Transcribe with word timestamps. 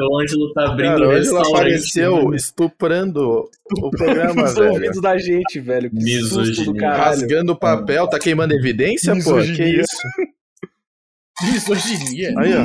o 0.00 0.20
Ângelo 0.20 0.52
tá 0.52 0.64
abrindo 0.70 0.92
Cara, 0.94 1.06
o 1.06 1.08
o 1.08 1.12
Ângelo 1.16 1.38
apareceu 1.48 2.34
estuprando 2.34 3.48
o 3.78 3.90
programa, 3.90 4.44
Os 4.44 4.54
velho. 4.54 4.72
ouvidos 4.72 5.00
da 5.02 5.16
gente, 5.18 5.60
velho. 5.60 5.90
Que 5.90 6.20
susto 6.20 6.34
do 6.36 6.40
Misoginia. 6.48 6.80
caralho. 6.80 7.04
Rasgando 7.04 7.52
o 7.52 7.56
papel, 7.56 8.08
tá 8.08 8.18
queimando 8.18 8.54
evidência, 8.54 9.14
pô? 9.22 9.34
Que 9.40 9.64
isso? 9.80 9.96
Misoginia. 11.42 12.32
Aí, 12.38 12.54
ó. 12.54 12.62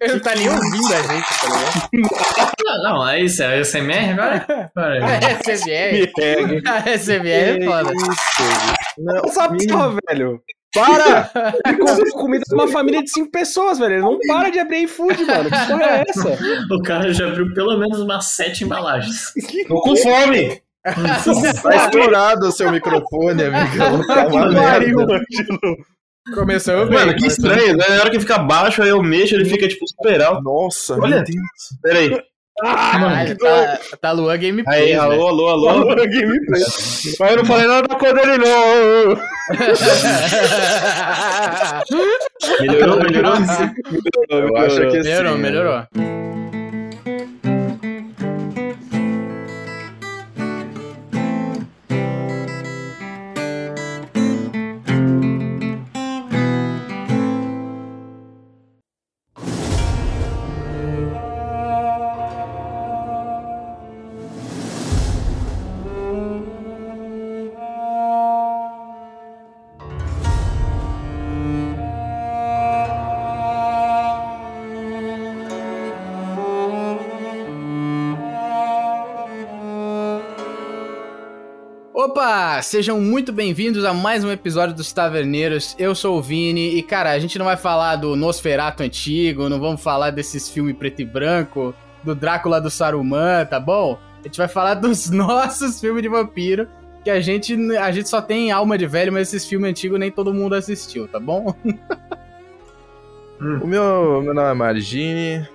Ele 0.00 0.12
não 0.14 0.20
tá 0.20 0.34
nem 0.34 0.48
ouvindo 0.48 0.94
a 0.94 1.02
gente, 1.02 1.28
tá 1.40 1.46
ligado? 1.46 2.54
Não, 2.64 2.82
não, 2.82 3.08
é 3.08 3.20
isso, 3.20 3.42
é 3.42 3.60
SMR 3.62 4.12
agora? 4.12 4.70
A 4.76 5.42
SMR. 5.42 6.12
A 6.66 6.98
SMR 6.98 7.62
é 7.62 7.64
foda. 7.66 7.92
Não, 8.98 9.22
porra, 9.68 9.98
velho. 10.08 10.40
Para! 10.74 11.30
Ele 11.64 11.78
comprou 11.78 12.12
comida 12.12 12.44
pra 12.48 12.58
uma 12.58 12.68
família 12.68 13.02
de 13.02 13.10
cinco 13.10 13.30
pessoas, 13.30 13.78
velho. 13.78 13.94
Ele 13.94 14.02
não 14.02 14.18
para 14.26 14.50
de 14.50 14.58
abrir 14.58 14.82
iFood, 14.84 15.24
mano. 15.24 15.50
Que 15.50 15.66
porra 15.66 15.84
é 15.84 16.04
essa? 16.08 16.38
O 16.70 16.82
cara 16.82 17.12
já 17.12 17.28
abriu 17.28 17.54
pelo 17.54 17.78
menos 17.78 18.00
umas 18.00 18.26
sete 18.26 18.64
embalagens. 18.64 19.32
Tô 19.68 19.80
com 19.80 19.96
fome. 19.96 20.60
tá 20.82 21.76
estourado 21.76 22.48
o 22.48 22.52
seu 22.52 22.70
microfone, 22.70 23.44
amigo. 23.44 24.04
Tá 24.06 24.26
uma 24.26 24.50
merda. 24.50 25.20
Começou 26.34 26.86
bem. 26.86 26.98
Mano, 26.98 27.14
que 27.16 27.26
estranho, 27.26 27.76
né? 27.76 27.84
Na 27.88 28.00
hora 28.00 28.10
que 28.10 28.20
fica 28.20 28.38
baixo, 28.38 28.82
aí 28.82 28.88
eu 28.88 29.02
mexo, 29.02 29.34
ele 29.34 29.44
fica 29.44 29.68
tipo 29.68 29.86
super 29.86 30.22
alto. 30.22 30.42
Nossa, 30.42 30.94
Olha. 30.94 31.16
meu 31.16 31.24
Deus. 31.24 31.80
Pera 31.82 32.24
aí. 32.62 32.74
Caralho, 32.74 33.36
tá, 33.38 33.78
tá 34.00 34.12
Luan 34.12 34.38
Gameplay. 34.38 34.80
Aí, 34.80 34.86
velho. 34.86 35.02
alô, 35.02 35.28
alô, 35.28 35.48
alô. 35.48 35.66
Falou 35.66 35.96
gameplay. 35.96 36.62
Mas 37.18 37.30
eu 37.30 37.36
não 37.36 37.44
falei 37.44 37.66
nada 37.66 37.88
da 37.88 37.96
cor 37.96 38.14
dele, 38.14 38.38
não. 38.38 39.16
Melhorou, 42.60 43.02
melhorou? 43.02 43.32
Eu 44.30 44.56
acho 44.56 44.80
que 44.80 45.02
sim. 45.02 45.08
melhorou, 45.08 45.38
melhorou. 45.38 45.82
Opa! 82.34 82.60
Sejam 82.62 83.00
muito 83.00 83.32
bem-vindos 83.32 83.84
a 83.84 83.94
mais 83.94 84.24
um 84.24 84.30
episódio 84.32 84.74
dos 84.74 84.92
Taverneiros. 84.92 85.76
Eu 85.78 85.94
sou 85.94 86.18
o 86.18 86.22
Vini 86.22 86.76
e, 86.76 86.82
cara, 86.82 87.12
a 87.12 87.18
gente 87.20 87.38
não 87.38 87.46
vai 87.46 87.56
falar 87.56 87.94
do 87.94 88.16
Nosferato 88.16 88.82
antigo, 88.82 89.48
não 89.48 89.60
vamos 89.60 89.80
falar 89.80 90.10
desses 90.10 90.48
filmes 90.48 90.76
preto 90.76 91.00
e 91.00 91.04
branco, 91.04 91.72
do 92.02 92.12
Drácula 92.12 92.60
do 92.60 92.68
Saruman, 92.70 93.46
tá 93.46 93.60
bom? 93.60 93.96
A 94.18 94.22
gente 94.24 94.36
vai 94.36 94.48
falar 94.48 94.74
dos 94.74 95.10
nossos 95.14 95.80
filmes 95.80 96.02
de 96.02 96.08
vampiro, 96.08 96.66
que 97.04 97.10
a 97.10 97.20
gente, 97.20 97.54
a 97.76 97.92
gente 97.92 98.08
só 98.08 98.20
tem 98.20 98.50
alma 98.50 98.76
de 98.76 98.88
velho, 98.88 99.12
mas 99.12 99.28
esses 99.28 99.48
filmes 99.48 99.70
antigos 99.70 100.00
nem 100.00 100.10
todo 100.10 100.34
mundo 100.34 100.56
assistiu, 100.56 101.06
tá 101.06 101.20
bom? 101.20 101.54
O 103.40 103.66
meu, 103.66 104.22
meu 104.22 104.32
nome 104.32 104.50
é 104.50 104.54
Margine. 104.54 105.48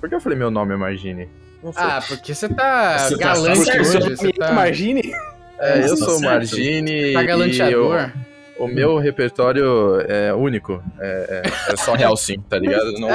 Por 0.00 0.08
que 0.08 0.14
eu 0.14 0.20
falei 0.20 0.38
meu 0.38 0.50
nome 0.50 0.72
é 0.72 0.76
Margine? 0.76 1.28
Não 1.62 1.72
sei. 1.72 1.82
Ah, 1.82 2.00
porque 2.06 2.34
você 2.34 2.48
tá 2.48 2.98
Você 2.98 3.18
tá 3.18 3.24
galante 3.26 3.70
hoje, 3.70 4.16
você 4.16 4.32
tá, 4.32 4.50
Imagine. 4.52 5.12
É, 5.60 5.84
eu 5.84 5.90
tá 5.90 5.96
sou. 5.96 6.20
Margine 6.20 7.12
tá 7.12 7.22
e 7.22 7.26
galanteador. 7.26 7.94
eu- 8.14 8.28
o 8.58 8.66
meu 8.66 8.98
repertório 8.98 10.00
é 10.08 10.34
único. 10.34 10.82
É, 10.98 11.42
é, 11.68 11.72
é 11.72 11.76
só 11.76 11.94
real 11.94 12.16
sim, 12.16 12.40
tá 12.40 12.58
ligado? 12.58 12.92
Não- 12.98 13.08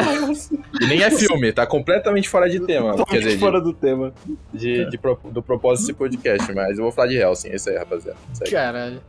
e 0.82 0.86
nem 0.88 1.03
é 1.03 1.12
filme, 1.12 1.52
tá 1.52 1.66
completamente 1.68 2.30
fora 2.30 2.50
de 2.50 2.62
tema. 2.62 2.96
Quer 3.06 3.18
dizer, 3.20 3.32
de- 3.34 3.38
fora 3.40 3.59
do 3.59 3.74
tema. 3.74 4.14
de, 4.53 4.90
de 4.90 4.98
pro- 4.98 5.20
do 5.26 5.44
propósito 5.44 5.88
desse 5.88 5.98
podcast, 5.98 6.53
mas 6.53 6.78
eu 6.78 6.84
vou 6.84 6.94
falar 6.94 7.09
de 7.09 7.16
real 7.18 7.36
sim. 7.36 7.50
É 7.50 7.56
isso 7.56 7.70
aí, 7.70 7.78
rapaziada. 7.78 8.18
Segue. 8.34 8.52
Caralho. 8.52 9.02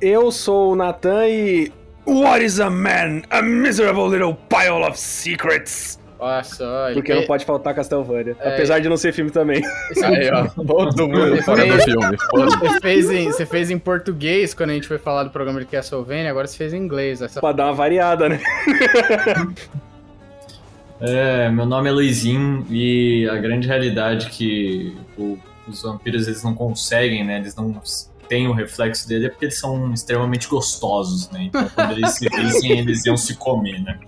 Eu 0.00 0.30
sou 0.30 0.72
o 0.72 0.76
Nathan 0.76 1.26
e. 1.28 1.72
What 2.04 2.44
is 2.44 2.58
a 2.58 2.68
man? 2.68 3.22
A 3.30 3.40
miserable 3.40 4.08
little 4.10 4.36
pile 4.48 4.82
of 4.86 4.98
secrets. 4.98 5.98
Olha. 6.24 6.94
Porque 6.94 7.14
não 7.14 7.26
pode 7.26 7.44
faltar 7.44 7.74
Castlevania. 7.74 8.36
É. 8.40 8.54
Apesar 8.54 8.78
de 8.78 8.88
não 8.88 8.96
ser 8.96 9.12
filme 9.12 9.30
também. 9.30 9.62
Aí, 10.04 10.30
ó. 10.32 10.46
Todo 10.48 11.08
mundo 11.08 11.42
fora 11.42 11.66
do 11.66 11.78
filme. 11.82 12.16
Você 12.60 12.80
fez, 12.80 13.10
em, 13.10 13.24
você 13.26 13.46
fez 13.46 13.70
em 13.70 13.78
português 13.78 14.54
quando 14.54 14.70
a 14.70 14.74
gente 14.74 14.86
foi 14.86 14.98
falar 14.98 15.24
do 15.24 15.30
programa 15.30 15.60
de 15.60 15.66
Castlevania, 15.66 16.30
agora 16.30 16.46
você 16.46 16.56
fez 16.56 16.72
em 16.72 16.78
inglês. 16.78 17.20
Essa... 17.22 17.40
pra 17.40 17.52
dar 17.52 17.64
uma 17.66 17.74
variada, 17.74 18.28
né? 18.28 18.40
É, 21.04 21.50
meu 21.50 21.66
nome 21.66 21.88
é 21.88 21.92
Luizinho 21.92 22.64
e 22.70 23.28
a 23.28 23.34
grande 23.36 23.66
realidade 23.66 24.30
que 24.30 24.96
o- 25.18 25.36
os 25.66 25.82
vampiros 25.82 26.28
eles 26.28 26.44
não 26.44 26.54
conseguem, 26.54 27.24
né? 27.24 27.38
Eles 27.38 27.56
não 27.56 27.80
têm 28.28 28.46
o 28.46 28.52
reflexo 28.52 29.08
dele 29.08 29.26
é 29.26 29.28
porque 29.28 29.46
eles 29.46 29.58
são 29.58 29.92
extremamente 29.92 30.46
gostosos, 30.46 31.28
né? 31.30 31.44
Então 31.44 31.68
quando 31.74 31.92
eles 31.92 32.12
se 32.12 32.28
vissem, 32.28 32.78
eles 32.78 33.04
iam 33.04 33.16
se 33.16 33.34
comer, 33.34 33.82
né? 33.82 33.98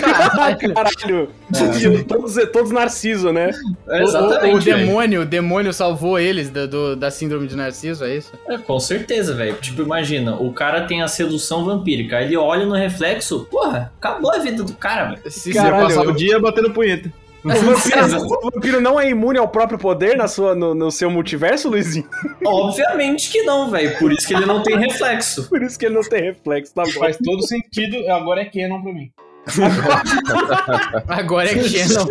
Caralho. 0.00 0.74
Caralho. 0.74 1.30
É. 1.54 2.02
Todos, 2.04 2.34
todos 2.52 2.70
narciso, 2.70 3.32
né? 3.32 3.50
O, 3.86 4.04
o 4.04 4.40
velho. 4.40 4.60
demônio, 4.60 5.22
o 5.22 5.24
demônio 5.24 5.72
salvou 5.72 6.18
eles 6.18 6.50
do, 6.50 6.68
do- 6.68 6.96
da 6.96 7.10
síndrome 7.10 7.46
de 7.46 7.56
Narciso, 7.56 8.04
é 8.04 8.16
isso? 8.16 8.32
É, 8.48 8.58
com 8.58 8.78
certeza, 8.78 9.34
velho. 9.34 9.54
Tipo, 9.56 9.82
imagina, 9.82 10.36
o 10.36 10.52
cara 10.52 10.82
tem 10.86 11.02
a 11.02 11.08
sedução 11.08 11.64
vampírica, 11.64 12.20
ele 12.22 12.36
olha 12.36 12.64
no 12.66 12.74
reflexo, 12.74 13.46
porra, 13.50 13.92
acabou 13.96 14.32
a 14.32 14.38
vida 14.38 14.62
do 14.62 14.74
cara, 14.74 15.14
velho. 15.14 15.30
Se 15.30 15.52
Caralho, 15.52 15.84
Passar 15.86 16.06
o 16.06 16.12
dia 16.12 16.38
batendo 16.38 16.70
punheta. 16.72 17.12
O 17.44 17.48
vampiro, 17.48 18.06
o 18.26 18.50
vampiro 18.50 18.80
não 18.80 18.98
é 18.98 19.08
imune 19.08 19.38
ao 19.38 19.46
próprio 19.46 19.78
poder 19.78 20.16
na 20.16 20.26
sua, 20.26 20.54
no, 20.54 20.74
no 20.74 20.90
seu 20.90 21.08
multiverso, 21.10 21.68
Luizinho? 21.68 22.08
Obviamente 22.44 23.30
que 23.30 23.42
não, 23.42 23.70
velho. 23.70 23.96
Por 23.98 24.12
isso 24.12 24.26
que 24.26 24.34
ele 24.34 24.46
não 24.46 24.62
tem 24.62 24.76
reflexo. 24.78 25.48
Por 25.48 25.62
isso 25.62 25.78
que 25.78 25.86
ele 25.86 25.94
não 25.94 26.02
tem 26.02 26.22
reflexo, 26.22 26.74
tá 26.74 26.82
bom? 26.82 26.90
Faz 26.90 27.16
todo 27.24 27.46
sentido, 27.46 27.96
agora 28.10 28.42
é 28.42 28.44
Canon 28.46 28.82
pra 28.82 28.92
mim. 28.92 29.10
Agora 31.08 31.48
é 31.50 31.54
Canon. 31.54 32.06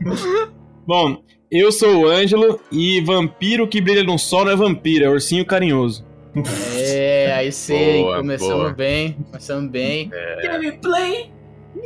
Bom, 0.86 1.22
eu 1.50 1.72
sou 1.72 2.02
o 2.02 2.06
Ângelo 2.08 2.60
e 2.70 3.00
vampiro 3.00 3.68
que 3.68 3.80
brilha 3.80 4.04
no 4.04 4.18
sol 4.18 4.44
não 4.44 4.52
é 4.52 4.56
vampiro, 4.56 5.04
é 5.04 5.08
ursinho 5.08 5.44
carinhoso. 5.44 6.06
É, 6.76 7.32
aí 7.32 7.50
sim, 7.50 8.02
Boa, 8.02 8.18
começamos 8.18 8.54
boa. 8.54 8.72
bem, 8.72 9.12
começamos 9.30 9.70
bem. 9.70 10.10
Gameplay. 10.42 11.32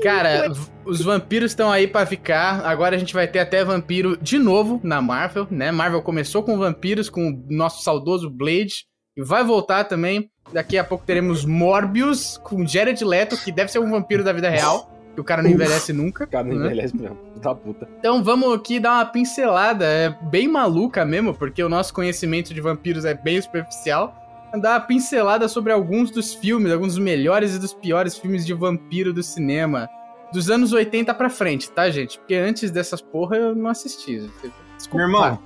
Cara, 0.03 0.53
os 0.85 1.01
vampiros 1.01 1.51
estão 1.51 1.71
aí 1.71 1.87
pra 1.87 2.07
ficar. 2.07 2.65
Agora 2.65 2.97
a 2.97 2.99
gente 2.99 3.15
vai 3.15 3.27
ter 3.27 3.39
até 3.39 3.65
vampiro 3.65 4.17
de 4.21 4.39
novo 4.39 4.81
na 4.83 5.01
Marvel, 5.01 5.47
né? 5.51 5.71
Marvel 5.71 6.03
começou 6.03 6.43
com 6.43 6.59
vampiros, 6.59 7.09
com 7.09 7.29
o 7.29 7.45
nosso 7.49 7.83
saudoso 7.83 8.31
Blade, 8.31 8.87
e 9.17 9.23
vai 9.23 9.45
voltar 9.45 9.85
também. 9.85 10.31
Daqui 10.55 10.79
a 10.79 10.85
pouco 10.85 11.05
teremos 11.05 11.45
Morbius 11.45 12.39
com 12.39 12.65
Jared 12.65 13.05
Leto, 13.05 13.37
que 13.37 13.51
deve 13.51 13.73
ser 13.73 13.81
um 13.81 13.91
vampiro 13.91 14.23
da 14.23 14.33
vida 14.33 14.49
real, 14.49 14.89
que 15.13 15.21
o 15.21 15.25
cara 15.25 15.43
não 15.43 15.51
envelhece 15.51 15.93
nunca. 15.93 16.29
Cara, 16.29 16.47
não 16.47 16.55
né? 16.55 16.67
envelhece 16.67 16.97
mesmo. 16.97 17.19
Da 17.43 17.53
puta. 17.53 17.89
Então 17.99 18.23
vamos 18.23 18.55
aqui 18.55 18.79
dar 18.79 18.93
uma 18.93 19.05
pincelada, 19.05 19.85
é 19.85 20.17
bem 20.31 20.47
maluca 20.47 21.05
mesmo, 21.05 21.35
porque 21.35 21.61
o 21.61 21.69
nosso 21.69 21.93
conhecimento 21.93 22.55
de 22.55 22.61
vampiros 22.61 23.05
é 23.05 23.15
bem 23.15 23.43
superficial. 23.43 24.15
Dar 24.61 24.75
uma 24.75 24.81
pincelada 24.81 25.49
sobre 25.49 25.73
alguns 25.73 26.13
dos 26.13 26.33
filmes, 26.33 26.71
alguns 26.71 26.95
dos 26.95 27.03
melhores 27.03 27.57
e 27.57 27.59
dos 27.59 27.75
piores 27.75 28.17
filmes 28.17 28.47
de 28.47 28.55
vampiro 28.55 29.13
do 29.13 29.25
cinema. 29.25 29.91
Dos 30.33 30.49
anos 30.51 30.73
80 30.73 31.13
pra 31.15 31.29
frente, 31.29 31.69
tá, 31.69 31.91
gente? 31.91 32.17
Porque 32.17 32.37
antes 32.37 32.71
dessas 32.71 33.01
porra 33.01 33.37
eu 33.37 33.57
não 33.57 33.71
assisti. 33.71 34.31
Desculpa. 34.77 34.99
Meu 34.99 35.07
irmão, 35.07 35.39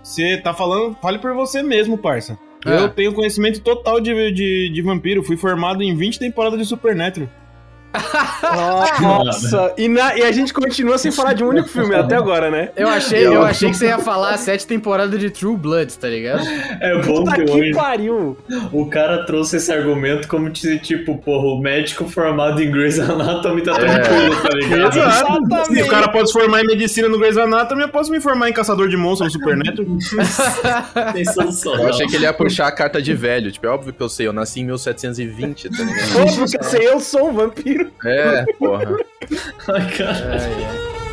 você 0.00 0.40
tá 0.40 0.54
falando, 0.54 0.96
fale 1.02 1.18
por 1.18 1.34
você 1.34 1.60
mesmo, 1.60 1.98
parça. 1.98 2.38
Ah. 2.64 2.70
Eu 2.70 2.88
tenho 2.88 3.12
conhecimento 3.12 3.60
total 3.60 4.00
de, 4.00 4.32
de, 4.32 4.70
de 4.70 4.82
vampiro, 4.82 5.22
fui 5.22 5.36
formado 5.36 5.82
em 5.82 5.94
20 5.94 6.18
temporadas 6.18 6.58
de 6.58 6.64
Supernatural. 6.64 7.28
Nossa, 9.00 9.72
e, 9.76 9.88
na- 9.88 10.16
e 10.16 10.22
a 10.22 10.32
gente 10.32 10.52
continua 10.52 10.98
sem 10.98 11.10
falar 11.12 11.32
de 11.32 11.44
um 11.44 11.48
único 11.48 11.68
filme 11.68 11.94
até 11.94 12.16
agora, 12.16 12.50
né? 12.50 12.70
Eu 12.76 12.88
achei, 12.88 13.26
eu 13.26 13.42
achei 13.42 13.70
que 13.70 13.76
você 13.76 13.86
ia 13.86 13.98
falar 13.98 14.30
a 14.34 14.36
sete 14.38 14.66
temporada 14.66 15.16
de 15.18 15.30
True 15.30 15.56
Blood, 15.56 15.96
tá 15.98 16.08
ligado? 16.08 16.42
É 16.80 17.00
bom 17.02 17.24
Puta 17.24 17.34
que 17.34 17.50
hoje 17.50 17.72
pariu! 17.72 18.36
o 18.72 18.86
cara 18.86 19.24
trouxe 19.24 19.56
esse 19.56 19.72
argumento 19.72 20.28
como 20.28 20.54
se, 20.54 20.78
tipo, 20.78 21.16
porra, 21.18 21.46
o 21.46 21.60
médico 21.60 22.08
formado 22.08 22.62
em 22.62 22.70
Grey's 22.70 22.98
Anatomy 22.98 23.62
tá 23.62 23.74
tranquilo, 23.74 24.36
tá 24.42 24.48
ligado? 24.54 24.96
Exatamente. 24.98 25.74
Se 25.74 25.82
o 25.82 25.88
cara 25.88 26.08
pode 26.08 26.28
se 26.28 26.32
formar 26.32 26.62
em 26.62 26.66
medicina 26.66 27.08
no 27.08 27.18
Grey's 27.18 27.36
Anatomy, 27.36 27.82
eu 27.82 27.88
posso 27.88 28.10
me 28.10 28.20
formar 28.20 28.48
em 28.48 28.52
caçador 28.52 28.88
de 28.88 28.96
monstros 28.96 29.34
no. 29.34 29.44
Tem 31.12 31.24
solução. 31.24 31.74
Eu 31.74 31.88
achei 31.88 32.06
que 32.06 32.16
ele 32.16 32.24
ia 32.24 32.32
puxar 32.32 32.66
a 32.66 32.72
carta 32.72 33.00
de 33.00 33.12
velho. 33.14 33.50
Tipo, 33.52 33.66
é 33.66 33.70
óbvio 33.70 33.92
que 33.92 34.00
eu 34.02 34.08
sei, 34.08 34.26
eu 34.26 34.32
nasci 34.32 34.60
em 34.60 34.64
1720, 34.64 35.70
tá 35.70 35.84
ligado? 35.84 36.20
Óbvio 36.20 36.46
que 36.46 36.58
eu 36.58 36.62
sei, 36.62 36.88
eu 36.88 37.00
sou 37.00 37.28
um 37.30 37.32
vampiro. 37.32 37.83
É, 38.04 38.44
porra. 38.58 38.96
Ai, 39.68 39.90
cara. 39.96 40.32
Ai, 40.32 40.64
ai. 40.64 41.03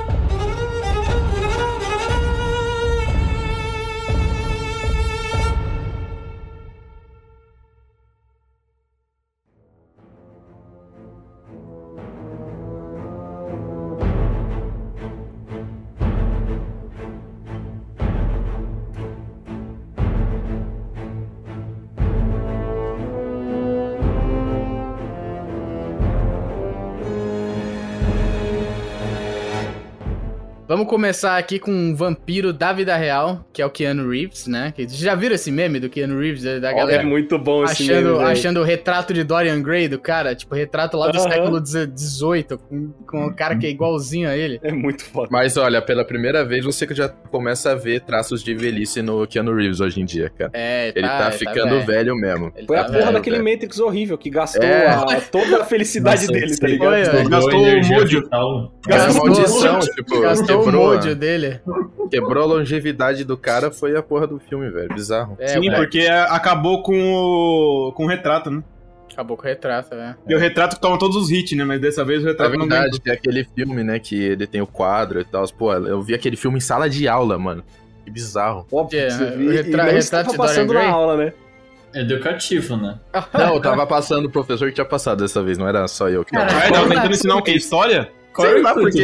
Começar 30.95 31.37
aqui 31.37 31.57
com 31.57 31.71
um 31.71 31.95
vampiro 31.95 32.51
da 32.51 32.73
vida 32.73 32.97
real, 32.97 33.45
que 33.53 33.61
é 33.61 33.65
o 33.65 33.69
Keanu 33.69 34.09
Reeves, 34.09 34.45
né? 34.45 34.73
Que- 34.75 34.85
Já 34.89 35.15
viram 35.15 35.35
esse 35.35 35.49
meme 35.49 35.79
do 35.79 35.89
Keanu 35.89 36.19
Reeves, 36.19 36.43
da 36.43 36.59
da 36.59 36.71
É 36.71 36.75
galera 36.75 37.03
muito 37.03 37.39
bom 37.39 37.63
esse 37.63 37.89
achando, 37.89 38.17
meme, 38.17 38.23
achando 38.29 38.59
o 38.59 38.63
retrato 38.63 39.13
de 39.13 39.23
Dorian 39.23 39.61
Gray 39.61 39.87
do 39.87 39.97
cara? 39.97 40.35
Tipo, 40.35 40.53
retrato 40.53 40.97
lá 40.97 41.07
do 41.09 41.17
século 41.17 41.65
XVIII, 41.65 42.57
com, 42.67 42.91
com 43.07 43.25
um 43.27 43.33
cara 43.33 43.55
que 43.57 43.65
é 43.65 43.69
igualzinho 43.69 44.27
a 44.27 44.35
ele. 44.35 44.59
É 44.61 44.71
muito 44.73 45.05
foda. 45.05 45.29
Mas 45.31 45.55
olha, 45.55 45.81
pela 45.81 46.03
primeira 46.03 46.43
vez 46.43 46.65
você 46.65 46.85
que 46.85 46.93
já 46.93 47.07
começa 47.07 47.71
a 47.71 47.75
ver 47.75 48.01
traços 48.01 48.43
de 48.43 48.53
velhice 48.53 49.01
no 49.01 49.25
Keanu 49.25 49.55
Reeves 49.55 49.79
hoje 49.79 50.01
em 50.01 50.05
dia, 50.05 50.29
cara. 50.29 50.51
É, 50.53 50.91
Ele 50.93 51.07
tá, 51.07 51.31
ficando 51.31 51.79
velho 51.85 52.13
mesmo. 52.17 52.51
Ele 52.53 52.67
Foi 52.67 52.75
tá 52.75 52.81
a 52.81 52.85
porra 52.87 52.99
velho. 52.99 53.13
daquele 53.13 53.37
velho. 53.37 53.49
Matrix 53.49 53.79
horrível 53.79 54.17
que 54.17 54.29
gastou 54.29 54.61
É. 54.63 54.87
a- 54.87 55.21
toda 55.31 55.61
a 55.61 55.65
felicidade 55.65 56.27
Nossa, 56.27 56.33
dele, 56.33 56.57
tá 56.57 56.67
ligado? 56.67 56.89
Foi, 56.89 57.01
é. 57.01 57.09
Pegou 57.09 57.29
Gastou 57.29 57.61
o 57.61 58.05
vital. 58.05 58.73
Gastou 58.85 59.07
Gastou- 59.07 59.25
maldição, 59.25 59.79
tipo, 59.79 60.21
Gastou 60.21 60.63
o 60.81 60.83
quebrou, 60.83 60.93
módio 60.95 61.15
dele. 61.15 61.59
quebrou 62.09 62.43
a 62.43 62.47
longevidade 62.47 63.23
do 63.23 63.37
cara, 63.37 63.71
foi 63.71 63.95
a 63.95 64.03
porra 64.03 64.27
do 64.27 64.39
filme, 64.39 64.69
velho. 64.69 64.93
Bizarro. 64.93 65.35
É, 65.39 65.47
Sim, 65.49 65.71
porque 65.71 66.01
acabou 66.07 66.81
com 66.83 67.13
o, 67.13 67.91
com 67.93 68.05
o 68.05 68.07
retrato, 68.07 68.49
né? 68.51 68.63
Acabou 69.11 69.35
com 69.35 69.43
o 69.43 69.45
retrato, 69.45 69.93
né? 69.93 70.15
E 70.27 70.33
o 70.33 70.39
retrato 70.39 70.79
toma 70.79 70.97
todos 70.97 71.17
os 71.17 71.29
hits, 71.31 71.57
né? 71.57 71.63
Mas 71.65 71.81
dessa 71.81 72.03
vez 72.05 72.23
o 72.23 72.27
É 72.27 72.31
retrato 72.31 72.51
não 72.53 72.59
verdade, 72.59 72.81
aguentou. 72.83 72.99
tem 73.01 73.13
aquele 73.13 73.43
filme, 73.43 73.83
né, 73.83 73.99
que 73.99 74.15
ele 74.21 74.47
tem 74.47 74.61
o 74.61 74.67
quadro 74.67 75.19
e 75.19 75.25
tal. 75.25 75.45
Pô, 75.49 75.73
eu 75.73 76.01
vi 76.01 76.13
aquele 76.13 76.37
filme 76.37 76.57
em 76.57 76.61
sala 76.61 76.89
de 76.89 77.07
aula, 77.07 77.37
mano. 77.37 77.63
Que 78.05 78.09
bizarro. 78.09 78.65
Óbvio 78.71 78.99
É, 78.99 79.05
que 79.07 79.11
você 79.13 79.23
o 79.25 79.37
viu. 79.37 79.51
retra- 79.51 79.69
e 79.69 79.75
não 79.75 79.83
retrato 79.93 80.25
Dorian 80.27 80.37
passando 80.37 80.73
na 80.73 80.87
aula, 80.89 81.17
né? 81.17 81.33
Educativo, 81.93 82.77
né? 82.77 82.99
Não, 83.33 83.55
eu 83.55 83.61
tava 83.61 83.85
passando, 83.85 84.25
o 84.25 84.31
professor 84.31 84.69
que 84.69 84.75
tinha 84.75 84.85
passado 84.85 85.19
dessa 85.21 85.43
vez, 85.43 85.57
não 85.57 85.67
era 85.67 85.85
só 85.89 86.07
eu 86.07 86.23
que 86.23 86.31
tava. 86.31 86.47
Cara, 86.47 86.71
tava 86.71 86.87
tentando 86.89 87.11
ensinar 87.11 87.35
o 87.35 87.41
quê? 87.43 87.51
História? 87.51 88.09
Sei 88.35 88.61
lá, 88.61 88.71
é 88.71 88.73
porque 88.73 89.03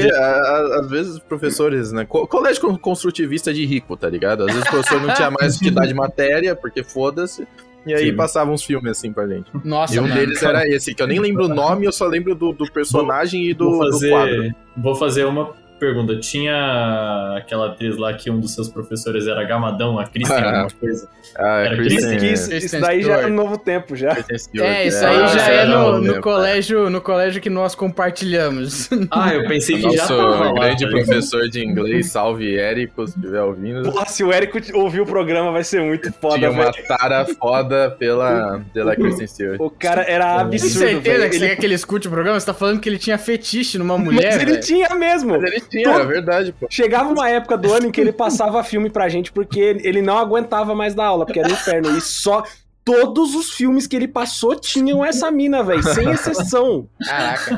às 0.79 0.89
vezes 0.89 1.13
os 1.15 1.19
professores, 1.19 1.91
né? 1.91 2.05
co- 2.05 2.25
Colégio 2.27 2.61
con- 2.61 2.77
construtivista 2.77 3.53
de 3.53 3.65
rico, 3.65 3.97
tá 3.97 4.09
ligado? 4.09 4.41
Às 4.43 4.47
vezes 4.53 4.63
o 4.67 4.71
professor 4.71 5.01
não 5.01 5.13
tinha 5.13 5.29
mais 5.31 5.57
o 5.57 5.59
que 5.63 5.69
dar 5.71 5.85
de 5.85 5.93
matéria, 5.93 6.55
porque 6.55 6.83
foda-se. 6.83 7.47
E 7.85 7.93
aí 7.93 8.09
Sim. 8.09 8.15
passavam 8.17 8.53
uns 8.53 8.63
filmes 8.63 8.91
assim 8.91 9.13
pra 9.13 9.25
gente. 9.27 9.49
Nossa, 9.63 9.95
E 9.95 9.99
um 9.99 10.03
mano. 10.03 10.13
deles 10.15 10.43
era 10.43 10.67
esse, 10.67 10.93
que 10.93 11.01
eu 11.01 11.07
nem 11.07 11.19
lembro 11.19 11.45
o 11.45 11.47
nome, 11.47 11.85
eu 11.85 11.91
só 11.91 12.05
lembro 12.05 12.35
do, 12.35 12.51
do 12.51 12.69
personagem 12.71 13.45
e 13.45 13.53
do, 13.53 13.71
vou, 13.71 13.85
do 13.85 13.91
fazer, 13.93 14.09
quadro. 14.09 14.55
vou 14.75 14.95
fazer 14.95 15.23
uma 15.25 15.53
pergunta. 15.77 16.19
Tinha 16.19 17.35
aquela 17.37 17.67
atriz 17.67 17.97
lá 17.97 18.13
que 18.13 18.29
um 18.29 18.39
dos 18.39 18.53
seus 18.53 18.67
professores 18.69 19.27
era 19.27 19.43
gamadão, 19.43 19.97
a 19.99 20.05
Kristen, 20.05 20.37
Ah. 20.37 20.45
alguma 20.61 20.69
coisa. 20.79 21.09
Ah, 21.37 21.59
Era 21.59 21.75
Kristen- 21.75 21.97
Isso, 21.97 22.07
que 22.19 22.25
isso, 22.33 22.49
Kristen 22.49 22.79
isso 22.79 22.79
daí 22.87 23.01
já 23.03 23.21
é 23.21 23.25
um 23.27 23.33
novo 23.33 23.57
tempo 23.57 23.95
já. 23.95 24.15
Kristen 24.15 24.37
Stewart, 24.39 24.69
É, 24.69 24.87
isso 24.87 25.01
né? 25.01 25.07
aí 25.09 25.17
Ah, 25.21 25.27
já 25.27 25.47
é 25.49 25.65
não, 25.65 25.91
no, 25.93 26.01
no 26.01 26.13
né? 26.13 26.19
colégio, 26.21 26.89
no 26.89 27.01
colégio 27.01 27.41
que 27.41 27.49
nós 27.49 27.75
compartilhamos. 27.75 28.89
Ah, 29.11 29.33
eu 29.33 29.47
pensei 29.47 29.75
que 29.75 29.81
já 29.83 29.87
Nosso 30.03 30.17
tava 30.17 30.51
lá, 30.51 30.53
grande 30.53 30.85
ligado? 30.85 31.05
professor 31.05 31.47
de 31.49 31.63
inglês, 31.63 32.11
salve 32.11 32.57
Érico, 32.57 33.05
se 33.07 33.15
estiver 33.17 33.41
ouvindo. 33.41 33.83
Porra, 33.91 34.05
se 34.05 34.23
o 34.23 34.31
Érico 34.31 34.59
ouvir 34.77 35.01
o 35.01 35.05
programa 35.05 35.51
vai 35.51 35.63
ser 35.63 35.81
muito 35.81 36.11
foda, 36.13 36.37
Tinha 36.37 36.51
uma 36.51 36.71
velho. 36.71 36.87
tara 36.87 37.25
foda 37.39 37.91
pela, 37.91 38.61
pela 38.73 38.95
Kristen 38.95 39.27
Stewart. 39.27 39.59
O 39.59 39.69
cara 39.69 40.01
era 40.03 40.35
Tem 40.37 40.41
absurdo, 40.45 40.73
certeza 40.79 41.17
velho. 41.19 41.29
que 41.29 41.37
você 41.37 41.43
Ele... 41.45 41.49
quer 41.55 41.59
que 41.59 41.65
ele 41.65 41.75
escute 41.75 42.07
o 42.07 42.11
programa? 42.11 42.39
Você 42.39 42.45
tá 42.45 42.53
falando 42.53 42.79
que 42.79 42.89
ele 42.89 42.97
tinha 42.97 43.17
fetiche 43.17 43.77
numa 43.77 43.97
mulher, 43.97 44.33
Mas 44.33 44.41
ele 44.41 44.51
velho? 44.51 44.63
tinha 44.63 44.89
mesmo. 44.95 45.31
Mas 45.39 45.51
ele 45.51 45.61
tinha, 45.69 45.89
é 45.89 46.05
verdade, 46.05 46.53
pô. 46.53 46.67
Chegava 46.69 47.09
uma 47.11 47.29
época 47.29 47.57
do 47.57 47.73
ano 47.73 47.87
em 47.87 47.91
que 47.91 47.99
ele 48.01 48.11
passava 48.11 48.63
filme 48.63 48.89
pra 48.89 49.09
gente 49.09 49.31
porque 49.31 49.59
ele 49.59 50.01
não 50.01 50.17
aguentava 50.17 50.73
mais 50.75 50.93
dar 50.95 51.05
aula, 51.05 51.25
porque 51.25 51.39
era 51.39 51.49
um 51.49 51.53
inferno. 51.53 51.97
E 51.97 52.01
só 52.01 52.43
todos 52.85 53.35
os 53.35 53.51
filmes 53.51 53.87
que 53.87 53.95
ele 53.95 54.07
passou 54.07 54.55
tinham 54.55 55.03
essa 55.03 55.29
mina, 55.31 55.63
velho, 55.63 55.83
sem 55.83 56.09
exceção. 56.09 56.87
Caraca. 57.05 57.55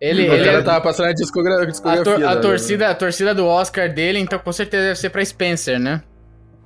Ele, 0.00 0.28
o 0.28 0.32
ele 0.32 0.44
cara 0.44 0.58
é- 0.58 0.62
tava 0.62 0.80
passando 0.80 1.06
a 1.06 1.12
discogra- 1.12 1.62
a, 1.62 1.64
discografia. 1.64 2.04
tor- 2.04 2.24
a 2.24 2.34
da- 2.36 2.40
torcida, 2.40 2.88
a 2.88 2.94
torcida 2.94 3.34
do 3.34 3.44
Oscar 3.46 3.92
dele, 3.92 4.18
então 4.20 4.38
com 4.38 4.52
certeza 4.52 4.84
deve 4.84 4.98
ser 4.98 5.10
pra 5.10 5.24
Spencer, 5.24 5.78
né? 5.80 6.02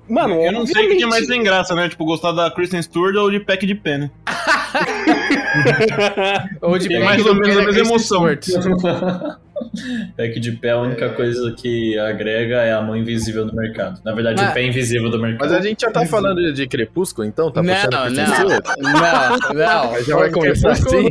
Mano, 0.08 0.34
Eu 0.34 0.52
não 0.52 0.67
sei 0.67 0.87
o 0.93 0.96
que 0.96 1.02
é 1.05 1.06
mais 1.06 1.26
sem 1.26 1.43
graça, 1.43 1.75
né? 1.75 1.88
Tipo, 1.88 2.05
gostar 2.05 2.32
da 2.32 2.50
Kristen 2.50 2.82
Stewart 2.82 3.14
ou 3.17 3.31
de 3.31 3.40
pack 3.40 3.64
de 3.64 3.75
pé, 3.75 3.96
né? 3.99 4.11
Ou 6.61 6.79
de 6.79 6.99
mais 6.99 7.25
ou 7.25 7.34
menos 7.34 7.56
a 7.56 7.61
da 7.61 7.67
mesma 7.67 7.81
emoção. 7.81 8.25
Stewart. 9.75 10.09
Pack 10.17 10.41
de 10.41 10.53
pé, 10.53 10.70
a 10.70 10.79
única 10.81 11.09
coisa 11.11 11.53
que 11.56 11.99
agrega 11.99 12.56
é 12.62 12.73
a 12.73 12.81
mão 12.82 12.97
invisível 12.97 13.44
do 13.44 13.55
mercado. 13.55 14.00
Na 14.05 14.12
verdade, 14.14 14.41
Mas- 14.41 14.50
o 14.50 14.55
pé 14.55 14.62
invisível 14.64 15.11
do 15.11 15.19
mercado. 15.20 15.49
Mas 15.50 15.53
a 15.53 15.61
gente 15.62 15.81
já 15.82 15.91
tá 15.91 16.05
falando 16.06 16.41
de, 16.41 16.53
de 16.53 16.67
Crepúsculo, 16.67 17.26
então? 17.26 17.50
Tá 17.50 17.62
não, 17.62 17.75
puxando 17.75 17.93
não, 17.93 18.11
não, 18.11 19.53
não. 19.53 19.93
Mas 19.93 20.06
já 20.06 20.17
vai 20.17 20.31
começar 20.31 20.70
assim? 20.73 21.09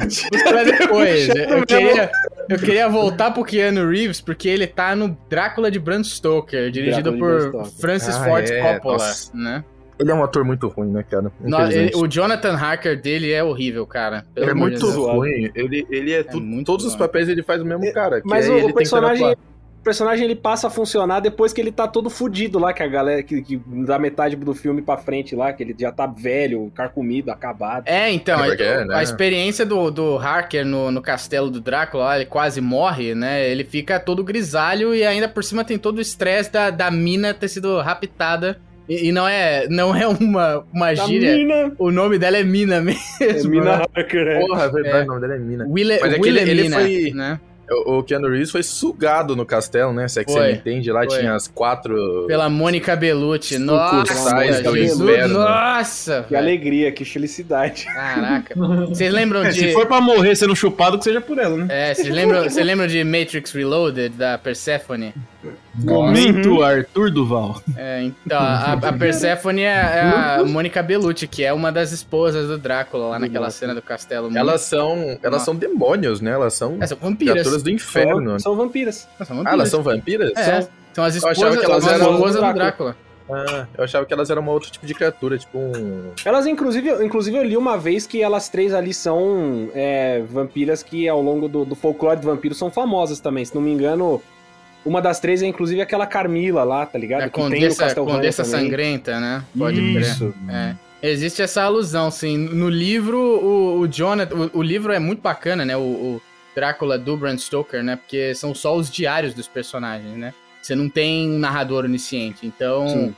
Pra 0.50 0.64
depois. 0.66 1.30
Eu 1.30 1.66
queria, 1.66 2.12
eu 2.50 2.60
queria 2.60 2.90
voltar 2.90 3.32
pro 3.32 3.44
Keanu 3.44 3.90
Reeves, 3.90 4.22
porque 4.22 4.48
ele 4.50 4.68
tá 4.68 4.96
no 4.96 5.18
Drácula 5.30 5.70
de 5.72 5.80
Bram 5.80 6.04
Stoker, 6.04 6.70
dirigido 6.72 7.12
Drácula 7.12 7.32
por 7.42 7.42
Stoker. 7.50 7.72
Francis 7.80 8.16
Ah, 8.16 8.24
Ford 8.24 8.50
é, 8.50 8.74
Coppola, 8.74 8.94
nossa. 8.98 9.32
né? 9.38 9.64
Ele 10.02 10.12
é 10.12 10.14
um 10.16 10.24
ator 10.24 10.44
muito 10.44 10.68
ruim, 10.68 10.90
né, 10.92 11.04
cara? 11.10 11.32
No- 11.40 11.62
ele- 11.72 11.92
o 11.96 12.08
Jonathan 12.08 12.56
Harker 12.56 13.00
dele 13.00 13.32
é 13.32 13.44
horrível, 13.44 13.86
cara. 13.86 14.26
Ele 14.36 14.50
é 14.50 14.54
muito 14.54 14.80
Deus. 14.80 14.96
ruim. 14.96 15.50
Ele, 15.56 15.86
ele 15.90 16.14
é, 16.14 16.24
tudo- 16.24 16.44
muito 16.46 16.66
todos 16.66 16.86
os 16.86 16.92
zoado. 16.94 17.08
papéis 17.08 17.30
ele 17.30 17.44
faz 17.44 17.62
o 17.62 17.66
mesmo 17.66 17.92
cara. 17.94 18.20
que 18.22 18.28
Mas 18.28 18.48
é 18.48 18.52
o- 18.52 18.58
ele 18.58 18.72
o 18.72 18.74
personagem-. 18.74 19.36
O 19.80 19.84
personagem 19.84 20.26
ele 20.26 20.36
passa 20.36 20.68
a 20.68 20.70
funcionar 20.70 21.22
depois 21.22 21.52
que 21.52 21.60
ele 21.60 21.72
tá 21.72 21.88
todo 21.88 22.08
fudido 22.08 22.60
lá, 22.60 22.72
que 22.72 22.84
a 22.84 22.88
galera 22.88 23.24
que, 23.24 23.42
que 23.42 23.58
da 23.68 23.98
metade 23.98 24.36
do 24.36 24.54
filme 24.54 24.80
pra 24.80 24.96
frente 24.96 25.36
lá, 25.36 25.52
que 25.52 25.64
ele 25.64 25.76
já 25.76 25.92
tá 25.92 26.06
velho, 26.06 26.72
carcomido, 26.76 27.32
acabado. 27.32 27.88
É, 27.88 28.12
então, 28.12 28.40
É 28.44 28.50
porque 28.50 28.62
é, 28.62 28.86
né? 28.86 28.94
a 28.96 29.02
experiência 29.02 29.66
do, 29.66 29.90
do 29.90 30.18
Harker 30.20 30.64
no, 30.64 30.92
no 30.92 31.02
castelo 31.02 31.50
do 31.50 31.60
Drácula, 31.60 32.04
lá, 32.04 32.16
ele 32.16 32.28
quase 32.28 32.62
morre, 32.62 33.16
né? 33.16 33.50
Ele 33.50 33.64
fica 33.64 34.00
todo 34.00 34.24
grisalho 34.24 34.94
e 34.94 35.04
ainda 35.04 35.28
por 35.28 35.44
cima 35.44 35.66
tem 35.66 35.80
todo 35.80 35.98
o 35.98 36.02
estresse 36.02 36.52
da, 36.52 36.70
da 36.70 36.92
mina 36.92 37.34
ter 37.34 37.48
sido 37.48 37.80
raptada. 37.80 38.62
E, 38.90 39.08
e 39.08 39.12
não 39.12 39.28
é 39.28 39.68
não 39.70 39.96
é 39.96 40.08
uma, 40.08 40.66
uma 40.74 40.94
Da 40.94 41.06
gíria. 41.06 41.36
mina, 41.36 41.72
O 41.78 41.92
nome 41.92 42.18
dela 42.18 42.38
é 42.38 42.44
Mina 42.44 42.82
mesmo. 42.82 43.02
é 43.22 43.44
mina 43.44 43.78
né? 43.80 43.86
Harker, 43.96 44.28
é. 44.28 44.40
Porra, 44.40 44.64
é 44.64 44.70
verdade, 44.70 44.98
É. 44.98 45.04
o 45.04 45.06
nome 45.08 45.22
dele 45.22 45.34
é 45.34 45.38
Mina. 45.40 45.66
Wille, 45.68 46.00
Mas 46.02 46.14
é 46.14 46.20
que 46.20 46.28
ele- 46.28 46.40
ele 46.40 46.70
foi- 46.70 47.12
né? 47.16 47.40
O, 47.86 48.04
Keanu 48.04 48.28
Reeves 48.28 48.52
foi 48.52 48.64
sugado 48.64 49.34
no 49.34 49.46
castelo, 49.46 49.94
né? 49.94 50.06
Se 50.06 50.20
é 50.20 50.26
que 50.26 50.32
Foi, 50.34 50.42
você 50.42 50.48
não 50.50 50.56
entende, 50.56 50.92
lá 50.92 51.06
foi. 51.06 51.20
tinha 51.20 51.34
as 51.34 51.48
quatro... 51.48 52.26
Pela 52.28 52.50
Mônica 52.50 52.94
Bellucci. 52.98 53.58
Nossa, 53.58 54.14
Jesus, 54.74 55.30
nossa. 55.32 56.26
Que 56.28 56.36
alegria, 56.36 56.92
que 56.92 57.06
felicidade. 57.06 57.86
Caraca. 57.86 58.54
Vocês 58.90 59.14
lembram 59.14 59.46
É, 59.46 59.50
de... 59.52 59.60
se 59.60 59.72
for 59.72 59.86
pra 59.86 60.02
morrer 60.02 60.36
sendo 60.36 60.54
chupado, 60.54 60.98
que 60.98 61.06
seja 61.06 61.22
por 61.22 61.38
ela, 61.38 61.56
né? 61.56 61.68
É, 61.70 61.94
vocês 61.94 62.10
lembram, 62.10 62.44
vocês 62.44 62.66
lembram 62.66 62.88
de 62.88 63.02
Matrix 63.06 63.54
Reloaded, 63.54 64.18
da 64.18 64.38
Persephone? 64.38 65.14
Momento 65.76 66.62
Arthur 66.64 67.12
Duval. 67.12 67.62
É, 67.76 68.04
então, 68.04 68.38
a, 68.40 68.74
a 68.74 68.94
Persephone 68.94 69.62
é, 69.62 69.66
é 69.66 70.02
a 70.40 70.44
Mônica 70.46 70.82
Bellucci, 70.84 71.28
que 71.28 71.44
é 71.44 71.52
uma 71.54 71.72
das 71.72 71.92
esposas 71.92 72.48
do 72.48 72.58
Drácula 72.58 73.08
lá 73.10 73.20
naquela 73.20 73.46
Nossa. 73.46 73.58
cena 73.60 73.74
do 73.76 73.82
castelo. 73.82 74.30
Elas 74.38 74.62
são, 74.62 75.18
elas 75.24 75.42
são 75.44 75.56
demônios, 75.56 76.22
né? 76.22 76.32
Elas 76.32 76.54
são 76.54 76.78
É, 76.82 76.88
são 76.88 76.98
vampiras. 76.98 77.34
criaturas 77.34 77.64
do 77.64 77.70
inferno. 77.70 78.30
São, 78.32 78.40
são 78.40 78.56
vampiras. 78.56 78.96
São 78.98 79.08
Ah, 79.20 79.26
vampiras. 79.34 79.54
elas 79.54 79.70
são 79.70 79.84
vampiras? 79.84 80.32
É, 80.36 80.44
são- 80.62 80.70
são 80.94 81.04
as 81.06 81.16
Eu 81.16 81.30
achava 81.30 81.56
esposas, 81.56 81.60
que 81.60 81.66
elas 81.72 81.88
eram 81.88 82.14
esposas 82.14 82.36
do 82.36 82.42
Drácula. 82.42 82.64
Drácula. 82.64 82.96
Ah, 83.34 83.66
eu 83.78 83.84
achava 83.86 84.06
que 84.06 84.14
elas 84.14 84.30
eram 84.30 84.42
uma 84.42 84.52
outro 84.52 84.70
tipo 84.70 84.86
de 84.86 84.94
criatura, 84.94 85.38
tipo 85.38 85.58
um... 85.58 86.12
Elas, 86.26 86.46
inclusive, 86.46 86.90
inclusive, 87.06 87.38
eu 87.38 87.44
li 87.44 87.56
uma 87.56 87.78
vez 87.78 88.06
que 88.06 88.22
elas 88.22 88.50
três 88.50 88.74
ali 88.74 88.94
são 88.94 89.70
é, 89.74 90.22
vampiras 90.30 90.84
que 90.84 91.08
ao 91.08 91.22
longo 91.22 91.48
do, 91.48 91.64
do 91.64 91.74
folclore 91.74 92.20
de 92.20 92.26
vampiros 92.26 92.58
são 92.58 92.70
famosas 92.70 93.22
também. 93.22 93.46
Se 93.46 93.56
não 93.56 93.62
me 93.62 93.72
engano, 93.72 94.22
uma 94.86 95.02
das 95.02 95.20
três 95.20 95.42
é 95.42 95.46
inclusive 95.46 95.82
aquela 95.82 96.06
Carmila 96.08 96.64
lá, 96.64 96.86
tá 96.86 96.98
ligado? 96.98 97.24
A 97.24 97.30
que 97.30 97.36
tem 97.36 97.44
no 97.44 97.50
Condessa, 97.52 97.96
Condessa 97.96 98.44
também. 98.44 98.62
Sangrenta, 98.62 99.20
né? 99.20 99.44
Pode. 99.58 99.80
Isso. 100.00 100.34
É. 100.50 100.76
Existe 101.04 101.42
essa 101.42 101.64
alusão, 101.64 102.12
sim. 102.12 102.38
No 102.38 102.70
livro, 102.70 103.18
o, 103.18 103.80
o 103.80 103.88
Jonathan. 103.88 104.36
O, 104.54 104.60
o 104.60 104.62
livro 104.62 104.92
é 104.92 105.00
muito 105.00 105.22
bacana, 105.22 105.66
né? 105.66 105.76
O, 105.76 105.82
o 105.82 106.22
Drácula 106.56 106.98
do 106.98 107.18
Bram 107.18 107.38
Stoker, 107.38 107.84
né? 107.84 107.96
Porque 107.96 108.36
são 108.36 108.54
só 108.54 108.76
os 108.76 108.90
diários 108.90 109.34
dos 109.34 109.48
personagens, 109.48 110.16
né? 110.16 110.34
Você 110.62 110.76
não 110.76 110.90
tem 110.90 111.30
um 111.30 111.40
narrador 111.40 111.86
onisciente. 111.86 112.46
Então, 112.46 112.88
Sim. 112.88 113.16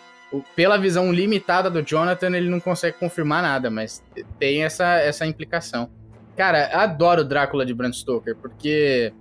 pela 0.55 0.77
visão 0.77 1.11
limitada 1.11 1.69
do 1.69 1.81
Jonathan, 1.81 2.35
ele 2.37 2.49
não 2.49 2.59
consegue 2.59 2.97
confirmar 2.97 3.41
nada, 3.41 3.69
mas 3.69 4.01
tem 4.39 4.63
essa, 4.63 4.95
essa 4.99 5.25
implicação. 5.25 5.89
Cara, 6.37 6.67
adoro 6.81 7.21
o 7.21 7.25
Drácula 7.25 7.65
de 7.65 7.73
Bram 7.73 7.91
Stoker, 7.91 8.35
porque 8.35 9.11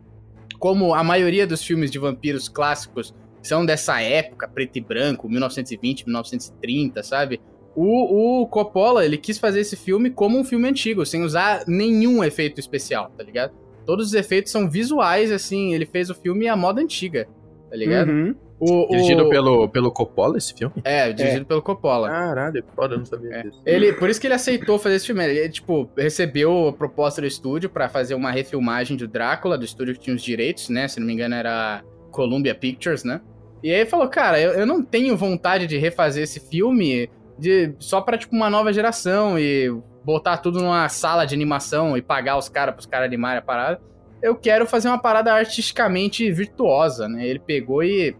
como 0.62 0.94
a 0.94 1.02
maioria 1.02 1.44
dos 1.44 1.64
filmes 1.64 1.90
de 1.90 1.98
vampiros 1.98 2.48
clássicos 2.48 3.12
são 3.42 3.66
dessa 3.66 4.00
época, 4.00 4.46
preto 4.46 4.76
e 4.76 4.80
branco, 4.80 5.28
1920, 5.28 6.04
1930, 6.04 7.02
sabe? 7.02 7.40
O, 7.74 8.42
o 8.42 8.46
Coppola, 8.46 9.04
ele 9.04 9.18
quis 9.18 9.38
fazer 9.38 9.58
esse 9.58 9.74
filme 9.74 10.08
como 10.08 10.38
um 10.38 10.44
filme 10.44 10.68
antigo, 10.68 11.04
sem 11.04 11.24
usar 11.24 11.64
nenhum 11.66 12.22
efeito 12.22 12.60
especial, 12.60 13.10
tá 13.18 13.24
ligado? 13.24 13.52
Todos 13.84 14.06
os 14.06 14.14
efeitos 14.14 14.52
são 14.52 14.70
visuais, 14.70 15.32
assim, 15.32 15.74
ele 15.74 15.84
fez 15.84 16.10
o 16.10 16.14
filme 16.14 16.46
à 16.46 16.54
moda 16.54 16.80
antiga, 16.80 17.26
tá 17.72 17.78
ligado? 17.78 18.10
Uhum. 18.10 18.34
O, 18.60 18.86
Dirigido 18.90 19.24
o... 19.24 19.28
pelo, 19.30 19.68
pelo 19.70 19.90
Coppola, 19.90 20.36
esse 20.36 20.52
filme? 20.52 20.74
É, 20.84 21.10
dirigido 21.10 21.46
pelo 21.46 21.62
Coppola. 21.62 22.06
Caralho, 22.08 22.62
foda, 22.76 22.94
eu 22.94 22.98
não 22.98 23.06
sabia 23.06 23.34
É. 23.34 23.42
disso. 23.44 23.62
Ele, 23.64 23.94
por 23.94 24.10
isso 24.10 24.20
que 24.20 24.26
ele 24.26 24.34
aceitou 24.34 24.78
fazer 24.78 24.96
esse 24.96 25.06
filme. 25.06 25.24
Ele, 25.24 25.48
tipo, 25.48 25.90
recebeu 25.96 26.68
a 26.68 26.72
proposta 26.74 27.22
do 27.22 27.26
estúdio 27.26 27.70
pra 27.70 27.88
fazer 27.88 28.14
uma 28.14 28.30
refilmagem 28.30 28.94
do 28.96 29.08
Drácula, 29.08 29.56
do 29.56 29.64
estúdio 29.64 29.94
que 29.94 30.00
tinha 30.00 30.14
os 30.14 30.22
direitos, 30.22 30.68
né? 30.68 30.86
Se 30.86 31.00
não 31.00 31.06
me 31.06 31.14
engano, 31.14 31.34
era 31.34 31.82
Columbia 32.10 32.54
Pictures, 32.54 33.04
né? 33.04 33.22
E 33.62 33.70
aí 33.72 33.80
ele 33.80 33.90
falou, 33.90 34.06
cara, 34.06 34.38
eu, 34.38 34.52
eu 34.52 34.66
não 34.66 34.82
tenho 34.82 35.16
vontade 35.16 35.66
de 35.66 35.78
refazer 35.78 36.22
esse 36.22 36.38
filme 36.38 37.08
de, 37.38 37.74
só 37.78 38.02
pra, 38.02 38.18
tipo, 38.18 38.36
uma 38.36 38.50
nova 38.50 38.70
geração 38.70 39.38
e 39.38 39.74
botar 40.04 40.36
tudo 40.36 40.60
numa 40.60 40.88
sala 40.90 41.24
de 41.24 41.34
animação 41.34 41.96
e 41.96 42.02
pagar 42.02 42.36
os 42.36 42.48
caras 42.50 42.74
pros 42.74 42.86
caras 42.86 43.06
animarem 43.06 43.38
a 43.38 43.42
parada. 43.42 43.80
Eu 44.22 44.36
quero 44.36 44.66
fazer 44.66 44.88
uma 44.88 45.00
parada 45.00 45.32
artisticamente 45.32 46.30
virtuosa, 46.30 47.08
né? 47.08 47.26
Ele 47.26 47.40
pegou 47.40 47.82
e, 47.82 48.14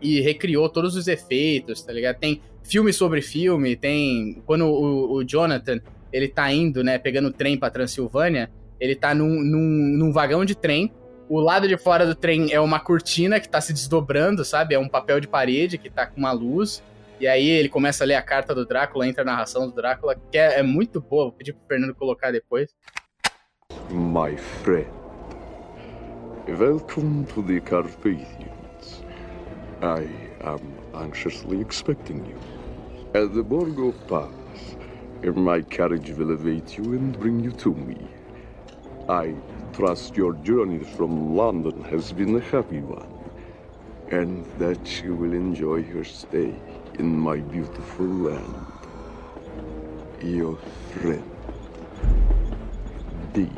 e 0.00 0.20
recriou 0.20 0.68
todos 0.68 0.96
os 0.96 1.06
efeitos, 1.06 1.82
tá 1.82 1.92
ligado? 1.92 2.18
Tem 2.18 2.40
filme 2.62 2.92
sobre 2.92 3.20
filme, 3.20 3.76
tem... 3.76 4.42
Quando 4.46 4.64
o, 4.66 5.16
o 5.16 5.24
Jonathan, 5.24 5.80
ele 6.12 6.28
tá 6.28 6.50
indo, 6.50 6.82
né, 6.82 6.98
pegando 6.98 7.28
o 7.28 7.32
trem 7.32 7.58
pra 7.58 7.68
Transilvânia, 7.68 8.50
ele 8.80 8.96
tá 8.96 9.14
num, 9.14 9.42
num, 9.42 9.96
num 9.98 10.12
vagão 10.12 10.44
de 10.44 10.54
trem, 10.54 10.90
o 11.28 11.40
lado 11.40 11.66
de 11.66 11.76
fora 11.76 12.06
do 12.06 12.14
trem 12.14 12.52
é 12.52 12.60
uma 12.60 12.78
cortina 12.78 13.40
que 13.40 13.48
tá 13.48 13.60
se 13.60 13.72
desdobrando, 13.72 14.44
sabe? 14.44 14.74
É 14.74 14.78
um 14.78 14.88
papel 14.88 15.20
de 15.20 15.26
parede 15.26 15.78
que 15.78 15.88
tá 15.88 16.06
com 16.06 16.18
uma 16.18 16.32
luz. 16.32 16.82
E 17.18 17.26
aí 17.26 17.48
ele 17.48 17.68
começa 17.68 18.04
a 18.04 18.06
ler 18.06 18.14
a 18.14 18.22
carta 18.22 18.54
do 18.54 18.66
Drácula, 18.66 19.06
entra 19.06 19.22
a 19.22 19.24
narração 19.24 19.68
do 19.68 19.74
Drácula, 19.74 20.16
que 20.30 20.36
é, 20.36 20.58
é 20.58 20.62
muito 20.62 21.00
boa. 21.00 21.24
Vou 21.24 21.32
pedir 21.32 21.54
pro 21.54 21.66
Fernando 21.66 21.94
colocar 21.94 22.30
depois. 22.30 22.74
My 23.90 24.36
friend, 24.62 24.86
welcome 26.48 27.24
to 27.26 27.42
the 27.42 27.58
Carpathians. 27.58 29.02
I 29.80 30.06
am 30.42 30.78
anxiously 30.94 31.60
expecting 31.60 32.26
you. 32.26 32.38
At 33.14 33.32
the 33.34 33.42
Borgo 33.42 33.92
Pass, 33.92 34.76
my 35.34 35.62
carriage 35.62 36.10
will 36.10 36.32
await 36.32 36.76
you 36.76 36.84
and 36.92 37.18
bring 37.18 37.40
you 37.40 37.50
to 37.52 37.74
me. 37.74 38.08
I 39.08 39.34
trust 39.72 40.16
your 40.16 40.34
journey 40.34 40.84
from 40.84 41.34
London 41.34 41.82
has 41.84 42.12
been 42.12 42.36
a 42.36 42.40
happy 42.40 42.80
one, 42.80 43.08
and 44.10 44.44
that 44.58 45.02
you 45.02 45.14
will 45.14 45.32
enjoy 45.32 45.76
your 45.76 46.04
stay 46.04 46.54
in 46.98 47.18
my 47.18 47.38
beautiful 47.38 48.06
land. 48.06 48.66
Your 50.22 50.56
friend, 50.92 51.24
D. 53.32 53.48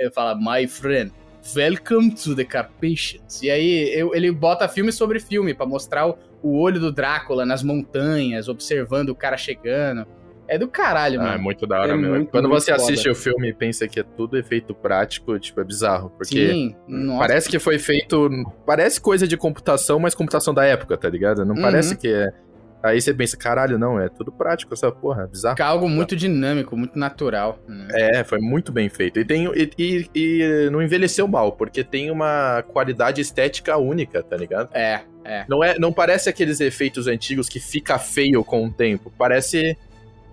Ele 0.00 0.10
fala, 0.10 0.34
my 0.34 0.66
friend, 0.66 1.12
welcome 1.54 2.10
to 2.14 2.34
the 2.34 2.44
Carpathians. 2.44 3.42
E 3.42 3.50
aí 3.50 3.92
eu- 3.94 4.14
ele 4.14 4.32
bota 4.32 4.66
filme 4.66 4.90
sobre 4.90 5.20
filme 5.20 5.52
pra 5.52 5.66
mostrar 5.66 6.08
o, 6.08 6.16
o 6.42 6.58
olho 6.58 6.80
do 6.80 6.90
Drácula 6.90 7.44
nas 7.44 7.62
montanhas, 7.62 8.48
observando 8.48 9.10
o 9.10 9.14
cara 9.14 9.36
chegando. 9.36 10.06
É 10.48 10.58
do 10.58 10.66
caralho, 10.66 11.20
Ah, 11.20 11.24
é 11.24 11.26
mano. 11.32 11.42
muito 11.44 11.64
da 11.66 11.78
hora 11.80 11.92
É 11.92 11.96
mesmo. 11.96 12.14
muito, 12.14 12.30
Quando 12.30 12.48
muito 12.48 12.62
você 12.64 12.72
assiste 12.72 13.02
foda. 13.04 13.12
o 13.12 13.14
filme 13.14 13.48
e 13.50 13.52
pensa 13.54 13.86
que 13.86 14.00
é 14.00 14.02
tudo 14.02 14.36
efeito 14.36 14.74
prático, 14.74 15.38
tipo, 15.38 15.60
é 15.60 15.64
bizarro. 15.64 16.10
Porque 16.16 16.48
Sim, 16.48 16.74
nossa. 16.88 17.18
parece 17.20 17.48
que 17.48 17.58
foi 17.60 17.78
feito. 17.78 18.28
Parece 18.66 19.00
coisa 19.00 19.28
de 19.28 19.36
computação, 19.36 20.00
mas 20.00 20.12
computação 20.14 20.52
da 20.54 20.64
época, 20.64 20.96
tá 20.96 21.08
ligado? 21.08 21.44
Não 21.44 21.54
Uhum. 21.54 21.62
parece 21.62 21.94
que 21.96 22.08
é. 22.08 22.32
Aí 22.82 23.00
você 23.00 23.12
pensa, 23.12 23.36
caralho, 23.36 23.78
não, 23.78 24.00
é 24.00 24.08
tudo 24.08 24.32
prático, 24.32 24.72
essa 24.72 24.90
porra, 24.90 25.24
é 25.24 25.26
bizarro. 25.26 25.54
Fica 25.56 25.66
algo 25.66 25.88
muito 25.88 26.16
dinâmico, 26.16 26.76
muito 26.76 26.98
natural. 26.98 27.58
né? 27.68 27.88
É, 27.92 28.24
foi 28.24 28.38
muito 28.38 28.72
bem 28.72 28.88
feito. 28.88 29.20
E, 29.20 29.24
tem, 29.24 29.44
e, 29.54 29.70
e- 29.78 30.10
e 30.14 30.70
não 30.70 30.80
envelheceu 30.82 31.28
mal, 31.28 31.52
porque 31.52 31.84
tem 31.84 32.10
uma 32.10 32.62
qualidade 32.72 33.20
estética 33.20 33.76
única, 33.76 34.22
tá 34.22 34.36
ligado? 34.36 34.70
É, 34.72 35.00
é. 35.24 35.44
Não, 35.48 35.62
é, 35.62 35.78
não 35.78 35.92
parece 35.92 36.28
aqueles 36.30 36.58
efeitos 36.60 37.06
antigos 37.06 37.48
que 37.48 37.60
fica 37.60 37.98
feio 37.98 38.42
com 38.42 38.64
o 38.66 38.72
tempo. 38.72 39.12
Parece. 39.18 39.76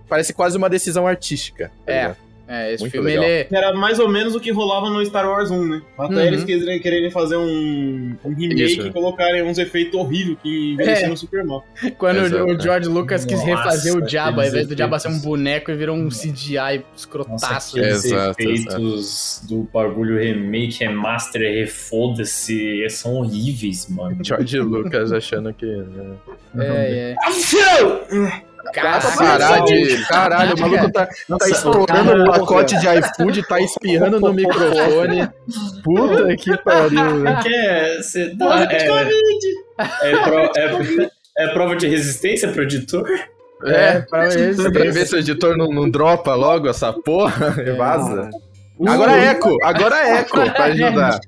Parece 0.08 0.32
quase 0.32 0.56
uma 0.56 0.70
decisão 0.70 1.06
artística. 1.06 1.70
tá 1.84 1.92
É. 1.92 2.00
ligado? 2.02 2.16
É, 2.48 2.72
esse 2.72 2.82
Muito 2.82 2.92
filme 2.92 3.10
legal. 3.10 3.24
ele. 3.24 3.46
Era 3.52 3.74
mais 3.74 3.98
ou 3.98 4.08
menos 4.08 4.34
o 4.34 4.40
que 4.40 4.50
rolava 4.50 4.88
no 4.88 5.04
Star 5.04 5.28
Wars 5.28 5.50
1, 5.50 5.66
né? 5.66 5.82
Até 5.98 6.14
Uhum. 6.14 6.20
eles 6.22 6.44
quererem, 6.44 6.80
quererem 6.80 7.10
fazer 7.10 7.36
um, 7.36 8.16
um 8.24 8.34
remake 8.34 8.62
Isso. 8.64 8.86
e 8.86 8.90
colocarem 8.90 9.42
uns 9.42 9.58
efeitos 9.58 9.94
horríveis 9.94 10.38
que 10.42 10.72
envelheceram 10.72 11.14
super 11.14 11.44
mal. 11.44 11.62
Quando 11.98 12.20
Exato, 12.20 12.44
o 12.44 12.52
é. 12.54 12.58
George 12.60 12.88
Lucas 12.88 13.24
quis 13.26 13.38
Nossa, 13.38 13.46
refazer 13.46 13.94
o 13.96 14.08
Jabba, 14.08 14.42
ao 14.42 14.48
invés 14.48 14.66
do 14.66 14.76
Jabba 14.76 14.98
ser 14.98 15.08
um 15.08 15.18
boneco, 15.20 15.70
ele 15.70 15.78
virou 15.78 15.94
um 15.96 16.08
CGI 16.08 16.82
escrotaço. 16.96 17.78
Exato, 17.78 18.40
efeitos 18.40 19.42
do 19.46 19.68
bagulho 19.70 20.18
remake, 20.18 20.78
remaster, 20.82 21.42
refoda-se, 21.42 22.86
são 22.88 23.16
horríveis, 23.16 23.86
mano. 23.90 24.16
George 24.24 24.58
Lucas 24.58 25.12
achando 25.12 25.52
que. 25.52 25.66
né? 25.66 26.16
É, 26.58 27.12
é. 27.12 27.14
Pra 27.14 28.47
Caraca, 28.72 29.10
parar 29.16 29.40
Saúde. 29.56 29.96
de. 29.96 30.06
Caralho, 30.08 30.54
o 30.56 30.60
maluco 30.60 30.92
tá, 30.92 31.06
tá 31.06 31.48
estourando 31.48 32.22
um 32.22 32.24
pacote 32.30 32.78
de 32.78 32.86
iFood, 32.86 33.42
tá 33.48 33.60
espirrando 33.60 34.20
no 34.20 34.32
microfone. 34.32 35.28
Puta 35.82 36.36
que 36.36 36.56
pariu, 36.58 37.20
velho. 37.22 37.38
Que 37.42 37.54
é, 37.54 37.96
você 38.02 38.36
tá, 38.36 38.68
é, 38.70 38.86
é, 40.02 40.16
pro- 40.22 40.38
é- 41.04 41.10
é 41.38 41.48
prova 41.48 41.76
de 41.76 41.86
resistência 41.86 42.48
pro 42.50 42.62
editor? 42.64 43.08
É, 43.64 44.00
pra 44.02 44.26
esse. 44.28 44.70
Pra 44.70 44.84
ver 44.90 45.06
se 45.06 45.14
o 45.14 45.18
editor 45.18 45.56
não, 45.56 45.68
não 45.68 45.88
dropa 45.90 46.34
logo 46.34 46.68
essa 46.68 46.92
porra 46.92 47.56
e 47.64 47.70
vaza. 47.72 48.30
Agora 48.86 49.12
é 49.12 49.24
eco, 49.30 49.56
agora 49.64 49.98
é 49.98 50.18
eco 50.18 50.50
pra 50.52 50.64
ajudar. 50.66 51.20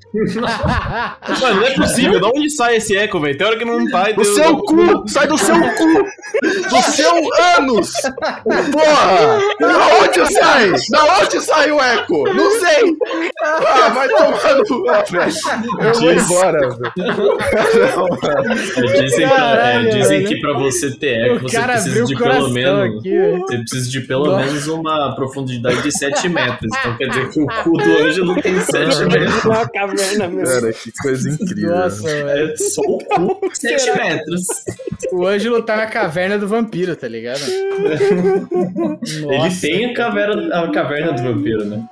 Mano, 1.41 1.61
não 1.61 1.67
é 1.67 1.75
possível. 1.75 2.21
De 2.21 2.27
onde 2.27 2.51
sai 2.51 2.77
esse 2.77 2.97
eco, 2.97 3.19
velho? 3.21 3.37
Tem 3.37 3.47
hora 3.47 3.59
que 3.59 3.65
não 3.65 3.91
tá 3.91 4.11
e 4.11 4.15
Do 4.15 4.25
seu 4.25 4.57
cu! 4.59 5.09
Sai 5.09 5.27
do 5.27 5.37
seu 5.37 5.55
cu! 5.57 6.05
Do 6.43 6.83
seu 6.83 7.13
ânus! 7.59 7.93
Porra! 8.45 9.41
Da 9.61 9.87
onde 10.01 10.33
sai? 10.33 10.73
Da 10.91 11.19
onde 11.21 11.41
sai 11.41 11.73
o 11.73 11.81
eco? 11.81 12.25
Não 12.33 12.51
sei! 12.61 12.97
Ah, 13.43 13.89
vai 13.89 14.09
tomar 14.09 14.55
no. 14.57 14.81
Velho. 15.11 15.33
Eu 15.81 15.95
vou 15.95 16.13
embora, 16.13 16.59
velho. 16.69 16.93
É, 18.77 19.03
dizem 19.03 19.25
é, 19.25 19.83
dizem 19.91 20.19
velho. 20.19 20.29
que 20.29 20.41
pra 20.41 20.53
você 20.55 20.91
ter 20.97 21.33
eco, 21.33 21.49
você 21.49 21.61
precisa 21.61 22.05
de 22.05 22.17
pelo 22.17 22.49
menos. 22.51 22.99
aqui. 22.99 23.39
Você 23.41 23.59
precisa 23.59 23.91
de 23.91 24.01
pelo 24.03 24.37
menos 24.37 24.69
uma 24.69 25.15
profundidade 25.15 25.83
de 25.83 25.93
7 25.97 26.29
metros. 26.29 26.71
Então 26.79 26.97
quer 26.97 27.09
dizer 27.09 27.29
que 27.31 27.40
o 27.43 27.63
cu 27.63 27.73
do 27.73 27.99
Ângelo 27.99 28.41
tem 28.43 28.61
7 28.61 29.05
metros. 29.05 29.45
Uma 29.45 29.69
caverna 29.69 30.29
mesmo. 30.29 30.61
Cara, 30.61 30.73
que 30.73 30.93
coisa 31.03 31.29
incrível. 31.31 31.71
Nossa, 31.71 32.03
velho. 32.03 32.53
É 32.53 32.57
só 32.57 32.83
o 32.83 32.99
cu 32.99 33.41
7 33.55 33.97
metros. 33.97 34.47
O 35.13 35.27
Ângelo 35.27 35.63
tá 35.63 35.77
na 35.77 35.87
caverna 35.87 36.39
do 36.39 36.47
vampiro, 36.49 36.95
tá 36.97 37.09
ligado? 37.09 37.41
Ele 39.07 39.37
Nossa. 39.39 39.61
tem 39.61 39.87
a 39.87 39.95
caverna, 39.95 40.55
a 40.65 40.71
caverna 40.71 41.13
do 41.13 41.23
vampiro, 41.23 41.65
né? 41.65 41.85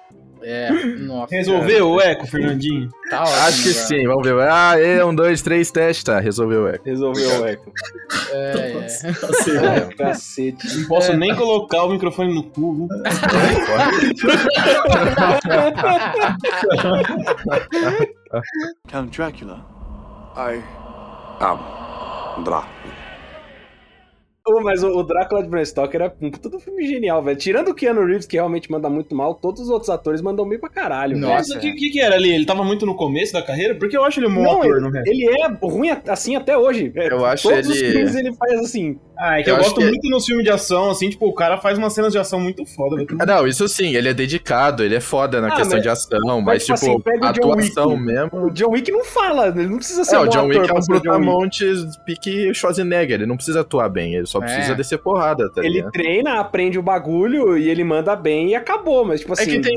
É, 0.50 0.70
nossa. 1.00 1.34
Resolveu 1.34 1.90
o 1.90 2.00
eco, 2.00 2.26
Fernandinho? 2.26 2.88
Tá 3.10 3.20
ótimo, 3.22 3.36
Acho 3.36 3.62
que 3.64 3.68
velho. 3.68 3.86
sim, 3.86 4.06
vamos 4.06 4.26
ver. 4.26 4.40
Ah, 4.48 4.80
é, 4.80 5.04
um, 5.04 5.14
dois, 5.14 5.42
três, 5.42 5.70
teste, 5.70 6.06
tá. 6.06 6.18
Resolveu 6.18 6.62
o 6.62 6.68
eco. 6.68 6.84
Resolveu 6.86 7.42
o 7.42 7.46
eco. 7.46 7.70
É, 8.32 8.72
é. 8.72 8.86
Ah, 9.58 9.92
cacete. 9.98 10.78
Não 10.78 10.88
posso 10.88 11.12
nem 11.12 11.36
colocar 11.36 11.84
o 11.84 11.90
microfone 11.90 12.34
no 12.34 12.44
cu, 12.44 12.74
viu? 12.74 12.88
Count 18.88 19.10
Dracula. 19.14 19.62
I 20.34 20.62
am 21.40 21.58
Dracula. 22.42 22.97
Ô, 24.48 24.60
mas 24.62 24.82
o, 24.82 24.88
o 24.88 25.02
Drácula 25.02 25.42
de 25.42 25.48
Bram 25.48 25.64
Stoker 25.64 26.00
era 26.00 26.14
um 26.20 26.30
puta 26.30 26.48
do 26.48 26.58
filme 26.58 26.86
genial, 26.86 27.22
velho. 27.22 27.36
Tirando 27.36 27.68
o 27.68 27.74
Keanu 27.74 28.04
Reeves, 28.04 28.26
que 28.26 28.36
realmente 28.36 28.70
manda 28.70 28.88
muito 28.88 29.14
mal, 29.14 29.34
todos 29.34 29.60
os 29.62 29.68
outros 29.70 29.90
atores 29.90 30.20
mandam 30.22 30.48
bem 30.48 30.58
pra 30.58 30.68
caralho. 30.68 31.16
Nossa. 31.16 31.28
velho. 31.28 31.38
Mas 31.38 31.50
o 31.50 31.58
que, 31.60 31.72
que 31.74 31.90
que 31.90 32.00
era 32.00 32.14
ali? 32.16 32.30
Ele 32.32 32.44
tava 32.46 32.64
muito 32.64 32.84
no 32.86 32.94
começo 32.94 33.32
da 33.32 33.42
carreira? 33.42 33.74
Porque 33.74 33.96
eu 33.96 34.04
acho 34.04 34.20
ele 34.20 34.26
um 34.28 34.34
bom 34.34 34.42
Não, 34.42 34.58
ator, 34.62 34.76
ele, 34.76 34.80
não 34.90 34.98
é? 34.98 35.02
ele 35.06 35.24
é 35.28 35.46
ruim 35.62 35.90
assim 36.06 36.36
até 36.36 36.56
hoje. 36.56 36.92
É, 36.94 37.12
Eu 37.12 37.24
acho 37.24 37.48
Todos 37.48 37.68
os 37.68 37.76
ele- 37.76 37.92
filmes 37.92 38.14
ele 38.14 38.32
faz 38.34 38.60
assim. 38.60 38.98
Ah, 39.20 39.40
é 39.40 39.42
que 39.42 39.50
Eu 39.50 39.56
eu, 39.56 39.62
gosto 39.62 39.74
que- 39.80 39.84
muito 39.84 40.08
nos 40.10 40.24
filmes 40.24 40.44
de 40.44 40.50
ação, 40.50 40.90
assim, 40.90 41.10
tipo, 41.10 41.26
o 41.26 41.34
cara 41.34 41.58
faz 41.58 41.76
umas 41.76 41.92
cenas 41.92 42.12
de 42.12 42.18
ação 42.18 42.38
muito 42.38 42.64
foda. 42.64 42.96
velho. 42.96 43.08
Ah, 43.18 43.26
não, 43.26 43.46
isso 43.48 43.66
sim, 43.66 43.96
ele 43.96 44.08
é 44.08 44.14
dedicado, 44.14 44.84
ele 44.84 44.94
é 44.94 45.00
foda 45.00 45.40
na 45.40 45.48
Ah, 45.48 45.56
questão 45.56 45.72
mas- 45.76 45.82
de 45.82 45.88
ação, 45.88 46.40
mas, 46.40 46.44
mas, 46.44 46.66
tipo 46.66 46.78
tipo, 46.78 47.10
assim, 47.10 47.24
a 47.24 47.28
atuação 47.30 47.88
Wick. 47.90 48.02
mesmo. 48.02 48.44
O 48.46 48.50
John 48.50 48.70
Wick 48.70 48.90
não 48.92 49.04
fala, 49.04 49.48
ele 49.48 49.66
não 49.66 49.78
precisa 49.78 50.04
ser 50.04 50.14
É, 50.14 50.18
um 50.20 50.22
o 50.22 50.28
John 50.28 50.38
ator 50.38 50.48
Wick 50.50 50.70
é 50.70 50.72
um 50.74 50.80
brutamontes 50.86 51.96
pique 52.04 52.54
Schwarzenegger, 52.54 53.14
ele 53.16 53.26
não 53.26 53.36
precisa 53.36 53.60
atuar 53.62 53.88
bem, 53.88 54.14
ele 54.14 54.26
só 54.26 54.38
É. 54.38 54.42
precisa 54.42 54.74
descer 54.74 54.98
porrada, 54.98 55.50
tá 55.52 55.62
Ele 55.64 55.74
ligado? 55.74 55.92
treina, 55.92 56.38
aprende 56.40 56.78
o 56.78 56.82
bagulho 56.82 57.56
e 57.58 57.68
ele 57.68 57.82
manda 57.84 58.14
bem 58.14 58.50
e 58.50 58.54
acabou, 58.54 59.04
mas 59.04 59.20
tipo 59.20 59.32
É 59.32 59.42
assim... 59.42 59.50
que 59.50 59.60
tem, 59.60 59.74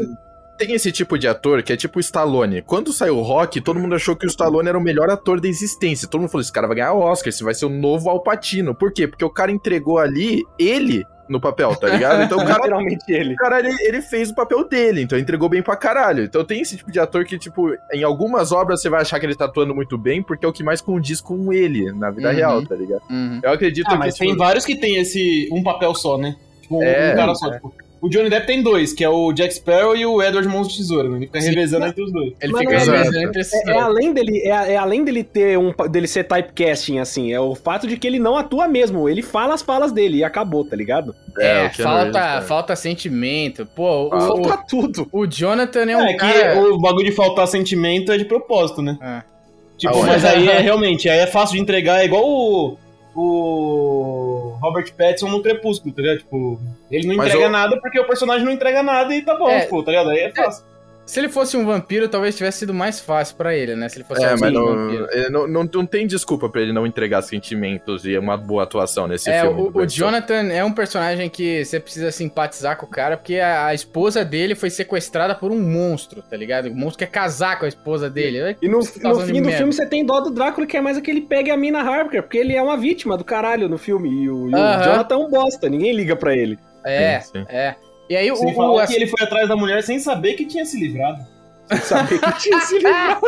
tem 0.66 0.76
esse 0.76 0.92
tipo 0.92 1.18
de 1.18 1.28
ator 1.28 1.64
que 1.64 1.74
é 1.74 1.76
tipo 1.78 1.98
o 1.98 2.00
Stallone. 2.00 2.62
Quando 2.62 2.94
saiu 2.94 3.18
o 3.18 3.22
Rock, 3.22 3.60
todo 3.62 3.80
mundo 3.80 3.96
achou 3.96 4.16
que 4.16 4.26
o 4.26 4.30
Stallone 4.30 4.70
era 4.70 4.78
o 4.78 4.82
melhor 4.82 5.10
ator 5.10 5.40
da 5.42 5.48
existência. 5.48 6.08
Todo 6.08 6.22
mundo 6.22 6.30
falou: 6.30 6.42
esse 6.42 6.52
cara 6.52 6.68
vai 6.68 6.76
ganhar 6.76 6.94
Oscar, 6.94 7.30
esse 7.30 7.44
vai 7.44 7.54
ser 7.54 7.66
o 7.66 7.70
novo 7.70 8.10
Alpatino. 8.10 8.76
Por 8.76 8.92
quê? 8.94 9.08
Porque 9.08 9.26
o 9.26 9.30
cara 9.30 9.52
entregou 9.52 9.98
ali 9.98 10.44
ele 10.60 11.04
no 11.28 11.40
papel, 11.40 11.74
tá 11.78 11.88
ligado? 11.88 12.22
Então 12.24 12.38
o 12.38 12.46
cara 12.46 12.58
Literalmente 12.64 13.06
ele. 13.10 13.34
O 13.34 13.38
cara, 13.38 13.60
ele, 13.60 13.74
ele 13.82 14.02
fez 14.02 14.30
o 14.30 14.36
papel 14.36 14.68
dele, 14.68 15.02
então 15.02 15.18
entregou 15.18 15.48
bem 15.50 15.64
pra 15.64 15.76
caralho. 15.78 16.24
Então 16.26 16.44
tem 16.44 16.62
esse 16.62 16.76
tipo 16.78 16.92
de 16.92 17.00
ator 17.00 17.24
que, 17.26 17.40
tipo, 17.40 17.70
em 17.94 18.04
algumas 18.04 18.52
obras 18.52 18.82
você 18.82 18.90
vai 18.90 19.02
achar 19.02 19.20
que 19.20 19.26
ele 19.26 19.36
tá 19.36 19.46
atuando 19.46 19.74
muito 19.74 19.98
bem, 19.98 20.22
porque 20.22 20.46
é 20.46 20.50
o 20.50 20.54
que 20.54 20.64
mais 20.64 20.82
condiz 20.82 21.22
com 21.22 21.52
ele 21.54 21.92
na 21.94 22.12
vida 22.12 22.30
Uhum. 22.30 22.36
real, 22.36 22.66
tá 22.66 22.76
ligado? 22.76 23.02
Uhum. 23.10 23.40
Eu 23.42 23.52
acredito 23.52 23.88
Ah, 23.88 23.92
que. 23.94 23.98
mas 23.98 24.14
tipo, 24.16 24.26
tem 24.28 24.38
vários 24.38 24.66
que 24.66 24.76
tem 24.78 24.98
esse 24.98 25.48
um 25.54 25.64
papel 25.64 25.96
só, 25.96 26.18
né? 26.18 26.36
Tipo, 26.62 26.80
um, 26.80 26.84
É, 26.84 27.14
um 27.14 27.16
cara 27.16 27.34
só. 27.36 27.50
Tipo, 27.52 27.74
o 28.02 28.10
Johnny 28.10 28.30
Depp 28.30 28.48
tem 28.48 28.64
dois, 28.64 28.94
que 28.94 29.04
é 29.04 29.10
o 29.10 29.32
Jack 29.32 29.54
Sparrow 29.54 29.96
e 29.96 30.06
o 30.06 30.22
Edward 30.22 30.48
Mãos 30.50 30.68
de 30.70 30.78
Tesoura, 30.78 31.08
né? 31.08 31.18
Ele 31.18 31.26
fica 31.28 31.42
Sim. 31.42 31.50
revezando 31.50 31.86
entre 31.86 32.04
os 32.04 32.12
dois. 32.12 32.34
Ele 32.42 32.52
Mas 32.52 32.62
fica 32.62 32.74
é 32.74 32.78
revezando 32.80 33.12
mesmo. 33.12 33.28
entre 33.28 33.42
esses 33.42 33.54
É, 33.54 33.62
é 33.62 33.74
dois. 33.74 33.78
além 33.86 34.14
dele, 34.14 34.38
é, 34.44 34.50
é 34.74 34.78
além 34.78 35.04
dele 35.06 35.24
ter 35.24 35.58
um 35.58 35.72
dele 35.90 36.08
ser 36.08 36.24
typecasting 36.24 36.98
assim, 37.00 37.32
é 37.32 37.40
o 37.40 37.54
fato 37.56 37.86
de 37.88 37.98
que 37.98 38.08
ele 38.08 38.18
não 38.20 38.36
atua 38.36 38.68
mesmo, 38.68 39.08
ele 39.08 39.22
fala 39.22 39.54
as 39.54 39.62
falas 39.62 39.92
dele 39.92 40.18
e 40.18 40.24
acabou, 40.24 40.66
tá 40.66 40.76
ligado? 40.76 41.16
É, 41.40 41.70
falta, 41.70 42.20
é. 42.20 42.42
falta 42.42 42.76
sentimento. 42.76 43.66
Pô, 43.76 44.08
o, 44.08 44.10
Falta 44.10 44.58
tudo. 44.68 45.08
o, 45.12 45.26
Jonathan 45.28 45.84
é 45.90 45.98
um 45.98 46.02
É, 46.02 46.14
que 46.14 46.18
cara... 46.20 46.60
o 46.60 46.80
bagulho 46.80 47.06
de 47.06 47.12
faltar 47.12 47.48
sentimento 47.48 48.12
é 48.12 48.18
de 48.18 48.26
propósito, 48.26 48.82
né? 48.82 48.98
É. 49.02 49.32
Tipo, 49.78 49.98
Ah, 50.00 50.06
mas 50.08 50.24
aí 50.26 50.48
é 50.48 50.60
realmente, 50.60 51.10
aí 51.10 51.20
é 51.20 51.28
fácil 51.28 51.56
de 51.56 51.62
entregar, 51.62 52.02
é 52.02 52.06
igual 52.06 52.24
o, 52.24 52.78
o 53.16 54.58
Robert 54.62 54.94
Pattinson 54.96 55.30
no 55.30 55.42
Crepúsculo, 55.42 55.94
tá 55.94 56.02
ligado? 56.02 56.20
Tipo, 56.20 56.60
ele 56.90 57.08
não 57.08 57.16
Mas 57.18 57.28
entrega 57.30 57.48
o- 57.48 57.52
nada 57.52 57.80
porque 57.82 58.00
o 58.00 58.06
personagem 58.08 58.46
não 58.46 58.52
entrega 58.52 58.82
nada 58.84 59.14
e 59.16 59.22
tá 59.22 59.36
bom, 59.36 59.50
É. 59.50 59.62
tipo, 59.62 59.84
tá 59.84 59.92
ligado? 59.92 60.10
Aí 60.10 60.20
é 60.20 60.32
fácil. 60.34 60.64
Se 61.06 61.20
ele 61.20 61.28
fosse 61.28 61.58
um 61.58 61.66
vampiro, 61.66 62.08
talvez 62.08 62.38
tivesse 62.38 62.60
sido 62.60 62.74
mais 62.74 63.02
fácil 63.02 63.36
pra 63.36 63.54
ele, 63.56 63.76
né? 63.76 63.90
Se 63.90 63.98
ele 63.98 64.06
fosse 64.06 64.24
É, 64.24 64.34
um 64.34 64.40
mas 64.40 64.54
não, 64.54 64.66
vampiro. 64.66 65.08
é, 65.12 65.30
não, 65.30 65.46
não, 65.48 65.64
não 65.74 65.86
tem 65.86 66.08
desculpa 66.08 66.48
pra 66.48 66.62
ele 66.62 66.72
não 66.72 66.88
entregar 66.88 67.22
sentimentos 67.22 68.06
e 68.06 68.18
uma 68.18 68.38
boa 68.38 68.64
atuação 68.64 69.08
nesse 69.08 69.30
É, 69.30 69.42
filme. 69.42 69.60
o, 69.74 69.78
o 69.80 69.86
Jonathan. 69.86 70.48
É 70.52 70.64
um 70.64 70.72
personagem 70.72 71.30
que 71.30 71.66
você 71.66 71.80
precisa 71.82 72.12
simpatizar 72.12 72.78
com 72.78 72.86
o 72.86 72.90
cara, 72.90 73.18
porque 73.18 73.40
a, 73.40 73.66
a 73.68 73.74
esposa 73.74 74.24
dele 74.24 74.56
foi 74.56 74.70
sequestrada 74.70 75.36
por 75.36 75.52
um 75.52 75.60
monstro, 75.60 76.22
tá 76.22 76.38
ligado? 76.38 76.68
O 76.70 76.76
monstro 76.76 77.00
quer 77.00 77.12
casar 77.12 77.60
com 77.60 77.66
a 77.66 77.68
esposa 77.68 78.10
dele. 78.10 78.56
E 78.62 78.70
no, 78.70 78.80
Tá 78.80 79.10
no 79.10 79.20
fim 79.22 79.34
do 79.34 79.42
merda. 79.42 79.58
filme 79.58 79.74
você 79.74 79.86
tem 79.86 80.06
dó 80.06 80.22
do 80.22 80.30
Drácula 80.32 80.66
que 80.66 80.78
é 80.78 80.82
mais 80.82 80.98
aquele 80.98 81.22
pegue 81.22 81.52
a 81.52 81.58
mina 81.58 81.82
Harker, 81.82 82.22
porque 82.24 82.38
ele 82.38 82.56
é 82.56 82.62
uma 82.62 82.78
vítima 82.78 83.18
do 83.18 83.26
caralho 83.26 83.68
no 83.68 83.78
filme. 83.78 84.10
E 84.10 84.30
o, 84.30 84.50
e 84.50 84.54
o 84.54 84.56
Aham. 84.56 84.84
Jonathan 84.84 85.16
é 85.16 85.18
um 85.18 85.30
bosta, 85.30 85.68
ninguém 85.68 85.94
liga 85.94 86.16
pra 86.16 86.34
ele. 86.36 86.58
É, 86.86 87.20
Sim, 87.20 87.32
sim. 87.34 87.46
é. 87.50 87.76
E 88.10 88.16
aí 88.16 88.32
o, 88.32 88.36
Sem 88.36 88.52
o, 88.52 88.56
falar 88.56 88.84
a- 88.84 88.88
que 88.88 88.94
ele 88.96 89.08
foi 89.08 89.24
atrás 89.24 89.48
da 89.48 89.56
mulher 89.56 89.82
sem 89.84 90.00
saber 90.00 90.34
que 90.34 90.46
tinha 90.46 90.66
se 90.66 90.78
livrado. 90.80 91.20
Sem 91.68 91.78
saber 91.80 92.20
que 92.20 92.32
tinha 92.40 92.60
se 92.62 92.76
livrado. 92.80 93.22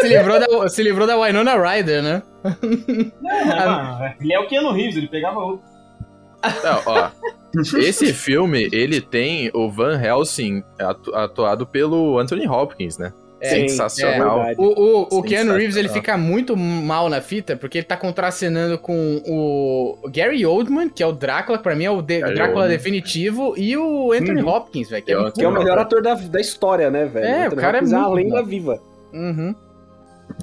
se, 0.00 0.08
livrou 0.08 0.40
da, 0.40 0.68
se 0.68 0.82
livrou 0.82 1.06
da 1.06 1.16
Winona 1.20 1.54
Ryder, 1.56 2.02
né? 2.02 2.22
Não, 3.22 3.66
mano, 3.66 4.14
ele 4.20 4.32
é 4.32 4.40
o 4.40 4.46
Keanu 4.46 4.72
Reeves, 4.72 4.96
ele 4.96 5.08
pegava 5.08 5.40
outro. 5.40 5.62
Não, 6.64 6.82
ó. 6.86 7.10
Esse 7.78 8.12
filme, 8.12 8.68
ele 8.72 9.00
tem 9.00 9.50
o 9.54 9.70
Van 9.70 10.00
Helsing 10.00 10.62
atu- 10.78 11.14
atuado 11.14 11.66
pelo 11.66 12.18
Anthony 12.18 12.46
Hopkins, 12.48 12.98
né? 12.98 13.12
É, 13.38 13.50
Sensacional. 13.50 14.36
verdade. 14.44 14.60
O, 14.60 14.64
o, 14.64 14.68
o 14.70 14.98
Sensacional. 15.04 15.22
Keanu 15.24 15.52
Reeves 15.56 15.76
ele 15.76 15.88
fica 15.90 16.16
muito 16.16 16.56
mal 16.56 17.08
na 17.10 17.20
fita 17.20 17.54
porque 17.56 17.78
ele 17.78 17.86
tá 17.86 17.96
contracenando 17.96 18.78
com 18.78 19.20
o 19.26 20.08
Gary 20.10 20.44
Oldman, 20.46 20.88
que 20.88 21.02
é 21.02 21.06
o 21.06 21.12
Drácula, 21.12 21.58
que 21.58 21.64
pra 21.64 21.74
mim 21.76 21.84
é 21.84 21.90
o 21.90 22.00
de- 22.00 22.20
Gary 22.20 22.34
Drácula 22.34 22.60
Oldman. 22.62 22.76
definitivo, 22.78 23.54
e 23.58 23.76
o 23.76 24.12
Anthony 24.12 24.40
Uhum. 24.42 24.48
Hopkins, 24.48 24.88
velho. 24.88 25.04
Que 25.04 25.12
é 25.12 25.18
muito 25.18 25.34
Que 25.34 25.44
é 25.44 25.48
o 25.48 25.52
melhor 25.52 25.78
ator 25.78 26.00
da, 26.02 26.14
da 26.14 26.40
história, 26.40 26.90
né, 26.90 27.04
velho? 27.04 27.26
É, 27.26 27.48
o 27.48 27.56
cara 27.56 27.78
é 27.78 27.80
Hopkins 27.82 27.92
uma 27.92 28.08
muito 28.08 28.24
lenda 28.28 28.42
bom. 28.42 28.48
viva. 28.48 28.80
Uhum. 29.12 29.54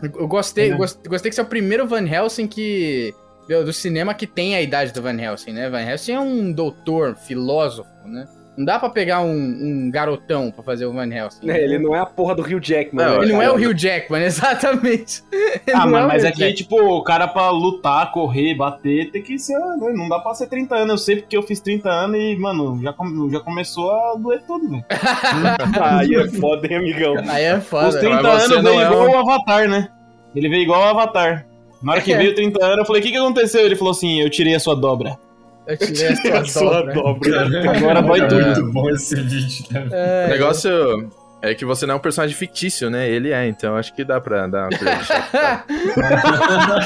Eu- 0.03 0.27
gostei, 0.27 0.71
eu 0.71 0.77
gostei, 0.77 1.09
gostei 1.09 1.29
que 1.29 1.33
esse 1.33 1.41
é 1.41 1.43
o 1.43 1.47
primeiro 1.47 1.87
Van 1.87 2.07
Helsing 2.07 2.47
que. 2.47 3.13
Do 3.47 3.73
cinema 3.73 4.13
que 4.13 4.25
tem 4.25 4.55
a 4.55 4.61
idade 4.61 4.93
do 4.93 5.01
Van 5.01 5.19
Helsing, 5.19 5.51
né? 5.51 5.69
Van 5.69 5.81
Helsing 5.81 6.13
é 6.13 6.19
um 6.19 6.49
doutor, 6.51 7.15
filósofo, 7.15 7.89
né? 8.05 8.25
Não 8.55 8.65
dá 8.65 8.77
pra 8.77 8.87
pegar 8.89 9.21
um, 9.21 9.31
um 9.31 9.89
garotão 9.91 10.51
pra 10.51 10.61
fazer 10.63 10.85
o 10.85 10.93
Van 10.93 11.11
Helsing. 11.11 11.49
É, 11.49 11.63
ele 11.63 11.79
não 11.79 11.95
é 11.95 11.99
a 11.99 12.05
porra 12.05 12.35
do 12.35 12.43
Hugh 12.43 12.59
Jackman. 12.61 13.03
Não, 13.03 13.17
né, 13.17 13.23
Ele 13.23 13.33
não 13.33 13.41
é 13.41 13.49
o 13.51 13.55
Hugh 13.55 13.73
Jackman, 13.75 14.21
exatamente. 14.25 15.23
Ele 15.31 15.61
Ah, 15.73 15.87
mas, 15.87 16.05
o 16.05 16.07
mas 16.07 16.23
Hugh 16.23 16.27
é 16.27 16.29
Jackman. 16.31 16.53
tipo, 16.53 16.75
o 16.79 17.03
cara 17.03 17.27
pra 17.27 17.49
lutar, 17.49 18.11
correr, 18.11 18.53
bater, 18.55 19.09
tem 19.11 19.23
que 19.23 19.39
ser. 19.39 19.57
né, 19.57 19.91
Não 19.95 20.07
dá 20.07 20.19
pra 20.19 20.35
ser 20.35 20.47
30 20.47 20.75
anos. 20.75 20.91
Eu 20.91 20.97
sei 20.99 21.15
porque 21.17 21.35
eu 21.35 21.41
fiz 21.41 21.59
30 21.61 21.89
anos 21.89 22.17
e, 22.19 22.35
mano, 22.35 22.79
já, 22.83 22.93
come- 22.93 23.31
já 23.31 23.39
começou 23.39 23.89
a 23.91 24.15
doer 24.15 24.41
tudo, 24.45 24.69
velho. 24.69 24.85
Aí 25.81 26.13
é 26.15 26.27
foda, 26.29 26.67
hein, 26.67 26.77
amigão? 26.77 27.15
Aí 27.27 27.43
é 27.45 27.57
Os 27.57 27.63
foda. 27.67 27.99
30 27.99 28.21
Mas 28.21 28.43
você 28.43 28.53
anos 28.53 28.63
não 28.63 28.71
veio 28.71 28.81
é 28.83 28.85
igual 28.85 29.07
um- 29.07 29.11
o 29.11 29.17
Avatar, 29.17 29.67
né? 29.67 29.89
Ele 30.35 30.49
veio 30.49 30.61
igual 30.63 30.81
o 30.81 30.85
Avatar. 30.85 31.45
Na 31.81 31.93
hora 31.93 32.01
que 32.01 32.13
É. 32.13 32.17
veio 32.19 32.35
30 32.35 32.63
anos, 32.63 32.77
eu 32.79 32.85
falei, 32.85 33.01
o 33.01 33.05
que, 33.05 33.11
que 33.11 33.17
aconteceu? 33.17 33.61
Ele 33.65 33.75
falou 33.75 33.91
assim, 33.91 34.21
eu 34.21 34.29
tirei 34.29 34.55
a 34.55 34.59
sua 34.59 34.75
dobra. 34.75 35.17
Eu 35.67 35.77
tirei 35.77 36.07
a 36.09 36.15
sua 36.15 36.45
Sua 36.45 36.81
dobra. 36.83 36.93
dobra. 36.93 37.77
Agora 37.77 38.01
dói 38.01 38.27
tudo. 38.27 38.45
Muito 38.45 38.71
bom 38.71 38.89
esse 38.89 39.15
vídeo, 39.15 39.65
né? 39.71 39.87
É, 39.91 40.25
O 40.27 40.29
negócio 40.29 41.09
é 41.41 41.53
que 41.55 41.65
você 41.65 41.85
não 41.85 41.93
é 41.95 41.97
um 41.97 42.01
personagem 42.01 42.35
fictício, 42.35 42.89
né? 42.89 43.09
Ele 43.09 43.31
é, 43.31 43.47
então 43.47 43.75
acho 43.75 43.93
que 43.95 44.03
dá 44.03 44.19
pra 44.19 44.47
dar 44.47 44.69
uma 44.69 44.77
colher 44.77 44.97
de 44.99 45.05
chá. 45.05 45.65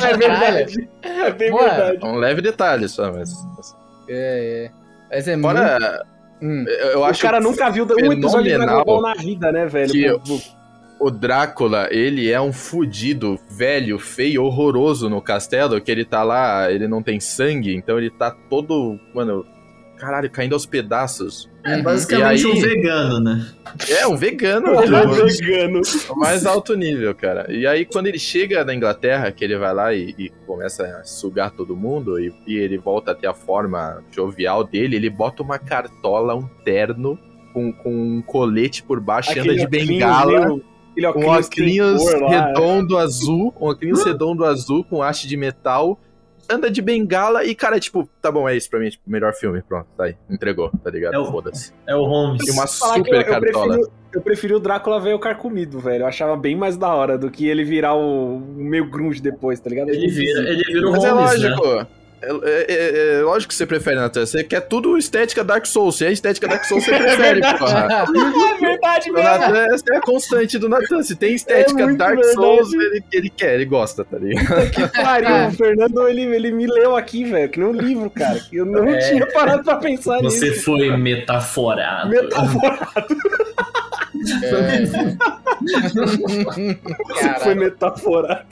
É 0.10 0.18
verdade. 0.18 0.90
É 1.02 1.32
bem 1.32 1.52
Pô, 1.52 1.60
verdade. 1.60 2.00
É 2.02 2.06
um 2.06 2.16
leve 2.16 2.42
detalhe 2.42 2.88
só, 2.88 3.12
mas. 3.12 3.32
É, 4.10 4.66
é. 4.66 4.72
Mas 5.10 5.28
é 5.28 5.36
muito... 5.36 5.60
Hum. 6.42 6.66
Eu 6.68 7.00
O 7.00 7.04
acho 7.04 7.22
cara 7.22 7.40
nunca 7.40 7.70
viu 7.72 7.86
um 7.86 8.14
episódio 8.14 8.44
de 8.52 8.58
Dragon 8.58 8.84
Ball 8.84 9.02
na 9.02 9.16
vida, 9.16 9.52
né, 9.52 9.66
velho? 9.66 9.92
que 9.92 10.08
Pô, 10.12 10.20
pô, 10.20 10.40
o 11.00 11.12
Drácula, 11.12 11.88
ele 11.92 12.30
é 12.32 12.40
um 12.42 12.52
fudido, 12.54 13.40
velho, 13.50 14.00
feio, 14.00 14.44
horroroso 14.44 15.10
no 15.10 15.22
castelo, 15.22 15.80
que 15.82 15.92
ele 15.92 16.06
tá 16.06 16.24
lá, 16.24 16.72
ele 16.72 16.88
não 16.88 17.02
tem 17.04 17.20
sangue, 17.20 17.76
então 17.76 17.98
ele 17.98 18.10
tá 18.10 18.32
todo, 18.50 19.00
mano, 19.14 19.46
caralho, 19.98 20.30
caindo 20.30 20.54
aos 20.54 20.66
pedaços. 20.66 21.50
É 21.66 21.76
Uhum. 21.76 21.84
basicamente 21.84 22.46
aí- 22.46 22.52
um 22.52 22.62
vegano, 22.62 23.20
né? 23.20 23.48
É, 23.90 24.08
um 24.08 24.16
vegano, 24.16 24.68
Ele 24.84 24.96
é 24.96 25.02
tipo, 25.02 25.26
vegano. 25.26 25.82
o 26.10 26.16
mais 26.16 26.46
alto 26.46 26.76
nível, 26.76 27.14
cara. 27.16 27.52
E 27.52 27.66
aí, 27.68 27.84
quando 27.84 28.08
ele 28.08 28.20
chega 28.20 28.64
da 28.64 28.74
Inglaterra, 28.74 29.32
que 29.32 29.44
ele 29.44 29.58
vai 29.58 29.74
lá 29.74 29.94
e, 29.94 30.14
e 30.18 30.30
começa 30.46 30.84
a 30.84 31.04
sugar 31.04 31.52
todo 31.52 31.76
mundo, 31.76 32.20
e, 32.20 32.34
e 32.48 32.56
ele 32.58 32.78
volta 32.78 33.12
a 33.12 33.16
ter 33.16 33.28
a 33.28 33.34
forma 33.34 34.02
jovial 34.12 34.64
dele, 34.64 34.96
ele 34.96 35.10
bota 35.10 35.42
uma 35.44 35.60
cartola, 35.60 36.36
um 36.36 36.48
terno, 36.64 37.20
com, 37.54 37.74
com 37.74 37.90
um 38.18 38.22
colete 38.22 38.84
por 38.84 39.00
baixo, 39.00 39.36
e 39.36 39.40
anda 39.40 39.56
de 39.56 39.68
bengala. 39.68 40.46
meio- 40.48 40.64
Aquele 41.06 41.82
Um 41.82 41.96
óculos 41.96 42.22
lá, 42.22 42.28
é. 42.34 42.48
redondo 42.48 42.98
azul, 42.98 43.54
um 43.60 43.68
óculos 43.70 44.04
redondo 44.04 44.46
azul 44.46 44.84
com 44.84 45.02
haste 45.04 45.28
de 45.28 45.38
metal, 45.38 46.00
anda 46.50 46.72
de 46.72 46.82
bengala 46.82 47.44
e, 47.44 47.54
cara, 47.54 47.80
tipo, 47.80 48.08
tá 48.22 48.32
bom, 48.32 48.48
é 48.48 48.56
isso 48.56 48.70
pra 48.70 48.80
mim, 48.80 48.90
tipo, 48.90 49.04
melhor 49.10 49.34
filme, 49.34 49.62
pronto, 49.62 49.88
tá 49.98 50.06
aí, 50.06 50.16
entregou, 50.30 50.72
tá 50.84 50.90
ligado? 50.90 51.14
É 51.14 51.20
o- 51.20 51.26
Foda-se. 51.26 51.74
É 51.86 51.96
o 51.96 52.04
Holmes. 52.06 52.48
E 52.48 52.52
uma 52.52 52.66
super 52.68 53.14
eu, 53.14 53.22
eu, 53.22 53.26
cartola. 53.26 53.68
prefiro, 53.74 53.92
eu 54.14 54.22
preferi 54.22 54.54
o 54.56 54.60
Drácula 54.60 55.00
velho 55.00 55.20
carcomido, 55.20 55.80
velho. 55.80 56.04
Eu 56.04 56.08
achava 56.08 56.36
bem 56.38 56.56
mais 56.56 56.78
da 56.78 56.94
hora 56.94 57.18
do 57.18 57.30
que 57.30 57.48
ele 57.48 57.64
virar 57.66 57.96
o, 57.96 58.38
o 58.38 58.40
meio 58.64 58.90
grunge 58.90 59.22
depois, 59.22 59.60
tá 59.60 59.70
ligado? 59.70 59.90
Ele 59.90 60.08
vira, 60.08 60.40
ele 60.50 60.64
vira 60.64 60.88
o 60.88 60.92
Mas 60.92 61.04
é 61.04 61.10
Holmes, 61.12 61.42
né? 61.42 61.50
lógico. 61.50 61.68
É, 61.68 61.88
é- 62.22 62.66
é- 62.68 63.18
é 63.20 63.22
lógico 63.22 63.50
que 63.50 63.56
você 63.56 63.66
prefere, 63.66 63.96
Nathan. 63.98 64.26
Você 64.26 64.44
quer 64.44 64.62
tudo 64.62 64.98
estética 64.98 65.44
Dark 65.44 65.66
Souls. 65.66 65.96
Se 65.98 66.06
é 66.06 66.12
estética 66.12 66.48
Dark 66.48 66.64
Souls, 66.66 66.84
você 66.84 66.92
prefere, 66.98 67.42
porra. 67.58 67.88
É 67.92 68.60
verdade 68.60 69.10
O 69.12 69.14
Nathan, 69.14 69.66
essa 69.74 69.84
é 69.92 69.98
a 69.98 70.02
constante 70.02 70.58
do 70.58 70.68
Nathan. 70.70 71.04
Se 71.04 71.16
tem 71.16 71.34
estética 71.36 71.84
É 71.84 71.94
Dark 71.94 72.16
verdade. 72.16 72.34
Souls, 72.34 72.74
ele, 72.74 73.04
ele 73.12 73.30
quer, 73.30 73.56
ele 73.56 73.66
gosta, 73.66 74.04
tá 74.04 74.18
ligado? 74.18 74.70
Que 74.72 74.88
pariu, 75.02 75.48
o 75.48 75.52
Fernando, 75.52 76.08
ele, 76.08 76.22
ele 76.24 76.52
me 76.52 76.66
leu 76.68 76.96
aqui, 76.96 77.24
velho, 77.24 77.50
que 77.50 77.60
nem 77.60 77.70
um 77.70 77.74
livro, 77.74 78.10
cara. 78.10 78.40
Que 78.40 78.58
eu 78.58 78.66
não 78.66 78.88
É. 78.90 78.98
tinha 79.10 79.26
parado 79.28 79.64
pra 79.64 79.76
pensar 79.78 80.20
Você 80.22 80.50
nisso. 80.50 80.64
foi 80.66 80.96
metaforado. 80.98 82.10
Metaforado, 82.10 83.16
Caralho. 87.20 87.40
foi 87.44 87.56
metaforado. 87.56 88.48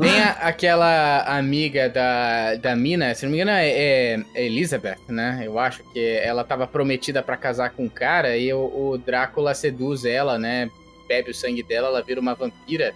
Tem 0.00 0.20
a- 0.20 0.30
aquela 0.42 1.20
amiga 1.38 1.88
da, 1.88 2.54
da 2.56 2.76
mina, 2.76 3.14
se 3.14 3.24
não 3.24 3.30
me 3.32 3.38
engano 3.38 3.52
é, 3.52 3.68
é- 3.68 4.20
é 4.34 4.44
Elizabeth, 4.46 4.98
né? 5.08 5.42
Eu 5.44 5.58
acho 5.58 5.82
que 5.92 6.00
ela 6.22 6.44
tava 6.44 6.66
prometida 6.66 7.22
pra 7.22 7.36
casar 7.36 7.70
com 7.70 7.84
um 7.84 7.88
cara 7.88 8.36
e 8.36 8.52
o, 8.52 8.58
o 8.92 8.98
Drácula 8.98 9.54
seduz 9.54 10.04
ela, 10.04 10.38
né? 10.38 10.70
Bebe 11.08 11.30
o 11.30 11.34
sangue 11.34 11.62
dela, 11.62 11.88
ela 11.88 12.02
vira 12.02 12.20
uma 12.20 12.34
vampira 12.34 12.92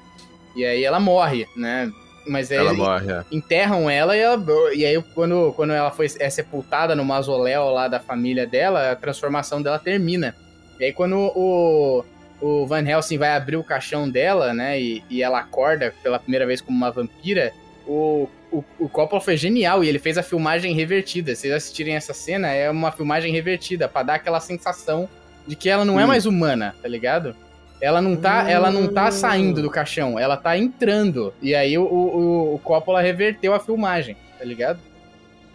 e 0.56 0.64
aí 0.64 0.84
ela 0.84 0.98
morre, 0.98 1.46
né? 1.56 1.90
Mas 2.26 2.50
aí 2.52 2.58
Ela 2.58 2.70
eles 2.70 2.78
morre, 2.78 3.10
é. 3.12 3.24
enterram 3.32 3.88
ela 3.88 4.14
e, 4.14 4.20
ela, 4.20 4.44
e 4.74 4.84
aí 4.84 5.02
quando, 5.14 5.52
quando 5.56 5.72
ela 5.72 5.90
foi 5.90 6.06
é 6.18 6.28
sepultada 6.28 6.94
no 6.94 7.02
mausoléu 7.04 7.70
lá 7.70 7.88
da 7.88 7.98
família 7.98 8.46
dela, 8.46 8.90
a 8.92 8.96
transformação 8.96 9.62
dela 9.62 9.78
termina. 9.78 10.34
E 10.80 10.86
aí 10.86 10.92
quando 10.92 11.16
o, 11.16 12.04
o 12.40 12.66
Van 12.66 12.82
Helsing 12.82 13.18
vai 13.18 13.36
abrir 13.36 13.56
o 13.56 13.62
caixão 13.62 14.08
dela, 14.08 14.54
né, 14.54 14.80
e, 14.80 15.04
e 15.10 15.22
ela 15.22 15.38
acorda 15.38 15.94
pela 16.02 16.18
primeira 16.18 16.46
vez 16.46 16.60
como 16.60 16.76
uma 16.76 16.90
vampira, 16.90 17.52
o, 17.86 18.28
o, 18.50 18.64
o 18.78 18.88
Coppola 18.88 19.20
foi 19.20 19.36
genial 19.36 19.84
e 19.84 19.88
ele 19.88 19.98
fez 19.98 20.16
a 20.16 20.22
filmagem 20.22 20.74
revertida. 20.74 21.34
Se 21.34 21.42
vocês 21.42 21.54
assistirem 21.54 21.96
essa 21.96 22.14
cena, 22.14 22.48
é 22.48 22.70
uma 22.70 22.90
filmagem 22.90 23.32
revertida, 23.32 23.88
pra 23.88 24.02
dar 24.02 24.14
aquela 24.14 24.40
sensação 24.40 25.08
de 25.46 25.54
que 25.54 25.68
ela 25.68 25.84
não 25.84 26.00
é 26.00 26.04
Hum. 26.04 26.08
mais 26.08 26.24
humana, 26.26 26.74
tá 26.80 26.88
ligado? 26.88 27.36
Ela 27.80 28.00
não 28.00 28.14
tá, 28.14 28.48
ela 28.48 28.70
não 28.70 28.88
tá 28.88 29.10
saindo 29.10 29.62
do 29.62 29.70
caixão, 29.70 30.18
ela 30.18 30.36
tá 30.36 30.56
entrando. 30.56 31.32
E 31.42 31.54
aí 31.54 31.76
o, 31.78 31.82
o, 31.82 32.54
o 32.54 32.58
Coppola 32.58 33.00
reverteu 33.00 33.54
a 33.54 33.60
filmagem, 33.60 34.16
tá 34.38 34.44
ligado? 34.44 34.78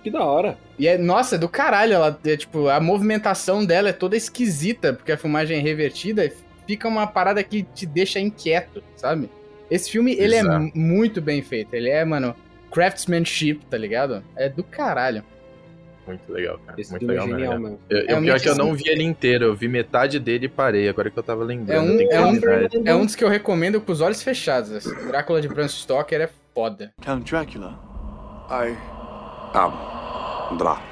Que 0.06 0.12
da 0.12 0.24
hora. 0.24 0.56
E 0.78 0.88
é, 0.88 1.00
nossa, 1.00 1.34
é 1.34 1.38
do 1.39 1.50
caralho, 1.50 1.94
ela, 1.94 2.20
é, 2.24 2.38
tipo, 2.38 2.68
a 2.68 2.80
movimentação 2.80 3.65
dela 3.65 3.89
é 3.89 3.91
toda 3.91 4.15
esquisita, 4.15 4.94
porque 4.94 5.12
a 5.12 5.18
filmagem 5.18 5.58
é 5.58 5.62
revertida 5.62 6.24
e 6.24 6.32
fica 6.68 6.88
uma 6.88 7.08
parada 7.08 7.44
que 7.44 7.63
te 7.63 7.88
deixa 7.88 8.20
inquieto, 8.20 8.84
sabe? 8.96 9.28
Esse 9.72 9.89
filme, 9.89 10.13
ele 10.13 10.36
é 10.36 10.41
Exato. 10.41 10.60
mu- 10.60 10.72
muito 10.76 11.20
bem 11.24 11.41
feito, 11.41 11.74
ele 11.74 11.89
é, 11.89 12.06
mano, 12.06 12.36
craftsmanship, 12.72 13.62
tá 13.68 13.80
ligado? 13.80 14.24
É 14.36 14.48
do 14.48 14.63
caralho. 14.63 15.24
Muito 16.06 16.32
legal, 16.32 16.60
cara. 16.63 16.80
Esse 16.80 16.91
Muito 16.91 17.00
filme 17.08 17.15
é 17.15 17.20
legal 17.20 17.36
genial 17.39 17.54
mesmo. 17.60 17.63
mesmo. 17.68 17.80
Eu, 17.89 18.15
É 18.15 18.20
o 18.20 18.22
pior 18.22 18.36
é 18.36 18.39
que 18.39 18.50
eu 18.50 18.56
não 18.56 18.76
vi 18.76 18.84
ele 18.88 19.02
inteiro, 19.04 19.46
eu 19.46 19.56
vi 19.56 19.68
metade 19.68 20.20
dele 20.20 20.46
e 20.46 20.50
parei, 20.50 20.88
agora 20.88 21.10
que 21.10 21.18
eu 21.18 21.24
tava 21.24 21.44
lembrando. 21.44 21.76
É 21.76 21.82
um- 21.82 22.00
eu 22.00 22.12
é 22.12 22.26
um-. 22.28 22.88
É 22.89 22.96
um 22.96 23.06
dos 23.06 23.15
que 23.15 23.24
eu 23.24 23.28
recomendo 23.30 23.82
com 23.82 23.91
os 23.91 24.02
olhos 24.02 24.22
fechados. 24.22 24.72
assim. 24.72 24.94
Drácula 25.08 25.41
de 25.41 25.48
Bram 25.48 25.68
Stoker 25.68 26.22
é 26.22 26.30
foda. 26.54 26.94
Count 27.04 27.28
Dracula. 27.32 27.80
I 28.52 28.76
am 29.56 30.58
Drácula. 30.58 30.86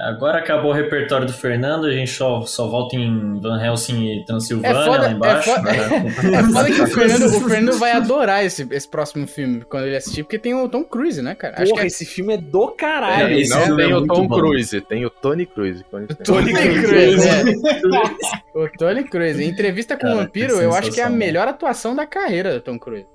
Agora 0.00 0.38
acabou 0.38 0.70
o 0.72 0.74
repertório 0.74 1.26
do 1.26 1.32
Fernando, 1.32 1.86
a 1.86 1.92
gente 1.92 2.10
só, 2.10 2.40
só 2.42 2.66
volta 2.66 2.96
em 2.96 3.38
Van 3.40 3.62
Helsing 3.62 4.04
e 4.20 4.24
Transilvânia 4.24 4.70
É 4.80 4.84
foda- 4.84 4.98
lá 5.02 5.10
embaixo. 5.12 5.50
é 5.50 5.54
foda- 5.54 5.70
né? 5.72 6.06
É 6.34 6.42
foda 6.42 6.64
que 6.72 6.80
o 6.80 6.86
Fernando, 6.88 7.22
o 7.26 7.40
Fernando 7.48 7.78
vai 7.78 7.92
adorar 7.92 8.44
esse, 8.44 8.66
esse 8.72 8.88
próximo 8.88 9.28
filme 9.28 9.60
quando 9.68 9.84
ele 9.84 9.96
assistir, 9.96 10.24
porque 10.24 10.38
tem 10.40 10.54
o 10.54 10.68
Tom 10.68 10.82
Cruise, 10.82 11.22
né, 11.22 11.36
cara? 11.36 11.54
Acho 11.58 11.66
Porra, 11.70 11.82
que 11.82 11.84
é 11.84 11.86
esse 11.86 12.04
filme 12.06 12.34
é 12.34 12.36
do 12.38 12.68
caralho. 12.68 13.28
É, 13.28 13.38
esse 13.40 13.50
não 13.54 13.60
filme 13.64 13.82
tem 13.82 13.92
é 13.92 13.96
o 13.96 14.06
Tom 14.06 14.26
bom. 14.26 14.38
Cruise, 14.40 14.80
tem 14.80 15.04
o 15.06 15.10
Tony 15.10 15.46
Cruise. 15.46 15.84
Tony 16.24 16.52
Cruise, 16.52 17.28
é. 17.28 18.58
O 18.58 18.68
Tony 18.76 19.04
Cruise. 19.04 19.44
Em 19.44 19.48
entrevista 19.50 19.96
com 19.96 20.06
o 20.10 20.16
Vampiro, 20.16 20.54
eu 20.54 20.74
acho 20.74 20.90
que 20.90 21.00
é 21.00 21.04
a 21.04 21.10
melhor 21.10 21.46
atuação 21.46 21.94
da 21.94 22.06
carreira 22.06 22.54
do 22.54 22.60
Tom 22.60 22.76
Cruise. 22.78 23.06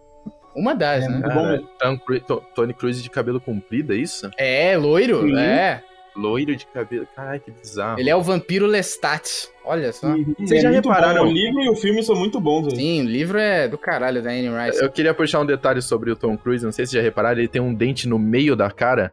Uma 0.58 0.74
das, 0.74 1.06
É 1.06 1.08
né? 1.08 1.14
muito 1.20 1.30
bom 1.30 1.44
Cara. 1.80 2.20
Tom 2.28 2.42
Tony 2.56 2.74
Cruise 2.74 3.02
de 3.02 3.10
cabelo 3.10 3.40
comprido, 3.40 3.94
é 3.94 3.98
isso? 3.98 4.30
É, 4.38 4.76
loiro, 4.76 5.22
Sim. 5.22 5.38
é. 5.38 5.84
Loiro 6.16 6.56
de 6.56 6.66
cabelo. 6.66 7.08
Caralho, 7.16 7.40
que 7.40 7.52
bizarro. 7.52 8.00
Ele 8.00 8.10
é 8.10 8.16
o 8.16 8.24
vampiro 8.24 8.66
Lestat. 8.66 9.50
Olha 9.64 9.94
só. 9.94 10.16
Vocês 10.40 10.64
já 10.64 10.70
É 10.70 10.74
repararam? 10.74 11.26
bom, 11.26 11.30
O 11.30 11.32
livro 11.32 11.62
e 11.62 11.70
o 11.70 11.76
filme 11.76 12.02
são 12.02 12.16
muito 12.16 12.40
bons, 12.42 12.66
velho. 12.66 12.76
Sim, 12.76 13.02
o 13.04 13.06
livro 13.06 13.38
é 13.38 13.68
do 13.68 13.78
caralho 13.78 14.20
da 14.24 14.32
Anne 14.32 14.50
Rice. 14.50 14.82
Eu 14.84 14.90
queria 14.92 15.14
puxar 15.14 15.42
um 15.42 15.46
detalhe 15.46 15.80
sobre 15.80 16.10
o 16.10 16.16
Tom 16.16 16.36
Cruise, 16.36 16.66
não 16.66 16.72
sei 16.72 16.88
se 16.88 16.92
vocês 16.94 17.04
já 17.04 17.08
repararam, 17.08 17.38
ele 17.38 17.48
tem 17.48 17.62
um 17.62 17.72
dente 17.72 18.08
no 18.10 18.18
meio 18.18 18.56
da 18.56 18.72
cara. 18.72 19.12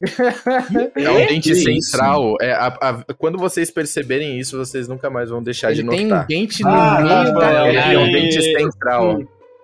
É 0.96 1.10
um 1.10 1.26
dente 1.26 1.50
Que 1.50 1.54
central. 1.56 2.36
É, 2.40 2.52
a- 2.52 2.66
a- 2.80 3.14
quando 3.14 3.38
vocês 3.38 3.70
perceberem 3.70 4.38
isso, 4.38 4.56
vocês 4.56 4.86
nunca 4.88 5.08
mais 5.10 5.30
vão 5.30 5.42
deixar 5.42 5.72
Ele 5.72 5.82
de 5.82 5.88
tem 5.88 6.06
um 6.06 6.08
notar. 6.10 6.26
dente 6.26 6.62
no 6.62 6.68
Ah, 6.68 7.00
meio 7.00 7.24
não, 7.32 7.34
da 7.40 7.68
Ele 7.68 7.82
tem 7.82 7.96
um 7.96 8.00
cara. 8.00 8.12
dente 8.12 8.42
central. 8.42 9.18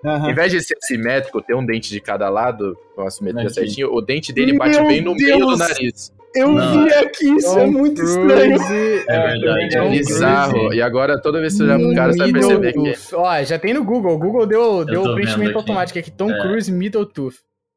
Aham. 0.05 0.25
Ao 0.25 0.31
invés 0.31 0.51
de 0.53 0.63
ser 0.63 0.77
simétrico, 0.81 1.43
ter 1.43 1.55
um 1.55 1.65
dente 1.65 1.91
de 1.91 2.01
cada 2.01 2.29
lado, 2.31 2.77
com 2.97 3.03
a 3.03 3.11
simetria 3.11 3.43
Entendi. 3.43 3.55
certinho, 3.55 3.93
o 3.93 4.01
dente 4.01 4.33
dele 4.33 4.57
bate 4.57 4.77
Meu 4.79 4.87
bem 4.89 5.01
no 5.03 5.15
meio 5.15 5.39
do 5.41 5.47
Deus! 5.47 5.59
nariz. 5.59 6.13
Eu 6.35 6.53
Não. 6.53 6.85
vi 6.85 6.95
aqui, 6.95 7.29
isso 7.37 7.59
é 7.59 7.65
Tom 7.65 7.71
muito 7.73 7.97
Cruise 7.97 8.19
estranho. 8.21 8.55
É 9.09 9.27
verdade. 9.27 9.75
É 9.77 9.81
Tom 9.83 9.91
bizarro. 9.91 10.53
Cruise. 10.53 10.77
E 10.77 10.83
agora, 10.83 11.21
toda 11.21 11.41
vez 11.41 11.53
que 11.53 11.59
você 11.59 11.65
olhar 11.65 11.79
pro 11.81 11.95
cara, 11.95 12.13
você 12.13 12.19
vai 12.19 12.33
perceber 12.33 12.73
que. 12.73 12.79
Tooth. 12.79 13.15
Ó, 13.15 13.43
já 13.43 13.59
tem 13.59 13.75
no 13.75 13.83
Google. 13.85 14.15
O 14.15 14.19
Google 14.19 14.47
deu, 14.47 14.85
deu 14.85 15.03
o 15.03 15.15
preenchimento 15.15 15.59
automático 15.59 15.99
aqui. 15.99 16.11
Tom 16.11 16.31
É. 16.31 16.41
Cruise 16.41 16.71
Middle 16.71 17.05
Tooth. 17.07 17.35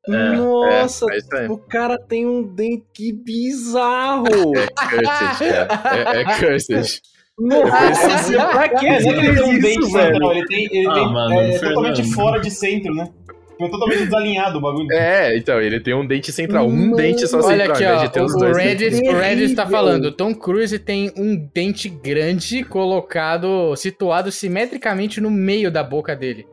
Nossa, 0.08 1.06
É, 1.10 1.16
é 1.16 1.18
isso 1.18 1.36
aí. 1.36 1.48
o 1.48 1.58
cara 1.58 1.98
tem 1.98 2.28
um 2.28 2.44
dente 2.44 2.84
que 2.94 3.12
bizarro. 3.12 4.26
Cursed, 4.26 5.50
cara. 5.50 6.14
É, 6.16 6.22
é 6.22 6.26
cursed. 6.38 7.02
Nossa, 7.40 8.32
pra 8.32 8.64
É, 8.64 8.66
é 8.66 8.70
que 8.70 8.86
ele 8.86 9.34
tem 9.36 9.44
um 9.44 9.60
dente 9.60 9.86
central, 9.88 10.32
ele 10.34 10.46
tem. 10.46 10.66
Ele 10.72 10.88
Ah, 10.88 10.94
tem 10.94 11.12
mano, 11.12 11.34
é, 11.34 11.52
Fernando. 11.54 11.74
totalmente 11.76 12.14
fora 12.14 12.40
de 12.40 12.52
centro, 12.52 12.94
né? 12.94 13.08
É 13.62 13.70
totalmente 13.70 14.04
desalinhado 14.06 14.58
o 14.58 14.62
bagulho. 14.62 14.92
É, 14.92 15.38
então, 15.38 15.62
ele 15.62 15.80
tem 15.80 15.94
um 15.94 16.06
dente 16.06 16.32
central. 16.32 16.68
Um 16.68 16.76
Mano. 16.76 16.96
dente 16.96 17.26
só 17.28 17.38
Olha 17.38 17.66
central, 17.66 17.76
aqui, 17.76 17.86
ao 17.86 17.96
invés 17.96 18.12
ó. 18.18 18.20
O, 18.22 18.26
o 18.26 18.40
dois. 18.40 18.58
Reddit, 18.58 19.08
o 19.08 19.14
Reddit 19.14 19.56
tá 19.56 19.66
falando. 19.68 20.12
Tom 20.12 20.34
Cruise 20.36 20.78
tem 20.80 21.12
um 21.16 21.36
dente 21.54 21.88
grande 21.88 22.64
colocado, 22.64 23.76
situado 23.76 24.32
simetricamente 24.32 25.22
no 25.22 25.30
meio 25.32 25.72
da 25.72 25.84
boca 25.84 26.16
dele. 26.16 26.46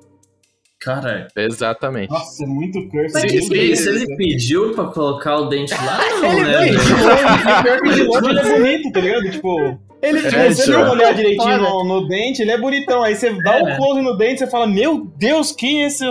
Cara, 0.80 1.26
Exatamente. 1.36 2.10
Nossa, 2.10 2.44
é 2.44 2.46
muito 2.46 2.88
curse. 2.88 3.20
se, 3.20 3.48
Meu 3.50 3.60
ele- 3.62 3.76
se 3.76 3.88
ele 3.88 4.16
pediu 4.16 4.72
pra 4.74 4.84
colocar 4.84 5.36
o 5.36 5.46
dente 5.48 5.74
lá, 5.74 5.98
não, 6.22 6.32
Ele 6.32 6.42
né? 6.44 7.92
de 7.94 8.02
longe 8.04 8.28
ele 8.30 8.38
é 8.40 8.58
bonito, 8.58 8.92
tá 8.92 9.00
ligado? 9.00 9.30
Tipo, 9.30 9.78
Ele 10.02 10.18
É, 10.26 10.50
se 10.52 10.64
você 10.64 10.70
não 10.70 10.90
olhar 10.92 11.12
direitinho 11.14 11.58
no, 11.58 11.84
no 11.84 12.08
dente, 12.08 12.40
ele 12.40 12.50
é 12.50 12.58
bonitão. 12.58 13.02
Aí 13.02 13.14
você 13.14 13.30
dá 13.42 13.58
É. 13.58 13.62
um 13.62 13.76
close 13.76 14.00
no 14.00 14.16
dente, 14.16 14.38
você 14.38 14.46
fala, 14.46 14.66
meu 14.66 15.06
Deus, 15.18 15.52
quem 15.52 15.82
é 15.82 15.86
esse 15.88 16.04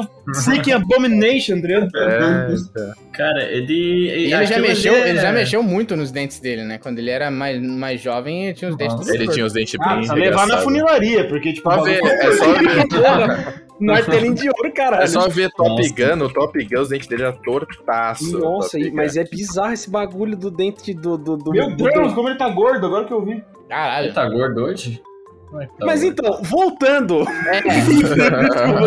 freaking 0.43 0.73
abomination, 0.73 1.59
tá? 1.59 1.67
É. 1.97 2.47
Cara, 3.17 3.43
ele. 3.51 3.73
E 3.73 4.33
ele 4.33 4.45
já, 4.45 4.59
mexeu, 4.59 4.93
é- 4.95 5.09
ele 5.09 5.19
já 5.19 5.31
mexeu 5.31 5.63
muito 5.63 5.95
nos 5.97 6.11
dentes 6.11 6.39
dele, 6.39 6.63
né? 6.63 6.77
Quando 6.77 6.99
ele 6.99 7.09
era 7.09 7.31
mais, 7.31 7.59
mais 7.61 7.99
jovem, 7.99 8.45
ele 8.45 8.53
tinha 8.53 8.69
os 8.69 8.77
dentes 8.77 8.95
Nossa. 8.95 9.13
Ele 9.13 9.27
tinha 9.27 9.45
os 9.45 9.53
dentes 9.53 9.75
Ah, 9.81 9.87
bem 9.87 9.97
precisa 9.97 10.13
levar 10.15 10.47
na 10.47 10.57
funilaria, 10.59 11.27
porque, 11.27 11.51
tipo, 11.53 11.67
o 11.69 11.83
ver, 11.83 11.99
é 12.03 12.31
só 12.33 12.45
Martelinho 13.79 14.33
de 14.35 14.47
ouro, 14.49 14.73
caralho. 14.73 15.03
é 15.03 15.07
só 15.07 15.27
ver 15.29 15.49
Top 15.51 15.69
Nossa. 15.69 16.15
Gun, 16.15 16.25
o 16.25 16.29
Top 16.33 16.63
Gun, 16.65 16.81
os 16.81 16.89
dentes 16.89 17.07
dele 17.07 17.23
eram 17.23 17.37
tortaço. 17.41 18.37
Nossa, 18.39 18.77
mas 18.93 19.15
é 19.17 19.23
bizarro 19.23 19.73
esse 19.73 19.89
bagulho 19.89 20.35
do 20.35 20.51
dente 20.51 20.93
do. 20.93 21.17
do, 21.17 21.37
do 21.37 21.51
Meu 21.51 21.69
do- 21.75 21.83
Deus, 21.83 22.13
como 22.13 22.29
ele 22.29 22.37
tá 22.37 22.49
gordo, 22.49 22.85
agora 22.85 23.05
que 23.05 23.13
eu 23.13 23.23
vi. 23.23 23.43
Caralho. 23.69 24.07
Ele 24.07 24.13
tá 24.13 24.27
gordo 24.27 24.63
hoje? 24.63 25.01
É 25.61 25.65
tá 25.65 25.85
Mas 25.85 26.03
gordo? 26.03 26.21
então, 26.21 26.43
voltando, 26.43 27.25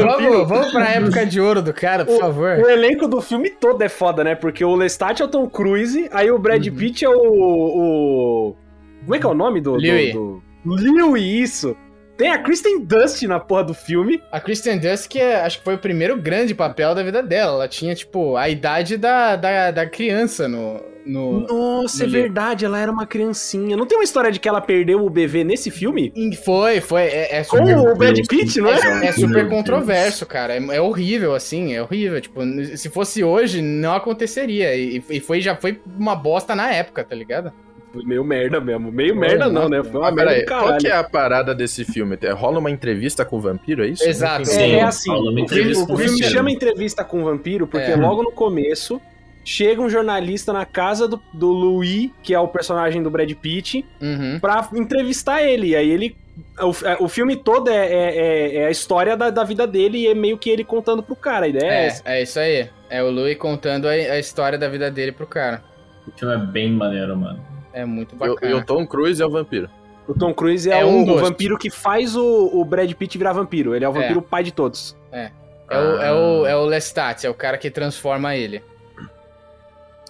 vamos, 0.02 0.48
vamos 0.48 0.70
pra 0.72 0.90
época 0.90 1.26
de 1.26 1.40
ouro 1.40 1.60
do 1.62 1.72
cara, 1.72 2.04
por 2.04 2.18
favor. 2.20 2.58
o 2.58 2.68
elenco 2.68 3.08
do 3.08 3.20
filme 3.20 3.50
todo 3.50 3.82
é 3.82 3.88
foda, 3.88 4.22
né? 4.22 4.34
Porque 4.34 4.64
o 4.64 4.74
Lestat 4.76 5.20
é 5.20 5.24
o 5.24 5.28
Tom 5.28 5.48
Cruise, 5.48 6.08
aí 6.12 6.30
o 6.30 6.38
Brad 6.38 6.64
Uhum. 6.66 6.74
Pitt 6.76 7.04
é 7.04 7.08
o. 7.08 7.14
o- 7.14 8.56
Como 9.02 9.14
é 9.14 9.18
que 9.18 9.26
é 9.26 9.28
o 9.28 9.34
nome 9.34 9.60
do. 9.60 9.72
do- 9.72 9.78
Louis. 9.86 10.12
do... 10.12 10.42
Louis, 10.64 11.24
isso. 11.50 11.76
Tem 12.16 12.30
a 12.30 12.38
Kristen 12.38 12.84
Dust 12.84 13.22
na 13.22 13.40
porra 13.40 13.64
do 13.64 13.74
filme. 13.74 14.22
A 14.30 14.38
Kristen 14.38 14.78
Dunst, 14.78 15.08
que 15.08 15.18
é- 15.18 15.40
acho 15.40 15.58
que 15.58 15.64
foi 15.64 15.74
o 15.74 15.78
primeiro 15.78 16.16
grande 16.16 16.54
papel 16.54 16.94
da 16.94 17.02
vida 17.02 17.22
dela. 17.22 17.54
Ela 17.54 17.68
tinha, 17.68 17.94
tipo, 17.94 18.36
a 18.36 18.48
idade 18.48 18.96
da, 18.96 19.34
da, 19.36 19.70
da 19.70 19.86
criança 19.86 20.46
no. 20.46 20.80
no... 21.06 21.40
Nossa, 21.40 22.04
é 22.04 22.06
no 22.06 22.12
livro. 22.12 22.22
verdade, 22.22 22.64
ela 22.64 22.78
era 22.78 22.92
uma 22.92 23.06
criancinha. 23.06 23.76
Não 23.76 23.86
tem 23.86 23.96
uma 23.98 24.04
história 24.04 24.30
de 24.30 24.38
que 24.38 24.48
ela 24.48 24.60
perdeu 24.60 25.04
o 25.04 25.10
bebê 25.10 25.42
nesse 25.42 25.70
filme? 25.70 26.12
Foi, 26.44 26.80
foi. 26.80 27.02
É, 27.02 27.38
é 27.38 27.44
Com 27.44 27.56
super, 27.56 27.78
o 27.78 27.96
Brad 27.96 28.18
Pitt, 28.28 28.60
não 28.60 28.70
é? 28.70 29.06
é 29.06 29.12
super 29.12 29.48
controverso, 29.48 30.26
cara. 30.26 30.54
É, 30.54 30.76
é 30.76 30.80
horrível, 30.80 31.34
assim, 31.34 31.74
é 31.74 31.82
horrível. 31.82 32.20
Tipo, 32.20 32.42
se 32.76 32.88
fosse 32.90 33.24
hoje, 33.24 33.62
não 33.62 33.94
aconteceria. 33.94 34.76
E, 34.76 35.02
e 35.08 35.18
foi, 35.18 35.40
já 35.40 35.56
foi 35.56 35.80
uma 35.98 36.14
bosta 36.14 36.54
na 36.54 36.70
época, 36.72 37.02
tá 37.02 37.16
ligado? 37.16 37.52
Foi 37.92 38.02
meio 38.04 38.24
merda 38.24 38.60
mesmo. 38.60 38.90
Meio 38.90 39.14
merda 39.14 39.48
não, 39.48 39.68
né? 39.68 39.82
Foi 39.82 40.00
uma 40.00 40.10
Mas 40.10 40.14
merda 40.14 40.30
peraí, 40.30 40.44
do 40.44 40.48
qual 40.48 40.78
que 40.78 40.86
é 40.86 40.96
a 40.96 41.04
parada 41.04 41.54
desse 41.54 41.84
filme? 41.84 42.16
É, 42.22 42.30
Rola 42.32 42.58
uma 42.58 42.70
entrevista 42.70 43.24
com 43.24 43.36
o 43.36 43.40
vampiro, 43.40 43.84
é 43.84 43.88
isso? 43.88 44.02
Exato. 44.08 44.46
Sim, 44.46 44.60
É, 44.60 44.70
é 44.78 44.82
assim, 44.82 45.10
o 45.10 45.48
filme, 45.48 45.72
o 45.72 45.96
filme 45.96 46.22
chama 46.22 46.50
entrevista 46.50 47.04
com 47.04 47.20
o 47.22 47.24
vampiro 47.24 47.66
porque 47.66 47.90
É. 47.90 47.96
logo 47.96 48.22
no 48.22 48.32
começo 48.32 49.00
chega 49.44 49.82
um 49.82 49.90
jornalista 49.90 50.52
na 50.52 50.64
casa 50.64 51.06
do, 51.08 51.20
do 51.34 51.48
Louis, 51.50 52.10
que 52.22 52.32
é 52.32 52.38
o 52.40 52.46
personagem 52.48 53.02
do 53.02 53.10
Brad 53.10 53.30
Pitt, 53.34 53.84
Uhum. 54.00 54.38
pra 54.40 54.68
entrevistar 54.74 55.42
ele. 55.42 55.68
E 55.68 55.76
aí 55.76 55.90
ele. 55.90 56.16
O, 56.60 56.70
é, 56.86 56.96
o 56.98 57.08
filme 57.08 57.36
todo 57.36 57.68
é, 57.68 57.74
é- 57.76 58.16
é- 58.16 58.56
é 58.62 58.66
a 58.66 58.70
história 58.70 59.14
da, 59.18 59.28
da 59.28 59.44
vida 59.44 59.66
dele 59.66 59.98
e 59.98 60.06
é 60.06 60.14
meio 60.14 60.38
que 60.38 60.48
ele 60.48 60.64
contando 60.64 61.02
pro 61.02 61.14
cara. 61.14 61.44
A 61.44 61.48
ideia 61.48 61.70
é, 61.70 61.74
É, 61.74 61.86
essa. 61.86 62.02
é 62.06 62.22
isso 62.22 62.38
aí. 62.40 62.70
É 62.88 63.02
o 63.02 63.10
Louis 63.10 63.36
contando 63.36 63.86
a, 63.86 63.90
a 63.90 64.18
história 64.18 64.56
da 64.58 64.66
vida 64.68 64.90
dele 64.90 65.12
pro 65.12 65.26
cara. 65.26 65.62
O 66.06 66.10
filme 66.18 66.34
é 66.34 66.38
bem 66.38 66.72
maneiro, 66.72 67.14
mano. 67.16 67.51
É 67.72 67.84
muito 67.84 68.14
E 68.14 68.16
o- 68.16 68.34
bacana. 68.34 68.52
E 68.52 68.54
o 68.54 68.64
Tom 68.64 68.86
Cruise 68.86 69.22
é 69.22 69.26
o 69.26 69.30
vampiro. 69.30 69.68
O 70.06 70.14
Tom 70.14 70.34
Cruise 70.34 70.68
é, 70.70 70.80
É 70.80 70.84
o, 70.84 70.88
um 70.88 71.10
o 71.10 71.18
vampiro 71.18 71.56
que 71.56 71.70
faz 71.70 72.16
o, 72.16 72.50
o 72.52 72.64
Brad 72.64 72.92
Pitt 72.92 73.16
virar 73.16 73.32
vampiro. 73.32 73.74
Ele 73.74 73.84
é 73.84 73.88
o 73.88 73.92
vampiro 73.92 74.20
pai 74.20 74.42
de 74.42 74.52
todos. 74.52 74.96
É 75.12 75.30
o, 75.70 75.96
é 76.00 76.12
o, 76.12 76.46
é 76.46 76.56
o 76.56 76.64
Lestat, 76.66 77.24
é 77.24 77.30
o 77.30 77.34
cara 77.34 77.56
que 77.56 77.70
transforma 77.70 78.34
ele. 78.36 78.62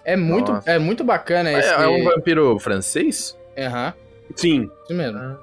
É 0.04 0.16
muito, 0.16 0.50
Nossa. 0.50 0.68
é 0.70 0.78
muito 0.78 1.04
bacana 1.04 1.50
É, 1.50 1.58
esse. 1.60 1.68
é 1.72 1.86
um 1.86 2.02
vampiro 2.04 2.58
francês? 2.58 3.38
Aham, 3.56 3.92
Sim. 4.34 4.68
isso 4.84 4.94
mesmo. 4.94 5.18
Ah, 5.18 5.38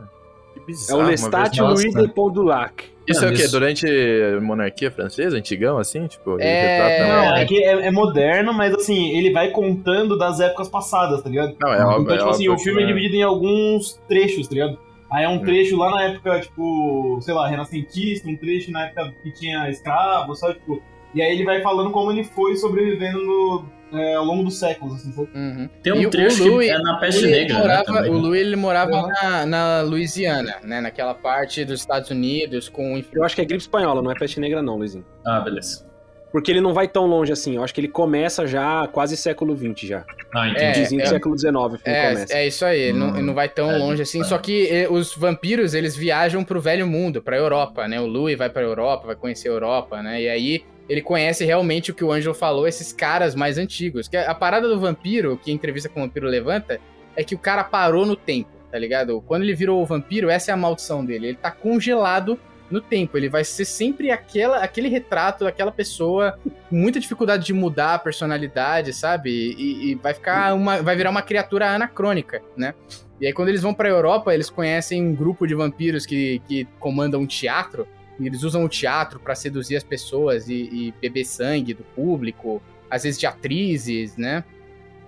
que 0.77 0.91
É 0.91 0.95
bizarro. 0.95 1.01
o 1.01 1.05
Lestat. 1.07 1.61
Louis 1.61 1.93
de 1.93 2.07
Pondulac. 2.09 2.83
Isso 3.07 3.25
é 3.25 3.27
o 3.29 3.33
quê? 3.33 3.41
Isso. 3.41 3.51
Durante 3.51 3.87
a 3.87 4.39
monarquia 4.39 4.91
francesa, 4.91 5.35
antigão, 5.35 5.79
assim? 5.79 6.05
Tipo, 6.07 6.33
ele 6.35 6.43
É, 6.43 7.07
Não, 7.07 7.35
é 7.37 7.45
que 7.45 7.63
é, 7.63 7.87
é 7.87 7.91
moderno, 7.91 8.53
mas 8.53 8.73
assim, 8.75 9.09
ele 9.17 9.31
vai 9.31 9.49
contando 9.49 10.15
das 10.17 10.39
épocas 10.39 10.69
passadas, 10.69 11.21
tá 11.23 11.29
ligado? 11.29 11.55
Não, 11.59 11.73
é 11.73 11.83
óbvio. 11.83 12.01
Então, 12.03 12.13
é 12.15 12.17
tipo 12.19 12.29
assim, 12.29 12.47
óbvio 12.49 12.53
o 12.53 12.63
filme 12.63 12.83
é 12.83 12.85
que- 12.85 12.93
dividido 12.93 13.15
em 13.15 13.23
alguns 13.23 13.99
trechos, 14.07 14.47
tá 14.47 14.53
ligado? 14.53 14.77
Aí 15.11 15.23
é 15.25 15.29
um 15.29 15.37
Hum. 15.37 15.41
trecho 15.41 15.75
lá 15.75 15.89
na 15.89 16.03
época, 16.03 16.39
tipo, 16.41 17.17
sei 17.21 17.33
lá, 17.33 17.47
renascentista, 17.47 18.29
um 18.29 18.35
trecho 18.37 18.71
na 18.71 18.85
época 18.85 19.11
que 19.23 19.31
tinha 19.31 19.67
escravo, 19.71 20.35
sabe? 20.35 20.53
Tipo, 20.59 20.79
e 21.15 21.21
aí 21.23 21.31
ele 21.33 21.43
vai 21.45 21.61
falando 21.63 21.89
como 21.89 22.11
ele 22.11 22.23
foi 22.23 22.55
sobrevivendo 22.57 23.17
no- 23.17 23.65
é, 23.93 24.15
ao 24.15 24.23
longo 24.25 24.43
dos 24.43 24.59
séculos, 24.59 24.95
assim, 24.95 25.11
sabe? 25.11 25.29
Uhum. 25.35 25.69
Tem 25.83 25.93
E 25.93 26.05
um 26.05 26.07
o 26.07 26.11
trecho 26.11 26.43
Louis- 26.47 26.67
que 26.69 26.73
é 26.75 26.79
na 26.79 26.97
peste 26.97 27.23
Ele 27.25 27.31
negra, 27.31 27.53
né, 27.55 27.61
morava- 27.61 27.83
também, 27.83 28.09
o 28.09 28.13
né? 28.13 28.19
Louis 28.19 28.41
ele 28.41 28.55
morava 28.55 28.91
Uhum. 28.91 29.07
na, 29.07 29.45
na 29.45 29.81
Louisiana, 29.81 30.55
né? 30.63 30.81
Naquela 30.81 31.13
parte 31.13 31.63
dos 31.65 31.79
Estados 31.79 32.09
Unidos 32.09 32.69
com 32.69 33.01
Eu 33.13 33.23
acho 33.23 33.35
que 33.35 33.41
é 33.41 33.45
gripe 33.45 33.61
espanhola, 33.61 34.01
não 34.01 34.11
é 34.11 34.15
peste 34.15 34.39
negra 34.39 34.61
não, 34.61 34.77
Luizinho. 34.77 35.05
Ah, 35.25 35.39
beleza. 35.39 35.87
Porque 36.31 36.51
ele 36.51 36.61
não 36.61 36.75
vai 36.75 36.87
tão 36.87 37.07
longe 37.07 37.31
assim. 37.31 37.55
Eu 37.55 37.63
acho 37.63 37.73
que 37.73 37.81
ele 37.81 37.87
começa 37.87 38.45
já 38.45 38.87
quase 38.87 39.17
século 39.17 39.57
XX 39.57 39.87
já. 39.87 40.05
Ah, 40.31 40.47
É, 40.47 40.51
entendi. 40.51 40.81
Dizinho 40.81 41.01
é. 41.01 41.03
do 41.05 41.09
século 41.09 41.35
XIX 41.35 41.81
começa. 41.81 42.33
É, 42.37 42.43
é 42.43 42.47
isso 42.47 42.63
aí, 42.63 42.79
ele 42.79 42.99
não, 42.99 43.07
Hum, 43.07 43.15
ele 43.17 43.25
não 43.25 43.33
vai 43.33 43.49
tão 43.49 43.71
é, 43.71 43.77
longe 43.77 44.03
assim, 44.03 44.21
é. 44.21 44.23
só 44.23 44.37
que 44.37 44.67
eh, 44.69 44.87
os 44.87 45.15
vampiros, 45.15 45.73
eles 45.73 45.95
viajam 45.95 46.43
pro 46.43 46.61
velho 46.61 46.85
mundo, 46.85 47.19
pra 47.19 47.35
Europa, 47.35 47.87
né? 47.87 47.99
O 47.99 48.05
Louis 48.05 48.37
vai 48.37 48.47
pra 48.47 48.61
Europa, 48.61 49.07
vai 49.07 49.15
conhecer 49.15 49.47
a 49.49 49.53
Europa, 49.53 50.03
né? 50.03 50.21
E 50.21 50.29
aí 50.29 50.63
ele 50.89 51.01
conhece 51.01 51.45
realmente 51.45 51.91
o 51.91 51.93
que 51.93 52.03
o 52.03 52.11
Ângelo 52.11 52.33
falou, 52.33 52.67
esses 52.67 52.91
caras 52.91 53.35
mais 53.35 53.59
antigos. 53.59 54.07
Que 54.07 54.17
a 54.17 54.33
parada 54.33 54.67
do 54.67 54.79
vampiro, 54.79 55.37
que 55.37 55.51
a 55.51 55.53
entrevista 55.53 55.87
com 55.87 56.01
o 56.01 56.03
vampiro 56.03 56.27
levanta, 56.27 56.79
é 57.15 57.23
que 57.23 57.35
o 57.35 57.39
cara 57.39 57.63
parou 57.63 58.05
no 58.05 58.15
tempo, 58.15 58.49
tá 58.71 58.79
ligado? 58.79 59.21
Quando 59.27 59.43
ele 59.43 59.53
virou 59.53 59.81
o 59.81 59.85
vampiro, 59.85 60.29
essa 60.29 60.49
é 60.49 60.53
a 60.53 60.57
maldição 60.57 61.05
dele. 61.05 61.27
Ele 61.27 61.37
tá 61.37 61.51
congelado 61.51 62.39
no 62.71 62.81
tempo. 62.81 63.17
Ele 63.17 63.29
vai 63.29 63.43
ser 63.43 63.65
sempre 63.65 64.09
aquela, 64.09 64.57
aquele 64.57 64.89
retrato 64.89 65.43
daquela 65.43 65.71
pessoa 65.71 66.37
muita 66.71 66.99
dificuldade 66.99 67.45
de 67.45 67.53
mudar 67.53 67.95
a 67.95 67.99
personalidade, 67.99 68.93
sabe? 68.93 69.29
E, 69.31 69.91
e 69.91 69.95
vai 69.95 70.13
ficar 70.13 70.53
uma. 70.53 70.81
Vai 70.81 70.95
virar 70.95 71.09
uma 71.09 71.21
criatura 71.21 71.69
anacrônica, 71.71 72.41
né? 72.55 72.73
E 73.19 73.27
aí, 73.27 73.33
quando 73.33 73.49
eles 73.49 73.61
vão 73.61 73.73
pra 73.73 73.89
Europa, 73.89 74.33
eles 74.33 74.49
conhecem 74.49 75.05
um 75.05 75.13
grupo 75.13 75.45
de 75.45 75.53
vampiros 75.53 76.05
que, 76.05 76.41
que 76.47 76.65
comandam 76.79 77.21
um 77.21 77.27
teatro. 77.27 77.87
Eles 78.19 78.43
usam 78.43 78.63
o 78.63 78.69
teatro 78.69 79.19
pra 79.19 79.35
seduzir 79.35 79.75
as 79.75 79.83
pessoas 79.83 80.49
e, 80.49 80.53
e 80.53 80.93
beber 81.01 81.25
sangue 81.25 81.73
do 81.73 81.83
público, 81.83 82.61
às 82.89 83.03
vezes 83.03 83.19
de 83.19 83.25
atrizes, 83.25 84.17
né? 84.17 84.43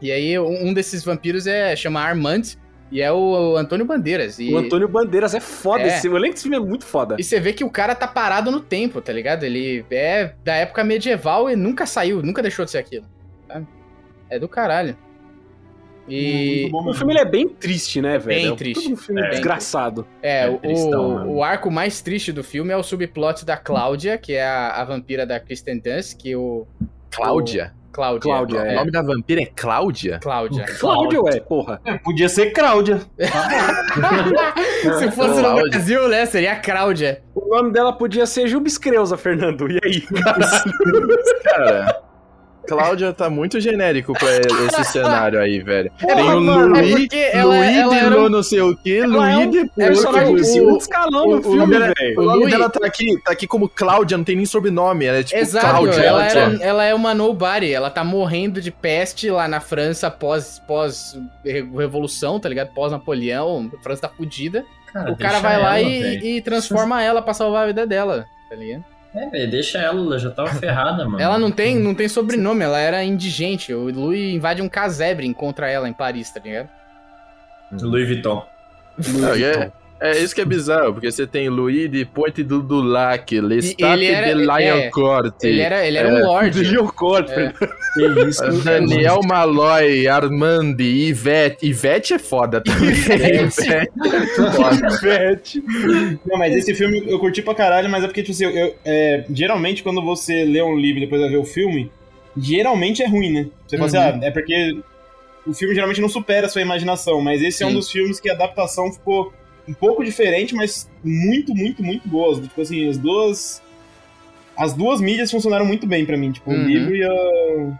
E 0.02 0.12
aí, 0.12 0.40
um 0.40 0.74
desses 0.74 1.04
vampiros 1.04 1.46
é 1.46 1.76
chama 1.76 2.02
Armand, 2.02 2.58
e 2.92 3.02
é 3.02 3.12
o 3.12 3.56
Antônio 3.56 3.86
Bandeiras. 3.86 4.38
E... 4.38 4.54
O 4.54 4.58
Antônio 4.58 4.88
Bandeiras 4.88 5.34
é 5.34 5.40
foda. 5.40 5.84
É. 5.84 5.88
Esse, 5.88 6.10
o 6.10 6.18
elenco 6.18 6.34
desse 6.34 6.44
filme 6.44 6.58
é 6.58 6.60
muito 6.60 6.86
foda. 6.86 7.16
E 7.18 7.24
você 7.24 7.40
vê 7.40 7.54
que 7.54 7.64
o 7.64 7.70
cara 7.70 7.96
tá 7.96 8.06
parado 8.06 8.52
no 8.52 8.60
tempo, 8.60 9.00
tá 9.00 9.14
ligado? 9.14 9.44
Ele 9.44 9.86
é 9.90 10.34
da 10.44 10.56
época 10.56 10.84
medieval 10.84 11.50
e 11.50 11.56
nunca 11.56 11.86
saiu, 11.86 12.22
nunca 12.22 12.42
deixou 12.42 12.66
de 12.66 12.72
ser 12.72 12.80
aquilo. 12.80 13.06
sabe? 13.48 13.66
É 14.30 14.38
do 14.38 14.50
caralho. 14.50 14.98
E. 16.08 16.70
O 16.74 16.94
filme 16.94 17.16
é 17.16 17.26
bem 17.26 17.48
triste, 17.48 18.02
né, 18.02 18.18
velho? 18.18 18.42
Bem 18.42 18.52
É 18.54 18.56
triste. 18.56 18.92
Um 18.94 18.98
filme 18.98 19.22
É. 19.22 19.30
desgraçado. 19.30 20.06
É, 20.22 20.46
É 20.46 20.50
o, 20.50 20.58
tristão, 20.58 21.20
né? 21.20 21.26
o 21.32 21.44
arco 21.44 21.70
mais 21.72 22.02
triste 22.02 22.32
do 22.32 22.44
filme 22.44 22.72
é 22.74 22.78
o 22.78 22.84
subplot 22.84 23.46
da 23.46 23.56
Cláudia, 23.58 24.18
que 24.18 24.34
é 24.34 24.46
a, 24.46 24.82
a 24.82 24.84
vampira 24.84 25.26
da 25.26 25.40
Kristen 25.40 25.80
Dunst, 25.80 26.18
que 26.18 26.36
o. 26.36 26.68
Cláudia? 27.12 27.74
Cláudia. 27.92 28.22
Cláudia, 28.22 28.62
O 28.62 28.66
é. 28.66 28.76
nome 28.76 28.90
da 28.92 29.02
vampira 29.02 29.42
é 29.42 29.46
Cláudia? 29.46 30.18
Cláudia. 30.20 30.64
Cláudio, 30.80 31.24
ué, 31.26 31.42
porra. 31.42 31.82
É, 31.84 31.98
podia 31.98 32.30
ser 32.30 32.52
Cláudia. 32.52 33.02
Se 34.98 35.12
fosse 35.12 35.36
no 35.36 35.40
Cláudia. 35.42 35.70
Brasil, 35.70 36.08
né? 36.08 36.26
Seria 36.26 36.56
Cláudia. 36.56 37.22
O 37.36 37.54
nome 37.54 37.72
dela 37.72 37.92
podia 37.92 38.26
ser 38.26 38.48
Jubiscreuza, 38.48 39.18
Fernando. 39.18 39.70
E 39.70 39.78
aí? 39.84 40.02
Cara, 41.44 42.02
Cláudia 42.68 43.12
tá 43.12 43.30
muito 43.30 43.60
genérico 43.60 44.14
pra 44.14 44.30
esse 44.38 44.92
cenário 44.92 45.40
aí, 45.40 45.60
velho. 45.62 45.92
É, 46.02 46.16
Tem 46.16 46.24
o 46.26 46.32
é 46.32 46.34
Louis, 46.36 46.96
porque 46.96 47.30
ela- 47.34 47.44
Louis 47.56 47.78
ela 47.78 48.10
de 48.10 48.16
um- 48.18 48.30
não 48.30 48.44
sei 48.44 48.62
o 48.62 48.78
quê, 48.78 49.06
Louis 49.06 49.34
é 49.34 49.38
um- 49.38 49.50
de 49.50 49.58
É 49.58 49.62
o 49.62 49.66
Porco. 49.66 49.76
personagem 49.88 50.36
de 50.36 50.42
o- 50.42 50.46
segundo 50.46 50.78
escalão 50.78 51.26
o- 51.28 51.32
no 51.32 51.38
o 51.40 51.42
filme, 51.44 51.58
nome 51.58 51.74
dela- 51.80 51.94
velho. 51.98 52.20
O 52.20 52.24
nome 52.26 52.50
dela 52.52 52.70
tá 52.70 52.86
aqui, 52.86 53.22
tá 53.24 53.32
aqui 53.32 53.48
como 53.48 53.68
Cláudia, 53.68 54.18
não 54.18 54.24
tem 54.24 54.36
nem 54.36 54.46
sobrenome. 54.46 55.06
Ela 55.06 55.18
é 55.18 55.24
tipo 55.24 55.40
Exato, 55.40 55.66
Cláudia. 55.68 56.02
ela, 56.02 56.30
só. 56.30 56.40
era, 56.40 56.64
ela 56.64 56.84
é 56.86 56.94
uma 56.94 57.14
nobody, 57.14 57.74
ela 57.74 57.90
tá 57.90 58.04
morrendo 58.04 58.62
de 58.62 58.72
peste 58.72 59.30
lá 59.30 59.48
na 59.48 59.60
França 59.60 60.10
pós, 60.12 60.62
pós 60.68 61.18
re- 61.44 61.68
revolução, 61.78 62.40
tá 62.40 62.48
ligado? 62.50 62.70
Pós 62.74 62.92
Napoleão, 62.92 63.70
a 63.78 63.84
França 63.84 64.04
tá 64.04 64.10
fudida. 64.10 64.64
Cara, 64.94 65.12
o 65.12 65.18
cara 65.18 65.40
vai 65.40 65.58
lá 65.62 65.80
ela, 65.80 65.90
e, 65.90 66.38
e 66.38 66.42
transforma 66.42 67.02
ela 67.02 67.22
pra 67.22 67.34
salvar 67.34 67.64
a 67.64 67.68
vida 67.68 67.88
dela, 67.88 68.26
tá 68.50 68.56
ligado? 68.56 68.84
É, 69.14 69.30
velho, 69.30 69.52
deixa 69.52 69.80
ela, 69.80 70.00
ela 70.00 70.18
já 70.18 70.32
tava 70.32 70.50
ferrada, 70.56 71.04
mano. 71.06 71.20
Ela 71.20 71.38
não 71.38 71.52
tem, 71.52 71.78
não 71.78 71.94
tem 71.94 72.08
sobrenome, 72.08 72.64
ela 72.64 72.80
era 72.80 73.04
indigente. 73.04 73.74
O 73.74 73.92
Louis 73.92 74.34
invade 74.34 74.62
um 74.62 74.70
casebre 74.70 75.26
e 75.26 75.30
encontra 75.30 75.70
ela 75.70 75.90
em 75.90 75.94
Paris, 75.94 76.32
tá 76.32 76.40
ligado? 76.40 76.70
Louis 77.72 78.08
Vuitton. 78.08 78.46
E 79.38 79.44
é, 79.44 79.72
é 80.02 80.20
isso 80.24 80.34
que 80.34 80.42
é 80.42 80.46
bizarro, 80.46 80.94
porque 80.94 81.12
você 81.12 81.28
tem 81.28 81.48
Louis 81.50 81.90
de 81.92 82.04
Pointe 82.06 82.44
do 82.44 82.62
Dulac, 82.62 83.40
Lestat 83.40 83.82
ele 83.94 84.06
era- 84.08 84.26
de 84.26 84.32
é, 84.32 84.36
Lioncourt, 84.82 85.34
Ele 85.44 85.62
era, 85.62 85.86
ele 85.88 85.98
era 85.98 86.10
É. 86.10 86.14
um 86.14 86.26
lorde. 86.28 86.64
Leocort, 86.64 87.30
É. 87.30 87.54
Isso, 88.28 88.64
Daniel 88.64 89.20
Malloy, 89.28 90.08
Armandi, 90.08 90.84
Ivete. 91.10 91.68
Ivete 91.68 92.14
é 92.14 92.20
foda 92.20 92.62
também. 92.62 92.90
Ivete. 92.96 93.62
Ivete 93.62 94.42
é 94.42 94.52
foda. 94.52 94.88
Ivete. 94.96 95.64
Não, 96.26 96.38
mas 96.38 96.56
esse 96.56 96.74
filme 96.74 97.04
eu 97.08 97.20
curti 97.20 97.42
pra 97.42 97.54
caralho, 97.54 97.90
mas 97.90 98.04
é 98.04 98.08
porque, 98.08 98.22
tipo 98.24 98.32
assim, 98.34 98.46
eu, 98.46 98.52
eu- 98.52 98.76
é, 98.86 99.26
geralmente 99.30 99.84
quando 99.84 100.02
você 100.02 100.44
lê 100.46 100.62
um 100.62 100.76
livro 100.78 101.00
e 101.00 101.02
depois 101.06 101.22
vai 101.22 101.30
ver 101.30 101.38
o 101.38 101.44
filme, 101.46 101.92
geralmente 102.38 103.04
é 103.04 103.08
ruim, 103.08 103.32
né? 103.32 103.48
Você 103.68 103.78
fala 103.78 103.88
assim, 103.88 103.98
Uhum. 103.98 104.20
ah, 104.24 104.26
é 104.26 104.32
porque 104.32 104.78
o 105.46 105.54
filme 105.54 105.74
geralmente 105.74 106.02
não 106.02 106.10
supera 106.10 106.48
a 106.48 106.50
sua 106.50 106.62
imaginação, 106.62 107.20
mas 107.22 107.42
esse 107.42 107.62
é 107.64 107.66
um 107.66 107.70
Sim. 107.72 107.76
dos 107.76 107.92
filmes 107.92 108.20
que 108.20 108.30
a 108.30 108.34
adaptação 108.34 108.92
ficou 108.92 109.34
um 109.68 109.74
pouco 109.74 110.04
diferente, 110.04 110.54
mas 110.56 110.90
muito, 111.04 111.54
muito, 111.56 111.84
muito 111.84 112.08
boas. 112.08 112.40
Tipo 112.40 112.62
assim, 112.62 112.90
as 112.90 112.98
duas. 112.98 113.62
As 114.58 114.74
duas 114.74 115.00
mídias 115.02 115.32
funcionaram 115.32 115.66
muito 115.66 115.88
bem 115.88 116.06
pra 116.06 116.18
mim, 116.18 116.32
tipo, 116.32 116.52
Uhum. 116.52 116.64
o 116.64 116.68
livro 116.68 116.96
e 116.96 117.06
o. 117.06 117.74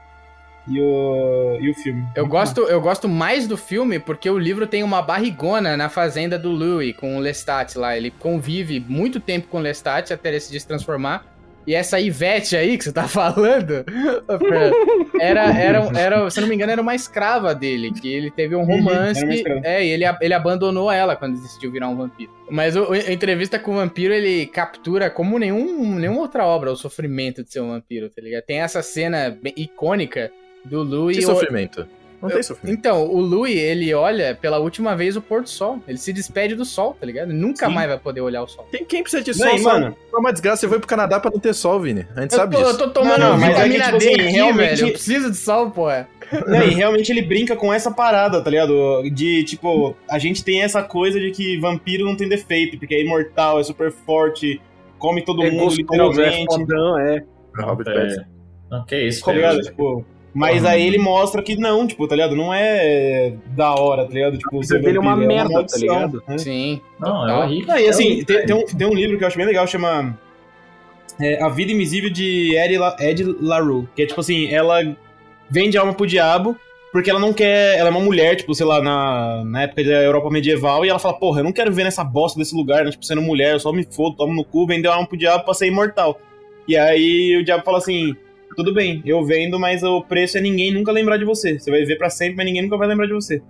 E 0.68 0.80
o, 0.80 1.58
e 1.60 1.70
o 1.72 1.74
filme. 1.74 2.06
Eu 2.16 2.28
gosto, 2.28 2.62
eu 2.62 2.80
gosto 2.80 3.10
mais 3.10 3.48
do 3.48 3.58
filme 3.58 3.98
porque 3.98 4.30
o 4.30 4.38
livro 4.38 4.68
tem 4.68 4.84
uma 4.84 5.02
barrigona 5.02 5.76
na 5.76 5.90
fazenda 5.90 6.38
do 6.38 6.52
Louis 6.52 6.96
com 6.96 7.18
o 7.18 7.20
Lestat 7.20 7.76
lá. 7.78 7.98
Ele 7.98 8.12
convive 8.12 8.80
muito 8.80 9.20
tempo 9.20 9.48
com 9.48 9.58
o 9.58 9.60
Lestat 9.60 10.12
até 10.14 10.30
ele 10.30 10.40
se 10.40 10.66
transformar. 10.68 11.26
E 11.68 11.76
essa 11.76 12.00
Ivete 12.00 12.56
aí 12.58 12.78
que 12.78 12.84
você 12.84 12.92
tá 12.92 13.04
falando, 13.10 13.86
era, 15.20 15.54
era, 15.54 16.00
era, 16.00 16.30
se 16.30 16.40
eu 16.40 16.42
não 16.42 16.50
me 16.50 16.56
engano, 16.56 16.72
era 16.72 16.82
uma 16.82 16.96
escrava 16.96 17.54
dele, 17.54 17.92
que 17.92 18.12
ele 18.12 18.32
teve 18.32 18.56
um 18.56 18.62
Uhum, 18.62 18.78
romance. 18.78 19.44
é, 19.64 19.86
e 19.86 19.90
ele, 19.90 20.04
ele 20.22 20.34
abandonou 20.34 20.92
ela 20.92 21.16
quando 21.16 21.40
decidiu 21.40 21.72
virar 21.72 21.88
um 21.90 21.96
vampiro. 21.96 22.32
Mas 22.50 22.76
o, 22.76 22.92
a 22.92 23.12
entrevista 23.12 23.58
com 23.60 23.72
o 23.72 23.76
vampiro, 23.76 24.14
ele 24.14 24.46
captura 24.48 25.10
como 25.10 25.38
nenhum, 25.38 25.96
nenhuma 25.96 26.22
outra 26.22 26.46
obra 26.46 26.72
o 26.72 26.76
sofrimento 26.76 27.44
de 27.44 27.52
ser 27.52 27.62
um 27.62 27.70
vampiro, 27.70 28.10
tá 28.10 28.22
ligado? 28.22 28.44
Tem 28.44 28.60
essa 28.62 28.82
cena 28.82 29.30
bem 29.42 29.54
icônica 29.56 30.32
do 30.66 30.84
Louis. 30.84 31.18
Que 31.18 31.24
o- 31.26 31.28
sofrimento. 31.28 31.88
Não 32.22 32.30
tem 32.30 32.44
sofrimento. 32.44 32.78
então, 32.80 33.06
o 33.08 33.20
Louis, 33.20 33.56
ele 33.58 33.94
olha 33.94 34.36
pela 34.40 34.60
última 34.60 34.96
vez 34.96 35.16
o 35.16 35.22
pôr 35.22 35.42
do 35.42 35.50
sol. 35.50 35.80
Ele 35.88 35.98
se 35.98 36.14
despede 36.14 36.56
do 36.56 36.64
sol, 36.64 36.96
tá 37.00 37.06
ligado? 37.06 37.34
Nunca 37.34 37.68
Sim. 37.68 37.74
mais 37.74 37.88
vai 37.90 37.98
poder 37.98 38.22
olhar 38.22 38.44
o 38.44 38.48
sol. 38.48 38.68
Quem, 38.70 38.86
quem 38.86 39.02
precisa 39.02 39.24
de 39.24 39.32
Não, 39.40 39.58
sol? 39.58 39.74
mano- 39.74 39.96
É 40.14 40.18
uma 40.18 40.32
desgraça. 40.32 40.62
Você 40.62 40.68
foi 40.68 40.78
pro 40.80 40.88
Canadá 40.88 41.20
pra 41.20 41.32
não 41.32 41.40
ter 41.40 41.54
sol, 41.54 41.80
Vini. 41.80 42.06
A 42.16 42.22
gente 42.22 42.32
Eu 42.34 42.38
sabe 42.38 42.56
tô, 42.56 42.62
eu 42.62 42.66
disso. 42.68 42.78
tô 42.78 42.90
tomando 42.92 43.20
Não, 43.20 43.30
não, 43.32 43.38
mas 43.40 43.50
é 43.50 43.64
que, 43.64 43.70
vitamina 43.70 43.86
tipo 43.86 43.98
D 43.98 44.06
assim, 44.08 44.14
aqui, 44.22 44.32
realmente- 44.34 44.58
velho. 44.58 44.88
Eu 44.88 44.92
preciso 44.92 45.32
de 45.32 45.38
sol, 45.38 45.72
porra. 45.72 46.08
Não, 46.48 46.64
e 46.64 46.70
realmente 46.70 47.12
ele 47.12 47.22
brinca 47.24 47.56
com 47.56 47.74
essa 47.74 47.92
parada, 47.92 48.42
tá 48.42 48.50
ligado? 48.50 49.02
De, 49.14 49.44
tipo, 49.44 49.96
a 50.10 50.18
gente 50.20 50.44
tem 50.44 50.62
essa 50.62 50.82
coisa 50.82 51.20
de 51.20 51.32
que 51.32 51.58
vampiro 51.60 52.06
não 52.06 52.16
tem 52.16 52.30
defeito, 52.30 52.78
porque 52.78 52.96
é 52.96 53.02
imortal, 53.04 53.60
é 53.60 53.64
super 53.64 53.92
forte, 53.92 54.62
come 54.98 55.22
todo 55.24 55.44
É 55.44 55.50
mundo, 55.52 55.64
gostoso, 55.66 55.82
é 55.82 55.84
literalmente. 56.30 56.56
fodão, 56.56 57.00
é. 57.00 57.24
Robert 57.58 57.88
É. 57.90 57.94
Pattinson. 58.00 58.22
Não, 58.70 58.86
que 58.86 58.96
isso, 59.08 59.26
Tá 59.26 59.34
ligado? 59.34 59.60
Tipo, 59.62 60.06
mas 60.34 60.66
aí 60.66 60.86
ele 60.86 60.98
mostra 60.98 61.42
que 61.42 61.58
não, 61.58 61.86
tipo, 61.86 62.08
tá 62.08 62.16
ligado? 62.16 62.36
Não 62.36 62.54
é 62.54 63.34
da 63.48 63.74
hora, 63.76 64.06
tá 64.06 64.14
ligado? 64.14 64.38
Tipo, 64.38 64.62
vida 64.62 64.80
dele 64.80 64.98
é 64.98 65.00
uma 65.02 65.12
vampiro, 65.12 65.28
merda, 65.28 65.50
tá 65.50 65.54
maldição, 65.56 65.80
ligado? 65.80 66.24
né? 66.28 66.38
Sim. 66.38 66.82
Não, 67.00 67.30
é 67.30 67.44
horrível. 67.44 67.68
Não, 67.68 67.78
e 67.78 67.86
É 67.86 67.90
assim, 67.90 68.06
horrível, 68.06 68.26
tem, 68.26 68.46
tem 68.46 68.56
um, 68.56 68.66
tem 68.66 68.88
um 68.88 68.94
livro 68.94 69.18
que 69.18 69.24
eu 69.24 69.28
acho 69.28 69.38
bem 69.38 69.46
legal, 69.46 69.68
chama 69.68 70.18
é, 71.20 71.42
A 71.44 71.50
Vida 71.50 71.72
Invisível 71.72 72.10
de 72.10 72.56
Ed, 72.56 72.78
La, 72.78 72.96
Ed 73.00 73.24
LaRue, 73.42 73.88
que 73.96 74.04
é 74.04 74.06
tipo 74.06 74.22
assim, 74.22 74.48
ela 74.48 74.96
vende 75.50 75.78
alma 75.78 75.94
pro 75.94 76.08
diabo 76.08 76.56
porque 76.92 77.10
ela 77.10 77.20
não 77.20 77.32
quer, 77.32 77.78
ela 77.78 77.88
é 77.88 77.92
uma 77.92 78.02
mulher, 78.02 78.36
tipo, 78.36 78.54
sei 78.54 78.66
lá, 78.66 78.82
na, 78.82 79.46
na 79.46 79.64
época 79.64 79.84
da 79.84 80.04
Europa 80.04 80.30
medieval, 80.30 80.86
e 80.86 80.90
ela 80.90 81.00
fala, 81.00 81.18
porra, 81.18 81.40
eu 81.40 81.44
não 81.44 81.54
quero 81.54 81.72
viver 81.72 81.86
nessa 81.86 82.04
bosta 82.04 82.38
desse 82.38 82.54
lugar, 82.54 82.84
né, 82.84 82.92
tipo, 82.92 83.06
sendo 83.06 83.22
mulher, 83.22 83.54
eu 83.54 83.60
só 83.62 83.72
me 83.72 83.86
fodo, 83.90 84.18
tomo 84.18 84.34
no 84.34 84.44
cu, 84.44 84.68
vendeu 84.68 84.92
alma 84.92 85.08
pro 85.08 85.18
diabo 85.18 85.46
pra 85.46 85.54
ser 85.54 85.68
imortal. 85.68 86.20
E 86.68 86.76
aí 86.76 87.38
o 87.38 87.46
diabo 87.46 87.64
fala 87.64 87.78
assim, 87.78 88.14
tudo 88.56 88.74
bem, 88.74 89.02
eu 89.06 89.24
vendo, 89.26 89.60
mas 89.60 89.84
o 89.84 90.02
preço 90.02 90.38
é 90.38 90.42
ninguém 90.42 90.72
nunca 90.74 90.92
lembrar 90.92 91.18
de 91.18 91.26
você, 91.26 91.58
você 91.60 91.70
vai 91.72 91.80
viver 91.82 91.98
pra 91.98 92.10
sempre, 92.10 92.36
mas 92.38 92.46
ninguém 92.46 92.62
nunca 92.64 92.78
vai 92.78 92.88
lembrar 92.88 93.06
de 93.08 93.14
você. 93.14 93.42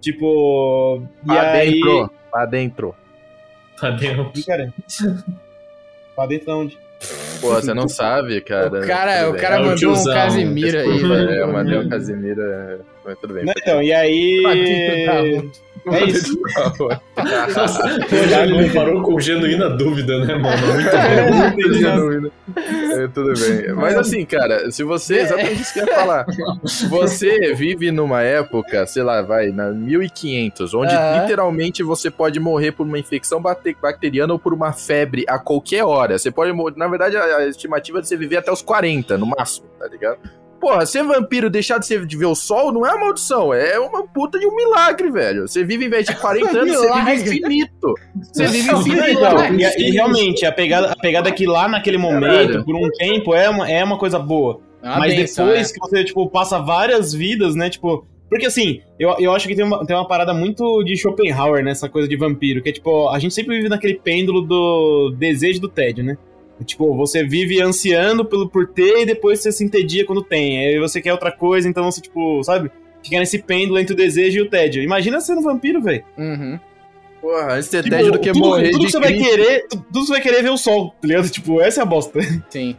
Tipo, 0.00 1.02
e 1.24 1.26
Pra 1.26 1.52
aí... 1.52 1.72
dentro. 1.72 2.10
Pra 2.30 2.46
dentro. 2.46 2.94
Tá 3.80 3.90
dentro. 3.90 4.32
Cara. 4.46 4.72
Pra 6.14 6.26
dentro 6.26 6.46
de 6.46 6.52
onde? 6.52 6.78
Pô, 7.40 7.48
você 7.48 7.74
não 7.74 7.88
sabe, 7.88 8.40
cara. 8.40 8.68
o 8.68 8.86
cara, 8.86 9.30
o 9.30 9.34
cara 9.36 9.56
É 9.56 9.58
o 9.58 9.60
mandou 9.60 9.72
um 9.72 9.76
tiozão. 9.76 10.14
Casimiro 10.14 10.78
aí, 10.80 10.88
Desculpa, 10.92 11.14
velho. 11.16 11.30
É, 11.30 11.42
eu 11.42 11.52
mandei 11.52 11.78
um 11.78 11.88
Casimiro. 11.90 12.40
é, 12.40 12.78
Mas 13.04 13.18
tudo 13.18 13.34
bem. 13.34 13.44
Não, 13.44 13.52
então, 13.56 13.82
e 13.82 13.92
aí. 13.92 14.42
É 15.86 16.04
isso. 16.10 16.36
Ele 18.42 18.70
parou 18.70 19.02
com 19.02 19.20
genuína 19.20 19.70
dúvida, 19.70 20.18
né, 20.24 20.34
mano? 20.34 20.56
Muito 21.52 21.70
bom. 21.70 22.60
É, 22.92 23.08
tudo 23.08 23.32
bem. 23.34 23.72
Mas 23.74 23.96
assim, 23.96 24.24
cara, 24.24 24.70
se 24.70 24.82
você. 24.82 25.20
Exatamente 25.20 25.62
isso 25.62 25.72
que 25.72 25.80
eu 25.80 25.86
ia 25.86 25.94
falar. 25.94 26.26
Você 26.88 27.54
vive 27.54 27.92
numa 27.92 28.22
época, 28.22 28.86
sei 28.86 29.02
lá, 29.02 29.22
vai, 29.22 29.50
na 29.50 29.70
1500, 29.70 30.74
onde 30.74 30.94
literalmente 31.20 31.82
você 31.82 32.10
pode 32.10 32.40
morrer 32.40 32.72
por 32.72 32.86
uma 32.86 32.98
infecção 32.98 33.40
bacteriana 33.40 34.32
ou 34.32 34.38
por 34.38 34.52
uma 34.52 34.72
febre 34.72 35.24
a 35.28 35.38
qualquer 35.38 35.84
hora. 35.84 36.18
Você 36.18 36.30
pode 36.30 36.52
morrer. 36.52 36.74
Na 36.76 36.88
verdade, 36.88 37.16
a 37.16 37.36
a 37.36 37.46
estimativa 37.46 37.98
é 37.98 38.02
de 38.02 38.08
você 38.08 38.16
viver 38.16 38.38
até 38.38 38.50
os 38.50 38.62
40, 38.62 39.18
no 39.18 39.26
máximo, 39.26 39.66
tá 39.78 39.86
ligado? 39.86 40.18
Porra, 40.60 40.86
ser 40.86 41.02
vampiro, 41.04 41.50
deixar 41.50 41.78
de, 41.78 41.86
ser, 41.86 42.06
de 42.06 42.16
ver 42.16 42.26
o 42.26 42.34
sol, 42.34 42.72
não 42.72 42.86
é 42.86 42.90
uma 42.90 43.06
maldição, 43.06 43.52
é 43.52 43.78
uma 43.78 44.06
puta 44.06 44.38
de 44.38 44.46
um 44.46 44.54
milagre, 44.54 45.10
velho. 45.10 45.46
Você 45.46 45.64
vive, 45.64 45.84
em 45.84 45.88
vez 45.88 46.06
de 46.06 46.16
40 46.16 46.50
anos, 46.58 46.76
você 46.76 47.14
vive 47.16 47.38
infinito. 47.38 47.94
Você 48.32 48.46
vive 48.46 48.72
infinito. 48.72 49.08
então, 49.10 49.54
e, 49.54 49.88
e 49.88 49.90
realmente, 49.90 50.46
a 50.46 50.52
pegada, 50.52 50.92
a 50.92 50.96
pegada 50.96 51.28
é 51.28 51.32
que 51.32 51.46
lá 51.46 51.68
naquele 51.68 51.98
momento, 51.98 52.64
por 52.64 52.74
um 52.74 52.90
tempo, 52.90 53.34
é 53.34 53.48
uma, 53.48 53.70
é 53.70 53.84
uma 53.84 53.98
coisa 53.98 54.18
boa. 54.18 54.60
É 54.82 54.88
uma 54.88 54.98
Mas 55.00 55.14
benção, 55.14 55.46
depois 55.46 55.70
é. 55.70 55.72
que 55.72 55.80
você, 55.80 56.04
tipo, 56.04 56.28
passa 56.28 56.58
várias 56.58 57.12
vidas, 57.12 57.54
né, 57.54 57.68
tipo... 57.68 58.06
Porque, 58.28 58.46
assim, 58.46 58.80
eu, 58.98 59.14
eu 59.20 59.32
acho 59.32 59.46
que 59.46 59.54
tem 59.54 59.64
uma, 59.64 59.86
tem 59.86 59.94
uma 59.94 60.08
parada 60.08 60.34
muito 60.34 60.82
de 60.82 60.96
Schopenhauer 60.96 61.62
nessa 61.62 61.88
coisa 61.88 62.08
de 62.08 62.16
vampiro, 62.16 62.60
que 62.60 62.70
é, 62.70 62.72
tipo, 62.72 63.08
a 63.08 63.18
gente 63.20 63.32
sempre 63.32 63.56
vive 63.56 63.68
naquele 63.68 63.94
pêndulo 63.94 64.42
do 64.42 65.14
desejo 65.16 65.60
do 65.60 65.68
tédio, 65.68 66.02
né? 66.02 66.18
Tipo, 66.64 66.94
você 66.96 67.22
vive 67.22 67.60
ansiando 67.60 68.24
pelo 68.24 68.48
por 68.48 68.66
ter 68.68 69.02
e 69.02 69.06
depois 69.06 69.40
você 69.40 69.52
se 69.52 69.62
entedia 69.64 70.04
quando 70.06 70.22
tem. 70.22 70.58
Aí 70.58 70.78
você 70.78 71.00
quer 71.02 71.12
outra 71.12 71.30
coisa, 71.30 71.68
então 71.68 71.84
você, 71.90 72.00
tipo, 72.00 72.42
sabe? 72.42 72.70
Fica 73.02 73.18
nesse 73.18 73.38
pêndulo 73.40 73.78
entre 73.78 73.92
o 73.92 73.96
desejo 73.96 74.38
e 74.38 74.42
o 74.42 74.48
tédio. 74.50 74.82
Imagina 74.82 75.20
sendo 75.20 75.42
vampiro, 75.42 75.80
velho. 75.82 76.02
Uhum. 76.16 76.58
Porra, 77.20 77.54
antes 77.54 77.66
de 77.66 77.70
ter 77.72 77.82
Tipo, 77.84 77.96
tédio 77.96 78.12
do 78.12 78.18
que 78.18 78.32
tudo, 78.32 78.38
morrer 78.46 78.70
tudo 78.70 78.80
de 78.80 78.86
que 78.86 78.92
você 78.92 79.00
vai 79.00 79.12
querer, 79.14 79.66
tu- 79.68 79.76
tudo 79.76 80.00
que 80.00 80.06
você 80.06 80.12
vai 80.12 80.20
querer 80.20 80.36
é 80.38 80.42
ver 80.42 80.50
o 80.50 80.56
sol, 80.56 80.94
tá 81.00 81.08
ligado? 81.08 81.28
Tipo, 81.30 81.60
essa 81.60 81.80
é 81.80 81.82
a 81.82 81.86
bosta. 81.86 82.20
Sim. 82.50 82.76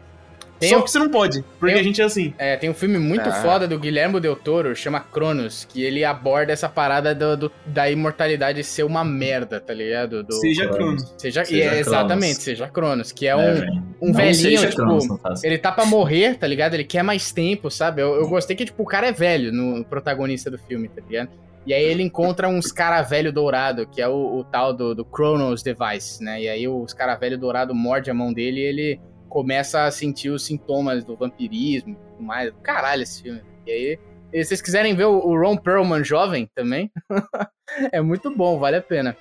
Tem 0.60 0.70
Só 0.70 0.80
um- 0.80 0.82
que 0.82 0.89
você 0.91 0.98
não 1.00 1.10
pode, 1.10 1.43
porque 1.60 1.74
tem- 1.74 1.82
a 1.82 1.84
gente 1.84 2.02
é 2.02 2.06
assim. 2.06 2.34
É, 2.38 2.56
tem 2.56 2.70
um 2.70 2.74
filme 2.74 2.98
muito 2.98 3.30
Ah. 3.30 3.32
foda 3.32 3.67
do 3.67 3.78
Guilherme 3.80 4.20
Del 4.20 4.36
Toro, 4.36 4.76
chama 4.76 5.00
Cronos, 5.00 5.65
que 5.65 5.84
ele 5.84 6.04
aborda 6.04 6.52
essa 6.52 6.67
parada 6.67 7.13
do, 7.13 7.38
do- 7.38 7.52
da 7.65 7.89
imortalidade 7.91 8.63
ser 8.63 8.84
uma 8.84 9.04
merda, 9.04 9.60
tá 9.60 9.74
ligado? 9.74 10.24
Do, 10.24 10.34
Seja 10.34 10.67
Cronos. 10.67 11.04
Cronos. 11.04 11.15
seja, 11.22 11.46
Seja 11.46 11.56
e 11.58 11.62
é, 11.62 11.70
Cronos. 11.70 11.88
exatamente, 11.88 12.41
seja 12.41 12.67
Cronos, 12.67 13.12
que 13.12 13.28
é, 13.28 13.30
É, 13.32 13.36
um, 13.36 13.54
velho. 13.54 13.74
um 14.02 14.08
Não 14.08 14.13
velhinho, 14.13 14.60
tipo, 14.62 14.76
Cronos, 14.76 15.43
ele 15.43 15.58
tá 15.58 15.72
pra 15.72 15.86
morrer, 15.86 16.38
tá 16.39 16.48
ligado? 16.48 16.74
Ele 16.74 16.84
quer 16.84 17.04
mais 17.04 17.32
tempo, 17.32 17.70
sabe? 17.70 18.02
Eu, 18.02 18.15
eu 18.15 18.28
gostei 18.28 18.56
que, 18.56 18.65
tipo, 18.65 18.82
o 18.82 18.86
cara 18.86 19.08
é 19.08 19.12
velho 19.12 19.52
no 19.52 19.86
protagonista 19.86 20.50
do 20.50 20.58
filme, 20.58 20.88
tá 20.88 21.02
ligado? 21.08 21.30
E 21.67 21.74
aí 21.74 21.84
ele 21.84 22.02
encontra 22.02 22.48
uns 22.48 22.72
cara 22.72 23.02
velho 23.02 23.32
dourado, 23.32 23.86
que 23.86 24.02
é 24.02 24.08
o, 24.08 24.38
o 24.39 24.43
tal 24.43 24.74
do, 24.74 24.96
do 24.96 25.06
Chronos 25.06 25.62
Device, 25.62 26.24
né? 26.24 26.41
E 26.41 26.48
aí 26.50 26.67
os 26.67 26.93
cara 26.93 27.15
velho 27.15 27.38
dourado 27.38 27.76
morde 27.76 28.10
a 28.10 28.13
mão 28.13 28.32
dele 28.34 28.62
e 28.62 28.63
ele 28.63 29.00
começa 29.30 29.84
a 29.86 29.92
sentir 29.92 30.30
os 30.30 30.44
sintomas 30.46 31.04
do 31.04 31.16
vampirismo 31.16 31.92
e 31.94 31.96
tudo 31.96 32.24
mais. 32.24 32.52
Caralho, 32.63 33.04
esse 33.04 33.22
filme. 33.22 33.42
E 33.66 33.72
aí, 33.72 34.00
e 34.34 34.44
se 34.44 34.50
vocês 34.50 34.62
quiserem 34.62 34.96
ver 34.96 35.06
o, 35.06 35.20
Ron 35.40 35.58
Perlman 35.58 36.04
jovem 36.04 36.50
também, 36.56 36.92
é 37.92 38.02
muito 38.02 38.30
bom, 38.36 38.58
vale 38.60 38.78
a 38.78 38.82
pena. 38.82 39.16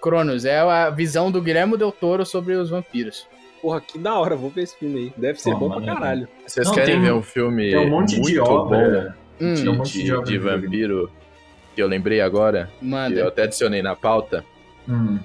Cronos 0.00 0.44
é 0.44 0.58
a 0.58 0.90
visão 0.90 1.30
do 1.32 1.40
Guilherme 1.42 1.76
Del 1.76 1.90
Toro 1.92 2.24
sobre 2.24 2.54
os 2.54 2.70
vampiros. 2.70 3.26
Porra, 3.62 3.80
que 3.80 3.98
da 3.98 4.18
hora, 4.18 4.36
vou 4.36 4.50
ver 4.50 4.62
esse 4.62 4.76
filme 4.78 4.98
aí. 4.98 5.12
Deve 5.16 5.40
ser 5.40 5.52
Pô, 5.52 5.68
bom 5.68 5.70
pra 5.82 5.94
caralho. 5.94 6.28
Vocês 6.46 6.66
Não, 6.66 6.74
querem 6.74 6.94
tem- 6.96 7.02
ver 7.04 7.12
um 7.12 7.22
filme 7.22 7.70
Tem 7.70 7.78
um 7.86 7.90
monte 7.90 8.14
muito 8.16 8.28
de 8.30 8.38
obra. 8.38 9.16
Hum, 9.40 9.54
Tem 9.54 9.68
um 9.68 9.74
monte 9.76 9.92
de, 9.92 10.04
de 10.04 10.12
obra 10.14 10.26
de 10.26 10.32
de 10.32 10.38
vampiro 10.38 11.10
que 11.74 11.82
eu 11.82 11.88
lembrei 11.88 12.20
agora, 12.20 12.70
que 12.78 12.84
eu 12.84 12.88
manda. 12.90 13.28
até 13.28 13.42
adicionei 13.42 13.82
na 13.82 13.96
pauta? 13.96 14.44
Hum. 14.88 15.18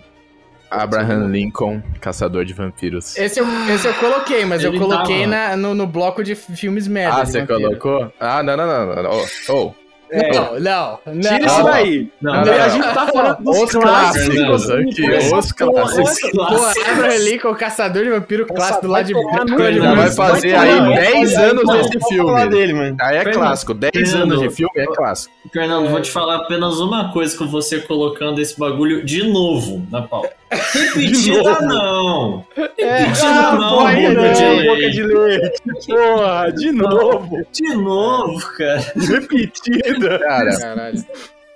Abraham 0.72 1.28
Lincoln, 1.28 1.82
Caçador 2.00 2.46
de 2.46 2.54
Vampiros. 2.54 3.18
Esse 3.18 3.40
eu, 3.40 3.46
esse 3.70 3.88
eu 3.88 3.94
coloquei, 3.96 4.46
mas 4.46 4.64
eu 4.64 4.72
Ele 4.72 4.80
coloquei 4.80 5.20
tava. 5.28 5.28
na, 5.50 5.58
no, 5.58 5.76
no 5.76 5.86
bloco 5.86 6.24
de 6.24 6.34
filmes 6.34 6.88
merda. 6.88 7.22
Ah, 7.22 7.26
você 7.26 7.42
vampiro. 7.42 7.60
colocou? 7.78 8.14
Ah, 8.20 8.42
não, 8.42 8.56
não, 8.58 8.66
não. 8.68 9.04
não. 9.04 9.12
Oh, 9.12 9.54
oh. 9.54 9.82
Não, 10.14 10.60
não, 10.60 11.00
não. 11.06 11.22
Tira 11.22 11.46
isso 11.46 11.64
daí. 11.64 12.12
Não, 12.22 12.34
Não, 12.34 12.44
não, 12.46 12.54
A 12.54 12.68
gente 12.68 12.84
tá 12.94 13.08
falando 13.08 13.38
dos 13.46 13.58
Os 13.62 13.72
clássicos. 13.72 14.36
clássicos 14.36 14.70
aqui, 14.70 15.10
os 15.10 15.52
clássicos. 15.54 16.32
Pô, 16.34 16.90
Abraham 16.92 17.18
Lincoln, 17.20 17.56
caçador 17.56 18.04
de 18.04 18.10
vampiro 18.10 18.46
clássico 18.46 18.82
do 18.82 18.88
lado 18.92 19.06
de 19.06 19.14
Já 19.14 19.94
vai 19.96 20.12
fazer 20.12 20.52
Vai 20.54 20.70
aí 20.70 20.78
tomar. 20.80 20.96
10 20.96 21.36
anos 21.38 21.64
Não, 21.64 21.78
desse 21.78 22.00
filme. 22.10 22.48
dele, 22.50 22.74
mano. 22.74 22.98
Aí 23.00 23.16
é 23.16 23.24
Fernando, 23.24 23.42
clássico. 23.42 23.74
10 23.74 23.92
Fernando. 23.94 24.32
anos 24.34 24.40
de 24.42 24.50
filme 24.50 24.72
é 24.76 24.86
clássico. 24.88 25.34
Fernando, 25.54 25.90
vou 25.90 26.02
te 26.02 26.12
falar 26.12 26.36
apenas 26.38 26.80
uma 26.82 27.14
coisa 27.14 27.38
com 27.38 27.48
você 27.48 27.80
colocando 27.80 28.42
esse 28.42 28.60
bagulho 28.60 29.06
de 29.06 29.24
novo 29.32 29.88
na 29.90 30.02
pauta. 30.02 30.41
Repetida 30.52 31.62
não! 31.62 32.46
Repetida 32.56 33.28
Ah, 33.28 33.56
não, 33.56 33.70
porra, 33.70 33.90
aí 33.90 34.16
boca 34.16 34.34
de 34.34 34.42
não, 34.44 34.56
leite. 34.56 34.68
boca 34.68 34.90
de 34.92 35.04
leite. 35.04 35.62
Porra, 35.88 36.52
de 36.52 36.72
novo. 36.72 37.48
De 37.52 37.76
novo, 37.76 38.48
cara. 38.58 38.94
Repetida. 38.96 40.20
Cara, 40.20 40.60
Caralho. 40.60 41.06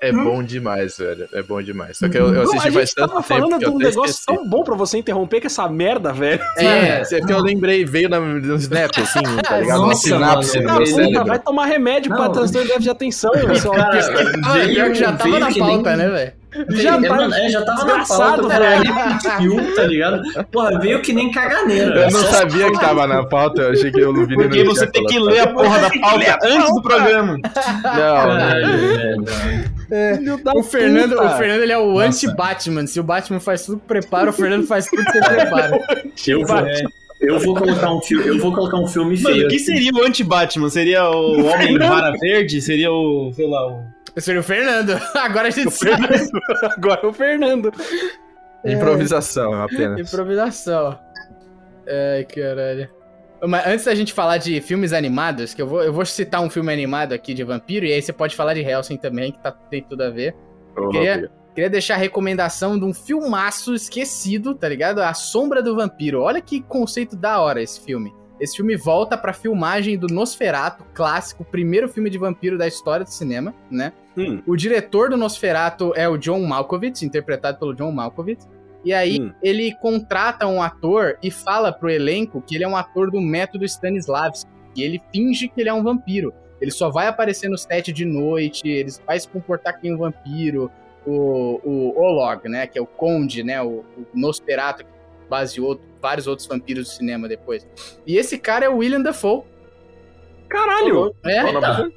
é 0.02 0.12
bom 0.12 0.42
demais, 0.44 0.98
velho. 0.98 1.28
É 1.34 1.42
bom 1.44 1.62
demais. 1.62 1.98
Só 1.98 2.08
que 2.08 2.18
eu, 2.18 2.34
eu 2.34 2.42
assisti 2.44 2.58
a 2.58 2.62
faz 2.72 2.74
gente 2.74 2.96
tanto 2.96 3.10
tava 3.10 3.24
tempo 3.24 3.42
falando 3.42 3.60
de 3.60 3.68
um 3.70 3.78
negócio 3.78 4.12
esqueci. 4.12 4.26
tão 4.26 4.48
bom 4.50 4.64
pra 4.64 4.76
você 4.76 4.98
interromper 4.98 5.42
que 5.42 5.48
essa 5.48 5.68
merda, 5.68 6.14
velho. 6.14 6.42
É, 6.58 7.02
é 7.02 7.22
que 7.22 7.34
eu 7.34 7.40
lembrei, 7.42 7.84
veio 7.86 8.08
na, 8.10 8.20
no 8.20 8.56
snap, 8.56 8.92
assim, 8.98 9.20
tá 9.44 9.60
ligado? 9.60 9.80
Uma 9.80 9.88
Nossa, 9.90 10.02
sinapse 10.02 10.60
mano, 10.62 10.80
no 10.80 10.86
cérebro. 10.88 11.26
vai 11.26 11.40
tomar 11.40 11.66
remédio 11.66 12.10
Não. 12.12 12.18
pra 12.18 12.30
transtorno 12.30 12.64
de 12.68 12.74
déficit 12.74 12.84
de 12.84 12.90
atenção, 12.90 13.32
seu 13.60 13.72
Cara, 13.72 14.00
Ah, 14.46 14.68
pior 14.68 14.90
que 14.92 14.96
já 14.96 15.14
tava 15.14 15.40
na 15.40 15.54
pauta, 15.54 15.98
nem- 15.98 16.08
né, 16.08 16.10
velho? 16.10 16.34
Já 16.70 16.96
é, 16.96 17.00
mano, 17.00 17.34
é, 17.34 17.50
já 17.50 17.63
tava 17.63 17.86
na 17.86 18.06
pauta, 18.06 18.48
cara. 18.48 18.78
Repetiu, 18.78 19.76
tá 19.76 19.84
ligado? 19.84 20.22
Porra, 20.52 20.80
veio 20.80 21.02
que 21.02 21.13
nem 21.13 21.32
caganeira. 21.32 22.06
Eu 22.06 22.12
não 22.12 22.22
sabia 22.22 22.72
que 22.72 22.80
tava 22.80 23.08
na 23.08 23.26
pauta, 23.26 23.63
eu 23.63 23.72
achei 23.72 23.91
que 23.91 24.00
eu 24.00 24.13
não 24.13 24.26
vi 24.26 24.36
Porque 24.36 24.63
você 24.63 24.88
tem 24.88 25.06
que 25.06 25.20
ler 25.20 25.39
a 25.39 25.48
porra 25.48 25.80
da 25.80 25.89
pauta 25.89 26.39
antes 26.44 26.74
do 26.74 26.82
programa. 26.82 27.38
Não. 27.84 29.26
Filho 30.18 30.44
da 30.44 30.52
O 30.54 30.63
Fernando, 30.63 31.13
o 31.13 31.30
Fernando 31.38 31.62
ele 31.62 31.72
é 31.72 31.78
o 31.78 32.00
anti-Batman. 32.00 32.88
Se 32.88 33.00
o 33.00 33.04
Batman 33.04 33.39
faz 33.39 33.65
tudo 33.65 33.80
que 33.80 33.88
prepara, 33.88 34.30
o 34.30 34.34
Fernando 34.34 34.65
faz 34.65 34.88
tudo 34.88 35.04
que 35.06 35.20
prepara. 35.20 35.80
Eu 36.28 36.46
vou, 36.46 36.58
eu 37.22 37.39
vou 37.39 37.56
colocar 37.56 37.94
um 37.94 38.02
filme, 38.02 38.28
eu 38.28 38.39
vou 38.39 38.54
colocar 38.54 38.78
um 38.78 38.88
filme 38.88 39.18
Mano, 39.22 39.36
feio. 39.36 39.48
o 39.48 39.50
que 39.50 39.60
seria 39.60 39.91
o 39.94 40.04
anti-Batman? 40.04 40.70
Seria 40.70 41.10
o 41.10 41.46
Homem 41.46 41.78
Vara 41.78 42.12
Verde? 42.20 42.62
Seria 42.62 42.91
o, 42.91 43.32
sei 43.34 43.48
lá, 43.48 43.68
o... 43.68 43.84
Seria 44.17 44.39
o 44.39 44.43
Fernando. 44.43 44.91
Agora 45.15 45.47
a 45.47 45.51
gente 45.51 45.67
O 45.67 45.71
sabe. 45.71 46.08
Fernando. 46.08 46.32
Agora 46.78 46.99
é 47.04 47.08
o 47.08 47.13
Fernando. 47.13 47.71
improvisação 48.65 49.62
apenas. 49.62 49.99
Improvisação. 49.99 50.97
Ai, 51.88 52.23
caralho. 52.25 52.89
Mas 53.47 53.67
antes 53.67 53.86
da 53.86 53.93
gente 53.93 54.13
falar 54.13 54.38
de 54.38 54.60
filmes 54.62 54.93
animados, 54.93 55.54
que 55.54 55.62
eu 55.62 55.67
vou, 55.67 55.84
eu 55.84 55.93
vou 55.93 56.06
citar 56.06 56.41
um 56.41 56.49
filme 56.49 56.71
animado 56.71 57.13
aqui 57.13 57.34
de 57.34 57.43
vampiro, 57.43 57.86
e 57.86 57.91
aí 57.93 58.01
você 58.01 58.13
pode 58.13 58.36
falar 58.36 58.54
de 58.54 58.62
Helsing 58.62 58.97
também, 58.97 59.32
que 59.32 59.39
tá, 59.39 59.51
tem 59.51 59.84
tudo 59.84 60.01
a 60.04 60.10
ver. 60.10 60.36
Queria-. 60.91 61.30
Queria 61.54 61.69
deixar 61.69 61.93
a 61.93 61.97
recomendação 61.97 62.78
de 62.78 62.84
um 62.84 62.93
filmaço 62.93 63.73
esquecido, 63.73 64.54
tá 64.54 64.67
ligado? 64.67 64.99
A 64.99 65.13
Sombra 65.13 65.63
do 65.63 65.73
Vampiro. 65.73 66.21
Olha 66.21 66.41
que 66.41 66.62
conceito 66.62 67.15
da 67.15 67.39
hora 67.39 67.62
esse 67.62 67.80
filme. 67.80 68.13
Esse 68.39 68.58
filme 68.58 68.76
volta 68.76 69.17
pra 69.17 69.32
filmagem 69.32 69.98
do 69.98 70.08
Nosferatu, 70.08 70.84
clássico, 70.93 71.45
primeiro 71.45 71.88
filme 71.88 72.10
de 72.10 72.17
vampiro 72.17 72.58
da 72.58 72.67
história 72.67 73.06
do 73.06 73.10
cinema, 73.12 73.54
né? 73.71 73.93
Hum. 74.17 74.41
O 74.45 74.56
diretor 74.56 75.10
do 75.10 75.17
Nosferatu 75.17 75.93
é 75.95 76.08
o 76.08 76.17
John 76.17 76.41
Malkovich, 76.41 77.06
interpretado 77.06 77.58
pelo 77.60 77.74
John 77.74 77.91
Malkovich. 77.91 78.43
E 78.84 78.93
aí 78.93 79.19
Hum. 79.19 79.32
ele 79.41 79.74
contrata 79.82 80.45
um 80.45 80.62
ator 80.62 81.17
e 81.24 81.32
fala 81.32 81.71
pro 81.71 81.89
elenco 81.89 82.41
que 82.41 82.56
ele 82.56 82.63
é 82.63 82.67
um 82.67 82.76
ator 82.76 83.10
do 83.10 83.19
método 83.19 83.65
Stanislavski. 83.65 84.50
E 84.76 84.84
ele 84.84 85.02
finge 85.12 85.48
que 85.48 85.62
ele 85.62 85.69
é 85.69 85.74
um 85.74 85.84
vampiro. 85.84 86.34
Ele 86.62 86.71
só 86.71 86.89
vai 86.89 87.08
aparecer 87.08 87.50
no 87.50 87.58
set 87.58 87.91
de 87.91 88.06
noite, 88.06 88.67
ele 88.67 88.91
vai 89.06 89.19
se 89.19 89.28
comportar 89.28 89.80
nem 89.82 89.93
um 89.93 89.98
vampiro. 89.98 90.69
O, 91.06 91.62
o 91.63 92.00
Olog, 92.00 92.48
né? 92.50 92.67
Que 92.67 92.78
é 92.80 92.82
o 92.82 92.86
Conde, 92.86 93.43
né? 93.43 93.62
O, 93.62 93.84
o 93.98 94.06
Nosferatu, 94.13 94.84
que 94.84 94.89
baseou 95.30 95.80
vários 96.06 96.28
outros 96.28 96.48
vampiros 96.48 96.88
do 96.88 96.91
cinema 96.94 97.28
depois. 97.28 97.68
E 98.06 98.15
esse 98.18 98.38
cara 98.38 98.65
é 98.65 98.70
o 98.70 98.78
William 98.78 99.02
Dafoe. 99.02 99.41
Caralho. 100.48 101.15
É? 101.24 101.41
Qual 101.41 101.76
filme? 101.76 101.94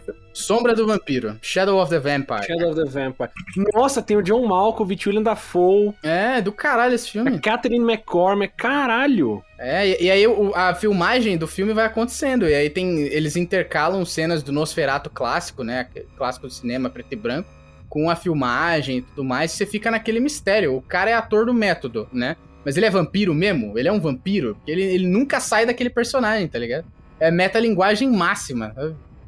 Filme? 0.00 0.20
Sombra 0.32 0.74
do 0.76 0.86
Vampiro. 0.86 1.36
Shadow 1.42 1.80
of 1.82 1.90
the 1.90 1.98
Vampire. 1.98 2.46
Shadow 2.46 2.70
of 2.70 2.76
the 2.84 2.88
Vampire. 2.88 3.30
Nossa, 3.74 4.00
tem 4.00 4.16
o 4.16 4.22
John 4.22 4.46
Malkovich, 4.46 5.08
William 5.08 5.22
Dafoe, 5.24 5.92
É, 6.04 6.40
do 6.40 6.52
caralho 6.52 6.94
esse 6.94 7.08
a 7.08 7.12
filme. 7.12 7.38
Catherine 7.40 7.82
McCormack. 7.84 8.54
Caralho. 8.56 9.42
É, 9.58 9.88
e, 9.88 10.04
e 10.04 10.10
aí 10.10 10.26
o- 10.26 10.52
a 10.54 10.72
filmagem 10.74 11.36
do 11.36 11.48
filme 11.48 11.72
vai 11.72 11.86
acontecendo. 11.86 12.46
E 12.48 12.54
aí 12.54 12.70
tem. 12.70 13.00
Eles 13.00 13.34
intercalam 13.34 14.04
cenas 14.04 14.42
do 14.42 14.52
Nosferatu 14.52 15.10
clássico, 15.10 15.64
né? 15.64 15.88
Clássico 16.16 16.46
do 16.46 16.52
cinema 16.52 16.88
preto 16.88 17.12
e 17.12 17.16
branco, 17.16 17.48
com 17.88 18.08
a 18.08 18.14
filmagem 18.14 18.98
e 18.98 19.02
tudo 19.02 19.24
mais. 19.24 19.50
Você 19.50 19.66
fica 19.66 19.90
naquele 19.90 20.20
mistério. 20.20 20.76
O 20.76 20.82
cara 20.82 21.10
é 21.10 21.14
ator 21.14 21.46
do 21.46 21.54
método, 21.54 22.08
né? 22.12 22.36
Mas 22.66 22.76
ele 22.76 22.84
é 22.86 22.90
vampiro 22.90 23.32
mesmo? 23.32 23.78
Ele 23.78 23.86
é 23.86 23.92
um 23.92 24.00
vampiro? 24.00 24.56
Porque 24.56 24.72
ele, 24.72 24.82
ele 24.82 25.06
nunca 25.06 25.38
sai 25.38 25.64
daquele 25.64 25.88
personagem, 25.88 26.48
tá 26.48 26.58
ligado? 26.58 26.84
É 27.20 27.30
metalinguagem 27.30 28.10
máxima. 28.10 28.74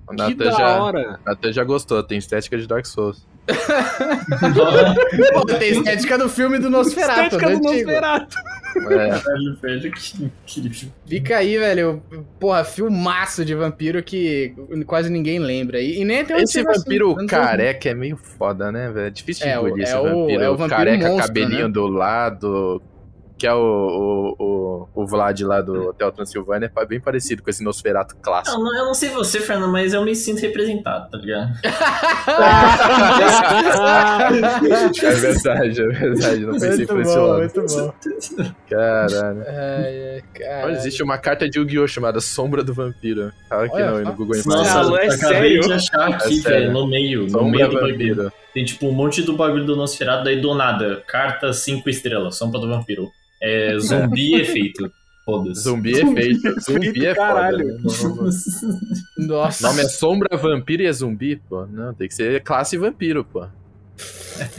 O 0.09 0.11
Que 0.11 0.17
Nathan 0.17 0.45
da 0.45 0.51
já, 0.51 0.83
hora. 0.83 1.21
Nathan 1.25 1.53
já 1.53 1.63
gostou, 1.63 2.03
tem 2.03 2.19
estética 2.19 2.59
de 2.59 2.67
Dark 2.67 2.85
Souls. 2.85 3.25
Pô, 5.33 5.47
tem 5.47 5.71
estética 5.71 6.19
do 6.19 6.29
filme 6.29 6.59
do 6.59 6.69
Nosferatu, 6.69 7.37
Estética 7.37 7.49
né, 7.49 7.57
do 7.57 7.69
antigo? 7.69 7.91
Nosferatu. 7.91 8.37
É, 8.77 8.79
Velho, 9.19 9.57
velho, 9.63 9.93
que 9.93 10.25
incrível. 10.25 10.91
Fica 11.07 11.37
aí, 11.39 11.57
velho. 11.59 12.03
Porra, 12.39 12.65
filmaço 12.65 13.45
de 13.45 13.55
vampiro 13.55 14.03
que 14.03 14.53
quase 14.87 15.11
ninguém 15.11 15.39
lembra. 15.39 15.81
E, 15.81 16.01
e 16.01 16.05
nem 16.05 16.25
tem 16.25 16.37
um 16.37 16.41
esse 16.41 16.61
assim, 16.61 16.79
vampiro 16.81 17.13
anos 17.17 17.31
careca 17.31 17.89
é 17.89 17.95
meio 17.95 18.17
foda, 18.17 18.71
né, 18.71 18.91
velho? 18.91 19.07
É 19.07 19.11
difícil 19.11 19.47
de 19.47 19.53
É, 19.53 19.57
engolir 19.57 19.85
esse 19.85 19.93
é 19.95 19.99
o- 19.99 20.03
vampiro. 20.05 20.43
é 20.43 20.51
o 20.51 20.57
vampiro 20.57 20.77
careca, 20.77 21.09
monstro, 21.09 21.27
cabelinho 21.27 21.67
né? 21.69 21.73
do 21.73 21.87
lado. 21.87 22.83
Que 23.39 23.47
é 23.47 23.55
o, 23.55 24.35
o, 24.39 24.89
o, 24.95 25.03
o 25.03 25.07
Vlad 25.07 25.41
lá 25.43 25.61
do 25.61 25.91
Hotel 25.91 26.11
Transilvânia, 26.11 26.73
é 26.77 26.87
bem 26.87 26.99
parecido 27.01 27.43
com 27.43 27.51
esse 27.51 27.63
Nosferatu 27.63 28.17
clássico. 28.17 28.59
Não, 28.61 28.77
eu 28.77 28.87
não 28.87 28.95
sei 28.95 29.11
você, 29.11 29.39
Fernando, 29.41 29.71
mas 29.71 29.95
eu 29.95 30.03
me 30.05 30.15
sinto 30.17 30.41
representado, 30.41 31.11
tá 31.11 31.19
ligado? 31.19 31.53
É 35.03 35.11
verdade, 35.15 35.83
é 35.83 35.87
verdade. 35.89 36.41
Não 36.47 36.53
pensei 36.53 36.69
Muito 36.71 36.87
por 36.89 37.01
esse 37.01 37.15
bom, 37.15 37.27
lado. 37.27 37.39
muito 37.39 37.67
bom. 37.67 37.93
Caralho. 38.69 39.45
Olha, 40.65 40.73
existe 40.73 41.03
uma 41.03 41.19
carta 41.19 41.49
de 41.49 41.59
Yu-Gi-Oh! 41.59 41.87
chamada 41.87 42.21
Sombra 42.21 42.63
do 42.63 42.75
Vampiro. 42.75 43.33
Fala 43.49 43.65
aqui 43.65 43.75
Olha 43.77 43.91
não, 43.91 43.99
só. 43.99 44.05
no 44.11 44.17
Google 44.17 44.37
Nossa, 44.37 44.49
Imagens. 44.49 44.77
Alô, 44.77 44.97
é 44.97 45.07
eu 45.07 45.13
acabei 45.13 45.39
sério? 45.39 45.61
de 45.63 45.73
achar 45.73 46.09
aqui, 46.09 46.39
É 46.39 46.43
velho, 46.51 46.73
no 46.73 46.87
meio, 46.87 47.23
no 47.23 47.31
Sombra 47.31 47.49
meio 47.51 47.69
do 47.69 47.75
bagulho. 47.75 47.93
Vampiro. 47.93 48.33
Tem 48.53 48.65
tipo 48.65 48.87
um 48.89 48.93
monte 48.93 49.23
do 49.23 49.37
bagulho 49.37 49.65
do 49.65 49.77
Nosferatu, 49.77 50.25
daí 50.25 50.41
do 50.41 50.55
nada, 50.55 51.03
carta 51.07 51.53
5 51.53 51.89
estrelas, 51.89 52.37
sombra 52.37 52.61
do 52.61 52.69
vampiro. 52.69 53.11
É 53.43 53.79
zumbi 53.79 54.35
efeito. 54.41 54.91
Foda-se. 55.25 55.61
Zumbi 55.63 55.93
é 56.01 56.07
feito. 56.15 56.61
Zumbi 56.61 57.05
é 57.07 57.15
foda. 57.15 57.27
Caralho. 57.27 57.59
né? 57.67 57.79
Não- 57.83 59.25
O 59.25 59.29
Nossa. 59.29 59.69
nome 59.69 59.83
é 59.83 59.89
Sombra, 59.89 60.37
Vampiro 60.39 60.83
e 60.83 60.87
é 60.87 60.93
zumbi, 60.93 61.37
pô. 61.37 61.67
Não, 61.67 61.93
tem 61.93 62.09
que 62.09 62.15
ser 62.15 62.43
classe 62.43 62.77
vampiro, 62.79 63.25
pô. 63.25 63.47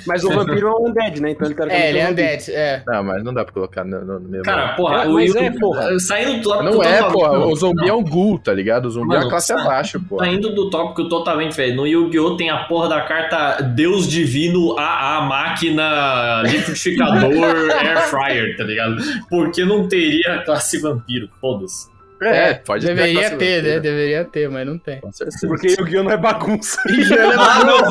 Mas 0.05 0.23
o 0.23 0.29
vampiro 0.29 0.67
é 0.67 0.71
um 0.71 0.89
undead, 0.89 1.21
né? 1.21 1.31
Então 1.31 1.47
ele 1.47 1.55
teoricamente 1.55 1.73
É, 1.73 1.89
ele 1.89 1.99
é 1.99 2.07
um 2.07 2.11
undead, 2.11 2.51
é. 2.51 2.83
Não, 2.85 3.03
mas 3.03 3.23
não 3.23 3.33
dá 3.33 3.45
pra 3.45 3.53
colocar 3.53 3.85
no, 3.85 4.03
no 4.03 4.19
mesmo. 4.19 4.43
Cara, 4.43 4.75
porra, 4.75 5.03
É, 5.03 5.07
o 5.07 5.13
mas 5.13 5.35
é, 5.35 5.51
porra. 5.51 5.99
Saindo 5.99 6.33
do 6.37 6.41
tópico 6.41 6.63
não 6.75 6.83
é, 6.83 7.03
porra. 7.11 7.39
não, 7.39 7.47
O 7.49 7.55
zumbi 7.55 7.81
não. 7.81 7.89
é 7.89 7.93
um 7.93 8.03
ghoul, 8.03 8.39
tá 8.39 8.53
ligado? 8.53 8.85
O 8.85 8.89
zumbi 8.89 9.13
é 9.13 9.17
Mano, 9.17 9.27
a 9.27 9.29
classe 9.29 9.53
abaixo, 9.53 9.99
pô. 10.07 10.19
Saindo 10.19 10.53
do 10.53 10.69
tópico 10.69 11.07
totalmente, 11.07 11.55
velho. 11.55 11.75
No 11.75 11.87
Yu-Gi-Oh! 11.87 12.35
tem 12.35 12.49
a 12.49 12.63
porra 12.65 12.89
da 12.89 13.01
carta 13.01 13.61
Deus 13.63 14.07
Divino 14.07 14.77
AA 14.77 15.21
Máquina 15.21 16.41
Liquidificador 16.43 17.31
Air 17.79 18.01
Fryer, 18.09 18.57
tá 18.57 18.63
ligado? 18.63 18.97
Porque 19.29 19.63
não 19.63 19.87
teria 19.87 20.35
a 20.35 20.43
classe 20.43 20.79
vampiro, 20.79 21.29
foda-se. 21.39 21.87
É, 22.21 22.53
pode 22.55 22.85
ter 22.85 22.91
a 22.91 22.95
Deveria 22.95 23.19
classe 23.21 23.37
ter, 23.37 23.63
né? 23.63 23.79
Deveria 23.79 24.25
ter, 24.25 24.49
mas 24.49 24.65
não 24.67 24.77
tem. 24.77 24.99
Com 24.99 25.11
certeza. 25.11 25.47
Porque 25.47 25.75
o 25.79 25.85
Guion 25.85 26.03
não 26.03 26.11
é 26.11 26.17
bagunça. 26.17 26.79
Ah, 27.39 27.63
não! 27.63 27.83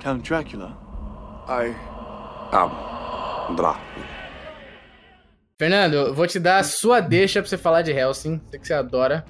Count 0.00 0.28
Dracula. 0.28 0.76
I 1.48 1.74
am 2.52 3.54
Dracula. 3.56 4.06
Fernando, 5.58 5.94
eu 5.94 6.14
vou 6.14 6.26
te 6.26 6.40
dar 6.40 6.58
a 6.58 6.64
sua 6.64 7.00
deixa 7.00 7.40
pra 7.40 7.48
você 7.48 7.56
falar 7.56 7.82
de 7.82 7.92
Helsing. 7.92 8.40
Sei 8.50 8.58
que 8.58 8.66
você 8.66 8.74
adora. 8.74 9.24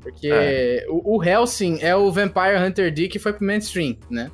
Porque 0.00 0.28
É. 0.32 0.84
o, 0.88 1.18
o 1.18 1.22
Helsing 1.24 1.78
é 1.80 1.94
o 1.94 2.10
Vampire 2.10 2.56
Hunter 2.58 2.92
D 2.92 3.06
que 3.06 3.20
foi 3.20 3.32
pro 3.32 3.46
mainstream, 3.46 3.96
né? 4.10 4.28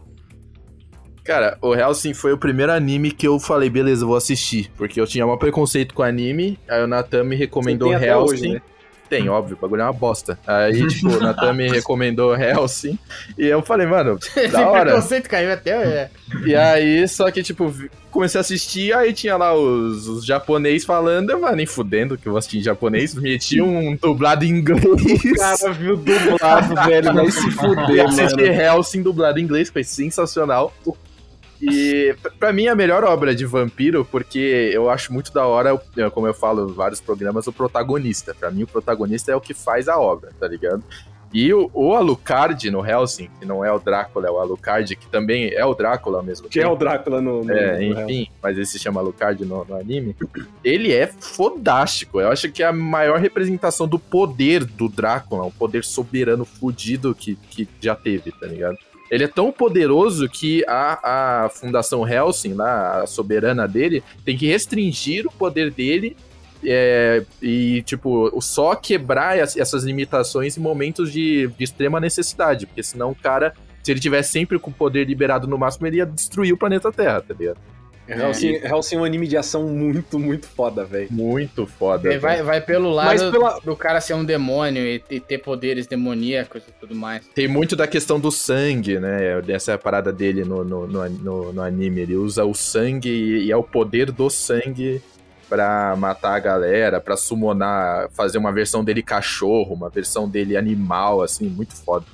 Cara, 1.29 1.59
o 1.61 1.74
Hellsing 1.74 2.14
foi 2.14 2.33
o 2.33 2.39
primeiro 2.39 2.72
anime 2.72 3.11
que 3.11 3.29
eu 3.29 3.39
falei, 3.39 3.68
beleza, 3.68 4.07
vou 4.07 4.16
assistir. 4.16 4.70
Porque 4.79 4.99
eu 4.99 5.07
tinha 5.07 5.26
um 5.26 5.37
preconceito 5.37 5.93
com 5.93 6.03
anime, 6.03 6.59
aí 6.66 6.83
o 6.83 6.87
Natan 6.87 7.22
me 7.24 7.37
recomendou 7.37 7.93
Hellsing. 7.93 8.33
hoje, 8.33 8.49
né? 8.55 8.62
Tem, 9.11 9.29
óbvio, 9.29 9.55
o 9.55 9.61
bagulho 9.61 9.83
é 9.83 9.85
uma 9.85 9.93
bosta. 9.93 10.39
Aí, 10.47 10.85
tipo, 10.89 11.09
o 11.09 11.20
Natan 11.20 11.53
me 11.53 11.68
recomendou 11.68 12.35
Hellsing. 12.35 12.99
E 13.37 13.45
eu 13.47 13.61
falei, 13.61 13.87
mano, 13.87 14.18
da 14.51 14.70
hora. 14.70 14.87
preconceito 14.87 15.29
caiu 15.29 15.53
até. 15.53 15.70
É. 15.72 16.11
E 16.47 16.55
aí, 16.55 17.07
só 17.07 17.31
que, 17.31 17.43
tipo, 17.43 17.74
comecei 18.11 18.39
a 18.39 18.41
assistir, 18.41 18.95
aí 18.95 19.12
tinha 19.12 19.37
lá 19.37 19.55
os, 19.55 20.09
os 20.09 20.24
japonês 20.24 20.87
falando, 20.87 21.29
eu, 21.29 21.39
mano, 21.39 21.57
nem 21.57 21.66
fudendo 21.66 22.16
que 22.16 22.26
eu 22.26 22.33
vou 22.33 22.39
assistir 22.39 22.61
em 22.61 22.62
japonês, 22.62 23.14
meti 23.14 23.61
um 23.61 23.95
dublado 23.97 24.47
em 24.47 24.49
inglês. 24.49 24.83
O 24.83 25.37
cara 25.37 25.72
viu 25.74 25.95
dublado, 25.95 26.74
velho. 26.89 27.12
Vai 27.12 27.31
se 27.31 27.51
fuder, 27.51 28.07
assisti 28.07 28.43
mano. 28.45 28.62
Hellsing 28.62 29.03
dublado 29.03 29.39
em 29.39 29.43
inglês, 29.43 29.68
foi 29.68 29.85
sensacional. 29.85 30.72
E 31.61 32.14
p- 32.22 32.30
pra 32.38 32.52
mim 32.52 32.66
é 32.66 32.70
a 32.70 32.74
melhor 32.74 33.02
obra 33.04 33.34
de 33.34 33.44
vampiro, 33.44 34.04
porque 34.04 34.70
eu 34.72 34.88
acho 34.88 35.12
muito 35.12 35.32
da 35.32 35.46
hora, 35.46 35.76
como 36.12 36.26
eu 36.26 36.34
falo 36.34 36.68
em 36.70 36.72
vários 36.72 37.00
programas, 37.00 37.46
o 37.46 37.52
protagonista. 37.52 38.34
Pra 38.34 38.50
mim, 38.50 38.62
o 38.62 38.66
protagonista 38.66 39.32
é 39.32 39.36
o 39.36 39.40
que 39.40 39.54
faz 39.54 39.88
a 39.88 39.98
obra, 39.98 40.30
tá 40.38 40.46
ligado? 40.46 40.82
E 41.34 41.52
o, 41.52 41.70
o 41.74 41.94
Alucard 41.94 42.70
no 42.70 42.82
Hellsing, 42.86 43.28
que 43.38 43.44
não 43.44 43.62
é 43.62 43.70
o 43.70 43.78
Drácula, 43.78 44.28
é 44.28 44.30
o 44.30 44.38
Alucard, 44.38 44.96
que 44.96 45.06
também 45.09 45.52
é 45.52 45.62
o 45.62 45.74
Drácula 45.74 46.22
mesmo 46.22 46.48
Que 46.48 46.59
é 46.59 46.62
tempo. 46.62 46.74
o 46.74 46.78
Drácula 46.78 47.20
no. 47.20 47.44
no 47.44 47.52
É, 47.52 47.76
no 47.78 48.00
enfim, 48.00 48.28
mas 48.42 48.56
ele 48.56 48.64
se 48.64 48.78
chama 48.78 49.00
Alucard 49.00 49.44
no, 49.44 49.62
no 49.62 49.76
anime. 49.76 50.16
Ele 50.64 50.90
é 50.90 51.06
fodástico. 51.06 52.18
Eu 52.18 52.30
acho 52.30 52.50
que 52.50 52.62
é 52.62 52.66
a 52.66 52.72
maior 52.72 53.18
representação 53.18 53.86
do 53.86 53.98
poder 53.98 54.64
do 54.64 54.88
Drácula, 54.88 55.44
um 55.44 55.50
poder 55.50 55.84
soberano 55.84 56.46
fudido 56.46 57.14
que, 57.14 57.34
que 57.50 57.68
já 57.78 57.94
teve, 57.94 58.32
tá 58.32 58.46
ligado? 58.46 58.78
Ele 59.11 59.24
é 59.24 59.28
tão 59.28 59.50
poderoso 59.50 60.28
que 60.28 60.64
a, 60.68 61.44
a 61.44 61.48
Fundação 61.48 62.06
Helsing, 62.06 62.54
lá, 62.54 63.02
a 63.02 63.06
soberana 63.06 63.66
dele, 63.66 64.02
tem 64.24 64.36
que 64.36 64.46
restringir 64.46 65.26
o 65.26 65.30
poder 65.32 65.70
dele 65.70 66.16
é, 66.64 67.24
e, 67.40 67.82
tipo, 67.82 68.30
só 68.42 68.74
quebrar 68.74 69.38
as- 69.38 69.56
essas 69.56 69.84
limitações 69.84 70.56
em 70.56 70.61
momentos 70.61 71.12
de, 71.12 71.46
de 71.56 71.64
extrema 71.64 72.00
necessidade, 72.00 72.66
porque 72.66 72.82
senão 72.82 73.12
o 73.12 73.14
cara, 73.14 73.54
se 73.82 73.90
ele 73.92 74.00
tivesse 74.00 74.32
sempre 74.32 74.59
com 74.59 74.70
o 74.70 74.74
poder 74.74 75.04
liberado 75.06 75.46
no 75.46 75.56
máximo, 75.56 75.86
ele 75.86 75.98
ia 75.98 76.06
destruir 76.06 76.52
o 76.52 76.56
planeta 76.59 76.90
Terra, 76.92 77.20
tá 77.22 77.32
ligado? 77.38 77.59
Hellsing, 78.09 78.54
Hellsing 78.64 78.96
é 78.96 78.98
um 79.00 79.04
anime 79.04 79.26
de 79.28 79.36
ação 79.36 79.68
muito, 79.68 80.18
muito 80.18 80.46
foda, 80.46 80.84
velho. 80.84 81.09
Muito 81.11 81.66
foda. 81.66 82.09
Ele 82.09 82.18
vai, 82.18 82.42
vai 82.42 82.61
pelo 82.61 82.90
lado 82.90 83.30
pela- 83.30 83.59
do 83.61 83.76
cara 83.76 84.00
ser 84.00 84.14
um 84.14 84.24
demônio 84.24 84.82
e, 84.82 85.02
e 85.11 85.20
ter 85.20 85.38
poderes 85.38 85.86
demoníacos 85.86 86.62
e 86.68 86.72
tudo 86.80 86.94
mais. 86.94 87.26
Tem 87.34 87.46
muito 87.48 87.76
da 87.76 87.86
questão 87.86 88.18
do 88.18 88.30
sangue, 88.30 88.98
né? 88.98 89.42
Essa 89.48 89.72
é 89.72 89.74
a 89.74 89.78
parada 89.78 90.12
dele 90.12 90.44
no, 90.44 90.64
no, 90.64 90.86
no, 90.86 91.09
no- 91.09 91.52
no 91.52 91.62
anime. 91.62 92.00
Ele 92.00 92.16
usa 92.16 92.44
o 92.44 92.54
sangue 92.54 93.09
e, 93.11 93.44
e 93.46 93.52
é 93.52 93.56
o 93.56 93.62
poder 93.62 94.11
do 94.11 94.30
sangue 94.30 95.02
pra 95.48 95.96
matar 95.96 96.34
a 96.36 96.38
galera, 96.40 97.00
pra 97.00 97.16
summonar, 97.16 98.11
fazer 98.11 98.36
uma 98.38 98.52
versão 98.52 98.84
dele 98.84 99.02
cachorro, 99.02 99.74
uma 99.74 99.88
versão 99.88 100.28
dele 100.28 100.56
animal, 100.56 101.22
assim, 101.22 101.48
muito 101.48 101.74
foda. 101.74 102.04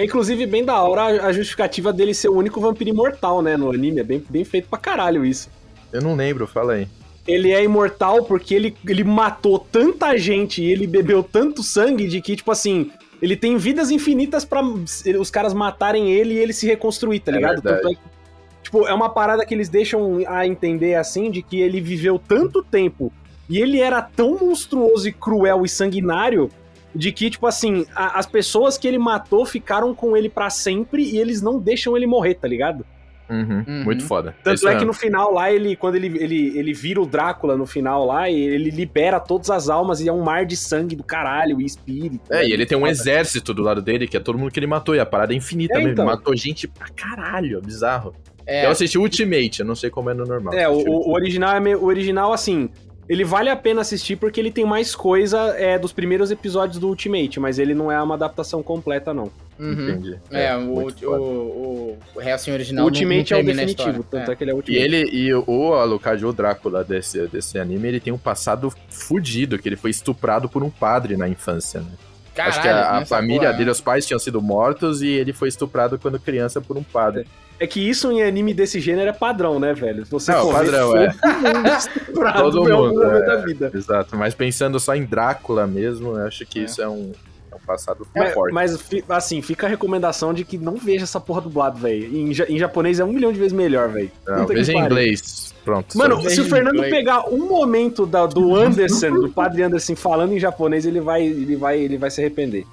É 0.00 0.04
inclusive 0.04 0.46
bem 0.46 0.64
da 0.64 0.82
hora 0.82 1.26
a- 1.26 1.30
justificativa 1.32 1.92
dele 1.92 2.14
ser 2.14 2.28
o 2.28 2.34
único 2.34 2.58
vampiro 2.58 2.88
imortal, 2.88 3.42
né, 3.42 3.54
no 3.54 3.70
anime. 3.70 4.00
É 4.00 4.02
bem, 4.02 4.24
bem 4.30 4.44
feito 4.44 4.66
pra 4.66 4.78
caralho 4.78 5.26
isso. 5.26 5.50
Eu 5.92 6.00
não 6.00 6.14
lembro, 6.16 6.46
fala 6.46 6.72
aí. 6.72 6.88
Ele 7.28 7.52
é 7.52 7.62
imortal 7.62 8.24
porque 8.24 8.54
ele, 8.54 8.74
ele 8.88 9.04
matou 9.04 9.58
tanta 9.58 10.16
gente 10.16 10.62
e 10.62 10.72
ele 10.72 10.86
bebeu 10.86 11.22
tanto 11.22 11.62
sangue 11.62 12.08
de 12.08 12.20
que, 12.22 12.34
tipo 12.34 12.50
assim, 12.50 12.90
ele 13.20 13.36
tem 13.36 13.58
vidas 13.58 13.90
infinitas 13.90 14.42
pra 14.42 14.62
os 14.62 15.30
caras 15.30 15.52
matarem 15.52 16.10
ele 16.10 16.32
e 16.32 16.38
ele 16.38 16.54
se 16.54 16.66
reconstruir, 16.66 17.20
tá 17.20 17.30
É 17.32 17.34
ligado? 17.34 17.68
é 17.68 17.80
tipo, 18.62 18.86
é 18.86 18.94
uma 18.94 19.10
parada 19.10 19.44
que 19.44 19.52
eles 19.52 19.68
deixam 19.68 20.20
a 20.26 20.46
entender 20.46 20.94
assim, 20.94 21.30
de 21.30 21.42
que 21.42 21.60
ele 21.60 21.78
viveu 21.78 22.18
tanto 22.18 22.62
tempo 22.62 23.12
e 23.50 23.58
ele 23.58 23.80
era 23.80 24.00
tão 24.00 24.38
monstruoso 24.38 25.06
e 25.06 25.12
cruel 25.12 25.62
e 25.64 25.68
sanguinário 25.68 26.50
de 26.94 27.12
que, 27.12 27.30
tipo 27.30 27.46
assim, 27.46 27.86
a- 27.94 28.18
as 28.18 28.26
pessoas 28.26 28.76
que 28.78 28.86
ele 28.88 28.98
matou 28.98 29.44
ficaram 29.46 29.94
com 29.94 30.16
ele 30.16 30.28
pra 30.28 30.50
sempre 30.50 31.02
e 31.02 31.18
eles 31.18 31.40
não 31.42 31.58
deixam 31.58 31.96
ele 31.96 32.06
morrer, 32.06 32.34
tá 32.34 32.48
ligado? 32.48 32.84
Uhum, 33.28 33.64
Uhum. 33.64 33.84
Muito 33.84 34.02
foda. 34.04 34.34
Tanto 34.42 34.56
Isso 34.56 34.66
é 34.66 34.70
mesmo. 34.70 34.80
que 34.80 34.86
no 34.86 34.92
final 34.92 35.32
lá, 35.32 35.52
ele, 35.52 35.76
quando 35.76 35.94
ele, 35.94 36.08
ele, 36.18 36.58
ele 36.58 36.72
vira 36.74 37.00
o 37.00 37.06
Drácula 37.06 37.56
no 37.56 37.64
final 37.64 38.04
lá, 38.04 38.28
e 38.28 38.34
ele 38.34 38.70
libera 38.70 39.20
todas 39.20 39.50
as 39.50 39.68
almas 39.68 40.00
e 40.00 40.08
é 40.08 40.12
um 40.12 40.20
mar 40.20 40.44
de 40.44 40.56
sangue 40.56 40.96
do 40.96 41.04
caralho 41.04 41.60
e 41.60 41.64
espírito. 41.64 42.22
É, 42.28 42.44
e 42.44 42.52
ele 42.52 42.66
tem 42.66 42.76
um 42.76 42.80
Foda. 42.80 42.90
exército 42.90 43.54
do 43.54 43.62
lado 43.62 43.80
dele, 43.80 44.08
que 44.08 44.16
é 44.16 44.20
todo 44.20 44.36
mundo 44.36 44.50
que 44.50 44.58
ele 44.58 44.66
matou, 44.66 44.96
e 44.96 44.98
a 44.98 45.06
parada 45.06 45.32
é 45.32 45.36
infinita 45.36 45.74
É, 45.74 45.76
mesmo. 45.78 45.92
então. 45.92 46.06
Matou 46.06 46.34
gente 46.34 46.66
pra 46.66 46.88
caralho, 46.88 47.58
é 47.58 47.60
bizarro. 47.60 48.12
É, 48.44 48.66
Eu 48.66 48.70
assisti 48.70 48.98
Ultimate, 48.98 49.60
eu 49.60 49.66
não 49.66 49.76
sei 49.76 49.90
como 49.90 50.10
é 50.10 50.14
no 50.14 50.24
normal. 50.24 50.52
É, 50.52 50.68
o, 50.68 50.74
o 50.84 51.12
original 51.12 51.54
é 51.54 51.60
meio- 51.60 51.78
o 51.80 51.84
original, 51.84 52.32
assim, 52.32 52.68
ele 53.10 53.24
vale 53.24 53.50
a 53.50 53.56
pena 53.56 53.80
assistir 53.80 54.14
porque 54.14 54.38
ele 54.38 54.52
tem 54.52 54.64
mais 54.64 54.94
coisa 54.94 55.36
é, 55.58 55.76
dos 55.76 55.92
primeiros 55.92 56.30
episódios 56.30 56.78
do 56.78 56.86
Ultimate, 56.86 57.40
mas 57.40 57.58
ele 57.58 57.74
não 57.74 57.90
é 57.90 58.00
uma 58.00 58.14
adaptação 58.14 58.62
completa, 58.62 59.12
não. 59.12 59.32
uhum. 59.58 59.88
Entendi. 59.88 60.16
É, 60.30 60.56
o, 60.56 60.60
muito 60.60 61.10
o, 61.10 61.12
o, 61.12 61.98
o 62.14 62.20
O 62.20 62.52
original 62.52 62.84
Ultimate 62.84 63.32
não, 63.32 63.40
é 63.40 63.42
não 63.42 63.50
o 63.50 63.54
termina 63.54 63.62
a 63.62 63.66
definitivo, 63.66 64.04
tanto 64.04 64.30
é. 64.30 64.36
que 64.36 64.44
ele 64.44 64.52
é 64.52 64.54
o 64.54 64.58
E 64.58 64.58
Ultimate. 64.58 64.84
ele 64.84 65.10
e 65.12 65.34
o 65.34 65.74
Alucard, 65.74 66.24
o 66.24 66.32
Drácula 66.32 66.84
desse, 66.84 67.26
desse 67.26 67.58
anime, 67.58 67.88
ele 67.88 67.98
tem 67.98 68.12
um 68.12 68.18
passado 68.18 68.72
fudido, 68.88 69.58
que 69.58 69.68
ele 69.68 69.76
foi 69.76 69.90
estuprado 69.90 70.48
por 70.48 70.62
um 70.62 70.70
padre 70.70 71.16
na 71.16 71.28
infância, 71.28 71.80
né? 71.80 71.90
Caralho, 72.34 72.52
Acho 72.52 72.62
que 72.62 72.68
a, 72.68 72.90
a 72.90 73.00
nessa 73.00 73.06
família 73.06 73.48
porra, 73.48 73.52
dele, 73.54 73.70
os 73.70 73.80
pais 73.80 74.06
tinham 74.06 74.18
sido 74.18 74.40
mortos 74.40 75.02
e 75.02 75.08
ele 75.08 75.32
foi 75.32 75.48
estuprado 75.48 75.98
quando 75.98 76.18
criança 76.18 76.60
por 76.60 76.76
um 76.76 76.82
padre. 76.82 77.26
É 77.58 77.66
que 77.66 77.78
isso 77.78 78.10
em 78.10 78.22
anime 78.22 78.54
desse 78.54 78.80
gênero 78.80 79.10
é 79.10 79.12
padrão, 79.12 79.60
né, 79.60 79.74
velho? 79.74 80.06
Você 80.06 80.32
Não, 80.32 80.50
padrão, 80.50 80.96
é. 80.96 81.12
todo 81.12 81.54
mundo 81.54 81.68
estuprado 81.76 82.42
Todo 82.42 82.64
mundo, 82.64 83.04
é. 83.04 83.26
da 83.26 83.36
vida. 83.36 83.70
Exato, 83.74 84.16
mas 84.16 84.34
pensando 84.34 84.80
só 84.80 84.94
em 84.94 85.04
Drácula 85.04 85.66
mesmo, 85.66 86.16
eu 86.16 86.26
acho 86.26 86.46
que 86.46 86.60
isso 86.60 86.80
é 86.80 86.88
um, 86.88 87.12
é 87.12 87.28
um 87.28 87.29
passado 87.70 88.06
Mas, 88.14 88.34
forte. 88.34 88.52
mas, 88.52 88.80
fi- 88.80 89.04
assim, 89.08 89.40
fica 89.42 89.66
a 89.66 89.70
recomendação 89.70 90.32
de 90.34 90.44
que 90.44 90.58
não 90.58 90.76
veja 90.76 91.04
essa 91.04 91.20
porra 91.20 91.40
dublado, 91.40 91.78
velho. 91.78 92.04
Em, 92.14 92.30
em 92.30 92.58
japonês 92.58 92.98
é 93.00 93.04
um 93.04 93.12
milhão 93.12 93.32
de 93.32 93.38
vezes 93.38 93.52
melhor, 93.52 93.88
velho. 93.88 94.10
Que 94.46 94.54
veja 94.54 94.72
em 94.72 94.78
inglês. 94.78 95.54
Pronto. 95.64 95.96
Mano, 95.96 96.28
se 96.28 96.40
o 96.40 96.44
Fernando 96.44 96.76
inglês. 96.76 96.92
pegar 96.94 97.28
um 97.28 97.46
momento 97.46 98.06
da- 98.06 98.26
do 98.26 98.54
Anderson, 98.56 99.10
do 99.12 99.28
padre 99.30 99.62
Anderson, 99.62 99.94
falando 99.94 100.32
em 100.32 100.38
japonês, 100.40 100.84
ele 100.86 101.00
vai, 101.00 101.22
ele 101.22 101.56
vai, 101.56 101.78
ele 101.78 101.98
vai 101.98 102.10
se 102.10 102.20
arrepender. 102.20 102.64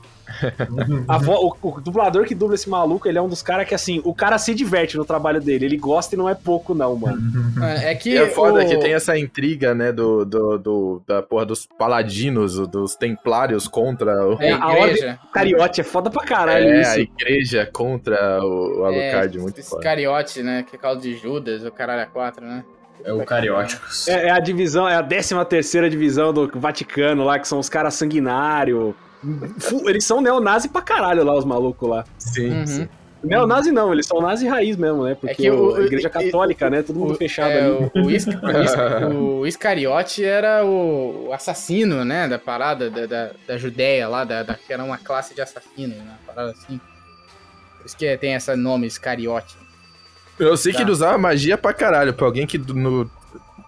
A 1.08 1.18
vo- 1.18 1.56
o, 1.62 1.68
o 1.70 1.82
dublador 1.82 2.26
que 2.26 2.36
dubla 2.36 2.56
esse 2.56 2.70
maluco, 2.70 3.08
ele 3.08 3.18
é 3.18 3.22
um 3.22 3.28
dos 3.30 3.42
caras 3.42 3.68
que, 3.68 3.74
assim, 3.76 4.02
o 4.04 4.14
cara 4.14 4.38
se 4.38 4.54
diverte 4.54 4.98
no 4.98 5.06
trabalho 5.06 5.40
dele. 5.42 5.66
Ele 5.66 5.78
gosta 5.78 6.16
e 6.16 6.18
não 6.18 6.28
é 6.30 6.36
pouco, 6.36 6.74
não, 6.74 6.96
mano. 6.96 7.20
É 7.82 7.94
que. 7.96 8.12
E 8.12 8.18
é 8.18 8.28
foda 8.28 8.64
o- 8.64 8.68
que 8.68 8.78
tem 8.78 8.94
essa 8.94 9.18
intriga, 9.18 9.74
né, 9.74 9.92
do, 9.92 10.26
do, 10.26 10.58
do- 10.58 11.02
da 11.08 11.22
porra 11.22 11.46
dos 11.46 11.66
paladinos, 11.66 12.58
dos 12.68 12.96
templários 12.96 13.68
contra 13.68 14.26
o, 14.28 14.42
É, 14.42 14.52
a 14.54 14.80
igreja. 14.80 15.20
Cariote 15.34 15.82
é 15.82 15.84
foda 15.84 16.10
pra 16.10 16.24
caralho 16.26 16.68
é, 16.70 16.82
isso. 16.82 16.92
a 16.92 17.00
igreja 17.00 17.70
contra 17.72 18.44
o, 18.44 18.82
o 18.82 18.86
Alucard, 18.86 19.38
é, 19.38 19.42
muito 19.42 19.60
esse 19.60 19.70
foda. 19.70 19.82
Cariote, 19.84 20.44
né? 20.44 20.64
Que 20.70 20.76
é 20.76 20.80
causa 20.80 21.02
de 21.02 21.16
Judas, 21.16 21.64
o 21.64 21.72
caralho 21.72 22.02
é 22.02 22.06
4, 22.06 22.46
né? 22.46 22.64
É 23.04 23.14
o 23.14 23.24
Carióticos. 23.24 24.08
É, 24.08 24.28
é 24.28 24.32
a 24.32 24.40
divisão, 24.40 24.88
é 24.90 24.96
a 24.96 25.04
13 25.04 25.46
terceira 25.46 25.90
divisão 25.90 26.34
do 26.34 26.50
Vaticano 26.56 27.24
lá, 27.24 27.38
que 27.40 27.48
são 27.48 27.60
os 27.60 27.70
caras 27.70 27.94
sanguinários. 27.94 28.94
Eles 29.86 30.04
são 30.04 30.22
neonazi 30.22 30.70
pra 30.70 30.82
caralho 30.82 31.24
lá, 31.24 31.36
os 31.36 31.46
malucos 31.46 31.90
lá. 31.90 32.04
Sim, 32.18 32.50
Uhum. 32.52 32.68
sim. 32.68 32.90
Neonazi 33.24 33.72
não, 33.72 33.92
eles 33.92 34.06
são 34.06 34.22
nazi 34.22 34.48
raiz 34.48 34.78
mesmo, 34.78 35.04
né? 35.04 35.16
Porque 35.20 35.34
que 35.36 35.50
o- 35.52 35.72
o- 35.72 35.76
a 35.76 35.82
igreja 35.82 36.08
católica, 36.10 36.70
né? 36.70 36.84
Todo 36.84 37.00
mundo 37.00 37.14
O- 37.14 37.18
fechado 37.18 37.50
é, 37.52 37.62
ali. 37.66 37.92
O, 37.96 38.06
o, 38.06 38.12
Isca- 38.12 38.40
o 38.44 38.62
Isca- 38.64 39.08
o 39.10 39.48
Iscariote 39.48 40.24
era 40.24 40.64
o, 40.64 41.28
o 41.30 41.34
assassino, 41.34 42.06
né? 42.06 42.28
Da 42.28 42.38
parada 42.38 42.92
da, 42.92 43.06
da, 43.08 43.32
da 43.48 43.58
Judéia 43.58 44.08
lá, 44.08 44.24
da, 44.24 44.44
da- 44.44 44.54
que 44.54 44.72
era 44.72 44.84
uma 44.84 45.00
classe 45.00 45.34
de 45.34 45.42
assassinos, 45.42 45.98
né? 45.98 46.14
Parada 46.28 46.52
assim. 46.52 46.80
Por 47.80 47.86
isso 47.88 47.98
que 47.98 48.18
tem 48.18 48.36
esse 48.36 48.56
nome, 48.56 48.86
Iscariote. 48.86 49.56
Eu 50.38 50.56
sei 50.56 50.72
que 50.72 50.78
Tá. 50.78 50.84
ele 50.84 50.92
usava 50.92 51.18
magia 51.18 51.58
pra 51.58 51.74
caralho. 51.74 52.14
Pra 52.14 52.28
alguém 52.28 52.46
que 52.46 52.60
no, 52.60 53.10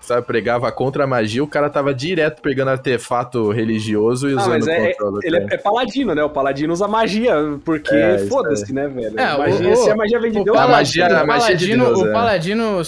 sabe, 0.01 0.25
pregava 0.25 0.71
contra 0.71 1.03
a 1.03 1.07
magia, 1.07 1.43
o 1.43 1.47
cara 1.47 1.69
tava 1.69 1.93
direto 1.93 2.41
pegando 2.41 2.69
artefato 2.69 3.51
religioso 3.51 4.29
e 4.29 4.33
Ah, 4.33 4.37
usando 4.37 4.49
mas 4.51 4.67
é, 4.67 4.93
contra 4.93 5.05
o 5.05 5.19
ele 5.23 5.37
é, 5.37 5.47
é 5.51 5.57
paladino, 5.57 6.15
né? 6.15 6.23
O 6.23 6.29
paladino 6.29 6.73
usa 6.73 6.87
magia, 6.87 7.33
porque 7.63 7.93
É, 7.95 8.17
foda-se, 8.27 8.73
né, 8.73 8.87
velho? 8.87 9.19
É, 9.19 9.35
o- 9.35 9.39
magia, 9.39 9.69
o- 9.69 9.75
se 9.75 9.89
a 9.91 9.95
magia 9.95 10.19
vem 10.19 10.31
de 10.31 10.39
O 10.39 10.43
Deus, 10.43 10.57
A 10.57 10.61
ela- 10.63 10.71
magia- 10.71 11.05
a 11.05 11.25
magia 11.25 11.55
de 11.55 11.67
paladino, 11.67 11.85
Deus, 11.85 11.99
o 11.99 12.07
é. 12.07 12.11
paladino 12.11 12.81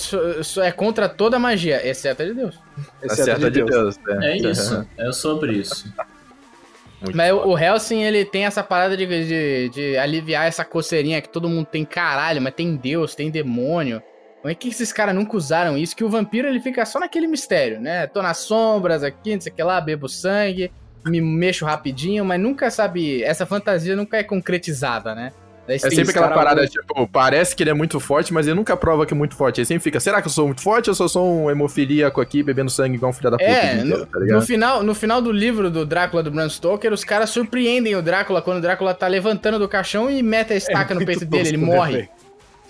é 0.64 0.72
contra 0.72 1.07
toda 1.09 1.36
a 1.38 1.39
magia, 1.39 1.88
exceto 1.88 2.24
a 2.24 2.26
de 2.26 2.34
Deus. 2.34 2.55
a 3.01 3.05
exceto 3.05 3.24
certa 3.26 3.51
de 3.51 3.64
Deus. 3.64 3.97
né? 3.99 4.32
É 4.32 4.38
isso, 4.38 4.88
é 4.97 5.12
sobre 5.12 5.53
isso. 5.53 5.91
Muito 7.01 7.18
Mas 7.18 7.32
foda. 7.32 7.47
o 7.47 7.57
Helsing, 7.57 8.03
ele 8.03 8.24
tem 8.24 8.45
essa 8.45 8.62
parada 8.62 8.95
de, 8.95 9.07
de, 9.07 9.70
de 9.70 9.97
aliviar 9.97 10.47
essa 10.47 10.64
coceirinha 10.64 11.20
que 11.20 11.30
todo 11.30 11.49
mundo 11.49 11.66
tem 11.66 11.84
caralho, 11.84 12.39
mas 12.39 12.53
tem 12.53 12.76
Deus, 12.76 13.16
tem 13.16 13.32
demônio. 13.32 14.01
Como 14.42 14.52
é 14.52 14.56
que 14.56 14.70
esses 14.70 14.92
caras 14.92 15.14
nunca 15.14 15.38
usaram 15.38 15.78
isso? 15.78 15.96
Que 15.96 16.04
o 16.04 16.10
vampiro 16.10 16.48
ele 16.48 16.60
fica 16.60 16.84
só 16.86 17.00
naquele 17.00 17.28
mistério, 17.28 17.80
né? 17.80 18.08
Tô 18.08 18.22
nas 18.22 18.38
sombras 18.38 19.04
aqui, 19.04 19.36
não 19.36 19.42
sei 19.42 19.52
o 19.52 19.56
que 19.56 19.62
lá, 19.62 19.80
bebo 19.80 20.10
sangue, 20.10 20.72
me 21.06 21.22
mexo 21.22 21.64
rapidinho, 21.64 22.26
mas 22.26 22.39
nunca 22.39 22.72
sabe. 22.72 23.22
Essa 23.24 23.46
fantasia 23.46 23.96
nunca 23.96 24.18
é 24.18 24.24
concretizada, 24.24 25.14
né? 25.14 25.32
Daí 25.68 25.76
É 25.76 25.80
sempre 25.80 26.10
aquela 26.10 26.30
parada, 26.30 26.66
tipo, 26.66 27.08
parece 27.08 27.56
que 27.56 27.62
ele 27.62 27.70
é 27.70 27.74
muito 27.74 28.00
forte, 28.00 28.34
mas 28.34 28.48
ele 28.48 28.56
nunca 28.56 28.76
prova 28.76 29.06
que 29.06 29.14
é 29.14 29.18
muito 29.18 29.36
forte. 29.36 29.60
Ele 29.60 29.66
sempre 29.66 29.84
fica, 29.84 30.00
será 30.00 30.20
que 30.20 30.28
eu 30.28 30.32
sou 30.32 30.48
muito 30.48 30.62
forte 30.62 30.89
ou 30.89 30.96
só 30.96 31.08
sou 31.08 31.44
um 31.44 31.52
hemofilíaco 31.52 32.20
aqui, 32.20 32.42
bebendo 32.42 32.72
sangue 32.72 32.96
igual 32.96 33.12
um 33.12 33.14
filho 33.14 33.30
da 33.30 33.38
puta? 33.38 33.50
É, 33.50 33.76
inteiro, 33.76 34.00
no, 34.00 34.06
tá 34.08 34.20
no 34.20 34.42
final, 34.42 34.84
no 34.84 34.96
final 34.96 35.22
do 35.22 35.32
livro 35.32 35.70
do 35.70 35.86
Drácula 35.86 36.24
do 36.24 36.32
Bram 36.32 36.50
Stoker, 36.50 36.92
os 36.92 37.04
caras 37.04 37.30
surpreendem 37.30 37.96
o 37.96 38.02
Drácula 38.02 38.42
quando 38.42 38.58
o 38.58 38.62
Drácula 38.62 38.94
tá 38.96 39.08
levantando 39.08 39.60
do 39.60 39.70
caixão 39.70 40.10
e 40.10 40.24
mete 40.24 40.52
a 40.52 40.56
estaca 40.56 40.96
no 40.96 41.02
muito 41.02 41.08
peito 41.08 41.26
dele, 41.26 41.50
ele 41.50 41.58
né, 41.58 41.66
morre. 41.66 42.10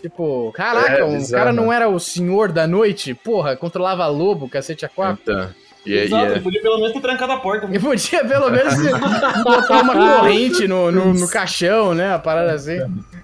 Tipo, 0.02 0.52
caraca, 0.54 0.93
É, 0.99 1.04
o 1.04 1.12
bizarro. 1.12 1.43
cara 1.43 1.54
não 1.54 1.72
era 1.72 1.88
o 1.88 1.99
senhor 1.99 2.52
da 2.52 2.66
noite? 2.66 3.14
Porra, 3.14 3.56
controlava 3.56 4.08
lobo, 4.08 4.49
cacete 4.49 4.86
a 4.86 4.89
quatro. 4.89 5.22
Então, 5.22 5.49
e 5.86 5.93
Exato, 5.93 6.26
ele 6.34 6.39
podia 6.41 6.62
pelo 6.62 6.78
menos 6.78 6.93
ter 6.93 7.02
trancado 7.02 7.32
a 7.34 7.38
porta. 7.38 7.68
né? 7.68 7.76
E 7.76 7.80
podia 7.80 8.24
pelo 8.26 8.49
menos 8.52 8.74
botar 9.43 9.82
uma 9.82 9.93
corrente 10.20 10.68
no, 10.68 10.91
no, 10.91 11.14
no 11.14 11.28
caixão, 11.28 11.93
né? 11.93 12.14
A 12.14 12.20
parada 12.20 12.54
assim. 12.54 12.80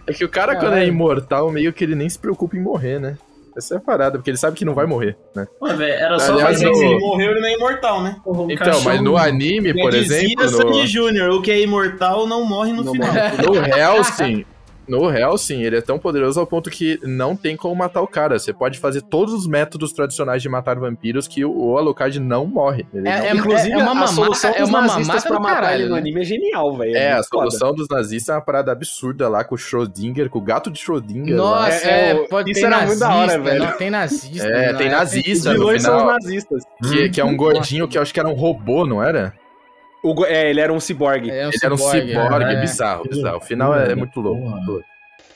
é 0.08 0.14
que 0.14 0.24
o 0.26 0.30
cara, 0.30 0.54
quando 0.56 0.68
é 0.68 0.70
Caralho. 0.72 0.88
imortal, 0.90 1.52
meio 1.52 1.72
que 1.74 1.84
ele 1.84 1.96
nem 1.96 2.10
se 2.10 2.18
preocupa 2.20 2.56
em 2.56 2.62
morrer, 2.62 3.00
né? 3.00 3.18
Essa 3.56 3.74
é 3.74 3.78
a 3.78 3.80
parada, 3.82 4.20
porque 4.20 4.30
ele 4.30 4.38
sabe 4.38 4.56
que 4.56 4.64
não 4.64 4.76
vai 4.76 4.86
morrer, 4.86 5.18
né? 5.36 5.48
Ué, 5.62 5.74
velho, 5.74 5.94
era 5.94 6.20
só 6.20 6.34
Aliás, 6.34 6.50
fazer 6.62 6.68
Mas 6.68 6.78
se 6.78 6.84
o- 6.86 6.88
ele 6.92 7.00
morreu, 7.00 7.32
ele 7.32 7.40
não 7.42 7.48
é 7.48 7.54
imortal, 7.56 8.04
né? 8.04 8.16
um 8.26 8.52
Então, 8.52 8.82
mas 8.84 9.02
no 9.02 9.18
anime, 9.18 9.74
por 9.74 9.92
Já 9.92 10.00
dizia 10.00 10.18
exemplo, 10.28 10.48
Sandy 10.50 10.78
no, 10.82 10.86
Júnior, 10.88 11.30
o 11.32 11.42
que 11.42 11.50
é 11.50 11.60
imortal 11.62 12.28
não 12.28 12.44
morre 12.46 12.72
no 12.72 12.84
Não 12.84 12.92
final. 12.94 13.08
morre. 13.12 13.60
no 13.60 13.66
Helsing, 13.76 14.46
no 14.88 15.10
Helsing, 15.10 15.62
ele 15.64 15.78
é 15.78 15.82
tão 15.82 16.00
poderoso 16.00 16.40
ao 16.40 16.48
ponto 16.48 16.70
que 16.70 17.00
não 17.04 17.36
tem 17.36 17.56
como 17.58 17.76
matar 17.76 18.02
o 18.02 18.08
cara. 18.08 18.40
Você 18.40 18.54
pode 18.54 18.80
fazer 18.80 19.02
todos 19.02 19.34
os 19.34 19.48
métodos 19.48 19.92
tradicionais 19.92 20.42
de 20.42 20.50
matar 20.50 20.78
vampiros 20.80 21.28
que 21.28 21.44
o, 21.44 21.78
Alucard 21.78 22.20
não 22.20 22.46
morre. 22.46 22.86
Ele 22.94 23.04
não- 23.04 23.12
É, 23.12 23.34
Inclusive, 23.36 23.72
é 23.72 23.78
uma 23.78 23.92
a 23.92 23.94
mamata- 23.96 24.14
solução 24.14 24.52
é 24.52 24.60
dos 24.62 24.70
uma 24.70 24.82
nazistas 24.82 25.24
pra 25.24 25.40
matar 25.40 25.56
caralho, 25.56 25.82
ele 25.82 25.90
no 25.90 25.96
né? 25.96 26.02
anime 26.02 26.22
é 26.22 26.24
genial, 26.24 26.78
velho. 26.78 26.96
É, 26.96 27.12
a 27.12 27.16
muito 27.16 27.28
foda. 27.30 27.50
solução 27.52 27.76
dos 27.76 27.88
nazistas 27.90 28.34
é 28.34 28.38
uma 28.38 28.42
parada 28.46 28.72
absurda 28.72 29.28
lá 29.30 29.44
com 29.44 29.56
o 29.56 29.58
Schrödinger, 29.58 30.30
com 30.30 30.40
o 30.40 30.42
gato 30.42 30.72
de 30.72 30.80
Schrödinger. 30.80 31.36
Nossa, 31.36 31.88
É, 31.88 31.90
é, 31.90 32.12
é, 32.12 32.28
pode 32.28 32.52
isso 32.52 32.66
era 32.66 32.78
nazista, 32.82 33.08
muito 33.08 33.28
da 33.28 33.34
hora, 33.34 33.40
velho. 33.44 33.64
Não, 33.66 33.72
tem 33.78 33.90
nazista. 33.90 34.48
É, 34.48 34.72
não 34.72 34.78
tem 34.78 34.88
é? 34.88 34.92
Os 34.92 34.98
nazista 34.98 35.50
no 35.54 35.60
vilões 35.60 35.82
são 35.84 35.98
os 35.98 36.04
nazistas. 36.14 36.64
que, 36.90 37.10
que 37.10 37.22
é 37.22 37.26
um 37.26 37.36
gordinho 37.36 37.88
que 37.88 37.98
eu 37.98 38.02
acho 38.02 38.14
que 38.14 38.20
era 38.20 38.30
um 38.30 38.34
robô, 38.34 38.86
não 38.86 39.04
era? 39.04 39.34
O 40.04 40.14
go- 40.14 40.26
é, 40.26 40.50
ele 40.50 40.60
era 40.62 40.72
um 40.72 40.80
ciborgue. 40.80 41.30
É 41.30 41.48
um 41.48 41.50
Ele 41.50 41.60
era 41.64 41.74
um 41.74 41.78
ciborgue, 41.78 42.10
ciborgue, 42.10 42.44
é. 42.54 42.62
bizarro, 42.62 43.04
bizarro. 43.10 43.38
O 43.38 43.42
final 43.42 43.78
é, 43.78 43.92
é 43.92 43.96
muito 43.96 44.20
louco. 44.20 44.84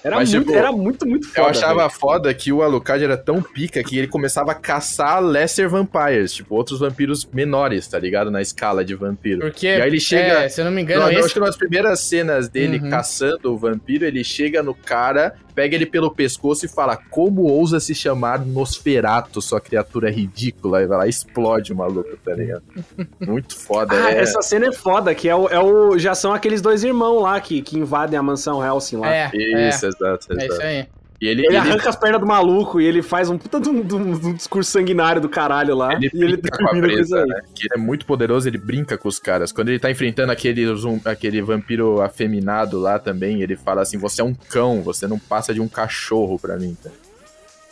Era, 0.04 0.16
Mas, 0.16 0.34
muito, 0.34 0.48
tipo, 0.48 0.58
era 0.58 0.72
muito, 0.72 1.08
muito 1.08 1.28
foda. 1.28 1.42
Eu 1.42 1.46
achava 1.52 1.78
velho. 1.88 1.90
foda 1.92 2.34
que 2.34 2.52
o 2.52 2.64
Alucard 2.64 3.04
era 3.04 3.16
tão 3.16 3.40
pica 3.40 3.84
que 3.84 4.00
ele 4.00 4.08
começava 4.08 4.52
a 4.52 4.56
caçar 4.56 5.22
lesser 5.22 5.70
vampires, 5.70 6.34
tipo, 6.34 6.56
outros 6.56 6.80
vampiros 6.80 7.24
menores, 7.32 7.88
tá 7.88 8.00
ligado? 8.00 8.32
Na 8.32 8.42
escala 8.42 8.84
de 8.84 8.96
vampiro. 8.96 9.42
Porque, 9.42 9.68
E 9.68 9.80
aí 9.80 9.88
ele 9.88 10.00
chega- 10.00 10.42
é, 10.46 10.50
se 10.50 10.60
eu 10.60 10.66
não 10.66 10.72
me 10.72 10.82
engano, 10.82 11.02
Não, 11.02 11.08
eu 11.12 11.20
esse 11.20 11.26
acho 11.26 11.34
que 11.36 11.40
nas 11.40 11.56
primeiras 11.56 12.00
cenas 12.00 12.50
dele 12.50 12.80
Uhum. 12.80 12.90
caçando 12.90 13.54
o 13.54 13.58
vampiro, 13.58 14.04
ele 14.04 14.24
chega 14.24 14.64
no 14.64 14.74
cara, 14.74 15.36
pega 15.52 15.76
ele 15.76 15.86
pelo 15.86 16.12
pescoço 16.12 16.66
e 16.66 16.70
fala: 16.70 16.98
Como 16.98 17.44
ousa 17.44 17.80
se 17.80 17.94
chamar 17.94 18.46
Nosferato, 18.46 19.42
sua 19.42 19.62
criatura 19.62 20.10
ridícula? 20.10 20.82
E 20.82 20.88
vai 20.88 20.98
lá 20.98 21.08
e 21.08 21.10
explode 21.10 21.74
o 21.74 21.76
maluco, 21.76 22.18
tá 22.24 22.34
ligado? 22.34 22.64
Muito 23.20 23.58
foda. 23.58 23.94
Ah, 23.94 24.12
é. 24.12 24.20
essa 24.20 24.42
cena 24.42 24.68
é 24.68 24.72
foda, 24.72 25.14
que 25.14 25.30
é 25.30 25.36
o, 25.36 25.48
é 25.48 25.60
o. 25.60 25.98
Já 25.98 26.16
são 26.16 26.34
aqueles 26.34 26.62
dois 26.62 26.84
irmãos 26.84 27.22
lá 27.22 27.40
que, 27.40 27.62
que 27.62 27.78
invadem 27.78 28.18
a 28.18 28.24
mansão 28.24 28.64
Helsing 28.64 28.98
lá. 28.98 29.14
É, 29.14 29.32
é, 29.34 29.70
Isso, 29.70 29.86
exato, 29.86 30.34
é 30.34 30.36
isso 30.38 30.46
exato. 30.46 30.62
aí. 30.62 30.88
E 31.22 31.28
ele, 31.28 31.42
Ele, 31.42 31.48
ele, 31.50 31.58
arranca 31.58 31.88
as 31.88 31.96
pernas 31.96 32.20
do 32.20 32.26
maluco 32.26 32.82
e 32.82 32.86
ele 32.86 33.04
faz 33.04 33.30
um 33.30 33.38
puta 33.38 33.60
de 33.60 33.70
um, 33.70 33.82
de 33.84 33.94
um- 33.94 34.20
de 34.20 34.26
um 34.28 34.34
discurso 34.34 34.72
sanguinário 34.72 35.22
do 35.22 35.30
caralho 35.30 35.76
lá. 35.76 35.94
ele 35.94 36.10
e 36.14 36.24
ele 36.24 36.38
termina 36.38 36.88
com 36.88 37.00
isso 37.00 37.16
aí. 37.16 37.26
né? 37.28 37.42
Que 37.54 37.68
ele 37.68 37.74
é 37.76 37.78
muito 37.78 38.06
poderoso, 38.08 38.48
ele 38.50 38.58
brinca 38.58 38.98
com 38.98 39.08
os 39.08 39.20
caras. 39.20 39.52
Quando 39.52 39.70
ele 39.70 39.78
tá 39.78 39.92
enfrentando 39.92 40.32
aquele, 40.32 40.66
aquele 41.06 41.42
vampiro 41.44 42.02
afeminado 42.02 42.80
lá 42.80 42.98
também, 42.98 43.42
ele 43.44 43.56
fala 43.56 43.84
assim: 43.84 44.00
Você 44.00 44.22
é 44.22 44.24
um 44.26 44.34
cão, 44.34 44.82
você 44.82 45.06
não 45.08 45.20
passa 45.20 45.54
de 45.54 45.62
um 45.62 45.68
cachorro 45.68 46.40
pra 46.40 46.58
mim. 46.58 46.76
tá? 46.84 46.90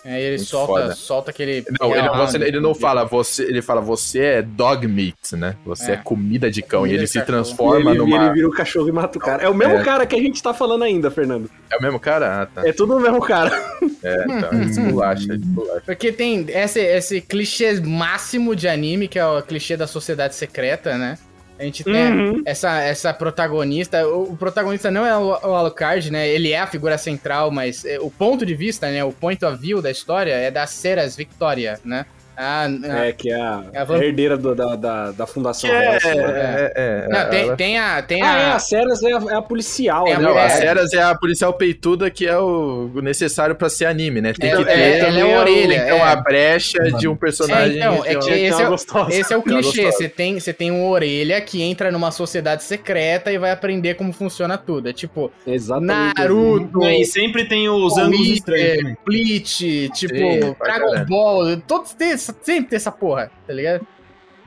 Aí 0.05 0.21
ele 0.21 0.37
Muito 0.37 0.47
solta, 0.49 0.73
foda. 0.81 0.95
solta 0.95 1.31
aquele. 1.31 1.65
Não, 1.79 1.93
ele, 1.95 2.07
você- 2.09 2.37
ele 2.37 2.59
não 2.59 2.73
fala, 2.73 3.03
você, 3.03 3.43
ele 3.43 3.61
fala, 3.61 3.81
você 3.81 4.19
é 4.19 4.41
dog 4.41 4.87
meat, 4.87 5.35
né? 5.35 5.55
Você 5.65 5.91
é, 5.91 5.93
É. 5.95 5.97
comida 5.97 6.49
de 6.49 6.61
cão. 6.61 6.81
Comida 6.81 6.95
e 6.95 6.99
ele 6.99 7.07
se 7.07 7.19
cachorro. 7.19 7.25
transforma 7.43 7.89
e 7.91 7.93
ele, 7.93 7.97
numa. 7.99 8.25
ele 8.25 8.33
vira 8.33 8.47
o 8.47 8.51
cachorro 8.51 8.87
e 8.87 8.91
mata 8.93 9.17
o 9.17 9.21
cara. 9.21 9.43
É 9.43 9.49
o 9.49 9.53
mesmo 9.53 9.75
É. 9.75 9.83
cara 9.83 10.05
que 10.05 10.15
a 10.15 10.19
gente 10.19 10.41
tá 10.41 10.53
falando 10.53 10.83
ainda, 10.83 11.11
Fernando. 11.11 11.49
É 11.69 11.77
o 11.77 11.81
mesmo 11.81 11.99
cara? 11.99 12.43
Ah, 12.43 12.45
tá. 12.45 12.67
É 12.67 12.71
tudo 12.71 12.95
o 12.95 12.99
mesmo 12.99 13.19
cara. 13.21 13.51
É, 14.01 14.23
então. 14.23 14.57
É 14.57 14.63
esculacha, 14.63 15.33
é 15.33 15.35
esculacha. 15.35 15.81
Porque 15.85 16.09
tem 16.13 16.45
esse, 16.47 16.79
esse 16.79 17.19
clichê 17.19 17.81
máximo 17.81 18.55
de 18.55 18.65
anime, 18.65 19.09
que 19.09 19.19
é 19.19 19.25
o 19.25 19.41
clichê 19.41 19.75
da 19.75 19.85
sociedade 19.87 20.35
secreta, 20.35 20.97
né? 20.97 21.17
A 21.59 21.63
gente 21.63 21.83
tem 21.83 21.93
Uhum. 21.93 22.41
essa, 22.45 22.81
essa 22.81 23.13
protagonista. 23.13 24.07
O, 24.07 24.31
o 24.31 24.37
protagonista 24.37 24.89
não 24.89 25.05
é 25.05 25.17
o, 25.17 25.27
o 25.27 25.53
Alucard, 25.53 26.09
né? 26.09 26.27
Ele 26.27 26.51
é 26.51 26.59
a 26.59 26.65
figura 26.65 26.97
central, 26.97 27.51
mas 27.51 27.83
é, 27.83 27.99
o 27.99 28.09
ponto 28.09 28.45
de 28.45 28.55
vista, 28.55 28.89
né? 28.89 29.03
O 29.03 29.11
point 29.11 29.43
of 29.43 29.57
view 29.57 29.81
da 29.81 29.91
história 29.91 30.31
é 30.33 30.49
da 30.49 30.65
Ceras 30.65 31.17
Victoria, 31.17 31.77
né? 31.83 32.05
Ah, 32.41 32.67
ah, 32.89 33.05
É, 33.05 33.11
que 33.11 33.29
é 33.29 33.35
a, 33.35 33.63
É 33.73 33.79
a 33.79 33.83
vamp- 33.83 34.01
herdeira 34.01 34.37
do- 34.37 34.55
da, 34.55 34.75
da, 34.77 35.11
da 35.11 35.27
Fundação 35.27 35.69
é, 35.69 35.73
né? 35.73 35.99
é, 36.03 36.73
é, 36.75 37.07
não, 37.09 37.29
tem, 37.29 37.41
ela- 37.43 37.55
tem 37.57 37.77
a. 37.79 38.01
Tem 38.01 38.23
Ah, 38.23 38.37
é, 38.39 38.45
a. 38.45 38.55
a 38.55 38.59
Ceras 38.59 39.03
é 39.03 39.11
a, 39.11 39.17
é 39.29 39.35
a 39.35 39.41
policial, 39.41 40.05
Tem 40.05 40.13
a 40.13 40.19
né? 40.19 40.23
Não, 40.25 40.37
É. 40.37 40.45
a 40.45 40.49
Ceras 40.49 40.93
é 40.93 41.01
a 41.03 41.13
policial 41.15 41.51
peituda 41.53 42.09
que 42.09 42.25
é 42.25 42.37
o 42.37 42.89
necessário 43.03 43.55
pra 43.55 43.67
ser 43.69 43.85
anime, 43.87 44.21
né? 44.21 44.31
Tem 44.39 44.51
É, 44.51 44.55
que 44.55 44.61
é, 44.61 44.65
ter 44.65 44.71
ela 44.71 44.81
é 44.81 45.05
também 45.05 45.21
a 45.21 45.27
o- 45.27 45.39
orelha, 45.39 45.75
então, 45.83 45.97
é. 45.97 46.01
a 46.01 46.15
brecha 46.15 46.79
de 46.97 47.07
um 47.09 47.15
personagem. 47.15 47.75
É, 47.75 47.77
então, 47.79 48.05
é 48.05 48.15
que 48.15 48.29
esse 48.31 48.63
uma 48.63 48.75
é, 49.09 49.19
esse 49.19 49.33
é 49.33 49.35
o 49.37 49.39
uma 49.41 49.45
clichê. 49.61 49.91
Você 49.91 50.07
tem, 50.07 50.39
você 50.39 50.53
tem 50.53 50.71
um 50.71 50.87
orelha 50.87 51.41
que 51.41 51.61
entra 51.61 51.91
numa 51.91 52.09
sociedade 52.11 52.63
secreta 52.63 53.33
e 53.33 53.37
vai 53.37 53.51
aprender 53.51 53.95
como 53.95 54.13
funciona 54.13 54.57
tudo. 54.57 54.87
É 54.87 54.93
tipo, 54.93 55.29
Exatamente. 55.45 56.17
Naruto, 56.17 56.83
E 56.85 57.03
sempre 57.03 57.45
tem 57.49 57.67
os 57.67 57.97
ângulos 57.97 58.27
estranhos 58.29 58.77
também. 58.77 58.97
Bleach, 59.05 59.89
tipo, 59.93 60.55
Dragon. 60.63 61.05
Ball, 61.05 61.57
todos 61.67 61.93
tem, 61.93 62.11
essa- 62.11 62.28
sempre 62.41 62.69
tem 62.69 62.77
essa 62.77 62.91
porra, 62.91 63.31
tá 63.47 63.53
ligado? 63.53 63.85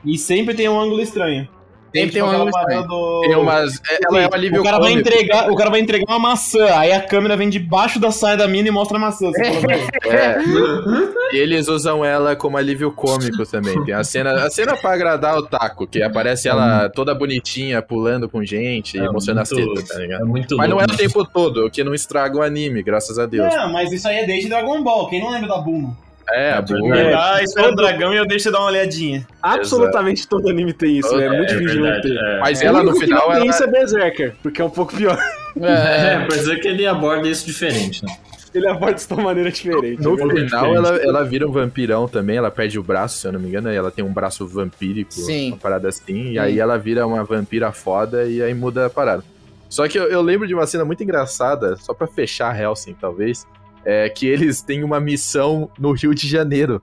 E 0.05 0.17
sempre 0.17 0.53
tem 0.53 0.67
um 0.69 0.79
ângulo 0.79 1.01
estranho. 1.01 1.47
Sempre 1.95 2.11
tem 2.13 2.23
um 2.23 2.27
ângulo 2.27 2.49
estranho. 2.49 2.87
do- 2.87 3.21
Tem 3.21 3.35
umas. 3.35 3.79
Ela 4.03 4.21
é 4.23 4.27
um 4.27 4.33
alívio 4.33 4.61
o 4.61 4.63
cara 4.63 4.79
vai 4.79 4.89
cômico. 4.93 5.07
entregar, 5.07 5.51
o 5.51 5.55
cara 5.55 5.69
vai 5.69 5.79
entregar 5.79 6.05
uma 6.07 6.17
maçã, 6.17 6.65
aí 6.75 6.91
a 6.91 6.99
câmera 6.99 7.37
vem 7.37 7.47
debaixo 7.49 7.99
da 7.99 8.09
saia 8.09 8.35
da 8.35 8.47
mina 8.47 8.67
e 8.67 8.71
mostra 8.71 8.97
a 8.97 8.99
maçã. 8.99 9.29
"Velho, 9.29 9.59
É. 10.03 11.35
E 11.35 11.37
eles 11.37 11.67
usam 11.67 12.03
ela 12.03 12.35
como 12.35 12.57
alívio 12.57 12.91
cômico 12.91 13.45
também. 13.45 13.81
Tem 13.85 13.93
a 13.93 14.03
cena, 14.03 14.43
a 14.43 14.49
cena 14.49 14.75
pra 14.75 14.91
agradar 14.93 15.37
o 15.37 15.43
taco, 15.43 15.85
que 15.85 16.01
aparece 16.01 16.49
ela 16.49 16.89
toda 16.89 17.13
bonitinha, 17.13 17.79
pulando 17.79 18.27
com 18.27 18.43
gente, 18.43 18.97
É 18.97 19.07
mostrando 19.11 19.41
as 19.41 19.49
tetas, 19.49 19.87
tá 19.87 19.99
ligado? 19.99 20.21
É 20.23 20.25
muito 20.25 20.57
Mas 20.57 20.69
não 20.71 20.81
é 20.81 20.85
o 20.85 20.97
tempo 20.97 21.23
todo, 21.23 21.67
o 21.67 21.69
que 21.69 21.83
não 21.83 21.93
estraga 21.93 22.35
o 22.37 22.41
anime, 22.41 22.81
graças 22.81 23.19
a 23.19 23.27
Deus. 23.27 23.53
Não, 23.53 23.71
mas 23.71 23.91
isso 23.91 24.07
aí 24.07 24.17
é 24.17 24.25
desde 24.25 24.49
Dragon 24.49 24.81
Ball. 24.83 25.07
Quem 25.09 25.21
não 25.21 25.29
lembra 25.29 25.47
da 25.47 25.57
Bulma? 25.59 25.95
É, 26.29 26.53
a 26.53 26.57
É 26.57 26.61
Bulma. 26.61 26.95
verdade. 26.95 27.37
Ah, 27.39 27.43
espera 27.43 27.71
o 27.71 27.75
dragão 27.75 28.13
e 28.13 28.17
eu 28.17 28.25
deixo 28.25 28.43
você 28.43 28.51
dar 28.51 28.59
uma 28.59 28.67
olhadinha. 28.67 29.27
Absolutamente 29.41 30.27
todo 30.27 30.49
anime 30.49 30.73
tem 30.73 30.97
isso, 30.99 31.15
né? 31.15 31.25
É 31.25 31.29
muito 31.29 31.53
É 31.53 31.57
difícil 31.57 31.81
não 31.81 31.83
verdade, 31.91 32.07
ter. 32.09 32.17
é. 32.17 32.39
Mas 32.39 32.61
ela 32.61 32.83
no 32.83 32.95
final, 32.95 33.33
ela, 33.33 33.45
isso 33.45 33.63
é 33.63 33.67
Berserker, 33.67 34.35
porque 34.41 34.61
é 34.61 34.65
um 34.65 34.69
pouco 34.69 34.95
pior. 34.95 35.17
É, 35.61 36.13
É, 36.15 36.19
por 36.25 36.35
isso 36.35 36.55
que 36.59 36.67
ele 36.67 36.85
aborda 36.85 37.27
isso 37.27 37.45
diferente, 37.45 38.03
né? 38.05 38.15
Ele 38.53 38.67
aborda 38.67 38.97
isso 38.97 39.07
de 39.07 39.13
uma 39.15 39.23
maneira 39.23 39.51
diferente. 39.51 40.01
no 40.01 40.13
é 40.13 40.35
final 40.45 40.75
ela, 40.75 40.95
ela 40.97 41.23
vira 41.23 41.47
um 41.47 41.51
vampirão 41.51 42.07
também, 42.07 42.37
ela 42.37 42.51
perde 42.51 42.77
o 42.77 42.83
braço, 42.83 43.17
se 43.17 43.27
eu 43.27 43.31
não 43.33 43.39
me 43.39 43.47
engano, 43.49 43.71
e 43.71 43.75
ela 43.75 43.89
tem 43.89 44.05
um 44.05 44.13
braço 44.13 44.47
vampírico, 44.47 45.11
Sim. 45.11 45.49
uma 45.49 45.57
parada 45.57 45.89
assim, 45.89 46.03
Sim. 46.05 46.31
e 46.33 46.39
aí 46.39 46.59
ela 46.59 46.77
vira 46.77 47.05
uma 47.07 47.23
vampira 47.23 47.71
foda 47.71 48.25
e 48.25 48.41
aí 48.43 48.53
muda 48.53 48.85
a 48.85 48.89
parada. 48.91 49.23
Só 49.67 49.87
que 49.87 49.97
eu, 49.97 50.03
eu 50.03 50.21
lembro 50.21 50.47
de 50.47 50.53
uma 50.53 50.67
cena 50.67 50.85
muito 50.85 51.01
engraçada, 51.03 51.75
só 51.77 51.95
pra 51.95 52.05
fechar 52.05 52.55
Helsing, 52.59 52.93
talvez, 53.01 53.43
é 53.85 54.09
que 54.09 54.25
eles 54.27 54.61
têm 54.61 54.83
uma 54.83 54.99
missão 54.99 55.69
no 55.79 55.91
Rio 55.91 56.13
de 56.13 56.27
Janeiro. 56.27 56.81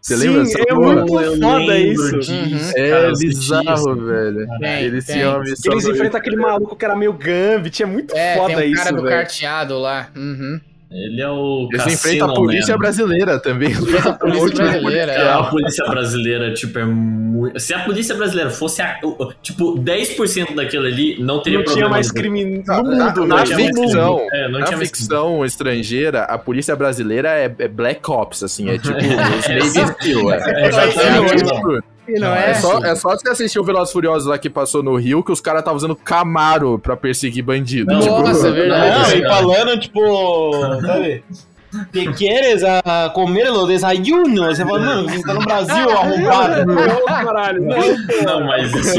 Você 0.00 0.16
Sim, 0.16 0.28
lembra 0.28 0.44
dessa 0.44 0.58
é 0.66 0.74
muito 0.74 1.20
Eu 1.20 1.38
foda 1.38 1.78
isso. 1.78 2.18
disso, 2.20 2.32
Uhum. 2.32 2.70
É 2.74 2.88
cara, 2.90 3.12
bizarro, 3.12 3.74
isso. 3.74 3.96
velho. 4.06 4.46
Tem, 4.58 4.84
Eles 4.84 5.04
tem. 5.04 5.16
tinham 5.16 5.30
uma 5.34 5.40
missão 5.40 5.72
Eles 5.72 5.84
enfrentam 5.84 6.18
aquele 6.20 6.36
maluco 6.36 6.74
que 6.74 6.84
era 6.86 6.96
meio 6.96 7.12
Gambit, 7.12 7.82
é 7.82 7.86
muito 7.86 8.16
É, 8.16 8.34
foda 8.36 8.56
tem 8.56 8.70
um 8.70 8.72
isso, 8.72 8.82
cara 8.82 8.96
do 8.96 9.02
velho. 9.02 9.14
carteado 9.16 9.78
lá. 9.78 10.08
Uhum. 10.16 10.58
Ele 10.90 11.20
é 11.20 11.28
o. 11.30 11.68
Eles 11.72 11.86
enfrentam 11.86 12.30
a 12.30 12.34
polícia 12.34 12.74
Man. 12.74 12.78
brasileira 12.80 13.38
também. 13.38 13.72
A 13.72 14.12
polícia 14.18 14.50
brasileira. 14.64 15.12
É, 15.12 15.28
a 15.32 15.38
é. 15.38 15.50
polícia 15.50 15.84
brasileira, 15.86 16.52
tipo, 16.54 16.78
é 16.80 16.84
muito. 16.84 17.60
Se 17.60 17.72
a 17.72 17.84
polícia 17.84 18.14
brasileira 18.16 18.50
fosse, 18.50 18.82
a- 18.82 18.98
tipo, 19.40 19.78
10% 19.78 20.54
daquilo 20.56 20.86
ali, 20.86 21.16
não 21.22 21.40
teria 21.40 21.58
Não 21.58 21.64
problema. 21.64 21.86
tinha 21.86 21.88
mais 21.88 22.10
crime 22.10 22.44
no 22.44 22.64
Na, 22.64 22.82
mundo, 22.82 22.96
na 22.98 23.12
tinha 23.12 23.26
mais 23.26 23.48
ficção, 23.54 24.16
crime. 24.16 24.28
É, 24.32 24.48
não 24.48 24.58
na 24.58 24.66
tinha 24.66 24.76
mais 24.78 24.88
ficção 24.90 25.44
estrangeira, 25.44 26.22
a 26.24 26.36
polícia 26.36 26.74
brasileira 26.74 27.28
é, 27.38 27.44
é 27.56 27.68
Black 27.68 28.10
Ops, 28.10 28.42
assim, 28.42 28.68
é 28.68 28.76
tipo 28.76 28.96
os 28.98 29.48
Navy 29.76 29.92
Steel, 29.94 30.32
é. 30.32 30.42
É, 30.64 30.68
exatamente. 30.68 31.44
Tipo, 31.44 31.82
E 32.16 32.18
não 32.18 32.34
É 32.34 32.50
é? 32.50 32.54
só, 32.54 32.78
é 32.78 32.94
só 32.94 33.10
você 33.10 33.28
assistir 33.28 33.58
o 33.58 33.64
Velozes 33.64 33.90
e 33.90 33.92
Furiosos 33.92 34.26
lá 34.28 34.38
que 34.38 34.50
passou 34.50 34.82
no 34.82 34.96
Rio 34.96 35.22
que 35.22 35.32
os 35.32 35.40
caras 35.40 35.60
estavam 35.60 35.76
usando 35.76 35.94
Camaro 35.96 36.78
pra 36.78 36.96
perseguir 36.96 37.42
bandido. 37.44 37.92
Não, 37.92 38.00
Tipo, 38.00 38.20
Nossa, 38.22 38.48
é 38.48 38.50
verdade. 38.52 39.10
Não, 39.10 39.16
e 39.18 39.22
cara. 39.22 39.34
falando, 39.34 39.78
tipo, 39.80 40.00
sabe? 40.80 41.24
Que 41.92 42.12
queres 42.14 42.64
a 42.64 43.12
comer 43.14 43.48
o 43.52 43.64
desayuno? 43.64 44.46
Você 44.46 44.64
fala, 44.66 44.80
mano, 44.80 45.08
você 45.08 45.22
tá 45.22 45.34
no 45.34 45.40
Brasil, 45.40 45.88
arrombado. 45.96 46.66
Não, 46.66 47.06
caralho, 47.06 47.62
não. 47.62 47.78
Não, 48.24 48.44
mas 48.44 48.74
isso, 48.74 48.98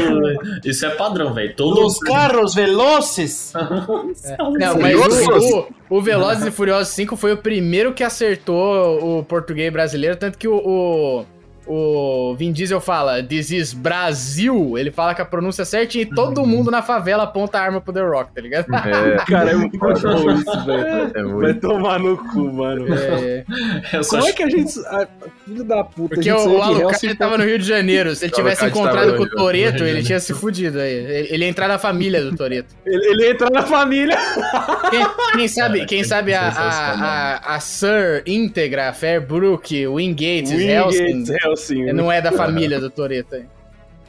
isso 0.64 0.86
é 0.86 0.88
padrão, 0.90 1.34
velho. 1.34 1.54
Todo 1.54 1.82
Los 1.82 1.98
carros 1.98 2.54
velozes. 2.54 3.52
Não, 4.58 4.78
mas 4.80 4.96
o, 4.96 5.66
o, 5.90 5.98
o 5.98 6.00
Velozes 6.02 6.46
e 6.46 6.50
Furiosos 6.50 6.88
5 6.94 7.14
foi 7.14 7.32
o 7.34 7.36
primeiro 7.36 7.92
que 7.92 8.02
acertou 8.02 9.18
o 9.18 9.22
português 9.22 9.70
brasileiro, 9.70 10.16
tanto 10.16 10.38
que 10.38 10.48
o, 10.48 10.54
o, 10.56 11.24
o 11.66 12.34
Vin 12.36 12.52
Diesel 12.52 12.80
fala 12.80 13.22
This 13.22 13.50
is 13.50 13.72
Brasil, 13.72 14.76
ele 14.76 14.90
fala 14.90 15.14
com 15.14 15.22
a 15.22 15.24
pronúncia 15.24 15.64
certinha 15.64 16.02
e 16.02 16.06
todo 16.06 16.46
mundo 16.46 16.70
na 16.70 16.82
favela 16.82 17.24
aponta 17.24 17.58
a 17.58 17.62
arma 17.62 17.80
pro 17.80 17.92
The 17.92 18.02
Rock, 18.02 18.34
tá 18.34 18.40
ligado? 18.40 18.66
É, 18.74 19.16
Cara, 19.26 19.52
é 19.52 19.54
muito 19.54 19.78
bom 19.78 19.92
isso, 20.32 20.64
velho. 20.64 20.86
é 20.86 21.12
Vai 21.12 21.22
muito. 21.24 21.60
tomar 21.60 21.98
no 21.98 22.16
cu, 22.16 22.52
mano. 22.52 22.86
É, 22.92 23.44
Como 24.08 24.26
é 24.26 24.32
que 24.32 24.42
a 24.42 24.48
gente. 24.48 24.78
ah, 24.86 25.06
Filho 25.44 25.64
da 25.64 25.82
puta, 25.84 26.14
porque 26.14 26.30
a 26.30 26.36
o, 26.36 26.38
gente 26.40 26.48
o 26.48 26.62
Alucard 26.62 27.14
tava 27.16 27.38
no 27.38 27.44
Rio 27.44 27.58
de 27.58 27.66
Janeiro, 27.66 28.14
se 28.14 28.24
ele 28.24 28.32
tivesse 28.32 28.64
encontrado 28.64 29.16
com 29.16 29.22
o 29.24 29.30
Toreto, 29.30 29.84
ele 29.84 30.02
tinha 30.02 30.20
se 30.20 30.32
fudido 30.34 30.78
aí. 30.78 30.92
Ele, 30.92 31.28
ele 31.30 31.44
ia 31.44 31.50
entrar 31.50 31.68
na 31.68 31.78
família 31.78 32.22
do 32.22 32.36
Toreto. 32.36 32.74
Ele, 32.86 33.06
ele 33.06 33.30
entra 33.30 33.50
na 33.50 33.62
família. 33.62 34.16
Quem, 34.90 35.06
quem 35.36 35.48
sabe, 35.48 35.78
Cara, 35.78 35.88
quem 35.88 36.02
que 36.02 36.08
sabe 36.08 36.34
a, 36.34 36.48
a, 36.48 36.92
a, 36.92 37.56
a 37.56 37.60
Sir 37.60 38.22
Íntegra, 38.26 38.92
Fairbrook, 38.92 39.86
Wingate, 39.86 40.54
Helsing, 40.54 41.04
Wingate, 41.04 41.32
Helsing. 41.70 41.92
não 41.92 42.10
é 42.10 42.20
da 42.20 42.32
família 42.32 42.80
do 42.80 42.90
Toreto. 42.90 43.34
aí. 43.34 43.44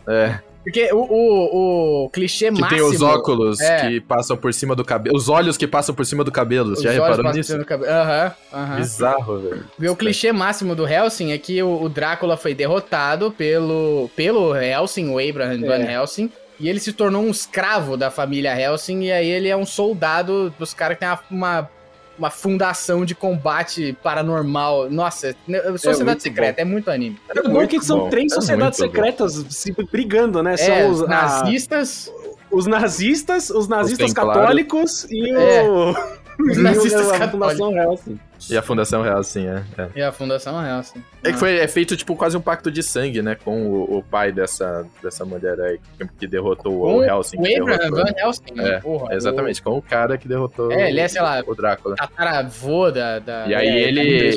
É, 0.05 0.39
Porque 0.63 0.89
o, 0.91 0.97
o, 0.97 2.03
o 2.05 2.09
clichê 2.09 2.51
que 2.51 2.59
máximo... 2.59 2.77
tem 2.77 2.81
os 2.81 3.01
óculos 3.01 3.61
é. 3.61 3.87
que 3.87 4.01
passam 4.01 4.35
por 4.35 4.53
cima 4.53 4.75
do 4.75 4.83
cabelo. 4.83 5.15
Os 5.15 5.29
olhos 5.29 5.55
que 5.55 5.65
passam 5.65 5.95
por 5.95 6.05
cima 6.05 6.25
do 6.25 6.31
cabelo. 6.31 6.73
os 6.73 6.81
já 6.81 6.91
reparou 6.91 7.31
nisso? 7.31 7.53
Aham, 7.55 8.33
aham. 8.51 8.75
Bizarro, 8.75 9.39
velho. 9.39 9.91
O 9.91 9.95
clichê 9.95 10.33
máximo 10.33 10.75
do 10.75 10.85
Helsing 10.85 11.31
é 11.31 11.37
que 11.37 11.63
o, 11.63 11.83
o 11.83 11.87
Drácula 11.87 12.35
foi 12.35 12.53
derrotado 12.53 13.31
pelo, 13.31 14.09
pelo 14.13 14.53
Helsing, 14.53 15.09
o 15.09 15.19
Abraham 15.19 15.61
Van 15.61 15.83
É. 15.83 15.93
Helsing, 15.93 16.29
e 16.59 16.67
ele 16.67 16.81
se 16.81 16.91
tornou 16.91 17.23
um 17.23 17.31
escravo 17.31 17.95
da 17.95 18.11
família 18.11 18.57
Helsing, 18.59 19.03
e 19.03 19.11
aí 19.11 19.29
ele 19.29 19.47
é 19.47 19.55
um 19.55 19.65
soldado 19.65 20.53
dos 20.59 20.73
caras 20.73 20.97
que 20.97 20.99
tem 20.99 21.09
uma, 21.09 21.19
uma, 21.31 21.69
uma 22.18 22.30
fundação 22.30 23.03
de 23.05 23.16
combate 23.16 23.97
paranormal. 24.03 24.89
Nossa, 24.89 25.36
né, 25.47 25.59
Sociedade 25.78 26.03
muito 26.05 26.24
Secreta, 26.24 26.61
é 26.61 26.66
muito 26.66 26.89
anime. 26.91 27.20
É 27.36 27.41
bom 27.41 27.68
que 27.68 27.80
são 27.84 27.99
bom, 27.99 28.09
três 28.09 28.32
é 28.32 28.36
sociedades 28.36 28.80
muito 28.80 28.91
bom. 28.91 28.95
secretas 29.03 29.45
se 29.49 29.72
brigando, 29.91 30.41
né? 30.43 30.53
É, 30.53 30.57
São 30.57 30.89
os, 30.91 31.01
a- 31.03 31.07
nazistas... 31.07 32.11
os 32.51 32.66
nazistas, 32.68 33.49
os 33.49 33.68
nazistas 33.68 34.14
católicos 34.14 35.05
e 35.09 35.30
É. 35.32 35.64
o. 35.70 35.93
Os 36.39 36.57
nazistas 36.61 37.11
a 37.11 37.20
católicos. 37.20 38.03
E 38.49 38.57
a 38.57 38.61
Fundação 38.61 39.01
Real, 39.01 39.23
sim, 39.23 39.47
é. 39.47 39.63
é. 39.77 39.89
E 39.95 40.01
a 40.01 40.11
Fundação 40.11 40.63
Helsing. 40.65 41.03
É 41.23 41.31
que 41.31 41.37
foi, 41.37 41.57
é 41.57 41.67
feito, 41.67 41.95
tipo, 41.95 42.15
quase 42.15 42.35
um 42.35 42.41
pacto 42.41 42.69
de 42.71 42.83
sangue, 42.83 43.21
né? 43.21 43.35
Com 43.35 43.65
o, 43.67 43.97
o 43.97 44.03
pai 44.03 44.31
dessa, 44.31 44.85
dessa 45.01 45.23
mulher 45.23 45.59
aí 45.59 45.79
que, 45.97 46.07
que 46.19 46.27
derrotou 46.27 46.81
Com 46.81 46.97
o 46.97 47.03
Helsing. 47.03 47.37
O 47.37 47.61
Abraham 47.61 47.89
Van 47.91 48.11
Helsing, 48.17 48.59
É, 48.59 48.79
porra. 48.79 49.15
Exatamente, 49.15 49.61
com 49.61 49.77
o 49.77 49.81
cara 49.81 50.17
que 50.17 50.27
derrotou 50.27 50.71
É, 50.71 50.89
ele 50.89 50.99
é, 50.99 51.07
sei 51.07 51.21
lá, 51.21 51.41
o 51.45 51.55
Drácula. 51.55 51.93
O 51.93 51.97
tataravô 51.97 52.91
da... 52.91 53.19
da... 53.19 53.47
E 53.47 53.55
aí 53.55 53.67
É, 53.67 53.87
ele- 53.87 54.35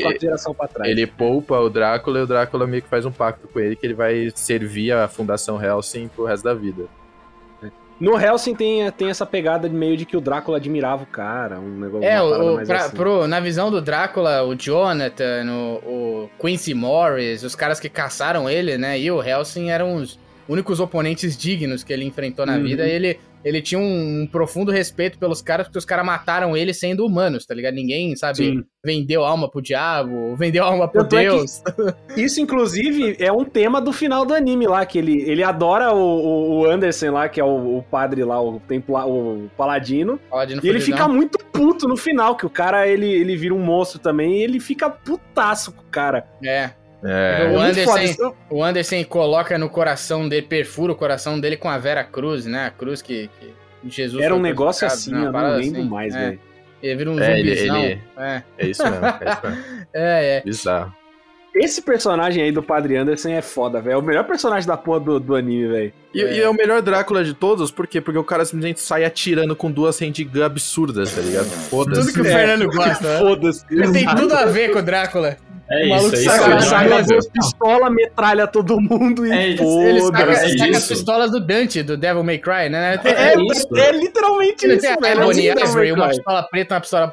trás. 0.72 0.90
Ele 0.90 1.06
poupa 1.06 1.58
o 1.58 1.68
Drácula 1.68 2.20
e 2.20 2.22
o 2.22 2.26
Drácula 2.26 2.66
meio 2.66 2.82
que 2.82 2.88
faz 2.88 3.04
um 3.04 3.12
pacto 3.12 3.48
com 3.48 3.58
ele 3.58 3.76
que 3.76 3.86
ele 3.86 3.94
vai 3.94 4.30
servir 4.34 4.92
a 4.92 5.08
Fundação 5.08 5.62
Helsing 5.62 6.08
pro 6.08 6.24
resto 6.24 6.44
da 6.44 6.54
vida. 6.54 6.84
No 7.98 8.20
Helsing 8.20 8.54
tem, 8.54 8.90
tem 8.92 9.08
essa 9.08 9.24
pegada 9.24 9.68
de 9.68 9.74
meio 9.74 9.96
de 9.96 10.04
que 10.04 10.16
o 10.16 10.20
Drácula 10.20 10.58
admirava 10.58 11.04
o 11.04 11.06
cara, 11.06 11.58
um 11.58 11.78
negócio 11.80 12.06
É, 12.06 12.20
o, 12.22 12.62
pra- 12.66 12.76
assim. 12.78 12.96
pro- 12.96 13.26
na 13.26 13.40
visão 13.40 13.70
do 13.70 13.80
Drácula, 13.80 14.42
o 14.42 14.54
Jonathan, 14.54 15.46
o, 15.50 16.26
o 16.26 16.30
Quincy 16.38 16.74
Morris, 16.74 17.42
os 17.42 17.54
caras 17.54 17.80
que 17.80 17.88
caçaram 17.88 18.50
ele, 18.50 18.76
né, 18.76 18.98
e 19.00 19.10
o 19.10 19.22
Helsing 19.22 19.70
eram 19.70 19.94
os 19.96 20.18
únicos 20.48 20.78
oponentes 20.78 21.36
dignos 21.36 21.82
que 21.82 21.92
ele 21.92 22.04
enfrentou 22.04 22.44
na 22.44 22.56
Uhum. 22.56 22.62
vida. 22.64 22.86
E 22.86 22.90
ele, 22.90 23.18
ele 23.46 23.62
tinha 23.62 23.78
um, 23.78 24.22
um 24.22 24.26
profundo 24.26 24.72
respeito 24.72 25.20
pelos 25.20 25.40
caras, 25.40 25.68
porque 25.68 25.78
os 25.78 25.84
caras 25.84 26.04
mataram 26.04 26.56
ele 26.56 26.74
sendo 26.74 27.06
humanos, 27.06 27.46
tá 27.46 27.54
ligado? 27.54 27.74
Ninguém, 27.74 28.16
sabe, 28.16 28.38
Sim. 28.38 28.64
vendeu 28.84 29.24
alma 29.24 29.48
pro 29.48 29.62
diabo, 29.62 30.34
vendeu 30.34 30.64
alma 30.64 30.88
pro 30.88 31.02
é 31.02 31.06
Deus. 31.06 31.62
Isso, 32.16 32.40
inclusive, 32.40 33.16
é 33.20 33.30
um 33.30 33.44
tema 33.44 33.80
do 33.80 33.92
final 33.92 34.26
do 34.26 34.34
anime 34.34 34.66
lá, 34.66 34.84
que 34.84 34.98
ele, 34.98 35.22
ele 35.22 35.44
adora 35.44 35.94
o, 35.94 36.62
o- 36.62 36.66
Anderson 36.66 37.12
lá, 37.12 37.28
que 37.28 37.40
é 37.40 37.44
o, 37.44 37.78
o 37.78 37.82
padre 37.84 38.24
lá, 38.24 38.42
o, 38.42 38.58
templa, 38.58 39.06
o 39.06 39.48
paladino. 39.56 40.18
Paladino 40.28 40.60
E 40.64 40.68
ele 40.68 40.80
fica 40.80 41.06
muito 41.06 41.38
puto 41.52 41.86
no 41.86 41.96
final, 41.96 42.34
que 42.36 42.44
o 42.44 42.50
cara, 42.50 42.88
ele, 42.88 43.08
ele 43.08 43.36
vira 43.36 43.54
um 43.54 43.60
monstro 43.60 44.00
também, 44.00 44.38
e 44.38 44.42
ele 44.42 44.58
fica 44.58 44.90
putaço 44.90 45.70
com 45.70 45.82
o 45.82 45.88
cara. 45.88 46.26
É, 46.42 46.70
É, 47.04 47.44
O 47.44 47.58
muito 47.60 47.90
Anderson- 47.90 48.34
o 48.50 48.64
Anderson 48.64 49.04
coloca 49.04 49.56
no 49.58 49.68
coração 49.68 50.28
dele, 50.28 50.46
perfura 50.46 50.92
o 50.92 50.96
coração 50.96 51.38
dele 51.38 51.56
com 51.56 51.68
a 51.68 51.78
Vera 51.78 52.02
Cruz, 52.04 52.46
né, 52.46 52.66
a 52.66 52.70
cruz 52.70 53.00
que... 53.02 53.28
que 53.38 53.54
Jesus 53.88 54.22
Era 54.24 54.34
um 54.34 54.40
negócio 54.40 54.86
assim, 54.86 55.12
né, 55.12 55.26
eu 55.26 55.32
não 55.32 55.56
lembro 55.56 55.78
assim. 55.80 55.88
mais, 55.88 56.14
É. 56.14 56.18
velho. 56.18 56.40
Ele 56.82 56.96
vira 56.96 57.10
um 57.10 57.20
É, 57.20 57.38
ele- 57.40 57.54
zumbizão. 57.54 57.82
ele- 57.84 58.00
É, 58.18 58.42
é 58.58 58.66
isso 58.66 58.82
mesmo, 58.82 59.06
é 59.06 59.30
isso 59.30 59.46
mesmo. 59.46 59.62
é, 59.94 60.36
é. 60.38 60.42
Bizarro. 60.44 60.94
esse 61.54 61.80
personagem 61.82 62.42
aí 62.42 62.52
do 62.52 62.62
Padre 62.62 62.96
Anderson 62.96 63.30
é 63.30 63.40
foda, 63.40 63.80
velho. 63.80 63.94
É 63.94 63.96
o 63.96 64.02
melhor 64.02 64.24
personagem 64.24 64.66
da 64.68 64.76
porra 64.76 65.00
do, 65.00 65.18
do 65.20 65.34
anime, 65.36 65.68
velho. 65.68 65.92
E 66.12 66.20
e 66.20 66.40
é. 66.42 66.48
o 66.48 66.52
melhor 66.54 66.82
Drácula 66.82 67.24
de 67.24 67.32
todos, 67.32 67.70
por 67.70 67.86
quê? 67.86 68.00
Porque 68.00 68.18
o 68.18 68.24
cara 68.24 68.44
simplesmente 68.44 68.80
sai 68.80 69.04
atirando 69.04 69.54
com 69.56 69.70
duas 69.70 69.98
handgun 70.00 70.42
absurdas, 70.42 71.14
tá 71.14 71.20
ligado? 71.22 71.44
Tudo 71.48 71.60
Foda-se. 71.70 72.12
que 72.12 72.20
o 72.20 72.24
Fernando 72.24 72.66
gosta, 72.70 73.08
né? 73.14 73.18
Foda-se. 73.20 73.64
Mas 73.70 73.90
tem 73.92 74.06
tudo 74.16 74.34
a 74.34 74.44
ver 74.46 74.70
com 74.72 74.78
o 74.80 74.82
Drácula. 74.82 75.36
É 75.68 75.84
O 75.84 75.88
maluco 75.88 76.14
isso, 76.14 76.30
é 76.30 76.32
saca- 76.36 76.48
isso. 76.56 76.66
Eu 76.66 76.70
saca 76.70 76.88
ia 76.88 76.96
as 76.96 77.06
duas 77.06 77.28
pistolas, 77.28 77.92
metralha 77.92 78.46
todo 78.46 78.80
mundo 78.80 79.26
e 79.26 79.32
É 79.32 79.48
isso, 79.48 79.80
Ele 79.82 80.00
saca, 80.00 80.22
é 80.32 80.58
saca 80.58 80.76
as 80.76 80.86
pistolas 80.88 81.30
do 81.32 81.40
Dante, 81.40 81.82
do 81.82 81.96
Devil 81.96 82.22
May 82.22 82.38
Cry, 82.38 82.68
né? 82.68 83.00
É, 83.04 83.08
É 83.32 83.34
isso. 83.40 83.76
é 83.76 83.92
literalmente 83.92 84.64
Ele 84.64 84.74
isso, 84.74 84.82
tem 84.82 84.92
a 84.92 84.96
velho. 84.96 85.22
Ebony 85.22 85.48
É 85.48 85.54
isso, 85.54 85.64
Ivory, 85.64 85.92
uma 85.92 86.06
velho. 86.06 86.16
pistola 86.16 86.42
preta 86.48 86.74
e 86.74 86.76
uma 86.76 86.80
pistola 86.80 87.08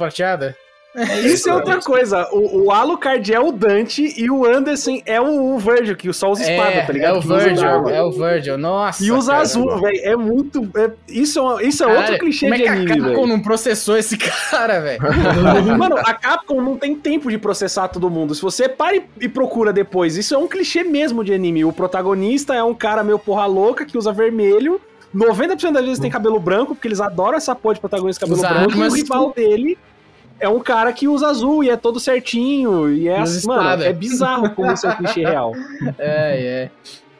prateada. 0.94 1.22
Isso 1.28 1.50
é 1.50 1.54
outra 1.54 1.80
coisa. 1.82 2.28
O, 2.32 2.66
o 2.66 2.72
Alucard 2.72 3.34
é 3.34 3.40
o 3.40 3.52
Dante 3.52 4.14
e 4.18 4.30
o 4.30 4.46
Anderson 4.46 5.02
é 5.06 5.20
o, 5.20 5.56
o 5.56 5.58
Virgil, 5.60 5.96
que 5.96 6.12
só 6.14 6.32
usa 6.32 6.44
espada, 6.44 6.72
é, 6.72 6.86
tá 6.86 6.94
ligado? 6.94 7.16
é 7.16 7.18
o 7.18 7.22
Virgil, 7.22 7.68
é 7.90 8.02
o 8.04 8.12
Virgil, 8.12 8.58
nossa. 8.58 9.04
E 9.04 9.12
usa 9.12 9.32
cara. 9.32 9.42
azul, 9.44 9.80
velho. 9.82 10.00
É 10.04 10.16
muito. 10.16 10.70
é- 10.78 10.92
isso 11.08 11.40
é, 11.40 11.42
uma- 11.42 11.64
isso 11.64 11.84
é 11.84 11.88
Caralho, 11.88 12.06
outro 12.06 12.20
clichê 12.20 12.46
como 12.46 12.54
é 12.54 12.58
de 12.58 12.64
que 12.64 12.70
a 12.70 12.72
anime, 12.74 13.02
Capcom 13.02 13.28
não 13.28 13.42
processou 13.42 13.98
esse 13.98 14.16
cara, 14.52 14.80
velho? 14.80 15.02
Mano, 15.78 15.98
a 15.98 16.14
Capcom 16.14 16.62
não 16.62 16.78
tem 16.78 16.96
tempo 16.96 17.30
de 17.30 17.38
processar 17.38 17.88
todo 17.88 18.10
mundo. 18.10 18.36
Se 18.36 18.42
você 18.42 18.70
para 18.70 18.96
e, 18.96 19.04
e 19.22 19.28
procura 19.28 19.74
depois, 19.74 20.16
isso 20.18 20.36
é 20.36 20.38
um 20.38 20.48
clichê 20.48 20.84
mesmo 20.84 21.24
de 21.24 21.34
anime. 21.34 21.66
O 21.66 21.74
protagonista 21.74 22.54
é 22.54 22.64
um 22.64 22.74
cara 22.74 23.04
meio 23.04 23.18
porra 23.20 23.46
louca 23.46 23.86
que 23.86 23.98
usa 23.98 24.12
vermelho. 24.12 24.80
90% 25.16 25.72
das 25.72 25.84
vezes 25.84 26.00
tem 26.00 26.10
cabelo 26.10 26.40
branco, 26.40 26.74
porque 26.74 26.88
eles 26.88 27.00
adoram 27.00 27.38
essa 27.38 27.54
porra 27.56 27.76
de 27.76 27.80
protagonista 27.80 28.22
cabelo 28.26 28.40
Usa 28.40 28.50
branco. 28.50 28.72
E 28.78 28.88
o 28.88 28.94
rival 28.94 29.32
dele 29.32 29.78
é 30.40 30.50
um 30.50 30.60
cara 30.60 30.92
que 30.94 31.08
usa 31.08 31.28
azul 31.28 31.64
e 31.64 31.70
é 31.70 31.78
todo 31.78 32.00
certinho. 32.00 32.92
E 32.94 33.08
é 33.08 33.22
Usa 33.22 33.38
assim, 33.38 33.48
mano, 33.48 33.62
espada. 33.62 33.86
é 33.86 33.94
bizarro 33.94 34.50
como 34.52 34.72
isso 34.72 34.86
é 34.88 34.90
um 34.92 34.96
clichê 34.98 35.22
real. 35.26 35.54
É, 35.98 36.46
é. 36.46 36.72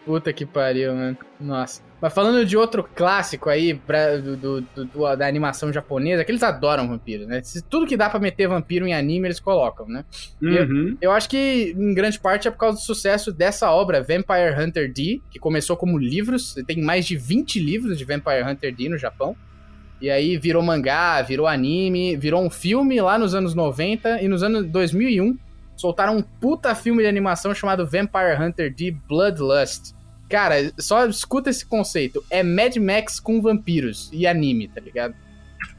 Puta 0.06 0.34
que 0.34 0.46
pariu, 0.46 0.94
mano. 0.94 1.18
Nossa. 1.40 1.82
Mas 2.02 2.14
falando 2.14 2.46
de 2.46 2.58
outro 2.58 2.84
clássico 2.84 3.50
aí, 3.50 3.74
pra- 3.74 4.18
do, 4.18 4.36
do- 4.36 4.62
do- 4.62 5.16
da 5.16 5.26
animação 5.26 5.72
japonesa, 5.72 6.26
que 6.26 6.32
eles 6.32 6.44
adoram 6.44 6.86
vampiros, 6.90 7.26
né? 7.26 7.42
Tudo 7.70 7.88
que 7.88 7.96
dá 7.96 8.10
pra 8.10 8.20
meter 8.20 8.46
vampiro 8.50 8.86
em 8.86 8.94
anime, 8.94 9.28
eles 9.28 9.40
colocam, 9.40 9.88
né? 9.88 10.04
Uhum. 10.42 10.98
Eu 11.02 11.14
acho 11.14 11.30
que, 11.30 11.74
em 11.78 11.94
grande 11.94 12.20
parte, 12.20 12.46
é 12.50 12.52
por 12.52 12.58
causa 12.58 12.78
do 12.78 12.84
sucesso 12.84 13.32
dessa 13.32 13.72
obra, 13.72 14.02
Vampire 14.02 14.54
Hunter 14.60 14.92
D, 14.92 15.22
que 15.32 15.40
começou 15.40 15.78
como 15.78 15.98
livros. 15.98 16.54
Tem 16.68 16.82
mais 16.82 17.06
de 17.06 17.16
20 17.16 17.58
livros 17.62 17.98
de 17.98 18.04
Vampire 18.04 18.44
Hunter 18.44 18.76
D 18.76 18.90
no 18.90 18.98
Japão. 18.98 19.34
E 20.04 20.10
aí 20.12 20.38
virou 20.38 20.62
mangá, 20.62 21.22
virou 21.22 21.48
anime, 21.48 22.18
virou 22.18 22.44
um 22.46 22.50
filme 22.50 23.00
lá 23.02 23.18
nos 23.18 23.34
anos 23.34 23.56
90 23.56 24.22
e 24.22 24.28
nos 24.28 24.44
anos 24.44 24.66
2001 24.70 25.38
soltaram 25.78 26.18
um 26.18 26.22
puta 26.22 26.76
filme 26.76 27.02
de 27.02 27.08
animação 27.08 27.56
chamado 27.56 27.88
Vampire 27.88 28.36
Hunter 28.38 28.74
D 28.76 28.92
Bloodlust. 29.08 29.94
Cara, 30.30 30.74
só 30.78 31.06
escuta 31.06 31.50
esse 31.50 31.66
conceito. 31.66 32.22
É 32.30 32.44
Mad 32.44 32.76
Max 32.76 33.18
com 33.18 33.42
vampiros 33.42 34.10
e 34.12 34.28
anime, 34.28 34.68
tá 34.68 34.82
ligado? 34.82 35.16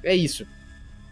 É 0.02 0.16
isso. 0.16 0.46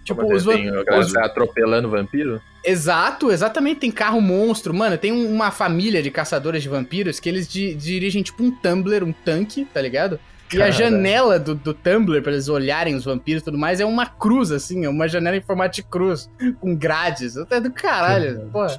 Tipo, 0.05 0.25
os, 0.35 0.45
va- 0.45 0.55
Tem 0.55 0.69
a 0.69 0.83
galera 0.83 0.99
os- 1.01 1.11
sai 1.13 1.25
atropelando 1.25 1.91
vampiro? 1.91 2.41
Exato, 2.65 3.31
exatamente. 3.31 3.81
Tem 3.81 3.91
carro 3.91 4.21
monstro. 4.23 4.73
Mano, 4.73 4.97
tem 4.97 5.13
um- 5.13 5.31
uma 5.31 5.51
família 5.51 6.03
de 6.03 6.11
caçadores 6.11 6.63
de 6.63 6.69
vampiros 6.71 7.21
que 7.21 7.29
eles 7.29 7.47
di- 7.47 7.75
dirigem 7.75 8.23
tipo 8.23 8.43
um 8.43 8.51
Tumblr, 8.51 9.05
um 9.05 9.13
tanque, 9.13 9.67
tá 9.67 9.83
ligado? 9.83 10.19
E 10.55 10.63
a 10.63 10.71
janela 10.71 11.39
do, 11.39 11.55
do 11.55 11.73
Tumblr, 11.75 12.21
pra 12.23 12.33
eles 12.33 12.49
olharem 12.49 12.95
os 12.95 13.05
vampiros 13.05 13.43
e 13.43 13.45
tudo 13.45 13.59
mais, 13.59 13.81
é 13.81 13.85
uma 13.85 14.07
cruz, 14.07 14.51
assim, 14.53 14.85
é 14.85 14.89
uma 14.89 15.09
janela 15.09 15.37
em 15.37 15.41
formato 15.41 15.75
de 15.77 15.83
cruz, 15.83 16.31
com 16.61 16.75
grades. 16.75 17.37
Até 17.37 17.61
do 17.61 17.71
caralho, 17.71 18.49
porra. 18.53 18.79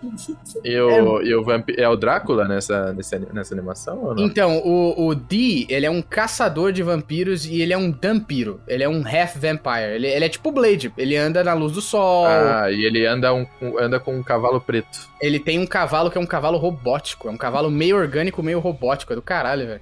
E 0.63 0.79
o, 0.79 1.21
e 1.21 1.33
o 1.35 1.43
vampi- 1.43 1.75
é 1.77 1.87
o 1.87 1.95
Drácula 1.95 2.47
nessa, 2.47 2.93
nessa, 2.93 3.19
nessa 3.33 3.53
animação 3.53 4.03
ou 4.03 4.15
não? 4.15 4.23
Então, 4.23 4.57
o, 4.59 5.07
o 5.07 5.15
Dee, 5.15 5.65
ele 5.69 5.85
é 5.85 5.91
um 5.91 6.01
caçador 6.01 6.71
de 6.71 6.83
vampiros 6.83 7.45
e 7.45 7.61
ele 7.61 7.73
é 7.73 7.77
um 7.77 7.91
vampiro. 7.91 8.61
Ele 8.67 8.83
é 8.83 8.89
um 8.89 9.03
half 9.05 9.35
vampire. 9.37 9.93
Ele, 9.95 10.07
ele 10.07 10.25
é 10.25 10.29
tipo 10.29 10.51
Blade, 10.51 10.93
ele 10.97 11.15
anda 11.17 11.43
na 11.43 11.53
luz 11.53 11.73
do 11.73 11.81
sol. 11.81 12.25
Ah, 12.27 12.71
e 12.71 12.85
ele 12.85 13.05
anda, 13.05 13.33
um, 13.33 13.45
anda 13.79 13.99
com 13.99 14.15
um 14.15 14.23
cavalo 14.23 14.59
preto. 14.61 14.99
Ele 15.21 15.39
tem 15.39 15.59
um 15.59 15.65
cavalo 15.65 16.11
que 16.11 16.17
é 16.17 16.21
um 16.21 16.25
cavalo 16.25 16.57
robótico. 16.57 17.27
É 17.27 17.31
um 17.31 17.37
cavalo 17.37 17.69
meio 17.71 17.95
orgânico, 17.97 18.43
meio 18.43 18.59
robótico. 18.59 19.13
É 19.13 19.15
do 19.15 19.21
caralho, 19.21 19.65
velho. 19.67 19.81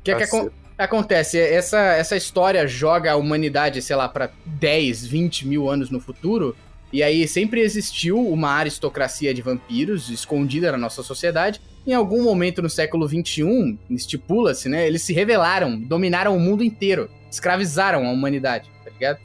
O 0.00 0.02
que, 0.04 0.10
é 0.10 0.14
que 0.14 0.20
Caceta. 0.20 0.52
Acontece? 0.82 1.38
Essa, 1.38 1.78
essa 1.94 2.16
história 2.16 2.66
joga 2.66 3.12
a 3.12 3.16
humanidade, 3.16 3.80
sei 3.82 3.96
lá, 3.96 4.08
pra 4.08 4.30
10, 4.44 5.06
20 5.06 5.46
mil 5.48 5.68
anos 5.68 5.90
no 5.90 6.00
futuro. 6.00 6.56
E 6.92 7.02
aí 7.02 7.26
sempre 7.26 7.60
existiu 7.60 8.18
uma 8.28 8.50
aristocracia 8.50 9.32
de 9.32 9.40
vampiros 9.40 10.10
escondida 10.10 10.70
na 10.72 10.78
nossa 10.78 11.02
sociedade. 11.02 11.60
Em 11.86 11.94
algum 11.94 12.22
momento 12.22 12.60
no 12.62 12.68
século 12.70 13.08
XXI, 13.08 13.78
estipula-se, 13.90 14.68
né? 14.68 14.86
Eles 14.86 15.02
se 15.02 15.12
rebelaram, 15.12 15.78
dominaram 15.80 16.36
o 16.36 16.40
mundo 16.40 16.62
inteiro, 16.62 17.10
escravizaram 17.30 18.06
a 18.06 18.12
humanidade, 18.12 18.70
tá 18.84 18.90
ligado? 18.90 19.18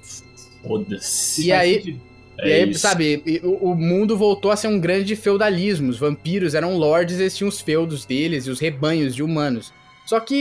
Foda-se. 0.62 1.48
E 1.48 1.52
aí, 1.52 2.00
É 2.40 2.50
e 2.50 2.54
aí, 2.54 2.70
isso. 2.70 2.80
sabe, 2.82 3.24
o, 3.44 3.72
o 3.72 3.76
mundo 3.76 4.18
voltou 4.18 4.52
a 4.52 4.56
ser 4.56 4.68
um 4.68 4.80
grande 4.80 5.16
feudalismo. 5.16 5.90
Os 5.90 5.98
vampiros 6.00 6.56
eram 6.56 6.78
lords, 6.78 7.20
eles 7.20 7.36
tinham 7.36 7.50
os 7.50 7.60
feudos 7.62 8.06
deles 8.06 8.46
e 8.48 8.50
os 8.50 8.60
rebanhos 8.60 9.14
de 9.16 9.24
humanos. 9.24 9.74
Só 10.08 10.22
que 10.22 10.34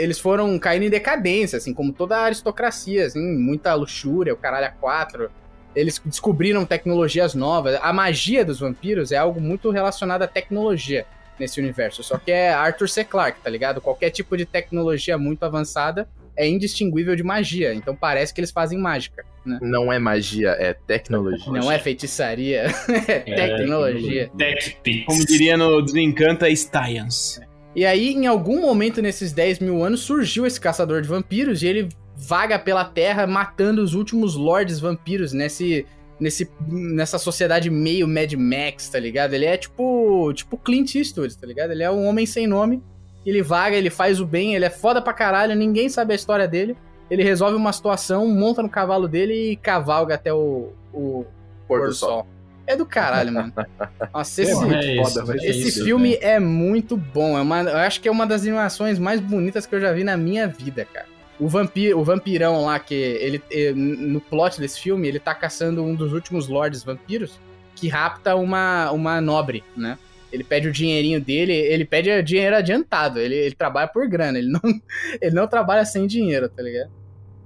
eles 0.00 0.20
foram 0.20 0.56
caindo 0.56 0.84
em 0.84 0.88
decadência, 0.88 1.56
assim, 1.56 1.74
como 1.74 1.92
toda 1.92 2.16
a 2.16 2.22
aristocracia, 2.26 3.06
assim, 3.06 3.20
muita 3.36 3.74
luxúria, 3.74 4.32
o 4.32 4.36
caralho 4.36 4.66
a 4.66 4.70
quatro. 4.70 5.28
Eles 5.74 6.00
descobriram 6.04 6.64
tecnologias 6.64 7.34
novas. 7.34 7.76
A 7.82 7.92
magia 7.92 8.44
dos 8.44 8.60
vampiros 8.60 9.10
é 9.10 9.16
algo 9.16 9.40
muito 9.40 9.68
relacionado 9.70 10.22
à 10.22 10.28
tecnologia 10.28 11.04
nesse 11.40 11.58
universo. 11.58 12.04
Só 12.04 12.18
que 12.18 12.30
é 12.30 12.52
Arthur 12.52 12.88
C. 12.88 13.02
Clarke, 13.02 13.40
tá 13.40 13.50
ligado? 13.50 13.80
Qualquer 13.80 14.10
tipo 14.10 14.36
de 14.36 14.46
tecnologia 14.46 15.18
muito 15.18 15.42
avançada 15.42 16.08
é 16.36 16.46
indistinguível 16.48 17.16
de 17.16 17.24
magia. 17.24 17.74
Então 17.74 17.96
parece 17.96 18.32
que 18.32 18.40
eles 18.40 18.52
fazem 18.52 18.78
mágica, 18.78 19.24
né? 19.44 19.58
Não 19.60 19.92
é 19.92 19.98
magia, 19.98 20.50
é 20.50 20.72
tecnologia. 20.72 21.52
Não 21.52 21.70
é 21.70 21.80
feitiçaria, 21.80 22.66
é 23.08 23.18
tecnologia. 23.22 24.30
Tech. 24.38 25.04
Como 25.04 25.26
diria 25.26 25.56
no 25.56 25.82
Desencanta, 25.82 26.46
Science. 26.54 27.49
E 27.74 27.86
aí, 27.86 28.12
em 28.12 28.26
algum 28.26 28.60
momento 28.60 29.00
nesses 29.00 29.32
10 29.32 29.60
mil 29.60 29.82
anos, 29.84 30.00
surgiu 30.00 30.44
esse 30.44 30.60
caçador 30.60 31.02
de 31.02 31.08
vampiros 31.08 31.62
e 31.62 31.66
ele 31.66 31.88
vaga 32.16 32.58
pela 32.58 32.84
terra 32.84 33.26
matando 33.26 33.82
os 33.82 33.94
últimos 33.94 34.34
lords 34.34 34.80
vampiros 34.80 35.32
nesse, 35.32 35.86
nesse, 36.18 36.50
nessa 36.68 37.18
sociedade 37.18 37.70
meio 37.70 38.06
Mad 38.06 38.32
Max, 38.34 38.88
tá 38.88 38.98
ligado? 38.98 39.34
Ele 39.34 39.46
é 39.46 39.56
tipo, 39.56 40.32
tipo 40.34 40.58
Clint 40.58 40.94
Eastwood, 40.96 41.36
tá 41.38 41.46
ligado? 41.46 41.70
Ele 41.70 41.82
é 41.82 41.90
um 41.90 42.06
homem 42.06 42.26
sem 42.26 42.46
nome, 42.46 42.82
ele 43.24 43.42
vaga, 43.42 43.76
ele 43.76 43.90
faz 43.90 44.20
o 44.20 44.26
bem, 44.26 44.54
ele 44.54 44.64
é 44.64 44.70
foda 44.70 45.00
pra 45.00 45.12
caralho, 45.12 45.54
ninguém 45.54 45.88
sabe 45.88 46.12
a 46.12 46.16
história 46.16 46.48
dele. 46.48 46.76
Ele 47.10 47.24
resolve 47.24 47.56
uma 47.56 47.72
situação, 47.72 48.26
monta 48.28 48.62
no 48.62 48.68
cavalo 48.68 49.08
dele 49.08 49.52
e 49.52 49.56
cavalga 49.56 50.14
até 50.14 50.32
o, 50.32 50.72
o 50.92 51.24
pôr 51.66 51.88
do 51.88 51.92
sol. 51.92 52.26
É 52.70 52.76
do 52.76 52.86
caralho, 52.86 53.32
mano. 53.32 53.52
Nossa, 54.14 54.42
esse, 54.42 54.52
É 54.52 55.02
isso, 55.02 55.14
foda, 55.20 55.34
é 55.34 55.50
esse 55.50 55.68
isso, 55.68 55.84
filme 55.84 56.16
é 56.20 56.38
muito 56.38 56.96
bom. 56.96 57.36
É 57.36 57.40
uma, 57.40 57.62
eu 57.62 57.78
acho 57.78 58.00
que 58.00 58.06
é 58.06 58.10
uma 58.12 58.24
das 58.24 58.42
animações 58.42 58.96
mais 58.96 59.20
bonitas 59.20 59.66
que 59.66 59.74
eu 59.74 59.80
já 59.80 59.92
vi 59.92 60.04
na 60.04 60.16
minha 60.16 60.46
vida, 60.46 60.84
cara. 60.84 61.06
O, 61.40 61.48
vampiro, 61.48 61.98
o 61.98 62.04
vampirão 62.04 62.64
lá, 62.64 62.78
que 62.78 62.94
ele, 62.94 63.42
eh, 63.50 63.72
no 63.72 64.20
plot 64.20 64.60
desse 64.60 64.78
filme, 64.78 65.08
ele 65.08 65.18
tá 65.18 65.34
caçando 65.34 65.82
um 65.82 65.96
dos 65.96 66.12
últimos 66.12 66.46
lords 66.46 66.84
vampiros 66.84 67.40
que 67.74 67.88
rapta 67.88 68.36
uma, 68.36 68.92
uma 68.92 69.20
nobre, 69.20 69.64
né? 69.76 69.98
Ele 70.32 70.44
pede 70.44 70.68
o 70.68 70.72
dinheirinho 70.72 71.20
dele, 71.20 71.52
ele 71.52 71.84
pede 71.84 72.22
dinheiro 72.22 72.54
adiantado. 72.54 73.18
Ele, 73.18 73.34
ele 73.34 73.54
trabalha 73.54 73.88
por 73.88 74.06
grana, 74.06 74.38
ele 74.38 74.48
não, 74.48 74.60
ele 75.20 75.34
não 75.34 75.48
trabalha 75.48 75.84
sem 75.84 76.06
dinheiro, 76.06 76.48
tá 76.48 76.62
ligado? 76.62 76.99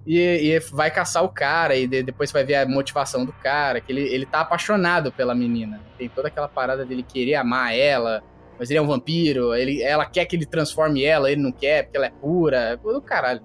E, 0.07 0.19
e 0.19 0.59
vai 0.71 0.91
caçar 0.91 1.25
o 1.25 1.29
cara, 1.31 1.75
e 1.77 1.87
de- 1.87 2.03
depois 2.03 2.31
vai 2.31 2.45
ver 2.45 2.57
a 2.57 2.67
motivação 2.67 3.25
do 3.25 3.33
cara, 3.33 3.81
que 3.81 3.91
ele, 3.91 4.03
ele 4.03 4.27
tá 4.27 4.41
apaixonado 4.41 5.11
pela 5.11 5.35
menina. 5.35 5.81
Tem 5.97 6.09
toda 6.09 6.29
aquela 6.29 6.49
parada 6.49 6.85
dele 6.85 7.03
querer 7.03 7.37
amar 7.37 7.75
ela, 7.75 8.23
mas 8.59 8.71
ele 8.71 8.79
é 8.79 8.83
um 8.83 8.87
vampiro, 8.87 9.55
ele, 9.55 9.83
ela 9.83 10.05
quer 10.05 10.27
que 10.27 10.37
ele 10.37 10.45
transforme 10.45 11.03
ela, 11.05 11.31
ele 11.31 11.41
não 11.41 11.51
quer, 11.51 11.85
porque 11.85 11.97
ela 11.97 12.07
é 12.07 12.11
pura. 12.11 12.59
É 12.59 12.77
do 12.77 13.01
caralho. 13.01 13.41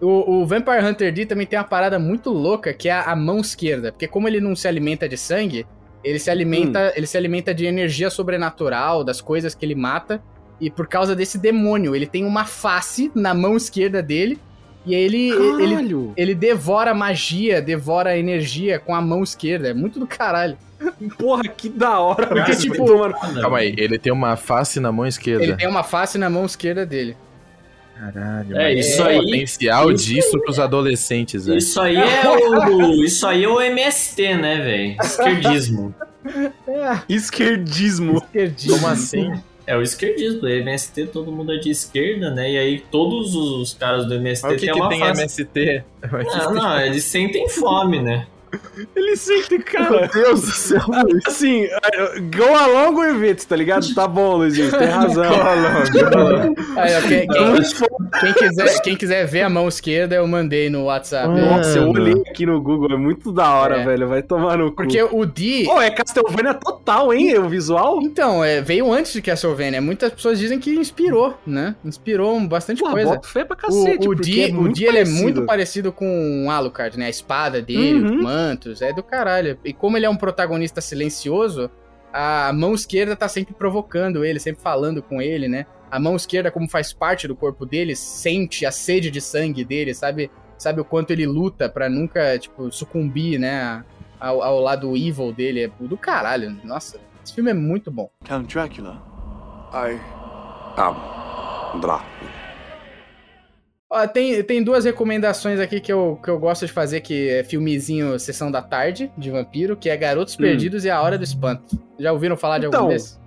O, 0.00 0.40
o 0.40 0.46
Vampire 0.46 0.82
Hunter 0.82 1.12
D 1.12 1.26
também 1.26 1.46
tem 1.46 1.58
uma 1.58 1.64
parada 1.64 1.98
muito 1.98 2.30
louca, 2.30 2.72
que 2.72 2.88
é 2.88 2.92
a, 2.92 3.02
a 3.02 3.16
mão 3.16 3.40
esquerda. 3.40 3.92
Porque 3.92 4.08
como 4.08 4.28
ele 4.28 4.40
não 4.40 4.56
se 4.56 4.66
alimenta 4.66 5.08
de 5.08 5.16
sangue, 5.16 5.66
ele 6.02 6.18
se 6.18 6.30
alimenta, 6.30 6.92
ele 6.96 7.06
se 7.06 7.18
alimenta 7.18 7.52
de 7.52 7.66
energia 7.66 8.08
sobrenatural, 8.08 9.04
das 9.04 9.20
coisas 9.20 9.54
que 9.54 9.66
ele 9.66 9.74
mata. 9.74 10.22
E 10.58 10.70
por 10.70 10.86
causa 10.86 11.14
desse 11.14 11.36
demônio, 11.36 11.94
ele 11.94 12.06
tem 12.06 12.24
uma 12.24 12.46
face 12.46 13.10
na 13.14 13.34
mão 13.34 13.56
esquerda 13.56 14.02
dele. 14.02 14.38
E 14.86 14.94
ele, 14.94 15.28
ele, 15.62 16.10
ele 16.16 16.34
devora 16.34 16.94
magia, 16.94 17.60
devora 17.60 18.16
energia 18.16 18.78
com 18.78 18.94
a 18.94 19.00
mão 19.00 19.22
esquerda. 19.22 19.68
É 19.68 19.74
muito 19.74 20.00
do 20.00 20.06
caralho. 20.06 20.56
Porra, 21.18 21.42
que 21.44 21.68
da 21.68 21.98
hora. 22.00 22.26
Porque, 22.26 22.56
tipo, 22.56 22.96
mano, 22.98 23.14
Calma 23.40 23.58
aí, 23.58 23.74
ele 23.76 23.98
tem 23.98 24.10
uma 24.12 24.36
face 24.36 24.80
na 24.80 24.90
mão 24.90 25.06
esquerda. 25.06 25.44
Ele 25.44 25.54
tem 25.56 25.68
uma 25.68 25.82
face 25.84 26.16
na 26.16 26.30
mão 26.30 26.46
esquerda 26.46 26.86
dele. 26.86 27.14
Caralho, 27.98 28.56
É, 28.56 28.74
mas 28.74 28.86
isso 28.88 29.02
o 29.02 29.06
aí- 29.06 29.18
potencial 29.20 29.92
isso 29.92 30.04
disso 30.06 30.40
pros 30.40 30.58
adolescentes, 30.58 31.44
velho. 31.44 31.58
Isso 31.58 31.78
aí 31.78 31.96
é 31.96 32.22
o. 32.26 33.04
Isso 33.04 33.26
aí 33.26 33.44
é 33.44 33.48
o 33.48 33.60
MST, 33.60 34.34
né, 34.36 34.56
velho? 34.62 34.96
Esquerdismo. 35.02 35.94
Esquerdismo. 37.08 38.16
Esquerdismo. 38.18 38.74
Como 38.78 38.88
assim? 38.88 39.32
É 39.70 39.76
o 39.76 39.82
esquerdismo, 39.82 40.42
o 40.42 40.48
MST 40.48 41.06
todo 41.12 41.30
mundo 41.30 41.52
é 41.52 41.56
de 41.58 41.70
esquerda, 41.70 42.28
né? 42.28 42.50
E 42.50 42.58
aí 42.58 42.80
todos 42.90 43.36
os 43.36 43.72
caras 43.72 44.04
do 44.04 44.14
MST 44.16 44.44
Mas 44.44 44.56
o 44.56 44.58
que, 44.58 44.66
têm 44.66 44.74
que 44.74 44.80
uma 44.80 44.88
tem 44.88 44.98
face. 44.98 45.20
MST? 45.20 45.84
Não, 46.10 46.50
não, 46.58 46.80
eles 46.80 47.04
sentem 47.04 47.48
fome, 47.48 48.02
né? 48.02 48.26
Ele 48.96 49.16
sente, 49.16 49.56
Meu 49.56 49.62
cara. 49.62 50.08
Deus 50.08 50.40
do 50.40 50.50
céu. 50.50 50.80
Assim, 51.24 51.68
go 52.36 52.52
along 52.52 52.96
with 52.96 53.28
it, 53.28 53.46
tá 53.46 53.54
ligado? 53.54 53.94
Tá 53.94 54.08
bom, 54.08 54.38
Luizinho, 54.38 54.76
tem 54.76 54.88
razão. 54.88 55.22
Aí, 56.76 56.96
ó, 56.96 57.02
quem, 57.06 57.28
quem- 58.10 58.32
quiser, 58.34 58.80
quem 58.82 58.96
quiser 58.96 59.26
ver 59.26 59.42
a 59.42 59.48
mão 59.48 59.68
esquerda, 59.68 60.14
eu 60.16 60.26
mandei 60.26 60.68
no 60.70 60.84
WhatsApp. 60.84 61.28
Nossa, 61.28 61.78
eu 61.78 61.86
Mano. 61.88 62.00
olhei 62.00 62.22
aqui 62.28 62.44
no 62.46 62.60
Google, 62.60 62.92
é 62.92 62.96
muito 62.96 63.30
da 63.32 63.52
hora, 63.54 63.80
É. 63.80 63.84
velho. 63.84 64.08
Vai 64.08 64.22
tomar 64.22 64.56
no 64.58 64.70
cu. 64.70 64.76
Porque 64.76 65.02
o 65.02 65.24
Di. 65.24 65.64
Pô, 65.64 65.80
é 65.80 65.90
Castlevania 65.90 66.54
total, 66.54 67.12
hein? 67.12 67.38
O 67.38 67.48
visual. 67.48 68.00
Então, 68.02 68.42
é, 68.44 68.60
veio 68.60 68.92
antes 68.92 69.12
de 69.12 69.22
Castlevania. 69.22 69.80
Muitas 69.80 70.12
pessoas 70.12 70.38
dizem 70.38 70.58
que 70.58 70.70
inspirou, 70.74 71.34
né? 71.46 71.74
Inspirou 71.84 72.38
bastante 72.40 72.82
Pô, 72.82 72.90
coisa. 72.90 73.20
fé 73.24 73.44
pra 73.44 73.56
cacete. 73.56 74.06
o 74.08 74.10
o 74.10 74.14
Di, 74.14 74.42
é 74.42 74.48
o 74.48 74.54
muito 74.54 74.74
Di 74.76 74.84
ele 74.84 74.98
é 74.98 75.02
parecido. 75.02 75.22
muito 75.22 75.42
parecido 75.46 75.92
com 75.92 76.46
o 76.46 76.50
Alucard, 76.50 76.98
né? 76.98 77.06
A 77.06 77.10
espada 77.10 77.60
dele, 77.62 78.00
Uhum. 78.02 78.16
os 78.16 78.22
mantos, 78.22 78.82
é 78.82 78.92
do 78.92 79.02
caralho. 79.02 79.58
E 79.64 79.72
como 79.72 79.96
ele 79.96 80.06
é 80.06 80.10
um 80.10 80.16
protagonista 80.16 80.80
silencioso, 80.80 81.70
a 82.12 82.52
mão 82.52 82.74
esquerda 82.74 83.14
tá 83.14 83.28
sempre 83.28 83.54
provocando 83.54 84.24
ele, 84.24 84.40
sempre 84.40 84.60
falando 84.62 85.00
com 85.02 85.22
ele, 85.22 85.46
né? 85.48 85.66
A 85.90 85.98
mão 85.98 86.14
esquerda, 86.14 86.50
como 86.50 86.68
faz 86.68 86.92
parte 86.92 87.26
do 87.26 87.34
corpo 87.34 87.66
dele, 87.66 87.96
sente 87.96 88.64
a 88.64 88.70
sede 88.70 89.10
de 89.10 89.20
sangue 89.20 89.64
dele, 89.64 89.92
sabe? 89.92 90.30
Sabe 90.56 90.80
o 90.80 90.84
quanto 90.84 91.10
ele 91.10 91.26
luta 91.26 91.68
pra 91.68 91.88
nunca, 91.88 92.38
tipo, 92.38 92.70
sucumbir, 92.70 93.38
né? 93.38 93.84
Ao, 94.18 94.42
ao 94.42 94.60
lado 94.60 94.96
evil 94.96 95.32
dele. 95.32 95.64
É 95.64 95.70
do 95.80 95.96
caralho. 95.96 96.56
Nossa, 96.62 97.00
esse 97.24 97.34
filme 97.34 97.50
é 97.50 97.54
muito 97.54 97.90
bom. 97.90 98.10
Count 98.24 98.52
Dracula. 98.52 99.02
I 99.72 99.98
am 100.76 101.80
Dracula. 101.80 102.30
Ó, 103.92 104.06
tem, 104.06 104.40
tem 104.44 104.62
duas 104.62 104.84
recomendações 104.84 105.58
aqui 105.58 105.80
que 105.80 105.92
eu, 105.92 106.20
que 106.22 106.30
eu 106.30 106.38
gosto 106.38 106.64
de 106.64 106.70
fazer, 106.72 107.00
que 107.00 107.28
é 107.28 107.42
filmezinho 107.42 108.20
Sessão 108.20 108.48
da 108.48 108.62
Tarde, 108.62 109.10
de 109.18 109.30
vampiro, 109.30 109.76
que 109.76 109.90
é 109.90 109.96
Garotos 109.96 110.36
Perdidos 110.36 110.84
e 110.84 110.90
A 110.90 111.02
Hora 111.02 111.18
do 111.18 111.24
Espanto. 111.24 111.76
Já 111.98 112.12
ouviram 112.12 112.36
falar 112.36 112.58
de 112.58 112.66
algum 112.66 112.76
Então, 112.78 112.88
desses? 112.88 113.20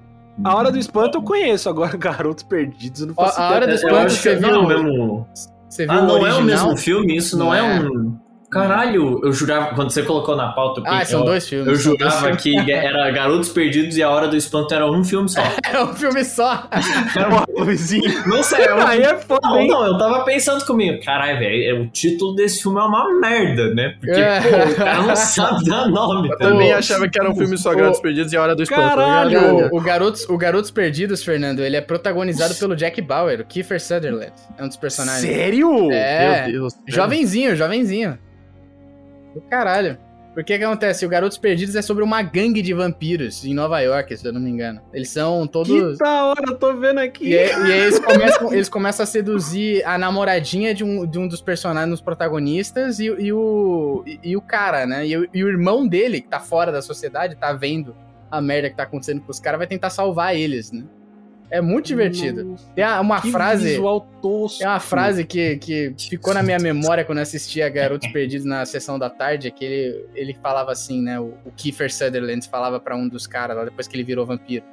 A 0.43 0.55
Hora 0.55 0.71
do 0.71 0.77
Espanto 0.79 1.17
eu 1.17 1.21
conheço, 1.21 1.69
agora 1.69 1.95
Garotos 1.97 2.43
Perdidos 2.43 3.05
não 3.05 3.13
faço 3.13 3.39
A 3.41 3.49
Hora 3.51 3.67
do 3.67 3.73
Espanto, 3.73 4.11
você 4.11 4.36
não 4.38 4.49
é 4.49 4.57
o 4.57 4.67
viu? 4.67 4.84
mesmo. 4.84 5.27
Você 5.69 5.86
viu 5.86 5.93
Ah, 5.95 6.01
o 6.01 6.07
não 6.07 6.27
é 6.27 6.34
o 6.36 6.41
mesmo 6.41 6.77
filme? 6.77 7.17
Isso 7.17 7.38
não, 7.38 7.47
Não 7.47 7.55
é, 7.55 7.59
é. 7.77 7.79
um. 7.81 8.17
Caralho, 8.51 9.19
eu 9.23 9.34
jurava. 9.34 9.73
Quando 9.73 9.89
você 9.89 10.03
colocou 10.03 10.36
na 10.36 10.51
pauta, 10.51 10.79
eu, 10.81 10.84
Ah, 10.88 11.03
são 11.03 11.21
eu, 11.21 11.25
dois 11.25 11.49
filmes. 11.49 11.67
eu 11.67 11.75
jurava 11.75 12.36
que 12.38 12.55
era 12.71 13.09
Garotos 13.11 13.49
Perdidos 13.49 13.97
e 13.97 14.03
A 14.03 14.09
Hora 14.11 14.27
do 14.27 14.36
Espanto 14.36 14.71
era 14.75 14.86
um 14.89 15.03
filme 15.03 15.27
só. 15.27 15.41
É 15.71 15.81
um 15.84 15.91
filme 15.95 16.23
só. 16.23 16.67
Pô, 17.56 17.64
Luizinho. 17.64 18.28
Não 18.28 18.41
sei, 18.41 18.66
eu, 18.68 18.78
Aí 18.82 19.01
é 19.01 19.18
foda, 19.18 19.47
Não, 19.47 19.60
hein? 19.60 19.68
não, 19.68 19.86
eu 19.86 19.97
tava 19.97 20.24
pensando 20.26 20.66
comigo, 20.66 21.04
caralho, 21.04 21.39
velho, 21.39 21.84
o 21.84 21.88
título 21.88 22.34
desse 22.36 22.62
filme 22.64 22.80
é 22.80 22.84
uma 22.84 23.20
merda, 23.20 23.74
né? 23.74 23.95
Porque, 23.99 24.20
É. 24.20 24.39
pô, 24.41 24.72
o 24.72 24.76
cara 24.76 25.01
não 25.04 25.16
sabe 25.16 25.66
dar 25.66 25.88
nome. 25.88 26.30
Eu 26.30 26.38
tá 26.38 26.45
também 26.49 26.74
achava 26.74 27.08
que 27.08 27.20
era 27.20 27.30
um 27.30 27.36
filme 27.36 27.58
só 27.58 27.72
o- 27.72 27.76
Grandes 27.76 27.99
Perdidos 27.99 28.34
e 28.34 28.38
a 28.38 28.41
Hora 28.41 28.56
do 28.56 28.64
Espanto. 28.64 28.82
tá 28.82 28.89
Caralho! 28.95 29.70
O, 29.72 29.78
o 29.78 29.82
Garotos, 29.82 30.28
o 30.30 30.38
Garotos 30.38 30.72
Perdidos, 30.72 31.24
Fernando, 31.24 31.60
ele 31.64 31.76
é 31.76 31.82
protagonizado 31.82 32.56
pelo 32.56 32.76
Jack 32.76 33.01
Bauer, 33.01 33.41
o 33.41 33.45
Kiefer 33.45 33.80
Sutherland. 33.82 34.32
É 34.58 34.64
um 34.64 34.68
dos 34.68 34.78
personagens. 34.78 35.22
Sério? 35.32 35.91
É, 35.91 36.47
Meu 36.47 36.51
Deus. 36.62 36.74
jovenzinho, 36.88 37.56
jovenzinho. 37.56 38.18
Do 39.36 39.41
caralho. 39.41 39.97
Porque 40.34 40.57
que 40.57 40.63
acontece? 40.63 41.05
O 41.05 41.09
Garotos 41.09 41.38
Perdidos 41.38 41.75
é 41.75 41.81
sobre 41.81 42.03
uma 42.03 42.21
gangue 42.23 42.61
de 42.61 42.73
vampiros 42.73 43.45
em 43.45 43.53
Nova 43.53 43.79
York, 43.81 44.17
se 44.17 44.25
eu 44.27 44.34
não 44.34 44.41
me 44.41 44.49
engano. 44.49 44.81
Eles 44.91 45.09
são 45.09 45.45
Que 45.45 45.53
todos. 45.53 45.97
da 45.99 46.25
hora, 46.25 46.41
eu 46.47 46.55
tô 46.57 46.73
vendo 46.75 46.99
aqui. 46.99 47.29
E, 47.29 47.38
aí- 47.38 47.49
e 47.69 47.71
aí 47.71 47.79
eles 47.81 47.99
começam, 48.03 48.53
eles 48.53 48.69
começam 48.69 49.03
a 49.03 49.07
seduzir 49.07 49.86
a 49.86 49.97
namoradinha 49.97 50.73
de 50.73 50.84
um, 50.84 51.05
de 51.05 51.19
um 51.19 51.27
dos 51.27 51.41
personagens, 51.41 51.91
dos 51.91 52.01
protagonistas, 52.01 52.99
e, 52.99 53.05
e 53.05 53.31
o, 53.31 54.03
e, 54.07 54.19
e 54.23 54.38
o 54.38 54.41
cara, 54.41 54.86
né? 54.88 55.05
E, 55.05 55.11
e 55.34 55.43
o 55.43 55.47
irmão 55.47 55.88
dele, 55.88 56.19
que 56.21 56.27
tá 56.27 56.39
fora 56.39 56.71
da 56.71 56.81
sociedade, 56.81 57.36
tá 57.36 57.53
vendo 57.53 57.95
a 58.31 58.41
merda 58.41 58.69
que 58.71 58.75
tá 58.75 58.84
acontecendo 58.84 59.21
com 59.21 59.29
os 59.29 59.39
caras, 59.39 59.59
vai 59.59 59.67
tentar 59.67 59.91
salvar 59.91 60.36
eles, 60.36 60.71
né? 60.71 60.84
É 61.54 61.62
muito 61.62 61.86
divertido. 61.86 62.43
Nossa, 62.43 62.66
Tem 62.74 62.84
uma, 62.84 63.22
que 63.22 63.32
frase. 63.32 63.70
visual 63.70 64.01
tosco. 64.24 64.58
Tem 64.58 64.68
uma 64.68 64.80
frase 64.80 65.24
que, 65.24 65.58
que 65.58 65.93
ficou 66.10 66.34
na 66.34 66.41
minha 66.41 66.58
memória 66.58 67.06
quando 67.06 67.20
eu 67.20 67.22
assistia 67.22 67.70
Garotos 67.70 68.12
Perdidos 68.12 68.43
na 68.43 68.66
sessão 68.66 68.97
da 68.97 69.08
tarde, 69.08 69.51
que 69.51 69.64
ele, 69.64 70.06
ele 70.16 70.34
falava 70.41 70.72
assim, 70.72 70.99
né? 70.99 71.20
O, 71.20 71.36
o 71.45 71.51
Kiefer 71.56 71.93
Sutherland 71.93 72.49
falava 72.49 72.80
pra 72.80 72.95
um 72.95 73.08
dos 73.08 73.28
caras 73.28 73.56
lá 73.56 73.66
depois 73.66 73.88
que 73.88 73.95
ele 73.95 74.04
virou 74.04 74.26
vampiro. 74.26 74.66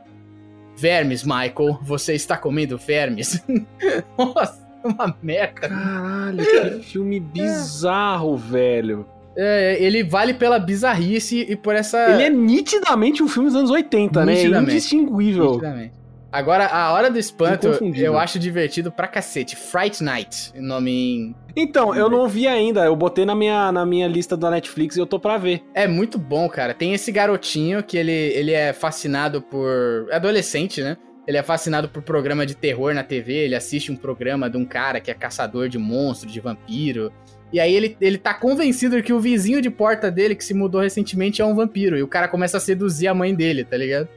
Vermes, 0.74 1.22
Michael, 1.22 1.78
você 1.83 2.14
está 2.14 2.39
comendo 2.39 2.78
vermes? 2.78 3.45
Nossa, 4.16 4.66
uma 4.83 5.14
merda. 5.22 5.68
Caralho, 5.68 6.39
que 6.39 6.83
filme 6.91 7.20
bizarro, 7.20 8.39
velho. 8.39 9.05
É, 9.37 9.76
ele 9.78 10.03
vale 10.03 10.33
pela 10.33 10.59
bizarrice 10.59 11.45
e 11.47 11.55
por 11.55 11.74
essa. 11.74 11.99
Ele 12.11 12.22
é 12.22 12.31
nitidamente 12.31 13.22
um 13.22 13.28
filme 13.28 13.51
dos 13.51 13.57
anos 13.57 13.70
80, 13.70 14.24
né? 14.24 14.33
É 14.33 14.37
Nitidamente. 14.37 14.72
indistinguível. 14.72 15.51
Nitidamente. 15.53 15.99
Agora, 16.33 16.66
a 16.66 16.93
Hora 16.93 17.11
do 17.11 17.18
Espanto, 17.18 17.68
eu 17.97 18.16
acho 18.16 18.39
divertido 18.39 18.93
pra 18.93 19.09
cacete. 19.09 19.57
Fright 19.57 20.03
Night, 20.03 20.53
nome 20.55 20.91
em 20.91 21.37
Então, 21.57 21.95
eu 21.95 22.09
não 22.09 22.28
vi 22.28 22.47
ainda. 22.47 22.85
Eu 22.85 22.95
botei 22.95 23.24
na 23.24 23.35
minha, 23.35 23.72
na 23.72 23.85
minha 23.85 24.07
lista 24.07 24.37
da 24.37 24.51
Netflix 24.51 24.97
e 24.97 25.01
eu 25.01 25.07
tô 25.07 25.18
pra 25.18 25.37
ver. 25.37 25.62
É 25.74 25.89
muito 25.89 26.18
bom, 26.18 26.49
cara. 26.49 26.72
Tem 26.72 26.95
esse 26.95 27.11
garotinho 27.11 27.83
que 27.83 27.97
ele, 27.97 28.12
ele 28.12 28.53
é 28.53 28.72
fascinado 28.72 29.43
por. 29.43 30.07
é 30.11 30.16
adolescente, 30.16 30.81
né? 30.81 30.97
Ele 31.26 31.37
é 31.37 31.43
fascinado 31.43 31.89
por 31.89 32.03
programa 32.03 32.47
de 32.47 32.55
terror 32.55 32.95
na 32.95 33.03
TV. 33.03 33.33
Ele 33.33 33.55
assiste 33.55 33.91
um 33.91 33.97
programa 33.97 34.49
de 34.49 34.57
um 34.57 34.64
cara 34.64 35.01
que 35.01 35.11
é 35.11 35.14
caçador 35.14 35.68
de 35.68 35.78
monstro, 35.78 36.28
de 36.28 36.41
vampiro. 36.41 37.12
E 37.53 37.59
aí 37.59 37.74
ele, 37.74 37.97
ele 38.01 38.16
tá 38.16 38.33
convencido 38.33 38.97
de 38.97 39.03
que 39.03 39.12
o 39.12 39.18
vizinho 39.18 39.61
de 39.61 39.70
porta 39.70 40.11
dele, 40.11 40.37
que 40.37 40.45
se 40.45 40.55
mudou 40.55 40.81
recentemente, 40.81 41.43
é 41.43 41.45
um 41.45 41.55
vampiro. 41.55 41.99
E 41.99 42.03
o 42.03 42.09
cara 42.09 42.28
começa 42.28 42.57
a 42.57 42.61
seduzir 42.61 43.09
a 43.09 43.14
mãe 43.14 43.35
dele, 43.35 43.64
tá 43.64 43.76
ligado? 43.76 44.09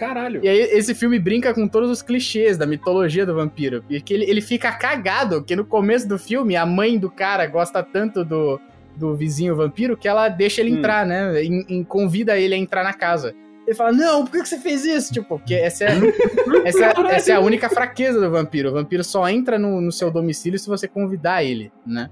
Caralho. 0.00 0.40
E 0.42 0.48
aí 0.48 0.58
esse 0.58 0.94
filme 0.94 1.18
brinca 1.18 1.52
com 1.52 1.68
todos 1.68 1.90
os 1.90 2.00
clichês 2.00 2.56
da 2.56 2.64
mitologia 2.66 3.26
do 3.26 3.34
vampiro. 3.34 3.84
E 3.90 4.00
que 4.00 4.14
ele, 4.14 4.24
ele 4.24 4.40
fica 4.40 4.72
cagado, 4.72 5.42
que 5.44 5.54
no 5.54 5.62
começo 5.64 6.08
do 6.08 6.18
filme 6.18 6.56
a 6.56 6.64
mãe 6.64 6.98
do 6.98 7.10
cara 7.10 7.44
gosta 7.46 7.82
tanto 7.82 8.24
do, 8.24 8.58
do 8.96 9.14
vizinho 9.14 9.54
vampiro 9.54 9.98
que 9.98 10.08
ela 10.08 10.30
deixa 10.30 10.62
ele 10.62 10.72
Hum. 10.72 10.78
entrar, 10.78 11.04
né? 11.04 11.44
E, 11.44 11.66
e 11.80 11.84
convida 11.84 12.38
ele 12.38 12.54
a 12.54 12.56
entrar 12.56 12.82
na 12.82 12.94
casa. 12.94 13.34
Ele 13.66 13.76
fala, 13.76 13.92
não, 13.92 14.24
por 14.24 14.32
que 14.32 14.42
que 14.42 14.48
você 14.48 14.58
fez 14.58 14.86
isso? 14.86 15.12
Tipo, 15.12 15.38
porque 15.38 15.54
essa 15.54 15.84
é, 15.84 15.88
essa, 16.64 16.86
é- 16.86 17.14
essa 17.14 17.32
é 17.32 17.34
a 17.34 17.40
única 17.40 17.68
fraqueza 17.68 18.18
do 18.18 18.30
vampiro. 18.30 18.70
O 18.70 18.72
vampiro 18.72 19.04
só 19.04 19.28
entra 19.28 19.58
no, 19.58 19.82
no 19.82 19.92
seu 19.92 20.10
domicílio 20.10 20.58
se 20.58 20.66
você 20.66 20.88
convidar 20.88 21.44
ele, 21.44 21.70
né? 21.86 22.08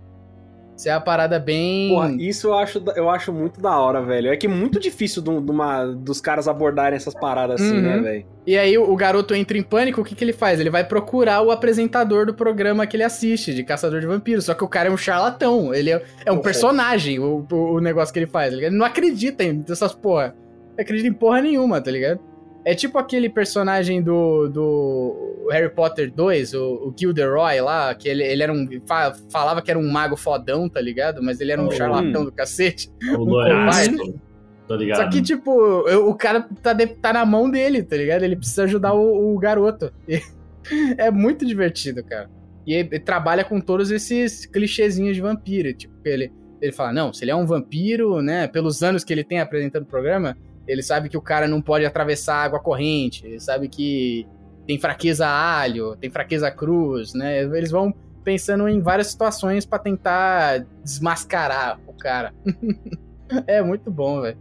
Isso 0.78 0.88
é 0.88 0.92
a 0.92 1.00
parada 1.00 1.40
bem... 1.40 1.88
Porra, 1.88 2.14
isso 2.20 2.46
eu 2.46 2.54
acho, 2.54 2.80
eu 2.94 3.10
acho 3.10 3.32
muito 3.32 3.60
da 3.60 3.76
hora, 3.76 4.00
velho. 4.00 4.32
É 4.32 4.36
que 4.36 4.46
é 4.46 4.48
muito 4.48 4.78
difícil 4.78 5.20
de 5.20 5.28
uma- 5.28 5.84
dos 5.86 6.20
caras 6.20 6.46
abordarem 6.46 6.94
essas 6.96 7.14
paradas 7.14 7.60
assim, 7.60 7.74
Uhum. 7.74 7.82
né, 7.82 7.98
velho? 7.98 8.26
E 8.46 8.56
aí 8.56 8.78
o, 8.78 8.94
garoto 8.94 9.34
entra 9.34 9.58
em 9.58 9.62
pânico, 9.62 10.00
o 10.00 10.04
que, 10.04 10.14
que 10.14 10.22
ele 10.22 10.32
faz? 10.32 10.60
Ele 10.60 10.70
vai 10.70 10.84
procurar 10.84 11.42
o 11.42 11.50
apresentador 11.50 12.24
do 12.26 12.32
programa 12.32 12.86
que 12.86 12.96
ele 12.96 13.02
assiste, 13.02 13.52
de 13.52 13.64
Caçador 13.64 14.00
de 14.00 14.06
Vampiros. 14.06 14.44
Só 14.44 14.54
que 14.54 14.62
o 14.62 14.68
cara 14.68 14.88
é 14.88 14.92
um 14.92 14.96
charlatão, 14.96 15.74
ele 15.74 15.90
é, 15.90 16.00
é 16.24 16.30
um 16.30 16.36
Porra. 16.36 16.44
personagem, 16.44 17.18
o, 17.18 17.44
o, 17.50 17.80
negócio 17.80 18.12
que 18.12 18.20
ele 18.20 18.26
faz. 18.26 18.52
tá? 18.54 18.56
Ele 18.58 18.70
não 18.70 18.86
acredita 18.86 19.42
em 19.42 19.64
essas 19.68 19.92
porra. 19.92 20.34
Não 20.76 20.82
acredita 20.82 21.08
em 21.08 21.12
porra 21.12 21.42
nenhuma, 21.42 21.80
tá 21.80 21.90
ligado? 21.90 22.20
É 22.64 22.74
tipo 22.74 22.98
aquele 22.98 23.30
personagem 23.30 24.02
do, 24.02 24.48
do 24.48 25.46
Harry 25.50 25.70
Potter 25.70 26.12
2, 26.12 26.52
o, 26.54 26.88
o 26.88 26.94
Gilderoy 26.94 27.60
lá, 27.60 27.94
que 27.94 28.08
ele, 28.08 28.22
ele 28.22 28.42
era 28.42 28.52
um. 28.52 28.66
fa- 28.86 29.14
falava 29.30 29.62
que 29.62 29.70
era 29.70 29.78
um 29.78 29.90
mago 29.90 30.16
fodão, 30.16 30.68
tá 30.68 30.80
ligado? 30.80 31.22
Mas 31.22 31.40
ele 31.40 31.52
era 31.52 31.62
um 31.62 31.68
Oh. 31.68 31.70
charlatão 31.70 32.24
do 32.24 32.32
cacete. 32.32 32.90
O 33.16 33.22
Um 33.22 33.24
Loiraço, 33.24 34.14
Tô 34.66 34.76
ligado. 34.76 34.98
Só 34.98 35.08
que, 35.08 35.22
tipo, 35.22 35.50
o 35.50 36.14
cara 36.14 36.46
tá, 36.62 36.74
de- 36.74 36.88
tá 36.88 37.10
na 37.12 37.24
mão 37.24 37.50
dele, 37.50 37.82
tá 37.82 37.96
ligado? 37.96 38.22
Ele 38.22 38.36
precisa 38.36 38.64
ajudar 38.64 38.92
o, 38.92 39.34
o 39.34 39.38
garoto. 39.38 39.90
E 40.06 40.20
é 40.98 41.10
muito 41.10 41.46
divertido, 41.46 42.04
cara. 42.04 42.28
E 42.66 42.74
ele, 42.74 42.88
ele 42.92 43.00
trabalha 43.00 43.44
com 43.44 43.60
todos 43.62 43.90
esses 43.90 44.44
clichêzinhos 44.44 45.14
de 45.16 45.22
vampiro. 45.22 45.72
Tipo, 45.72 45.94
ele, 46.04 46.30
ele 46.60 46.72
fala, 46.72 46.92
não, 46.92 47.14
se 47.14 47.24
ele 47.24 47.30
é 47.30 47.34
um 47.34 47.46
vampiro, 47.46 48.20
né? 48.20 48.46
Pelos 48.46 48.82
anos 48.82 49.04
que 49.04 49.12
ele 49.12 49.24
tem 49.24 49.40
apresentando 49.40 49.84
o 49.84 49.86
programa, 49.86 50.36
ele 50.68 50.82
sabe 50.82 51.08
que 51.08 51.16
o 51.16 51.22
cara 51.22 51.48
não 51.48 51.62
pode 51.62 51.84
atravessar 51.84 52.44
água 52.44 52.60
corrente. 52.60 53.26
Ele 53.26 53.40
sabe 53.40 53.68
que 53.68 54.26
tem 54.66 54.78
fraqueza 54.78 55.26
a 55.26 55.60
alho, 55.60 55.96
tem 55.96 56.10
fraqueza 56.10 56.46
a 56.46 56.50
cruz, 56.50 57.14
né? 57.14 57.42
Eles 57.42 57.70
vão 57.70 57.92
pensando 58.22 58.68
em 58.68 58.82
várias 58.82 59.06
situações 59.06 59.64
pra 59.64 59.78
tentar 59.78 60.66
desmascarar 60.84 61.80
o 61.86 61.94
cara. 61.94 62.34
é 63.46 63.62
muito 63.62 63.90
bom, 63.90 64.20
velho. 64.20 64.36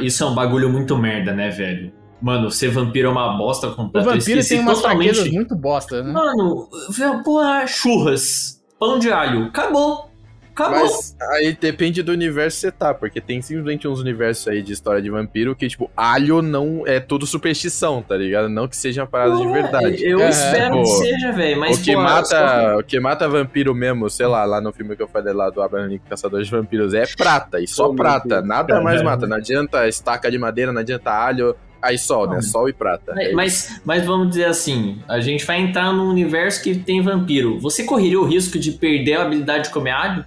Isso 0.00 0.22
é 0.22 0.26
um 0.26 0.34
bagulho 0.34 0.70
muito 0.70 0.96
merda, 0.96 1.32
né, 1.32 1.50
velho? 1.50 1.92
Mano, 2.20 2.48
ser 2.52 2.68
vampiro 2.68 3.08
é 3.08 3.10
uma 3.10 3.36
bosta 3.36 3.66
O 3.66 3.74
completa. 3.74 4.08
Eu 4.08 4.12
vampiro 4.12 4.46
tem 4.46 4.60
umas 4.60 4.76
totalmente. 4.80 5.14
fraquezas 5.14 5.32
muito 5.32 5.56
bosta, 5.56 6.02
né? 6.04 6.12
Mano, 6.12 6.68
velho, 6.90 7.22
porra, 7.24 7.66
churras, 7.66 8.62
pão 8.78 9.00
de 9.00 9.10
alho, 9.10 9.46
acabou. 9.46 10.11
Acabou. 10.54 10.80
Mas 10.80 11.16
aí 11.32 11.56
depende 11.58 12.02
do 12.02 12.12
universo 12.12 12.56
que 12.56 12.60
você 12.60 12.70
tá, 12.70 12.92
porque 12.92 13.20
tem 13.20 13.40
simplesmente 13.40 13.88
uns 13.88 14.00
universos 14.00 14.48
aí 14.48 14.62
de 14.62 14.72
história 14.72 15.00
de 15.00 15.08
vampiro 15.10 15.56
que, 15.56 15.68
tipo, 15.68 15.90
alho 15.96 16.42
não 16.42 16.84
é 16.86 17.00
tudo 17.00 17.26
superstição, 17.26 18.02
tá 18.02 18.16
ligado? 18.16 18.48
Não 18.48 18.68
que 18.68 18.76
seja 18.76 19.02
uma 19.02 19.06
parada 19.06 19.36
de 19.36 19.46
Ué, 19.46 19.52
verdade. 19.62 20.04
Eu 20.04 20.20
Aham. 20.20 20.28
espero 20.28 20.72
que 20.74 20.82
Pô, 20.82 20.86
seja, 20.86 21.32
velho. 21.32 21.60
Mas 21.60 21.78
o 21.78 21.82
que, 21.82 21.94
pô, 21.94 22.02
mata, 22.02 22.76
o 22.78 22.82
que 22.82 23.00
mata 23.00 23.28
vampiro 23.28 23.74
mesmo, 23.74 24.10
sei 24.10 24.26
lá, 24.26 24.44
lá 24.44 24.60
no 24.60 24.72
filme 24.72 24.94
que 24.94 25.02
eu 25.02 25.08
falei 25.08 25.32
lá 25.32 25.48
do 25.48 25.62
Abraham 25.62 25.88
Lincoln, 25.88 26.08
Caçador 26.08 26.42
de 26.42 26.50
Vampiros, 26.50 26.92
é 26.94 27.04
prata, 27.16 27.58
e 27.60 27.66
só 27.66 27.88
meu 27.88 27.96
prata, 27.96 28.42
nada 28.42 28.74
mais 28.80 29.00
Caralho. 29.00 29.04
mata. 29.04 29.26
Não 29.26 29.36
adianta 29.36 29.88
estaca 29.88 30.30
de 30.30 30.38
madeira, 30.38 30.72
não 30.72 30.80
adianta 30.80 31.10
alho, 31.10 31.56
aí 31.80 31.98
sol, 31.98 32.28
né? 32.28 32.40
Sol 32.42 32.68
e 32.68 32.72
prata. 32.72 33.14
É 33.18 33.32
Mas, 33.32 33.80
mas 33.84 34.04
vamos 34.04 34.28
dizer 34.28 34.44
assim, 34.44 35.00
a 35.08 35.20
gente 35.20 35.44
vai 35.44 35.60
entrar 35.60 35.92
num 35.92 36.08
universo 36.08 36.62
que 36.62 36.76
tem 36.76 37.00
vampiro. 37.02 37.58
Você 37.58 37.84
correria 37.84 38.20
o 38.20 38.24
risco 38.24 38.58
de 38.58 38.72
perder 38.72 39.14
a 39.14 39.22
habilidade 39.22 39.64
de 39.64 39.70
comer 39.70 39.90
alho? 39.90 40.24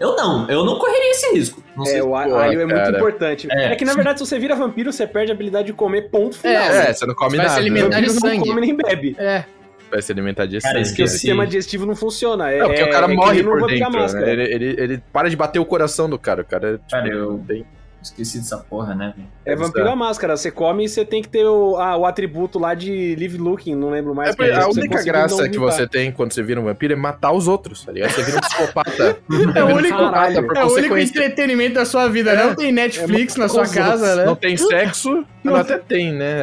Eu 0.00 0.14
não, 0.14 0.48
eu 0.48 0.64
não 0.64 0.78
correria 0.78 1.10
esse 1.10 1.32
risco. 1.34 1.62
Não 1.76 1.84
sei. 1.84 1.98
É, 1.98 2.02
o 2.02 2.14
alho 2.14 2.36
é 2.38 2.64
muito 2.64 2.74
cara. 2.74 2.96
importante. 2.96 3.48
É. 3.50 3.72
É. 3.72 3.76
que 3.76 3.84
na 3.84 3.94
verdade, 3.94 4.18
se 4.20 4.26
você 4.26 4.38
vira 4.38 4.54
vampiro, 4.54 4.92
você 4.92 5.06
perde 5.06 5.32
a 5.32 5.34
habilidade 5.34 5.66
de 5.66 5.72
comer 5.72 6.02
ponto 6.10 6.36
final. 6.38 6.54
É, 6.62 6.92
você 6.92 7.04
não 7.06 7.14
come 7.14 7.36
Vai 7.36 7.46
se 7.46 7.50
nada. 7.50 7.60
alimentar 7.60 7.96
Vampiro 7.96 8.06
de 8.06 8.14
não 8.14 8.20
sangue. 8.30 8.48
come 8.48 8.60
nem 8.60 8.76
bebe. 8.76 9.16
É. 9.18 9.44
Vai 9.90 10.02
se 10.02 10.12
alimentar 10.12 10.46
de 10.46 10.60
Cara, 10.60 10.72
sangue. 10.74 10.82
isso 10.82 10.90
Porque 10.92 11.02
o 11.02 11.04
Esqueci. 11.06 11.20
sistema 11.20 11.46
digestivo 11.46 11.86
não 11.86 11.96
funciona. 11.96 12.50
É, 12.50 12.58
Não, 12.58 12.66
porque 12.68 12.82
o 12.82 12.90
cara 12.90 13.06
é 13.06 13.08
que 13.08 13.14
morre 13.16 13.42
por 13.42 13.66
dentro, 13.66 13.92
Máscara. 13.92 14.26
né? 14.26 14.32
Ele, 14.32 14.42
ele, 14.54 14.76
ele 14.78 15.02
para 15.12 15.28
de 15.30 15.36
bater 15.36 15.58
o 15.58 15.64
coração 15.64 16.08
do 16.08 16.18
cara. 16.18 16.42
O 16.42 16.44
cara, 16.44 16.72
tipo, 16.78 16.90
Cara, 16.90 17.08
eu- 17.08 17.30
não 17.32 17.38
tem... 17.38 17.64
Esqueci 18.00 18.38
dessa 18.38 18.58
porra, 18.58 18.94
né? 18.94 19.12
É 19.44 19.56
vampiro 19.56 19.88
à 19.88 19.96
máscara. 19.96 20.36
Você 20.36 20.50
come 20.50 20.84
e 20.84 20.88
você 20.88 21.04
tem 21.04 21.20
que 21.20 21.28
ter 21.28 21.44
o, 21.44 21.76
ah, 21.76 21.96
o 21.96 22.06
atributo 22.06 22.58
lá 22.58 22.72
de 22.74 23.16
live 23.18 23.38
looking, 23.38 23.74
não 23.74 23.90
lembro 23.90 24.14
mais. 24.14 24.30
É 24.30 24.34
que 24.36 24.42
a 24.52 24.58
pra 24.60 24.68
única 24.68 25.02
graça 25.02 25.48
que 25.48 25.58
você 25.58 25.86
tem 25.86 26.12
quando 26.12 26.32
você 26.32 26.42
vira 26.42 26.60
um 26.60 26.64
vampiro 26.64 26.92
é 26.92 26.96
matar 26.96 27.32
os 27.32 27.48
outros, 27.48 27.84
tá 27.84 27.90
ligado? 27.92 28.10
Você 28.12 28.22
vira 28.22 28.36
um 28.38 28.40
psicopata. 28.40 29.18
É 29.54 29.64
o 29.64 29.74
único, 29.76 29.96
Caralho. 29.98 30.52
é 30.56 30.64
o 30.64 30.72
único 30.72 30.96
entretenimento 30.96 31.74
da 31.74 31.84
sua 31.84 32.08
vida. 32.08 32.34
Não 32.34 32.54
tem 32.54 32.70
Netflix 32.72 33.36
na 33.36 33.48
sua 33.48 33.66
casa, 33.66 34.14
né? 34.16 34.24
Não 34.24 34.36
tem 34.36 34.56
sexo, 34.56 35.24
não, 35.42 35.54
até 35.56 35.78
tem, 35.78 36.12
né? 36.12 36.36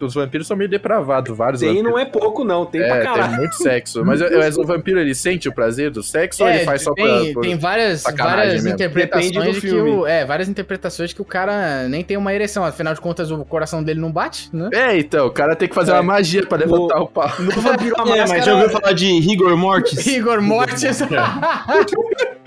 Os 0.00 0.14
vampiros 0.14 0.46
são 0.46 0.56
meio 0.56 0.70
depravados, 0.70 1.36
vários 1.36 1.60
Tem 1.60 1.68
vampiros. 1.70 1.90
não 1.92 1.98
é 1.98 2.04
pouco, 2.04 2.42
não. 2.44 2.64
Tem 2.64 2.80
pra 2.80 2.96
É, 2.96 3.02
caralho. 3.04 3.28
tem 3.30 3.38
muito 3.38 3.54
sexo. 3.56 4.04
Mas, 4.04 4.20
mas 4.32 4.56
o 4.56 4.64
vampiro, 4.64 4.98
ele 5.00 5.14
sente 5.14 5.48
o 5.48 5.52
prazer 5.54 5.90
do 5.90 6.02
sexo 6.02 6.42
ou 6.42 6.48
É, 6.48 6.56
ele 6.56 6.64
faz 6.64 6.82
só 6.82 6.94
tem, 6.94 7.04
pra... 7.04 7.34
por- 7.34 7.42
tem 7.42 7.58
várias, 7.58 8.02
várias 8.16 8.54
mesmo. 8.54 8.70
interpretações 8.70 9.32
Depende 9.32 9.52
do 9.54 9.60
que 9.60 9.68
filme. 9.68 9.90
o, 9.90 10.06
é, 10.06 10.24
várias 10.24 10.48
interpretações 10.48 11.01
que 11.10 11.22
o 11.22 11.24
cara 11.24 11.88
nem 11.88 12.04
tem 12.04 12.16
uma 12.16 12.32
ereção, 12.34 12.64
afinal 12.64 12.92
de 12.94 13.00
contas 13.00 13.30
o 13.30 13.44
coração 13.44 13.82
dele 13.82 14.00
não 14.00 14.12
bate, 14.12 14.50
né? 14.52 14.68
É, 14.72 14.98
então, 14.98 15.26
o 15.26 15.30
cara 15.30 15.56
tem 15.56 15.68
que 15.68 15.74
fazer 15.74 15.92
É. 15.92 15.94
uma 15.94 16.02
magia 16.02 16.46
pra 16.46 16.58
levantar 16.58 17.00
o 17.00 17.06
pau. 17.08 17.30
No 17.40 17.50
Vampiro 17.50 17.96
à 17.98 18.02
É, 18.02 18.04
Máscara... 18.04 18.28
mas 18.28 18.44
já 18.44 18.54
ouviu 18.54 18.70
falar 18.70 18.92
de 18.92 19.18
Rigor 19.20 19.56
Mortis? 19.56 20.04
Igor 20.06 20.42
Mortis. 20.42 21.00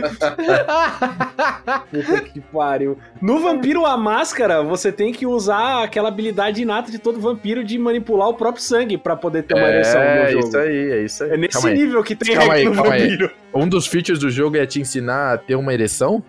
Puta 1.92 2.22
que 2.22 2.40
pariu. 2.42 2.98
No 3.22 3.40
Vampiro 3.40 3.86
à 3.86 3.98
Máscara, 3.98 4.62
você 4.64 4.92
tem 4.92 5.12
que 5.12 5.26
usar 5.26 5.84
aquela 5.84 6.10
habilidade 6.10 6.62
inata 6.62 6.92
de 6.92 7.00
todo 7.00 7.20
vampiro 7.20 7.64
de 7.64 7.78
manipular 7.78 8.30
o 8.30 8.34
próprio 8.34 8.64
sangue 8.64 8.98
pra 8.98 9.16
poder 9.16 9.44
ter 9.44 9.56
uma 9.56 9.68
ereção 9.68 10.00
no 10.02 10.08
É, 10.08 10.32
jogo. 10.32 10.48
isso 10.48 10.58
aí, 10.58 10.92
é 10.92 11.04
isso 11.04 11.24
aí. 11.24 11.32
É 11.32 11.38
nesse 11.38 11.54
Calma 11.54 11.70
aí. 11.70 11.76
nível 11.78 12.04
que 12.04 12.16
tem 12.16 12.36
Calma 12.36 12.54
aí, 12.54 12.66
no 12.66 12.74
calma 12.76 12.94
aí. 12.94 13.02
vampiro. 13.02 13.32
Um 13.54 13.68
dos 13.68 13.88
features 13.88 14.20
do 14.20 14.30
jogo 14.30 14.58
é 14.58 14.66
te 14.66 14.80
ensinar 14.82 15.34
a 15.34 15.38
ter 15.38 15.56
uma 15.56 15.74
ereção? 15.74 16.24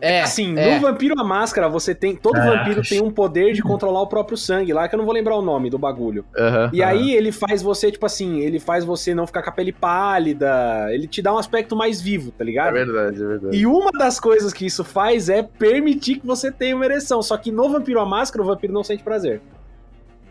É, 0.00 0.22
Assim, 0.22 0.56
é. 0.58 0.74
no 0.74 0.80
Vampiro 0.80 1.14
à 1.18 1.24
Máscara, 1.24 1.68
você 1.68 1.94
tem. 1.94 2.14
Todo 2.16 2.34
Caracas. 2.34 2.58
vampiro 2.58 2.82
tem 2.82 3.02
um 3.02 3.10
poder 3.10 3.52
de 3.52 3.62
controlar 3.62 4.02
o 4.02 4.06
próprio 4.06 4.36
sangue 4.36 4.72
lá, 4.72 4.88
que 4.88 4.94
eu 4.94 4.98
não 4.98 5.04
vou 5.04 5.14
lembrar 5.14 5.36
o 5.36 5.42
nome 5.42 5.70
do 5.70 5.78
bagulho. 5.78 6.24
Aham. 6.36 6.70
E 6.72 6.82
aham. 6.82 6.90
aí 6.90 7.10
ele 7.12 7.32
faz 7.32 7.62
você, 7.62 7.90
tipo 7.90 8.04
assim, 8.06 8.40
ele 8.40 8.58
faz 8.60 8.84
você 8.84 9.14
não 9.14 9.26
ficar 9.26 9.42
com 9.42 9.50
a 9.50 9.52
pele 9.52 9.72
pálida, 9.72 10.88
ele 10.90 11.06
te 11.06 11.22
dá 11.22 11.32
um 11.34 11.38
aspecto 11.38 11.74
mais 11.76 12.00
vivo, 12.00 12.30
tá 12.30 12.42
É 12.42 12.46
ligado? 12.46 12.72
verdade, 12.74 13.22
é 13.22 13.26
verdade. 13.26 13.56
E 13.56 13.66
uma 13.66 13.90
das 13.92 14.20
coisas 14.20 14.52
que 14.52 14.66
isso 14.66 14.84
faz 14.84 15.28
é 15.28 15.42
permitir 15.42 16.16
que 16.20 16.26
você 16.26 16.50
tenha 16.52 16.76
uma 16.76 16.84
ereção. 16.84 17.22
Só 17.22 17.36
que 17.36 17.50
no 17.50 17.68
Vampiro 17.68 18.00
à 18.00 18.06
Máscara, 18.06 18.42
o 18.42 18.46
vampiro 18.46 18.72
não 18.72 18.84
sente 18.84 19.02
prazer. 19.02 19.40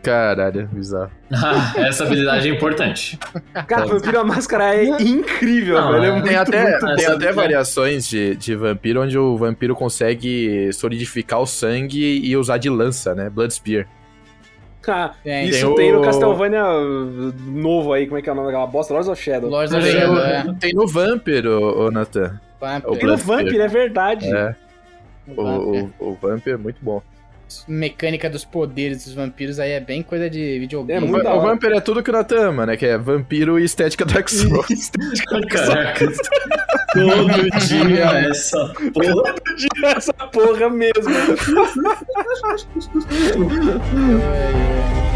Caralho, 0.06 0.68
bizarro. 0.72 1.10
Ah, 1.32 1.72
Essa 1.78 2.04
habilidade 2.04 2.48
é 2.48 2.52
importante. 2.52 3.18
Cara, 3.66 3.86
Vampiro 3.86 4.20
à 4.20 4.24
Máscara 4.24 4.74
é 4.76 4.84
incrível, 5.02 5.74
Não, 5.80 5.92
velho. 5.92 6.04
É 6.04 6.08
é- 6.08 6.12
muito, 6.12 6.24
Tem 6.26 6.36
até, 6.36 6.62
muito 6.80 6.96
tem 6.96 7.06
até 7.06 7.32
variações 7.32 8.08
de, 8.08 8.36
de 8.36 8.54
vampiro 8.54 9.02
onde 9.02 9.18
o 9.18 9.36
vampiro 9.36 9.74
consegue 9.74 10.72
solidificar 10.72 11.40
o 11.40 11.46
sangue 11.46 12.20
e 12.24 12.36
usar 12.36 12.58
de 12.58 12.70
lança, 12.70 13.14
né? 13.14 13.28
Blood 13.28 13.52
Spear. 13.52 13.86
Ah, 14.88 15.10
Tem. 15.24 15.48
Isso 15.48 15.66
Tem 15.66 15.74
tem, 15.74 15.92
o- 15.92 15.96
no 15.96 16.02
Castlevania 16.02 16.62
novo 17.44 17.92
aí, 17.92 18.06
como 18.06 18.18
é 18.18 18.22
que 18.22 18.28
é 18.28 18.32
o 18.32 18.36
nome 18.36 18.46
daquela 18.46 18.68
bosta? 18.68 18.92
Lords 18.94 19.08
of 19.10 19.20
Shadow. 19.20 19.50
Lords 19.50 19.74
of 19.74 19.82
Tem 19.82 19.92
Shadow, 19.92 20.14
o- 20.14 20.18
é. 20.20 20.44
Tem 20.60 20.72
no 20.72 20.86
Vampir, 20.86 21.44
ô, 21.48 21.86
ô 21.86 21.90
Nathan. 21.90 22.40
Vampir. 22.60 22.88
o 22.90 22.94
E 22.96 23.02
no. 23.02 23.16
Vampire, 23.16 23.60
é 23.60 23.66
verdade. 23.68 24.32
É, 24.32 24.54
o, 25.26 25.34
Vampir. 25.34 25.88
o, 25.98 26.10
o 26.10 26.14
Vampir 26.22 26.54
é 26.54 26.56
muito 26.56 26.78
bom. 26.80 27.02
Mecânica 27.68 28.28
dos 28.28 28.44
poderes 28.44 29.04
dos 29.04 29.14
vampiros 29.14 29.58
aí 29.58 29.70
é 29.72 29.80
bem 29.80 30.02
coisa 30.02 30.28
de 30.28 30.58
videogame. 30.58 31.06
É 31.06 31.08
O, 31.08 31.12
muito 31.12 31.26
o 31.26 31.30
hora. 31.30 31.48
Vampir 31.50 31.72
é 31.72 31.80
tudo 31.80 32.02
que 32.02 32.10
o 32.10 32.12
Nathan 32.12 32.48
ama, 32.48 32.66
né? 32.66 32.76
Que 32.76 32.86
é 32.86 32.98
vampiro 32.98 33.58
e 33.58 33.64
estética 33.64 34.04
Dark 34.06 34.28
Souls. 34.28 34.90
Caraca. 35.50 36.12
Todo 36.92 37.66
dia 37.66 38.04
essa 38.30 38.72
porra. 38.92 39.34
Essa 39.96 40.12
porra 40.12 40.68
mesmo. 40.70 40.92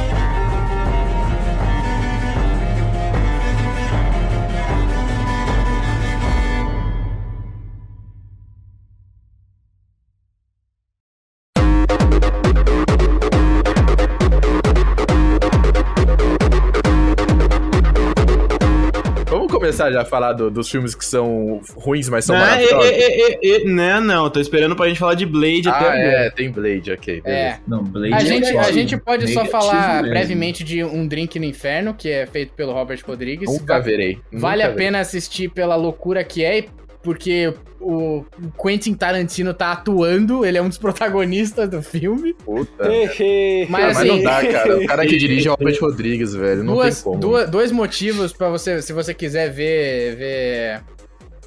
começar 19.81 19.93
já 19.93 20.03
a 20.03 20.05
falar 20.05 20.33
do- 20.35 20.51
dos 20.51 20.68
filmes 20.70 20.95
que 20.95 21.05
são 21.05 21.61
ruins, 21.74 22.09
mas 22.09 22.24
são 22.24 22.37
Não, 22.37 22.43
é, 22.45 22.51
maravilhosos. 22.51 22.91
é, 22.91 23.33
é, 23.33 23.57
é, 23.57 23.64
não, 23.64 24.01
não, 24.01 24.31
tô 24.31 24.41
esperando 24.41 24.76
pra 24.76 24.87
gente 24.89 24.99
falar 24.99 25.14
de 25.14 25.24
Blade 25.26 25.68
até 25.68 25.85
Ah, 25.85 25.93
agora. 25.93 25.99
é, 26.26 26.31
tem 26.31 26.51
Blade, 26.51 26.93
ok. 26.93 27.20
beleza. 27.22 27.41
É. 27.41 27.59
Não, 27.66 27.83
Blade 27.83 28.14
A 28.14 28.18
é 28.18 28.24
gente, 28.24 28.57
a 28.57 28.72
gente 28.72 28.97
pode 28.99 29.26
só 29.28 29.43
Negativo 29.43 29.51
falar 29.51 30.03
mesmo. 30.03 30.11
brevemente 30.11 30.64
de 30.64 30.85
Um 30.85 31.07
Drink 31.07 31.39
no 31.39 31.45
Inferno, 31.45 31.95
que 31.95 32.09
é 32.11 32.26
feito 32.26 32.53
pelo 32.55 32.72
Robert 32.72 33.01
Rodrigues. 33.07 33.49
Nunca 33.51 33.78
verei. 33.81 34.18
Vale 34.33 34.62
nunca 34.62 34.74
a 34.74 34.76
pena 34.76 35.01
assistir 35.01 35.49
pela 35.51 35.76
loucura 35.76 36.22
que 36.22 36.45
é, 36.45 36.64
porque 37.03 37.53
o 37.80 38.24
Quentin 38.62 38.92
Tarantino 38.94 39.55
tá 39.55 39.72
atuando, 39.72 40.44
ele 40.44 40.59
é 40.59 40.62
um 40.62 40.68
dos 40.68 40.76
protagonistas 40.78 41.68
do 41.68 41.82
filme. 41.82 42.34
Puta. 42.34 42.84
Mas, 42.84 43.68
Mas 43.70 43.96
assim, 43.98 44.09
não 44.09 44.22
dá, 44.22 44.46
cara. 44.46 44.78
O 44.78 44.86
cara 44.86 45.07
que 45.07 45.16
dirige 45.18 45.48
é 45.48 45.51
o 45.51 45.55
Robert 45.55 45.78
Rodrigues, 45.80 46.34
velho. 46.34 46.62
Não 46.62 46.74
duas, 46.74 46.96
tem 46.96 47.05
como. 47.05 47.18
duas- 47.20 47.48
dois 47.51 47.72
motivos 47.72 48.32
pra 48.32 48.48
você, 48.51 48.82
se 48.82 48.92
você 48.92 49.14
quiser 49.14 49.51
ver, 49.51 50.16
ver 50.16 50.80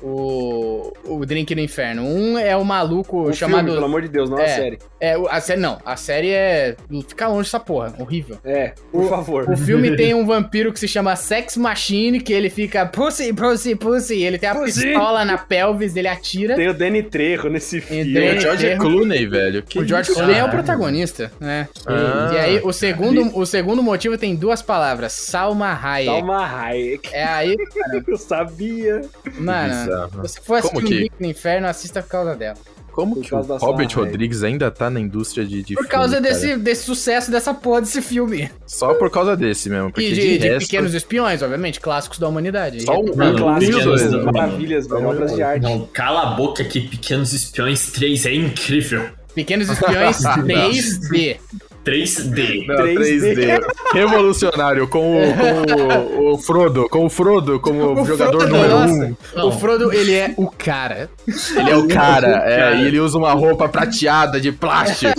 o, 0.04 0.94
o 1.06 1.26
Drink 1.26 1.54
no 1.56 1.62
Inferno. 1.62 2.04
Um 2.04 2.38
é 2.38 2.56
o 2.56 2.64
maluco 2.66 3.24
O 3.30 3.34
chamado. 3.34 3.60
filme, 3.60 3.74
pelo 3.74 3.86
amor 3.86 4.02
de 4.02 4.10
Deus, 4.10 4.30
não 4.30 4.38
a 4.38 4.44
É. 4.44 4.48
série. 4.48 4.80
é, 5.00 5.18
o- 5.18 5.28
a 5.28 5.40
série 5.40 5.60
não, 5.62 5.78
a 5.86 5.96
série 5.96 6.30
é. 6.32 6.76
Fica 7.08 7.28
longe 7.28 7.44
dessa 7.48 7.60
porra, 7.60 7.94
horrível. 8.00 8.38
É, 8.44 8.74
por 8.92 9.08
favor. 9.10 9.50
O 9.50 9.58
filme 9.58 9.96
tem 9.98 10.14
um 10.14 10.26
vampiro 10.26 10.72
que 10.74 10.80
se 10.80 10.88
chama 10.88 11.16
Sex 11.16 11.56
Machine, 11.58 12.20
que 12.20 12.34
ele 12.34 12.50
fica 12.50 12.86
pussy, 12.86 13.34
pussy, 13.34 13.76
pussy. 13.76 14.22
Ele 14.24 14.38
tem 14.38 14.50
a 14.50 14.56
Pussy. 14.56 14.82
pistola 14.84 15.24
na 15.26 15.38
pelvis, 15.38 15.96
ele 15.96 16.08
atira. 16.08 16.56
Tem 16.56 16.68
o 16.70 16.74
Danny 16.74 17.04
Trejo 17.04 17.50
nesse 17.50 17.80
filme. 17.82 18.14
Danny 18.14 18.38
o 18.38 18.42
George 18.42 18.66
Trejo. 18.66 18.80
Clooney, 18.82 19.26
velho. 19.28 19.64
Que 19.64 19.80
o 19.80 19.88
George 19.88 20.10
isso? 20.12 20.20
Clooney 20.20 20.40
é 20.40 20.44
o 20.44 20.50
protagonista, 20.50 21.32
né? 21.40 21.68
Ah. 21.86 22.32
E 22.34 22.38
aí, 22.38 22.62
o 22.64 22.72
segundo, 22.74 23.38
o 23.38 23.46
segundo 23.46 23.82
motivo 23.84 24.18
tem 24.18 24.36
duas 24.36 24.62
palavras: 24.62 25.12
Salma 25.14 25.74
Hayek. 25.82 26.10
Salma 26.20 26.46
Hayek. 26.46 27.10
É 27.14 27.24
aí, 27.24 27.56
Eu 28.08 28.18
sabia. 28.18 29.02
mano. 29.38 29.93
Se 30.12 30.18
você 30.18 30.42
for 30.42 30.56
assistir 30.58 30.76
Como 30.76 30.88
um 30.88 30.90
que- 30.90 31.12
no 31.20 31.26
Inferno, 31.28 31.68
assista 31.68 32.02
por 32.02 32.10
causa 32.10 32.36
dela. 32.36 32.58
Como 32.92 33.16
Por 33.16 33.24
que 33.24 33.34
o 33.34 33.42
Robert 33.58 33.90
Rodrigues 33.96 34.44
ainda 34.44 34.70
tá 34.70 34.88
na 34.88 35.00
indústria 35.00 35.44
de, 35.44 35.64
de 35.64 35.74
Por 35.74 35.88
causa 35.88 36.14
filme, 36.18 36.28
desse, 36.30 36.48
cara? 36.50 36.60
desse 36.60 36.84
sucesso 36.84 37.32
dessa 37.32 37.52
porra 37.52 37.82
desse 37.82 38.04
filme. 38.04 38.52
Só 38.68 38.94
por 38.94 39.10
causa 39.10 39.36
desse 39.36 39.68
mesmo. 39.68 39.92
Porque 39.92 40.08
E 40.10 40.14
de, 40.14 40.22
de, 40.22 40.38
de 40.38 40.48
resto... 40.50 40.68
Pequenos 40.68 40.94
Espiões, 40.94 41.42
obviamente, 41.42 41.80
clássicos 41.80 42.20
da 42.20 42.28
humanidade. 42.28 42.84
Só 42.84 43.00
um, 43.00 43.16
Mano, 43.16 43.36
Clássicos, 43.40 43.76
o 43.78 43.84
dois, 43.84 44.02
Pequenos 44.04 44.26
né? 44.26 44.32
maravilhas, 44.32 44.88
velho, 44.88 45.08
obras 45.08 45.34
de 45.34 45.42
arte. 45.42 45.64
Não, 45.64 45.88
cala 45.92 46.22
a 46.22 46.26
boca 46.36 46.64
que 46.64 46.82
Pequenos 46.82 47.34
Espiões 47.34 47.92
3 47.92 48.28
é 48.28 48.34
incrível. 48.36 49.10
Pequenos 49.34 49.70
Espiões 49.72 50.18
3D. 50.38 51.38
3D. 51.86 52.66
Não, 52.68 52.76
3D. 52.78 53.36
3D. 53.36 53.62
Revolucionário, 53.94 54.88
com, 54.88 55.18
o, 55.18 55.34
com 55.36 56.22
o, 56.22 56.34
o 56.34 56.38
Frodo, 56.38 56.88
com 56.90 57.06
o 57.06 57.10
Frodo 57.10 57.60
como 57.60 58.02
O 58.02 58.06
jogador 58.06 58.40
Frodo, 58.48 58.56
número 58.56 58.80
nossa. 58.80 58.94
um. 58.94 59.16
Não. 59.36 59.48
O 59.48 59.52
Frodo, 59.52 59.94
ele 59.94 60.14
é 60.14 60.34
o 60.38 60.48
cara. 60.48 61.10
Ele 61.58 61.70
é 61.70 61.76
o 61.76 61.88
cara, 61.88 62.28
é, 62.46 62.58
Cara. 62.60 62.76
e 62.76 62.88
ele 62.88 63.00
usa 63.00 63.18
uma 63.18 63.34
roupa 63.34 63.68
prateada 63.68 64.40
de 64.40 64.52
plástico. 64.52 65.14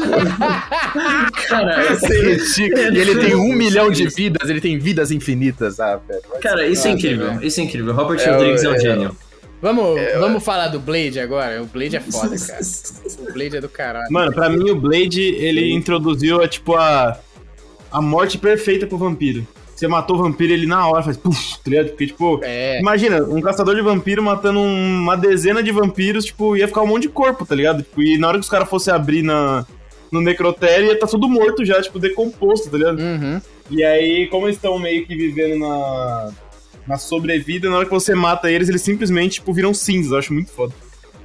Cara, 1.48 1.92
estico. 1.92 2.78
e 2.78 2.98
ele 2.98 3.16
tem 3.16 3.34
um 3.34 3.52
milhão 3.54 3.90
de 3.90 4.08
vidas, 4.08 4.48
ele 4.48 4.60
tem 4.60 4.78
vidas 4.78 5.10
infinitas. 5.10 5.80
Ah, 5.80 6.00
velho. 6.08 6.22
cara, 6.40 6.66
isso 6.66 6.86
é 6.88 6.90
incrível. 6.92 7.38
Isso 7.42 7.60
é 7.60 7.64
incrível. 7.64 7.92
Robert 7.94 8.20
É, 8.20 8.30
Rodrigues 8.30 8.64
é 8.64 8.68
um 8.70 8.74
é, 8.74 8.78
gênio. 8.78 9.16
Vamos, 9.64 9.98
vamos 10.20 10.44
falar 10.44 10.68
do 10.68 10.78
Blade 10.78 11.18
agora. 11.18 11.62
O 11.62 11.66
Blade 11.66 11.96
é 11.96 12.00
foda, 12.00 12.36
cara. 12.46 12.60
O 13.18 13.32
Blade 13.32 13.56
é 13.56 13.60
do 13.62 13.68
caralho. 13.68 14.12
Mano, 14.12 14.30
pra 14.30 14.50
mim 14.50 14.68
o 14.70 14.76
Blade, 14.76 15.22
ele 15.22 15.72
introduziu 15.72 16.42
a, 16.42 16.46
tipo, 16.46 16.74
a, 16.74 17.18
a 17.90 18.02
morte 18.02 18.36
perfeita 18.36 18.86
pro 18.86 18.98
vampiro. 18.98 19.46
Você 19.74 19.88
matou 19.88 20.16
o 20.16 20.22
vampiro, 20.22 20.52
ele 20.52 20.66
na 20.66 20.86
hora 20.86 21.02
faz 21.02 21.16
puf, 21.16 21.54
tá 21.64 21.70
ligado? 21.70 21.88
Porque, 21.88 22.06
tipo, 22.08 22.40
É. 22.44 22.78
imagina, 22.78 23.22
um 23.24 23.40
caçador 23.40 23.74
de 23.74 23.80
vampiro 23.80 24.22
matando 24.22 24.60
um- 24.60 25.00
uma 25.02 25.16
dezena 25.16 25.62
de 25.62 25.72
vampiros, 25.72 26.26
tipo, 26.26 26.54
ia 26.56 26.68
ficar 26.68 26.82
um 26.82 26.86
monte 26.86 27.02
de 27.04 27.08
corpo, 27.08 27.46
tá 27.46 27.54
ligado? 27.54 27.82
Tipo, 27.82 28.02
e 28.02 28.18
na 28.18 28.28
hora 28.28 28.36
que 28.38 28.44
os 28.44 28.50
caras 28.50 28.68
fossem 28.68 28.92
abrir 28.94 29.22
na, 29.22 29.66
no 30.12 30.20
necrotério, 30.20 30.86
ia 30.88 30.98
tá 30.98 31.06
tudo 31.06 31.26
morto 31.28 31.64
já, 31.64 31.80
tipo, 31.82 31.98
decomposto, 31.98 32.70
tá 32.70 32.76
ligado? 32.76 33.00
Uhum. 33.00 33.40
E 33.70 33.82
aí, 33.82 34.28
como 34.28 34.46
eles 34.46 34.56
estão 34.56 34.78
meio 34.78 35.06
que 35.06 35.16
vivendo 35.16 35.58
na, 35.58 36.30
na 36.86 36.98
sobrevida, 36.98 37.68
na 37.70 37.76
hora 37.76 37.84
que 37.86 37.90
você 37.92 38.14
mata 38.14 38.50
eles, 38.50 38.68
eles 38.68 38.82
simplesmente, 38.82 39.34
tipo, 39.34 39.52
viram 39.52 39.72
cinzas. 39.74 40.12
Eu 40.12 40.18
acho 40.18 40.32
muito 40.34 40.50
foda. 40.50 40.72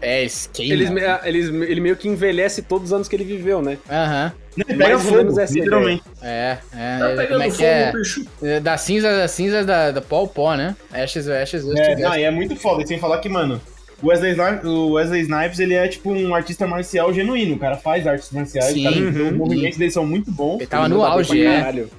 É, 0.02 0.24
esquema. 0.24 0.74
Eles, 0.74 0.90
me- 0.90 1.02
eles, 1.26 1.48
ele 1.70 1.82
meio 1.82 1.98
que 1.98 2.08
envelhece 2.08 2.62
todos 2.62 2.86
os 2.88 2.94
anos 2.94 3.08
que 3.10 3.16
ele 3.16 3.26
viveu, 3.26 3.62
né? 3.62 3.78
Aham. 3.90 4.32
Ele 4.56 4.78
Mais 4.78 4.78
pega 4.78 4.96
ou 4.96 5.00
fogo, 5.04 5.18
menos 5.18 5.38
essa 5.38 5.54
literalmente. 5.54 6.04
É, 6.22 6.58
é. 6.74 6.98
Tá 7.00 7.06
Como 7.06 7.18
pegando 7.18 7.42
é 7.44 7.46
que 7.46 7.52
fogo, 7.52 7.66
é? 7.66 7.92
bicho. 7.92 8.26
É, 8.42 8.60
Das 8.62 8.82
cinzas, 8.82 9.18
das 9.18 9.32
cinzas 9.32 9.66
da, 9.66 9.92
da 9.92 10.02
pó 10.02 10.18
ao 10.18 10.28
pó, 10.28 10.56
né? 10.56 10.76
Ashes, 10.92 11.28
ashes, 11.28 11.64
dust, 11.66 11.78
É, 11.78 11.96
não, 11.98 12.16
e 12.16 12.24
é 12.24 12.32
muito 12.32 12.56
foda. 12.56 12.82
E 12.82 12.88
sem 12.88 12.98
falar 12.98 13.18
que, 13.20 13.28
mano, 13.28 13.62
o 14.02 14.08
Wesley, 14.08 14.32
Snipes, 14.32 14.64
o 14.66 14.92
Wesley 14.92 15.22
Snipes, 15.22 15.60
ele 15.60 15.74
é 15.74 15.88
tipo 15.90 16.12
um 16.14 16.34
artista 16.34 16.66
marcial 16.66 17.14
genuíno. 17.14 17.56
O 17.56 17.60
cara 17.60 17.76
faz 17.76 18.08
artes 18.08 18.32
marciais, 18.32 18.74
Sim, 18.74 18.84
cara, 18.84 18.96
uhum. 18.96 19.28
os 19.32 19.34
movimentos 19.38 19.78
dele 19.78 19.92
são 19.92 20.06
muito 20.06 20.32
bons. 20.32 20.58
Ele 20.60 20.68
tava 20.68 20.88
no 20.88 21.04
auge, 21.04 21.46
é. 21.46 21.58
caralho. 21.60 21.90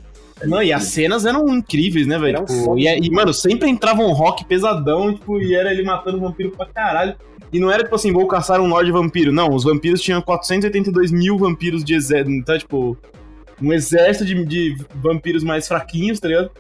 Não, 0.45 0.63
e 0.63 0.73
as 0.73 0.85
cenas 0.85 1.25
eram 1.27 1.49
incríveis, 1.49 2.07
né, 2.07 2.19
velho? 2.19 2.45
Tipo, 2.45 2.79
e, 2.79 2.87
é- 2.87 2.99
e, 2.99 3.11
mano, 3.11 3.33
sempre 3.35 3.69
entrava 3.69 4.01
um 4.03 4.13
rock 4.13 4.45
pesadão, 4.45 5.13
tipo, 5.15 5.39
e 5.41 5.55
era 5.55 5.71
ele 5.73 5.83
matando 5.83 6.19
vampiro 6.21 6.51
pra 6.51 6.67
caralho. 6.67 7.15
E 7.53 7.59
não 7.59 7.71
era 7.71 7.83
tipo 7.83 7.95
assim, 7.97 8.13
vou 8.13 8.27
caçar 8.29 8.61
um 8.61 8.69
Lorde 8.69 8.93
Vampiro. 8.93 9.33
Não, 9.33 9.53
os 9.53 9.65
vampiros 9.65 10.01
tinham 10.01 10.23
482 10.23 11.11
mil 11.11 11.37
vampiros 11.37 11.83
de 11.83 11.95
exército. 11.95 12.31
Então, 12.31 12.57
tipo, 12.57 12.97
um 13.61 13.73
exército 13.73 14.25
de, 14.25 14.45
de 14.45 14.77
vampiros 14.95 15.43
mais 15.43 15.67
fraquinhos, 15.67 16.21
tá 16.21 16.29
ligado? 16.29 16.51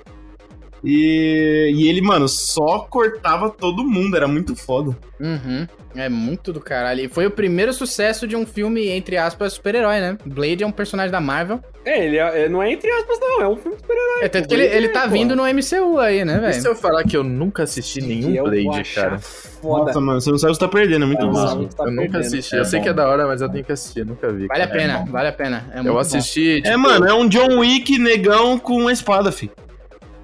E, 0.83 1.73
e 1.75 1.89
ele, 1.89 2.01
mano, 2.01 2.29
só 2.29 2.81
cortava 2.81 3.51
todo 3.51 3.85
mundo, 3.85 4.17
era 4.17 4.27
muito 4.27 4.57
foda. 4.57 4.97
Uhum. 5.21 5.67
É 5.95 6.09
muito 6.09 6.53
do 6.53 6.61
caralho. 6.61 7.01
E 7.05 7.09
foi 7.09 7.27
o 7.27 7.31
primeiro 7.31 7.73
sucesso 7.73 8.27
de 8.27 8.37
um 8.37 8.47
filme, 8.47 8.89
entre 8.89 9.17
aspas, 9.17 9.55
super-herói, 9.55 9.99
né? 10.01 10.17
Blade 10.25 10.63
é 10.63 10.67
um 10.67 10.71
personagem 10.71 11.11
da 11.11 11.21
Marvel. 11.21 11.61
É, 11.85 12.07
ele 12.07 12.17
é, 12.17 12.45
é- 12.45 12.49
não 12.49 12.63
é 12.63 12.71
entre 12.73 12.89
aspas, 12.93 13.19
não. 13.21 13.43
É 13.43 13.49
um 13.49 13.57
filme 13.57 13.77
super-herói. 13.77 14.23
É 14.25 14.29
tanto 14.29 14.49
que 14.49 14.55
ele, 14.55 14.65
ele 14.67 14.87
é, 14.87 14.91
tá 14.91 15.03
pô. 15.03 15.09
vindo 15.11 15.35
no 15.35 15.43
MCU 15.45 15.99
aí, 15.99 16.25
né, 16.25 16.35
E 16.49 16.53
se 16.55 16.61
velho? 16.61 16.73
eu 16.73 16.77
falar 16.77 17.03
que 17.05 17.17
eu 17.17 17.25
nunca 17.25 17.65
assisti 17.65 18.01
nenhum 18.01 18.35
eu 18.35 18.45
Blade, 18.45 18.95
cara? 18.95 19.19
Foda. 19.19 19.87
Nossa, 19.87 20.01
mano, 20.01 20.21
você 20.21 20.31
não 20.31 20.39
sabe 20.39 20.53
o 20.53 20.55
que 20.55 20.61
você 20.61 20.67
tá 20.67 20.73
perdendo, 20.73 21.03
é 21.05 21.07
muito 21.09 21.23
É, 21.23 21.29
bom. 21.29 21.33
mano. 21.33 21.69
tá 21.69 21.85
eu 21.85 21.91
nunca 21.91 22.03
perdendo. 22.13 22.21
assisti. 22.27 22.55
É 22.55 22.61
eu 22.61 22.65
sei 22.65 22.81
que 22.81 22.89
é 22.89 22.93
da 22.95 23.09
hora, 23.09 23.27
mas 23.27 23.43
eu 23.43 23.49
tenho 23.49 23.65
que 23.65 23.73
assistir, 23.73 24.07
nunca 24.07 24.33
vi. 24.33 24.47
Vale 24.47 24.63
a 24.63 24.67
cara. 24.69 24.79
pena, 24.79 24.99
bom. 25.01 25.07
vale 25.11 25.29
a 25.29 25.33
pena. 25.33 25.65
É 25.73 25.77
muito 25.77 25.89
Eu 25.89 25.93
bom. 25.95 25.99
assisti. 25.99 26.59
É, 26.59 26.61
tipo, 26.63 26.79
mano, 26.79 27.05
é 27.07 27.13
um 27.13 27.29
John 27.29 27.59
Wick 27.59 27.99
negão 27.99 28.59
com 28.59 28.75
uma 28.79 28.93
espada, 28.93 29.33
fi. 29.33 29.51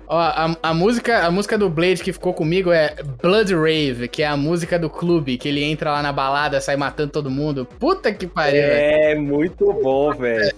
Ó, 0.09 0.17
a, 0.19 0.57
a 0.63 0.75
música, 0.75 1.27
a 1.27 1.31
música 1.31 1.59
do 1.59 1.69
Blade 1.69 2.03
que 2.03 2.13
ficou 2.13 2.33
comigo 2.33 2.71
é 2.71 2.95
Blood 3.23 3.55
Rave, 3.55 4.09
que 4.09 4.23
é 4.23 4.27
a 4.27 4.37
música 4.37 4.79
do 4.79 4.89
clube, 4.89 5.37
que 5.37 5.49
ele 5.49 5.65
entra 5.65 5.91
lá 5.91 6.03
na 6.03 6.13
balada, 6.13 6.61
sai 6.61 6.77
matando 6.77 7.11
todo 7.11 7.31
mundo. 7.31 7.67
Puta 7.79 8.13
que 8.13 8.27
pariu. 8.27 8.63
É 8.63 9.15
muito 9.15 9.73
bom, 9.73 10.13
velho. 10.13 10.53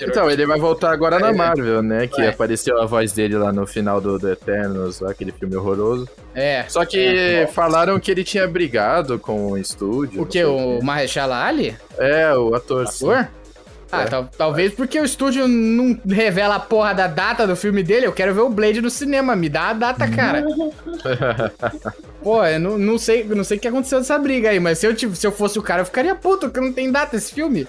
Então, 0.00 0.30
ele 0.30 0.46
vai 0.46 0.58
voltar 0.58 0.92
agora 0.92 1.18
na 1.18 1.30
É. 1.30 1.32
Marvel, 1.32 1.82
né? 1.82 2.06
Que 2.06 2.18
Vai. 2.18 2.28
apareceu 2.28 2.80
a 2.80 2.86
voz 2.86 3.12
dele 3.12 3.36
lá 3.36 3.52
no 3.52 3.66
final 3.66 4.00
do, 4.00 4.18
do 4.20 4.30
Eternos, 4.30 5.00
lá, 5.00 5.10
aquele 5.10 5.32
filme 5.32 5.56
horroroso. 5.56 6.08
É. 6.32 6.64
Só 6.68 6.84
que 6.84 7.48
falaram 7.52 7.98
que 7.98 8.08
ele 8.10 8.22
tinha 8.22 8.46
brigado 8.46 9.18
com 9.18 9.50
o 9.50 9.58
estúdio. 9.58 10.22
O 10.22 10.26
que? 10.26 10.34
sei 10.34 10.44
O 10.44 10.80
Mahershala 10.80 11.44
Ali? 11.44 11.76
É, 11.98 12.32
o 12.36 12.54
ator. 12.54 12.86
sim. 12.86 13.06
Ator? 13.10 13.28
Ah, 14.00 14.02
É. 14.02 14.06
tal- 14.06 14.28
talvez 14.36 14.72
porque 14.72 14.98
o 15.00 15.04
estúdio 15.04 15.46
não 15.48 15.98
revela 16.08 16.56
a 16.56 16.60
porra 16.60 16.92
da 16.94 17.06
data 17.06 17.46
do 17.46 17.54
filme 17.56 17.82
dele. 17.82 18.06
Eu 18.06 18.12
quero 18.12 18.34
ver 18.34 18.40
o 18.40 18.48
Blade 18.50 18.80
no 18.80 18.90
cinema. 18.90 19.34
Me 19.36 19.48
dá 19.48 19.68
a 19.70 19.72
data, 19.72 20.08
cara. 20.08 20.44
Pô, 22.22 22.44
eu 22.44 22.58
não, 22.58 22.78
não 22.78 22.98
sei 22.98 23.24
não 23.24 23.44
sei 23.44 23.58
o 23.58 23.60
que 23.60 23.68
aconteceu 23.68 23.98
dessa 23.98 24.18
briga 24.18 24.48
aí, 24.50 24.58
mas 24.58 24.78
se 24.78 24.86
eu, 24.86 24.96
se 25.14 25.26
eu 25.26 25.32
fosse 25.32 25.58
o 25.58 25.62
cara, 25.62 25.82
eu 25.82 25.86
ficaria 25.86 26.14
puto, 26.14 26.50
que 26.50 26.60
não 26.60 26.72
tem 26.72 26.90
data 26.90 27.16
esse 27.16 27.32
filme. 27.32 27.66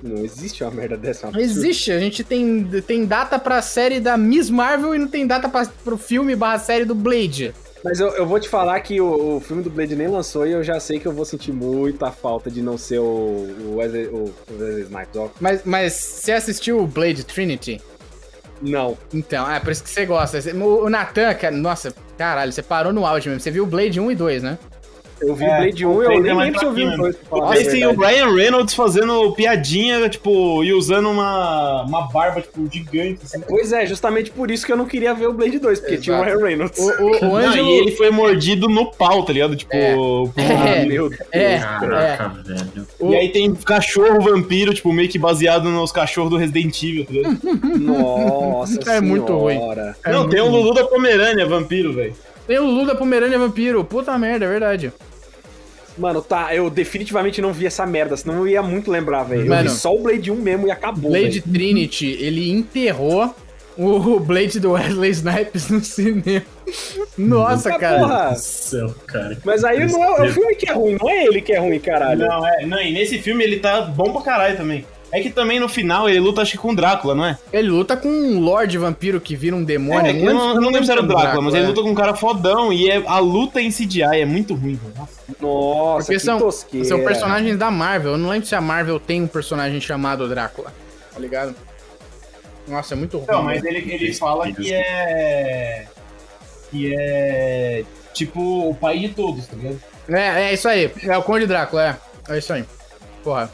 Não 0.00 0.24
existe 0.24 0.62
uma 0.62 0.70
merda 0.70 0.96
dessa. 0.96 1.26
é 1.26 1.30
Não 1.32 1.40
existe. 1.40 1.90
A 1.90 1.98
gente 1.98 2.22
tem, 2.22 2.64
tem 2.86 3.04
data 3.04 3.36
pra 3.38 3.60
série 3.60 3.98
da 3.98 4.16
Miss 4.16 4.48
Marvel 4.48 4.94
e 4.94 4.98
não 4.98 5.08
tem 5.08 5.26
data 5.26 5.48
pra, 5.48 5.66
pro 5.82 5.98
filme 5.98 6.36
barra 6.36 6.58
série 6.60 6.84
do 6.84 6.94
Blade. 6.94 7.52
Mas 7.84 8.00
eu, 8.00 8.08
eu 8.10 8.26
vou 8.26 8.40
te 8.40 8.48
falar 8.48 8.80
que 8.80 9.00
o, 9.00 9.36
o 9.36 9.40
filme 9.40 9.62
do 9.62 9.70
Blade 9.70 9.94
nem 9.94 10.08
lançou 10.08 10.46
e 10.46 10.52
eu 10.52 10.62
já 10.64 10.80
sei 10.80 10.98
que 10.98 11.06
eu 11.06 11.12
vou 11.12 11.24
sentir 11.24 11.52
muita 11.52 12.10
falta 12.10 12.50
de 12.50 12.60
não 12.60 12.76
ser 12.76 12.98
o, 12.98 13.04
o 13.04 13.76
Wesley, 13.76 14.06
o 14.06 14.32
Wesley 14.50 14.82
Snipes. 14.82 15.16
ó. 15.16 15.28
Mas, 15.40 15.62
mas 15.64 15.92
você 15.92 16.32
assistiu 16.32 16.80
o 16.80 16.86
Blade 16.86 17.24
Trinity? 17.24 17.80
Não. 18.60 18.98
Então, 19.14 19.50
é 19.50 19.60
por 19.60 19.70
isso 19.70 19.82
que 19.82 19.90
você 19.90 20.04
gosta. 20.04 20.38
O, 20.56 20.86
o 20.86 20.90
Nathan, 20.90 21.32
cara, 21.34 21.54
nossa, 21.54 21.94
caralho, 22.16 22.52
você 22.52 22.62
parou 22.62 22.92
no 22.92 23.06
auge 23.06 23.28
mesmo. 23.28 23.40
Você 23.40 23.50
viu 23.50 23.64
o 23.64 23.66
Blade 23.66 24.00
1 24.00 24.10
e 24.10 24.14
2, 24.14 24.42
né? 24.42 24.58
Eu 25.20 25.34
vi 25.34 25.44
É, 25.44 25.48
o 25.48 25.56
Blade 25.62 25.86
1 25.86 25.90
o 25.90 26.02
e 26.02 26.04
eu 26.06 26.20
nem 26.22 26.30
é 26.30 26.34
mais 26.34 26.46
lembro 26.46 26.60
se 26.60 26.66
eu 26.66 26.72
vi 26.72 26.82
o 26.82 26.86
fraquinho 26.86 27.02
2. 27.02 27.16
pra 27.16 27.28
falar 27.28 27.48
a 27.48 27.52
Aí 27.54 27.64
tem 27.68 27.86
o. 27.86 27.98
Ryan 27.98 28.34
Reynolds 28.34 28.74
fazendo 28.74 29.32
piadinha, 29.32 30.08
tipo, 30.08 30.62
e 30.64 30.72
usando 30.72 31.10
uma, 31.10 31.82
uma 31.82 32.02
barba, 32.08 32.40
tipo, 32.40 32.68
gigante. 32.72 33.20
Assim. 33.24 33.40
Pois 33.48 33.72
é, 33.72 33.84
justamente 33.86 34.30
por 34.30 34.50
isso 34.50 34.64
que 34.64 34.72
eu 34.72 34.76
não 34.76 34.86
queria 34.86 35.12
ver 35.14 35.26
o 35.28 35.32
Blade 35.32 35.58
2, 35.58 35.80
porque 35.80 35.96
tinha 35.98 36.16
o 36.16 36.20
Exato. 36.22 36.36
Ryan 36.38 36.46
Reynolds. 36.46 36.78
O, 36.78 36.82
o, 37.02 37.16
o 37.16 37.20
Não, 37.20 37.36
Ângelo... 37.36 37.68
e 37.68 37.78
ele 37.78 37.90
foi 37.92 38.10
mordido 38.10 38.68
no 38.68 38.90
pau, 38.92 39.22
tá 39.24 39.32
ligado? 39.32 39.56
Tipo, 39.56 39.74
É. 39.74 39.94
por- 39.94 40.32
É. 40.36 40.84
meu 40.86 41.08
Deus. 41.08 41.20
É, 41.32 41.54
é. 41.54 41.58
Caraca, 41.58 42.28
velho. 42.44 42.86
E 43.10 43.16
aí 43.16 43.28
tem 43.30 43.52
cachorro 43.54 44.20
vampiro, 44.20 44.72
tipo, 44.72 44.92
meio 44.92 45.08
que 45.08 45.18
baseado 45.18 45.68
nos 45.68 45.90
cachorros 45.92 46.30
do 46.30 46.36
Resident 46.36 46.80
Evil, 46.82 47.04
tá 47.04 47.12
ligado? 47.12 47.38
Nossa 47.78 48.78
É 48.92 49.00
muito 49.00 49.32
ruim. 49.36 49.56
É 50.04 50.12
Não, 50.12 50.20
muito 50.20 50.30
tem 50.30 50.40
o 50.40 50.44
ruim. 50.48 50.52
Lulu 50.62 50.74
da 50.74 50.84
Pomerânia, 50.84 51.46
vampiro, 51.46 51.92
velho. 51.92 52.14
Tem 52.46 52.58
o 52.58 52.64
Lulu 52.64 52.86
da 52.86 52.94
Pomerânia 52.94 53.38
Vampiro. 53.38 53.84
Puta 53.84 54.16
merda, 54.16 54.46
é 54.46 54.48
verdade. 54.48 54.90
Mano, 55.98 56.22
tá, 56.22 56.54
eu 56.54 56.70
definitivamente 56.70 57.40
não 57.42 57.52
vi 57.52 57.66
essa 57.66 57.84
merda, 57.86 58.16
senão 58.16 58.36
eu 58.38 58.48
ia 58.48 58.62
muito 58.62 58.90
lembrar, 58.90 59.24
velho. 59.24 59.52
Eu 59.52 59.62
vi 59.62 59.68
só 59.70 59.94
o 59.94 60.00
Blade 60.02 60.30
1 60.30 60.36
mesmo 60.36 60.66
e 60.66 60.70
acabou, 60.70 61.10
Blade 61.10 61.40
velho. 61.40 61.52
Trinity, 61.52 62.16
ele 62.20 62.50
enterrou 62.50 63.34
o 63.76 64.18
Blade 64.18 64.58
do 64.58 64.72
Wesley 64.72 65.10
Snipes 65.10 65.68
no 65.70 65.82
cinema. 65.84 66.42
Nossa, 67.16 67.74
Ah, 67.74 67.78
cara. 67.78 67.98
porra. 68.00 68.34
Céu, 68.36 68.94
cara. 69.06 69.38
Mas 69.44 69.64
aí 69.64 69.86
não 69.90 70.02
é, 70.04 70.26
é 70.26 70.30
o 70.30 70.32
filme 70.32 70.54
que 70.56 70.68
é 70.68 70.72
ruim, 70.72 70.96
não 71.00 71.08
é 71.08 71.24
ele 71.24 71.40
que 71.40 71.52
é 71.52 71.58
ruim, 71.58 71.78
caralho. 71.78 72.26
Não, 72.26 72.46
é, 72.46 72.66
não, 72.66 72.80
e 72.80 72.92
nesse 72.92 73.18
filme 73.18 73.42
ele 73.44 73.58
tá 73.60 73.82
bom 73.82 74.12
pra 74.12 74.22
caralho 74.22 74.56
também. 74.56 74.84
É 75.10 75.20
que 75.20 75.30
também 75.30 75.58
no 75.58 75.68
final 75.68 76.08
ele 76.08 76.20
luta, 76.20 76.42
acho 76.42 76.52
que 76.52 76.58
com 76.58 76.72
o 76.72 76.76
Drácula, 76.76 77.14
não 77.14 77.24
é? 77.24 77.38
Ele 77.52 77.68
luta 77.68 77.96
com 77.96 78.08
um 78.08 78.40
Lorde 78.40 78.76
Vampiro 78.76 79.20
que 79.20 79.34
vira 79.34 79.56
um 79.56 79.64
demônio. 79.64 80.06
É, 80.06 80.28
eu 80.28 80.34
não, 80.34 80.54
eu 80.54 80.60
não 80.60 80.68
lembro 80.68 80.84
se 80.84 80.92
era 80.92 81.02
o 81.02 81.06
Drácula, 81.06 81.42
mas 81.42 81.54
ele 81.54 81.64
é. 81.64 81.68
luta 81.68 81.82
com 81.82 81.90
um 81.90 81.94
cara 81.94 82.14
fodão 82.14 82.72
e 82.72 82.90
é, 82.90 83.02
a 83.06 83.18
luta 83.18 83.60
em 83.60 83.70
CGI 83.70 84.02
é 84.02 84.26
muito 84.26 84.54
ruim, 84.54 84.74
velho. 84.74 84.94
Nossa. 84.96 85.18
Nossa, 85.40 86.06
Porque 86.06 86.18
que 86.18 86.24
são, 86.24 86.38
tosqueira. 86.38 86.86
são 86.86 87.04
personagens 87.04 87.56
da 87.56 87.70
Marvel. 87.70 88.12
Eu 88.12 88.18
não 88.18 88.30
lembro 88.30 88.46
se 88.46 88.54
a 88.54 88.60
Marvel 88.60 89.00
tem 89.00 89.22
um 89.22 89.26
personagem 89.26 89.80
chamado 89.80 90.28
Drácula. 90.28 90.72
Tá 91.12 91.20
ligado? 91.20 91.54
Nossa, 92.66 92.94
é 92.94 92.96
muito 92.96 93.16
ruim. 93.16 93.26
Não, 93.28 93.42
mas 93.42 93.64
ele, 93.64 93.78
ele 93.92 94.12
fala 94.12 94.50
que 94.52 94.72
é. 94.72 95.86
Que 96.70 96.94
é. 96.94 97.84
Tipo, 98.12 98.68
o 98.70 98.74
pai 98.74 98.98
de 98.98 99.08
todos, 99.10 99.46
tá 99.46 99.56
ligado? 99.56 99.80
É, 100.08 100.50
é 100.50 100.54
isso 100.54 100.68
aí. 100.68 100.90
É 101.02 101.16
o 101.16 101.22
Conde 101.22 101.46
Drácula, 101.46 101.98
é. 102.28 102.34
É 102.34 102.38
isso 102.38 102.52
aí. 102.52 102.64
Porra. 103.22 103.50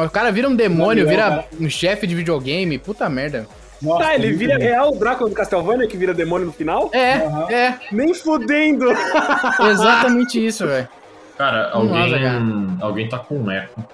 O 0.00 0.10
cara 0.10 0.30
vira 0.30 0.48
um 0.48 0.54
demônio, 0.54 1.06
vira 1.06 1.44
um 1.60 1.68
chefe 1.68 2.06
de 2.06 2.14
videogame. 2.14 2.78
Puta 2.78 3.08
merda. 3.08 3.46
Nossa, 3.80 4.04
Tá, 4.04 4.14
ele 4.14 4.32
vira 4.32 4.56
real 4.58 4.92
o 4.92 4.96
Drácula 4.98 5.28
do 5.28 5.34
Castlevania 5.34 5.88
que 5.88 5.96
vira 5.96 6.14
demônio 6.14 6.46
no 6.46 6.52
final? 6.52 6.88
É, 6.92 7.14
Aham. 7.14 7.50
é. 7.50 7.78
Nem 7.90 8.14
fudendo! 8.14 8.86
Exatamente 9.70 10.44
isso, 10.44 10.66
velho. 10.66 10.88
Cara, 11.36 11.70
Nossa, 11.74 11.76
alguém, 11.78 12.10
cara. 12.22 12.42
alguém 12.80 13.08
tá 13.08 13.18
com 13.18 13.36
um 13.38 13.50
eco. 13.50 13.84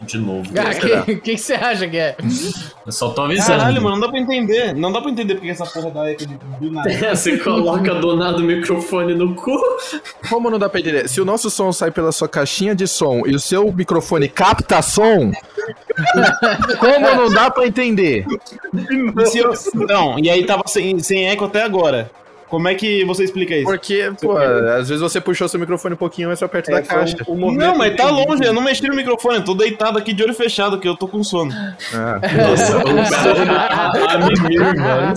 De 0.00 0.16
novo. 0.16 0.52
Cara, 0.52 0.70
o 0.70 1.04
que, 1.04 1.16
que, 1.16 1.32
que 1.32 1.38
você 1.38 1.54
acha 1.54 1.88
que 1.88 1.96
é? 1.96 2.16
Eu 2.86 2.92
só 2.92 3.10
tô 3.10 3.22
avisando. 3.22 3.48
Caralho, 3.58 3.82
mano, 3.82 3.96
não 3.96 4.00
dá 4.00 4.08
pra 4.08 4.18
entender. 4.20 4.72
Não 4.74 4.92
dá 4.92 5.00
pra 5.00 5.10
entender 5.10 5.34
porque 5.34 5.48
essa 5.50 5.66
porra 5.66 5.90
dá 5.90 6.08
eco 6.10 6.24
de, 6.26 6.34
do 6.60 6.70
nada. 6.70 6.88
É, 6.92 7.14
você 7.14 7.36
coloca 7.38 7.94
do 7.96 8.16
nada 8.16 8.38
o 8.38 8.40
microfone 8.42 9.14
no 9.14 9.34
cu. 9.34 9.58
Como 10.28 10.48
não 10.50 10.58
dá 10.58 10.68
pra 10.68 10.78
entender? 10.80 11.08
Se 11.08 11.20
o 11.20 11.24
nosso 11.24 11.50
som 11.50 11.72
sai 11.72 11.90
pela 11.90 12.12
sua 12.12 12.28
caixinha 12.28 12.74
de 12.74 12.86
som 12.86 13.22
e 13.26 13.34
o 13.34 13.40
seu 13.40 13.72
microfone 13.72 14.28
capta 14.28 14.80
som, 14.82 15.32
como 16.78 17.14
não 17.16 17.28
dá 17.30 17.50
pra 17.50 17.66
entender? 17.66 18.24
E 19.20 19.26
se 19.26 19.38
eu- 19.38 19.52
Não, 19.74 20.18
e 20.18 20.30
aí 20.30 20.44
tava 20.46 20.62
sem, 20.66 20.98
sem 21.00 21.28
eco 21.28 21.44
até 21.44 21.62
agora. 21.62 22.10
Como 22.48 22.66
é 22.68 22.74
que 22.74 23.04
você 23.04 23.24
explica 23.24 23.54
isso? 23.54 23.64
Porque, 23.66 24.10
pô, 24.20 24.36
às 24.36 24.88
vezes 24.88 25.00
você 25.00 25.20
puxou 25.20 25.48
seu 25.48 25.60
microfone 25.60 25.94
um 25.94 25.98
pouquinho 25.98 26.28
mais 26.28 26.38
pra 26.38 26.48
perto 26.48 26.70
da 26.70 26.78
É, 26.78 26.82
foi 26.84 26.96
caixa. 26.96 27.16
um- 27.28 27.46
um 27.48 27.52
Não, 27.52 27.76
mas 27.76 27.94
tá 27.96 28.10
longe, 28.10 28.42
eu 28.44 28.52
não 28.52 28.62
mexi 28.62 28.86
no 28.88 28.94
microfone, 28.96 29.36
eu 29.36 29.44
tô 29.44 29.54
deitado 29.54 29.98
aqui 29.98 30.12
de 30.12 30.22
olho 30.22 30.34
fechado, 30.34 30.78
que 30.80 30.88
eu 30.88 30.96
tô 30.96 31.06
com 31.08 31.22
sono. 31.22 31.52
Ah, 31.94 32.20
A 34.08 34.18
mimir, 34.18 34.60
mano. 34.76 35.14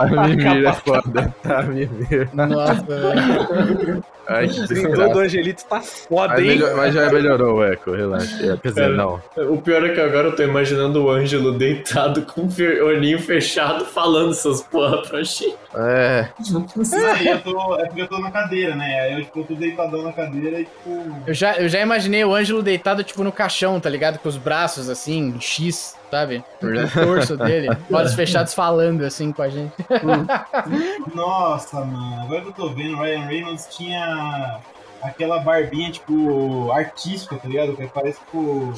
a 0.00 0.26
Mimir 0.28 0.66
é 0.68 0.72
foda. 0.72 1.34
Tá, 1.42 1.62
Mimir. 1.62 2.28
Nossa, 2.32 2.74
velho. 2.82 4.04
Ai, 4.26 4.48
que 4.48 4.58
O 4.60 4.66
desgraça. 4.66 5.12
do 5.12 5.18
Angelito 5.20 5.64
tá 5.66 5.82
foda, 5.82 6.28
Mas, 6.32 6.40
hein? 6.40 6.46
melhor- 6.48 6.76
mas 6.76 6.94
já 6.94 7.12
melhorou 7.12 7.56
o 7.58 7.64
eco, 7.64 7.90
relaxa. 7.92 8.34
É, 8.52 8.56
Quer 8.56 8.68
dizer, 8.68 8.88
não. 8.90 9.20
O 9.36 9.60
pior 9.60 9.84
é 9.84 9.90
que 9.90 10.00
agora 10.00 10.28
eu 10.28 10.36
tô 10.36 10.42
imaginando 10.42 11.04
o 11.04 11.10
Ângelo 11.10 11.52
deitado 11.52 12.22
com 12.22 12.40
o 12.42 12.84
olhinho 12.86 13.18
fechado 13.18 13.84
falando 13.84 14.30
essas 14.30 14.62
porra 14.62 15.02
pra 15.02 15.22
gente. 15.22 15.54
É, 15.74 16.28
Aí 17.14 17.26
eu 17.26 17.42
tô, 17.42 17.76
é 17.76 17.86
porque 17.86 18.02
eu 18.02 18.08
tô 18.08 18.18
na 18.18 18.30
cadeira, 18.30 18.74
né? 18.74 19.00
Aí 19.00 19.12
eu, 19.14 19.24
tipo, 19.24 19.40
eu 19.40 19.44
tô 19.44 19.54
deitadão 19.54 20.02
na 20.02 20.12
cadeira 20.12 20.60
e, 20.60 20.64
tipo... 20.64 21.22
Eu 21.26 21.34
já, 21.34 21.54
eu 21.56 21.68
já 21.68 21.80
imaginei 21.80 22.24
o 22.24 22.34
Ângelo 22.34 22.62
deitado, 22.62 23.04
tipo, 23.04 23.22
no 23.24 23.32
caixão, 23.32 23.80
tá 23.80 23.88
ligado? 23.88 24.18
Com 24.18 24.28
os 24.28 24.36
braços, 24.36 24.88
assim, 24.88 25.34
em 25.36 25.40
X, 25.40 25.96
sabe? 26.10 26.44
No 26.60 26.88
torso 26.90 27.36
dele. 27.36 27.68
Olhos 27.92 28.14
fechados 28.14 28.54
falando, 28.54 29.04
assim, 29.04 29.32
com 29.32 29.42
a 29.42 29.48
gente. 29.48 29.72
Nossa, 31.14 31.84
mano, 31.84 32.22
agora 32.22 32.40
que 32.42 32.48
eu 32.48 32.52
tô 32.52 32.68
vendo, 32.70 32.96
o 32.96 33.00
Ryan 33.00 33.26
Reynolds 33.26 33.66
tinha 33.70 34.60
aquela 35.02 35.38
barbinha, 35.38 35.90
tipo, 35.90 36.70
artística, 36.72 37.36
tá 37.36 37.46
ligado? 37.48 37.76
Que 37.76 37.86
parece, 37.86 38.18
tipo, 38.20 38.38
o 38.38 38.74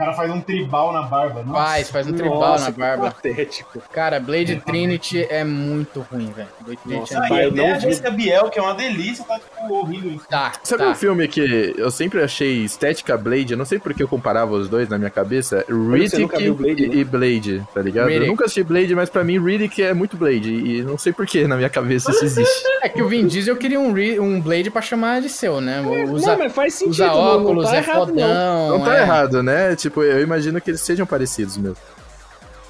cara 0.00 0.12
faz 0.14 0.30
um 0.30 0.40
tribal 0.40 0.92
na 0.92 1.02
barba. 1.02 1.42
Nossa. 1.42 1.60
Faz, 1.64 1.90
faz 1.90 2.06
um 2.06 2.12
tribal 2.12 2.40
Nossa, 2.40 2.64
na 2.66 2.72
que 2.72 2.78
barba. 2.80 3.10
patético. 3.10 3.82
Cara, 3.92 4.18
Blade 4.18 4.56
Trinity 4.64 5.26
é 5.28 5.44
muito 5.44 6.00
ruim, 6.10 6.32
velho. 6.34 6.48
Blade 6.60 6.80
Trinity 6.82 7.14
Nossa, 7.14 7.14
é 7.14 7.18
Ah, 7.44 7.48
até 7.48 7.50
não 7.50 7.70
a 7.70 7.74
vi. 7.74 7.80
Jessica 7.80 8.10
Biel, 8.10 8.48
que 8.50 8.58
é 8.58 8.62
uma 8.62 8.74
delícia, 8.74 9.24
tá, 9.24 9.38
tipo, 9.38 9.72
horrível. 9.74 10.20
Tá, 10.28 10.52
Sabe 10.62 10.82
tá. 10.84 10.90
um 10.90 10.94
filme 10.94 11.28
que 11.28 11.74
eu 11.76 11.90
sempre 11.90 12.22
achei 12.22 12.64
estética 12.64 13.16
Blade? 13.16 13.52
Eu 13.52 13.58
não 13.58 13.64
sei 13.64 13.78
porque 13.78 14.02
eu 14.02 14.08
comparava 14.08 14.52
os 14.54 14.68
dois 14.68 14.88
na 14.88 14.96
minha 14.98 15.10
cabeça. 15.10 15.64
Riddick 15.68 16.50
Blade, 16.52 16.82
e, 16.82 16.88
né? 16.88 16.94
e 16.96 17.04
Blade, 17.04 17.62
tá 17.74 17.82
ligado? 17.82 18.06
Riddick. 18.08 18.24
Eu 18.26 18.30
nunca 18.30 18.44
assisti 18.46 18.62
Blade, 18.62 18.94
mas 18.94 19.10
pra 19.10 19.22
mim 19.22 19.38
Riddick 19.38 19.82
é 19.82 19.92
muito 19.92 20.16
Blade. 20.16 20.50
E 20.50 20.82
não 20.82 20.96
sei 20.96 21.12
porquê 21.12 21.46
na 21.46 21.56
minha 21.56 21.68
cabeça 21.70 22.10
isso 22.10 22.24
existe. 22.24 22.62
É 22.82 22.88
que 22.88 23.02
o 23.02 23.08
Vin 23.08 23.26
Diesel 23.26 23.56
queria 23.56 23.78
um, 23.78 23.92
um 24.22 24.40
Blade 24.40 24.70
pra 24.70 24.80
chamar 24.80 25.20
de 25.20 25.28
seu, 25.28 25.60
né? 25.60 25.80
Usa, 26.10 26.32
não, 26.32 26.38
mas 26.38 26.52
faz 26.54 26.74
sentido. 26.74 26.90
usa 26.92 27.06
não- 27.06 27.14
não 27.14 27.40
óculos, 27.42 27.64
tá 27.68 27.74
é 27.74 27.78
errado, 27.78 27.98
não. 27.98 28.06
fodão. 28.06 28.68
Não 28.78 28.84
tá 28.84 28.96
é. 28.96 29.00
errado, 29.02 29.42
né? 29.42 29.76
Tipo, 29.76 29.89
eu 29.96 30.20
imagino 30.22 30.60
que 30.60 30.70
eles 30.70 30.80
sejam 30.80 31.06
parecidos 31.06 31.56
mesmo. 31.56 31.76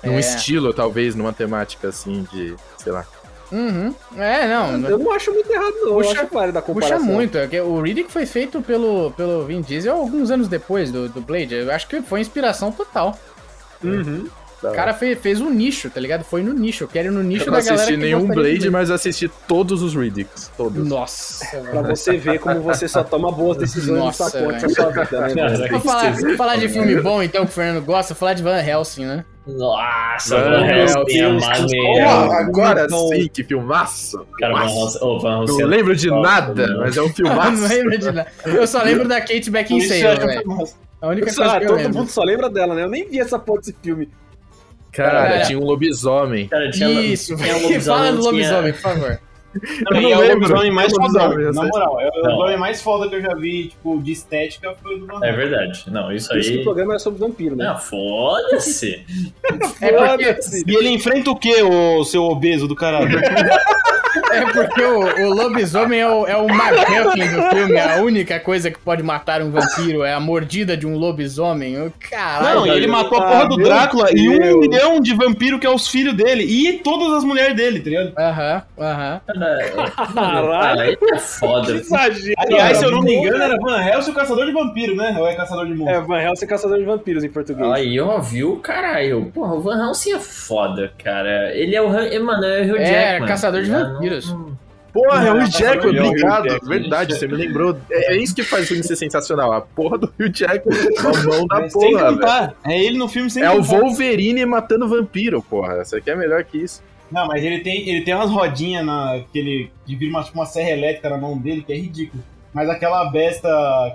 Num 0.02 0.14
É. 0.14 0.20
estilo, 0.20 0.72
talvez, 0.72 1.14
numa 1.14 1.32
temática 1.32 1.88
assim 1.88 2.26
de, 2.32 2.54
sei 2.78 2.92
lá. 2.92 3.04
Uhum. 3.52 3.94
É, 4.16 4.46
não. 4.46 4.88
Eu 4.88 4.98
não 4.98 5.12
acho 5.12 5.32
muito 5.32 5.50
errado, 5.52 5.74
não. 5.82 5.94
Puxa- 5.94 6.14
eu 6.18 6.22
acho 6.22 6.32
válido 6.34 6.52
da 6.54 6.62
Puxa 6.62 6.72
comparação. 6.74 7.04
muito. 7.06 7.36
é 7.36 7.46
que 7.48 7.60
O 7.60 7.80
Riddick 7.82 8.10
foi 8.10 8.24
feito 8.24 8.62
pelo, 8.62 9.10
pelo 9.16 9.44
Vin 9.44 9.60
Diesel 9.60 9.94
alguns 9.96 10.30
anos 10.30 10.46
depois 10.48 10.90
do, 10.92 11.08
do 11.08 11.20
Blade. 11.20 11.54
Eu 11.54 11.70
acho 11.72 11.88
que 11.88 12.00
foi 12.00 12.20
inspiração 12.20 12.70
total. 12.70 13.18
Uhum. 13.82 14.26
O 14.62 14.72
cara 14.72 14.92
fez, 14.92 15.18
fez 15.18 15.40
um 15.40 15.48
nicho, 15.50 15.88
tá 15.88 15.98
ligado? 15.98 16.22
Foi 16.22 16.42
no 16.42 16.52
nicho. 16.52 16.84
Eu 16.84 16.88
quero 16.88 17.08
ir 17.08 17.10
no 17.10 17.22
nicho 17.22 17.44
Eu 17.44 17.52
não 17.52 17.58
da 17.58 17.64
galera 17.64 17.74
assisti 17.76 17.94
que 17.94 18.00
nenhum 18.00 18.26
Blade, 18.26 18.70
mas 18.70 18.90
assisti 18.90 19.30
todos 19.48 19.82
os 19.82 19.94
Riddicks. 19.94 20.50
Todos. 20.56 20.86
Nossa. 20.86 21.46
Pra 21.62 21.82
você 21.82 22.16
ver 22.18 22.38
como 22.38 22.60
você 22.60 22.86
só 22.86 23.02
toma 23.02 23.32
boas 23.32 23.56
decisões 23.56 23.98
Nossa, 23.98 24.24
nessa 24.24 24.38
ponte 24.38 24.74
sua 24.74 24.90
vida, 24.90 25.20
né? 25.20 25.34
Cara, 25.34 25.80
falar, 25.80 26.36
falar 26.36 26.56
de 26.56 26.68
filme 26.68 27.00
bom, 27.00 27.22
então, 27.22 27.44
que 27.46 27.50
o 27.50 27.54
Fernando 27.54 27.82
gosta, 27.84 28.14
falar 28.14 28.34
de 28.34 28.42
Van 28.42 28.58
Helsing, 28.58 29.06
né? 29.06 29.24
Nossa, 29.46 30.36
Van 30.38 30.50
Van 30.50 30.66
Helsing 30.66 31.18
é 31.18 31.28
maneiro. 31.32 32.26
Pô, 32.28 32.32
agora 32.32 32.88
sim, 32.88 33.28
que 33.32 33.42
filmaço! 33.42 34.26
Cara, 34.38 34.54
Van. 34.54 34.64
Helsing, 34.66 34.98
oh, 35.00 35.18
Van 35.18 35.40
Helsing 35.40 35.58
Não 35.58 35.60
é 35.60 35.66
lembro 35.66 35.96
de 35.96 36.10
nada, 36.10 36.66
mano. 36.66 36.80
mas 36.80 36.96
é 36.96 37.00
um 37.00 37.06
não 37.08 37.14
filmaço. 37.14 37.66
lembro 37.68 37.98
de 37.98 38.12
nada. 38.12 38.26
Eu 38.44 38.66
só 38.66 38.82
lembro 38.82 39.08
da 39.08 39.20
Kate 39.20 39.50
Beckinsale, 39.50 40.06
acho 40.06 40.26
velho. 40.26 40.68
A 41.00 41.08
única 41.08 41.34
coisa 41.34 41.58
que 41.58 41.64
eu 41.64 41.68
todo 41.68 41.76
lembro. 41.78 41.98
mundo 41.98 42.10
só 42.10 42.22
lembra 42.22 42.50
dela, 42.50 42.74
né? 42.74 42.82
Eu 42.82 42.90
nem 42.90 43.08
vi 43.08 43.18
essa 43.18 43.38
porra 43.38 43.60
desse 43.60 43.74
filme. 43.82 44.08
Cara, 44.92 45.10
Cara. 45.28 45.40
tinha 45.46 45.58
um 45.58 45.64
lobisomem. 45.64 46.48
Cara, 46.48 46.70
tinha, 46.70 46.88
Isso, 46.90 47.36
tinha 47.36 47.56
um 47.56 47.60
velho. 47.68 47.80
Fala 47.82 48.10
do 48.12 48.18
tinha- 48.20 48.30
lobisomem, 48.30 48.72
por 48.72 48.80
favor. 48.80 49.20
Não, 49.90 49.96
Eu 49.96 50.02
não 50.02 50.10
é 50.12 50.16
o 50.16 50.20
lembro. 50.20 50.34
lobisomem 50.48 50.70
mais 50.70 50.92
eu 50.92 50.98
na 51.00 51.08
moral. 51.64 52.00
É 52.00 52.08
o 52.08 52.12
lobisomem 52.22 52.56
mais 52.56 52.80
foda 52.82 53.08
que 53.08 53.16
eu 53.16 53.20
já 53.20 53.34
vi, 53.34 53.68
tipo, 53.68 54.00
de 54.00 54.12
estética 54.12 54.74
foi 54.80 54.94
o 54.94 54.98
do 55.00 55.06
Van 55.06 55.18
É 55.24 55.32
verdade. 55.32 55.84
Não, 55.88 56.12
isso 56.12 56.32
o 56.32 56.36
aí. 56.36 56.62
programa 56.62 56.92
era 56.92 56.98
sobre 57.00 57.18
vampiro, 57.18 57.56
né? 57.56 57.64
Não, 57.64 57.78
foda-se. 57.78 59.04
É 59.82 59.92
porque, 59.92 60.62
E 60.70 60.74
ele 60.76 60.90
enfrenta 60.90 61.30
o 61.30 61.36
quê, 61.36 61.62
o 61.62 62.04
seu 62.04 62.22
obeso 62.24 62.68
do 62.68 62.76
caralho? 62.76 63.18
é 64.32 64.44
porque 64.52 64.82
o, 64.82 65.00
o 65.26 65.34
lobisomem 65.34 66.00
é 66.00 66.08
o, 66.08 66.26
é 66.26 66.36
o 66.36 66.46
McGuffin 66.48 67.28
do 67.36 67.42
filme. 67.56 67.78
A 67.80 67.96
única 68.02 68.40
coisa 68.40 68.70
que 68.70 68.78
pode 68.78 69.02
matar 69.02 69.42
um 69.42 69.50
vampiro 69.50 70.02
é 70.02 70.12
a 70.12 70.20
mordida 70.20 70.76
de 70.76 70.86
um 70.86 70.96
lobisomem. 70.96 71.92
Caralho. 72.10 72.60
Não, 72.60 72.66
e 72.66 72.70
ele 72.70 72.86
matou 72.86 73.18
a 73.18 73.26
Ah, 73.26 73.30
porra 73.30 73.48
do 73.48 73.56
Drácula 73.56 74.08
e 74.12 74.28
um 74.28 74.38
Deus. 74.38 74.58
milhão 74.60 75.00
de 75.00 75.14
vampiro 75.14 75.58
que 75.58 75.66
é 75.66 75.70
os 75.70 75.88
filhos 75.88 76.14
dele. 76.14 76.44
E 76.44 76.78
todas 76.78 77.12
as 77.18 77.24
mulheres 77.24 77.54
dele, 77.56 77.80
tá 77.80 77.90
ligado? 77.90 78.12
Aham, 78.18 78.62
aham. 78.78 79.20
Cara, 80.14 80.86
ele 80.86 80.98
é 81.12 81.18
foda. 81.18 81.72
exagero. 81.72 82.34
Aliás, 82.38 82.78
se 82.78 82.84
eu 82.84 82.90
não 82.90 83.02
me 83.02 83.14
engano, 83.14 83.42
era 83.42 83.56
Van 83.58 83.82
Helsing 83.82 84.10
o 84.10 84.14
caçador 84.14 84.46
de 84.46 84.52
vampiro, 84.52 84.94
né? 84.96 85.14
Ou 85.18 85.26
é 85.26 85.34
caçador 85.34 85.66
de 85.66 85.74
monstros? 85.74 86.02
É, 86.02 86.06
Van 86.06 86.20
Helsing 86.20 86.44
é 86.44 86.48
caçador 86.48 86.78
de 86.78 86.84
vampiros 86.84 87.24
em 87.24 87.28
português. 87.28 87.70
Aí, 87.72 88.00
ó, 88.00 88.18
viu? 88.18 88.56
Caralho. 88.56 89.30
Porra, 89.34 89.54
o 89.54 89.60
Van 89.60 89.86
Helsing 89.88 90.12
é 90.14 90.18
foda, 90.18 90.92
cara. 91.02 91.54
Ele 91.54 91.74
é 91.74 91.82
o. 91.82 91.90
Mano, 92.24 92.44
é 92.44 92.62
o 92.62 92.70
Hugh 92.72 92.76
É, 92.78 92.84
Jackman. 92.84 93.28
caçador 93.28 93.62
de 93.62 93.70
tá 93.70 93.98
vampiros. 94.00 94.36
Porra, 94.92 95.28
é 95.28 95.32
o 95.32 95.36
Hugh 95.36 95.46
Jackman, 95.46 95.96
é 95.96 96.02
obrigado. 96.02 96.66
Verdade, 96.66 97.14
você 97.14 97.28
me 97.28 97.34
lembrou. 97.34 97.78
É, 97.90 98.14
é 98.14 98.16
isso 98.16 98.34
que 98.34 98.42
faz 98.42 98.64
o 98.64 98.68
filme 98.68 98.82
ser 98.82 98.96
sensacional. 98.96 99.52
A 99.52 99.60
porra 99.60 99.98
do 99.98 100.06
Hugh 100.18 100.32
Jackman 100.32 100.76
a 100.98 101.28
mão 101.28 101.46
da 101.46 101.60
É, 101.60 101.68
sem 101.68 101.92
porra, 101.92 102.04
velho. 102.04 102.18
cantar. 102.18 102.54
É 102.64 102.82
ele 102.82 102.98
no 102.98 103.08
filme 103.08 103.30
sem 103.30 103.42
É 103.42 103.50
o. 103.52 103.62
Wolverine 103.62 104.44
matando 104.44 104.88
vampiro, 104.88 105.40
porra. 105.42 105.80
Isso 105.82 105.96
aqui 105.96 106.10
é 106.10 106.16
melhor 106.16 106.42
que 106.44 106.58
isso. 106.58 106.82
Não, 107.10 107.26
mas 107.26 107.42
ele 107.44 107.60
tem, 107.60 107.88
ele 107.88 108.02
tem 108.02 108.14
umas 108.14 108.30
rodinhas 108.30 108.84
na, 108.84 109.20
que 109.32 109.38
ele 109.38 109.70
que 109.86 109.96
vira 109.96 110.10
uma, 110.10 110.22
tipo, 110.22 110.38
uma 110.38 110.46
serra 110.46 110.70
elétrica 110.70 111.08
na 111.08 111.18
mão 111.18 111.36
dele, 111.38 111.62
que 111.62 111.72
é 111.72 111.76
ridículo. 111.76 112.22
Mas 112.52 112.68
aquela 112.68 113.04
besta 113.10 113.48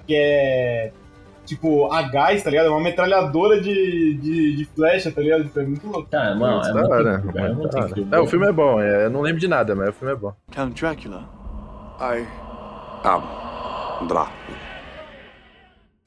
que 0.07 0.15
é 0.15 0.91
tipo 1.45 1.91
a 1.91 2.01
gás, 2.03 2.43
tá 2.43 2.49
ligado? 2.49 2.67
É 2.67 2.69
uma 2.69 2.81
metralhadora 2.81 3.61
de, 3.61 4.15
de, 4.15 4.55
de 4.55 4.65
flecha, 4.65 5.11
tá 5.11 5.22
ligado? 5.22 5.43
Tipo, 5.45 5.59
é 5.59 5.65
muito 5.65 5.88
louco. 5.88 6.09
Tá, 6.09 6.35
mano, 6.35 6.61
é 6.63 6.73
muito 6.73 7.38
é 7.38 7.53
muito. 7.53 8.15
É, 8.15 8.19
o 8.19 8.27
filme 8.27 8.47
é 8.47 8.51
bom. 8.51 8.81
é, 8.81 9.05
eu 9.05 9.09
não 9.09 9.22
lembro 9.22 9.39
de 9.39 9.47
nada, 9.47 9.76
mas 9.76 9.89
o 9.89 9.93
filme 9.93 10.13
é 10.13 10.17
bom. 10.17 10.34
Count 10.51 10.80
Dracula. 10.80 11.30
I 11.99 12.26
am 13.03 14.07
Dracula. 14.07 14.57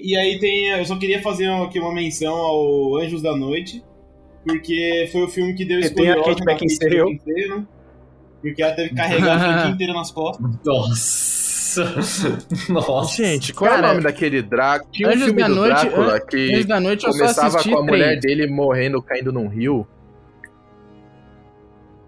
E 0.00 0.16
aí 0.16 0.38
tem. 0.38 0.68
Eu 0.68 0.84
só 0.84 0.96
queria 0.96 1.20
fazer 1.22 1.48
aqui 1.48 1.80
uma 1.80 1.92
menção 1.92 2.34
ao 2.34 2.96
Anjos 2.98 3.22
da 3.22 3.34
Noite, 3.36 3.82
porque 4.44 5.08
foi 5.10 5.22
o 5.22 5.28
filme 5.28 5.54
que 5.54 5.64
deu 5.64 5.80
E 5.80 5.90
tem 5.90 6.10
a 6.10 6.22
Kate. 6.22 6.44
Beckinsale, 6.44 7.20
né? 7.48 7.66
Porque 8.40 8.62
ela 8.62 8.72
teve 8.74 8.90
que 8.90 8.94
carregar 8.94 9.36
a 9.36 9.40
franquia 9.40 9.70
inteira 9.72 9.92
nas 9.92 10.10
costas. 10.12 10.46
Nossa. 10.64 11.47
Nossa. 12.68 13.16
Gente, 13.16 13.52
qual 13.52 13.70
é 13.70 13.74
Cara, 13.74 13.86
o 13.86 13.90
nome 13.90 14.02
daquele 14.02 14.42
Drácula? 14.42 14.90
Tinha 14.92 15.08
um 15.08 15.12
Anjos 15.12 15.24
filme 15.24 15.40
da 15.42 15.48
do 15.48 15.54
Noite- 15.54 15.74
Drácula 15.88 16.14
Anjos 16.14 16.26
que 16.28 16.64
da 16.64 16.80
Noite 16.80 17.06
eu 17.06 17.12
começava 17.12 17.62
com 17.62 17.78
a 17.78 17.82
mulher 17.82 18.18
três. 18.18 18.38
dele 18.38 18.46
morrendo, 18.52 19.02
caindo 19.02 19.32
num 19.32 19.48
rio. 19.48 19.86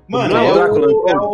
Mano, 0.08 0.36
é, 0.36 0.40
o, 0.52 0.58
é 0.58 0.66
então. 0.92 1.30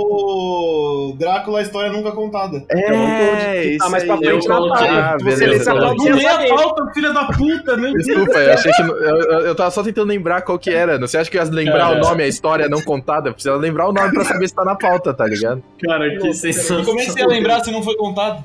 O 1.10 1.16
Drácula, 1.16 1.58
a 1.58 1.62
história 1.62 1.90
nunca 1.92 2.12
contada. 2.12 2.64
É, 2.70 3.76
Ah, 3.82 3.88
mais 3.88 4.04
pra 4.04 4.16
frente 4.16 4.46
eu 4.46 4.48
na 4.48 4.56
pauta. 4.58 4.84
Ah, 4.84 5.16
você 5.18 5.24
beleza, 5.24 5.46
lê 5.46 5.56
essa 5.56 5.72
pauta, 5.72 5.86
Não 5.88 5.96
você 5.98 6.12
lê 6.12 6.22
ia 6.22 6.30
a 6.34 6.48
pauta, 6.56 6.92
filha 6.94 7.12
da 7.12 7.24
puta, 7.26 7.76
meu 7.76 7.92
Deus. 7.92 8.06
Desculpa, 8.06 8.38
eu 8.38 8.52
achei 8.54 8.72
que. 8.72 8.82
Eu, 8.82 8.96
eu, 8.96 9.40
eu 9.46 9.54
tava 9.54 9.70
só 9.70 9.82
tentando 9.82 10.08
lembrar 10.08 10.42
qual 10.42 10.58
que 10.58 10.70
era. 10.70 10.98
Você 10.98 11.18
acha 11.18 11.30
que 11.30 11.38
eu 11.38 11.42
ia 11.44 11.50
lembrar 11.50 11.78
Cara. 11.88 11.96
o 11.96 12.00
nome, 12.00 12.22
a 12.22 12.28
história 12.28 12.68
não 12.68 12.80
contada? 12.82 13.32
Precisa 13.32 13.54
lembrar 13.56 13.88
o 13.88 13.92
nome 13.92 14.10
pra 14.12 14.24
saber 14.24 14.48
se 14.48 14.54
tá 14.54 14.64
na 14.64 14.74
pauta, 14.74 15.12
tá 15.14 15.26
ligado? 15.26 15.62
Cara, 15.84 16.08
que 16.18 16.28
E 16.28 16.34
sensacional. 16.34 16.84
como 16.84 17.00
é 17.00 17.04
que 17.04 17.12
você 17.12 17.20
ia 17.20 17.26
lembrar 17.26 17.60
se 17.64 17.70
não 17.70 17.82
foi 17.82 17.96
contado? 17.96 18.44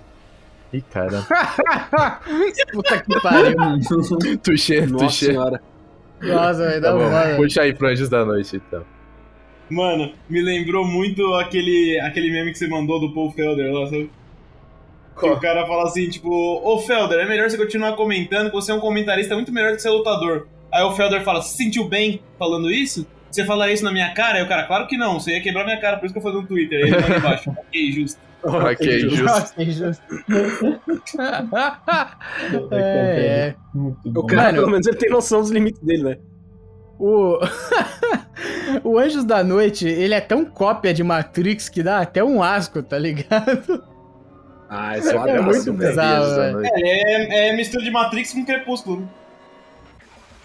Ih, 0.73 0.81
cara. 0.91 1.25
Puta 2.71 2.99
que 3.01 3.21
pariu. 3.21 3.55
Tuxê, 4.43 4.85
Nossa 4.85 5.05
tuxê. 5.05 5.25
senhora. 5.27 5.61
Nossa, 6.21 6.59
vai 6.65 6.73
Tá 6.75 6.79
dar 6.79 6.93
bom, 6.93 7.07
uma. 7.07 7.35
puxa 7.35 7.61
aí 7.61 7.73
pro 7.73 7.87
Anjos 7.87 8.07
da 8.09 8.23
Noite, 8.23 8.55
então. 8.55 8.83
Mano, 9.71 10.11
me 10.29 10.41
lembrou 10.41 10.85
muito 10.85 11.33
aquele, 11.35 11.97
aquele 12.01 12.29
meme 12.29 12.51
que 12.51 12.57
você 12.57 12.67
mandou 12.67 12.99
do 12.99 13.13
Paul 13.13 13.31
Felder 13.31 13.71
lá, 13.71 13.85
sabe? 13.85 14.09
Que 15.17 15.25
o 15.27 15.39
cara 15.39 15.65
fala 15.65 15.83
assim, 15.83 16.09
tipo, 16.09 16.29
ô 16.29 16.79
Felder, 16.79 17.19
é 17.19 17.25
melhor 17.25 17.49
você 17.49 17.57
continuar 17.57 17.93
comentando, 17.93 18.49
que 18.49 18.55
você 18.55 18.71
é 18.71 18.75
um 18.75 18.79
comentarista 18.79 19.35
muito 19.35 19.51
melhor 19.51 19.73
que 19.73 19.81
ser 19.81 19.89
lutador. 19.89 20.47
Aí 20.71 20.83
o 20.83 20.91
Felder 20.91 21.23
fala, 21.23 21.41
se 21.41 21.55
sentiu 21.55 21.87
bem 21.87 22.21
falando 22.37 22.69
isso? 22.69 23.07
Você 23.29 23.45
falaria 23.45 23.73
isso 23.73 23.83
na 23.83 23.91
minha 23.93 24.13
cara? 24.13 24.39
Aí 24.39 24.43
o 24.43 24.47
cara, 24.47 24.63
claro 24.63 24.87
que 24.87 24.97
não, 24.97 25.19
você 25.19 25.31
ia 25.31 25.41
quebrar 25.41 25.63
minha 25.63 25.79
cara, 25.79 25.97
por 25.97 26.05
isso 26.05 26.13
que 26.13 26.19
eu 26.19 26.23
falei 26.23 26.41
no 26.41 26.47
Twitter. 26.47 26.83
Aí 26.83 26.91
ele 26.91 27.01
manda 27.01 27.17
embaixo, 27.17 27.49
ok, 27.57 27.91
justo. 27.93 28.19
Ok, 28.43 28.99
justo. 28.99 29.53
Justo. 29.63 30.03
é, 32.71 32.75
é. 32.75 33.55
Muito 33.73 34.19
O 34.19 34.25
cara, 34.25 34.43
Mano. 34.43 34.57
pelo 34.57 34.71
menos, 34.71 34.87
ele 34.87 34.97
tem 34.97 35.09
noção 35.09 35.41
dos 35.41 35.51
limites 35.51 35.81
dele, 35.81 36.03
né? 36.03 36.17
O... 37.03 37.39
o 38.83 38.99
Anjos 38.99 39.23
da 39.23 39.43
Noite, 39.43 39.87
ele 39.87 40.13
é 40.13 40.21
tão 40.21 40.45
cópia 40.45 40.93
de 40.93 41.03
Matrix 41.03 41.67
que 41.67 41.81
dá 41.81 41.99
até 41.99 42.23
um 42.23 42.43
asco, 42.43 42.83
tá 42.83 42.97
ligado? 42.99 43.83
Ah, 44.69 44.97
isso 44.97 45.09
é, 45.09 45.15
uma 45.15 45.29
É 45.29 45.41
muito 45.41 45.73
velho. 45.73 45.89
bizarro, 45.89 46.51
noite. 46.53 46.69
É, 46.75 47.49
é 47.49 47.53
mistura 47.55 47.83
de 47.83 47.89
Matrix 47.91 48.33
com 48.33 48.45
Crepúsculo. 48.45 49.09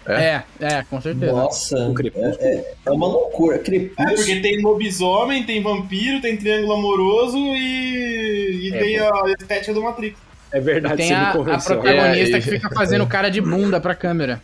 É, 0.05 0.41
é, 0.61 0.83
com 0.89 0.99
certeza. 1.01 1.31
Nossa, 1.33 1.77
Um 1.79 1.93
crepúsculo. 1.93 2.35
é, 2.39 2.55
é- 2.55 2.73
é 2.85 2.91
uma 2.91 3.07
loucura. 3.07 3.57
É, 3.57 3.59
Crepúsculo. 3.59 4.15
porque 4.15 4.35
tem 4.39 4.61
lobisomem, 4.61 5.43
tem 5.43 5.61
vampiro, 5.61 6.21
tem 6.21 6.37
triângulo 6.37 6.73
amoroso 6.73 7.37
e, 7.37 8.69
e 8.69 8.73
É, 8.73 8.79
tem 8.79 8.99
a 8.99 9.11
estética 9.39 9.73
do 9.73 9.81
Matrix. 9.83 10.17
É 10.51 10.59
verdade, 10.61 10.95
Tem 10.97 11.07
você 11.07 11.13
me 11.13 11.19
a, 11.19 11.29
a 11.29 11.33
protagonista 11.33 11.89
É, 11.89 12.39
e- 12.39 12.41
que 12.41 12.49
fica 12.49 12.69
fazendo 12.73 13.05
cara 13.05 13.29
de 13.29 13.41
bunda 13.41 13.81
pra 13.81 13.93
câmera. 13.93 14.41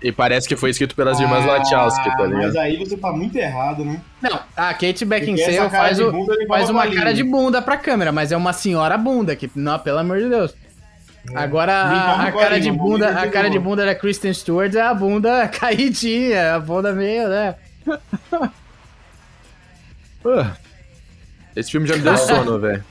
E 0.00 0.12
parece 0.12 0.46
que 0.48 0.54
foi 0.54 0.70
escrito 0.70 0.94
pelas 0.94 1.18
irmãs 1.18 1.44
Wachowski, 1.44 2.04
tá 2.04 2.12
Ah, 2.18 2.28
Mas 2.28 2.30
ligado? 2.30 2.58
aí 2.58 2.76
você 2.76 2.96
tá 2.96 3.10
muito 3.10 3.36
errado, 3.36 3.84
né? 3.84 4.00
Não, 4.22 4.38
a 4.56 4.72
Kate 4.72 5.04
Beckinsale 5.04 5.68
faz, 5.70 5.98
o, 5.98 6.12
bunda 6.12 6.34
faz 6.46 6.70
uma 6.70 6.86
cara 6.88 7.12
de 7.12 7.24
bunda 7.24 7.60
pra 7.60 7.76
câmera, 7.76 8.12
mas 8.12 8.30
é 8.30 8.36
uma 8.36 8.52
senhora 8.52 8.96
bunda, 8.96 9.34
que, 9.34 9.50
não, 9.56 9.76
pelo 9.78 9.98
amor 9.98 10.18
de 10.18 10.28
Deus. 10.28 10.54
Agora, 11.34 11.82
Limpar 11.82 12.20
a, 12.20 12.28
a 12.28 12.32
cara 12.32 12.60
de 12.60 12.70
bunda, 12.70 13.08
a 13.10 13.28
cara 13.28 13.50
de 13.50 13.58
bunda 13.58 13.84
da 13.84 13.94
Kristen 13.94 14.32
Stewart 14.32 14.72
é 14.74 14.80
a 14.80 14.94
bunda 14.94 15.48
caidinha, 15.52 16.54
a 16.54 16.60
bunda 16.60 16.92
meio, 16.92 17.28
né? 17.28 17.54
Ah, 20.24 20.52
Esse 21.56 21.70
filme 21.70 21.86
já 21.86 21.96
me 21.96 22.02
deu 22.02 22.16
sono, 22.18 22.58
velho. 22.58 22.84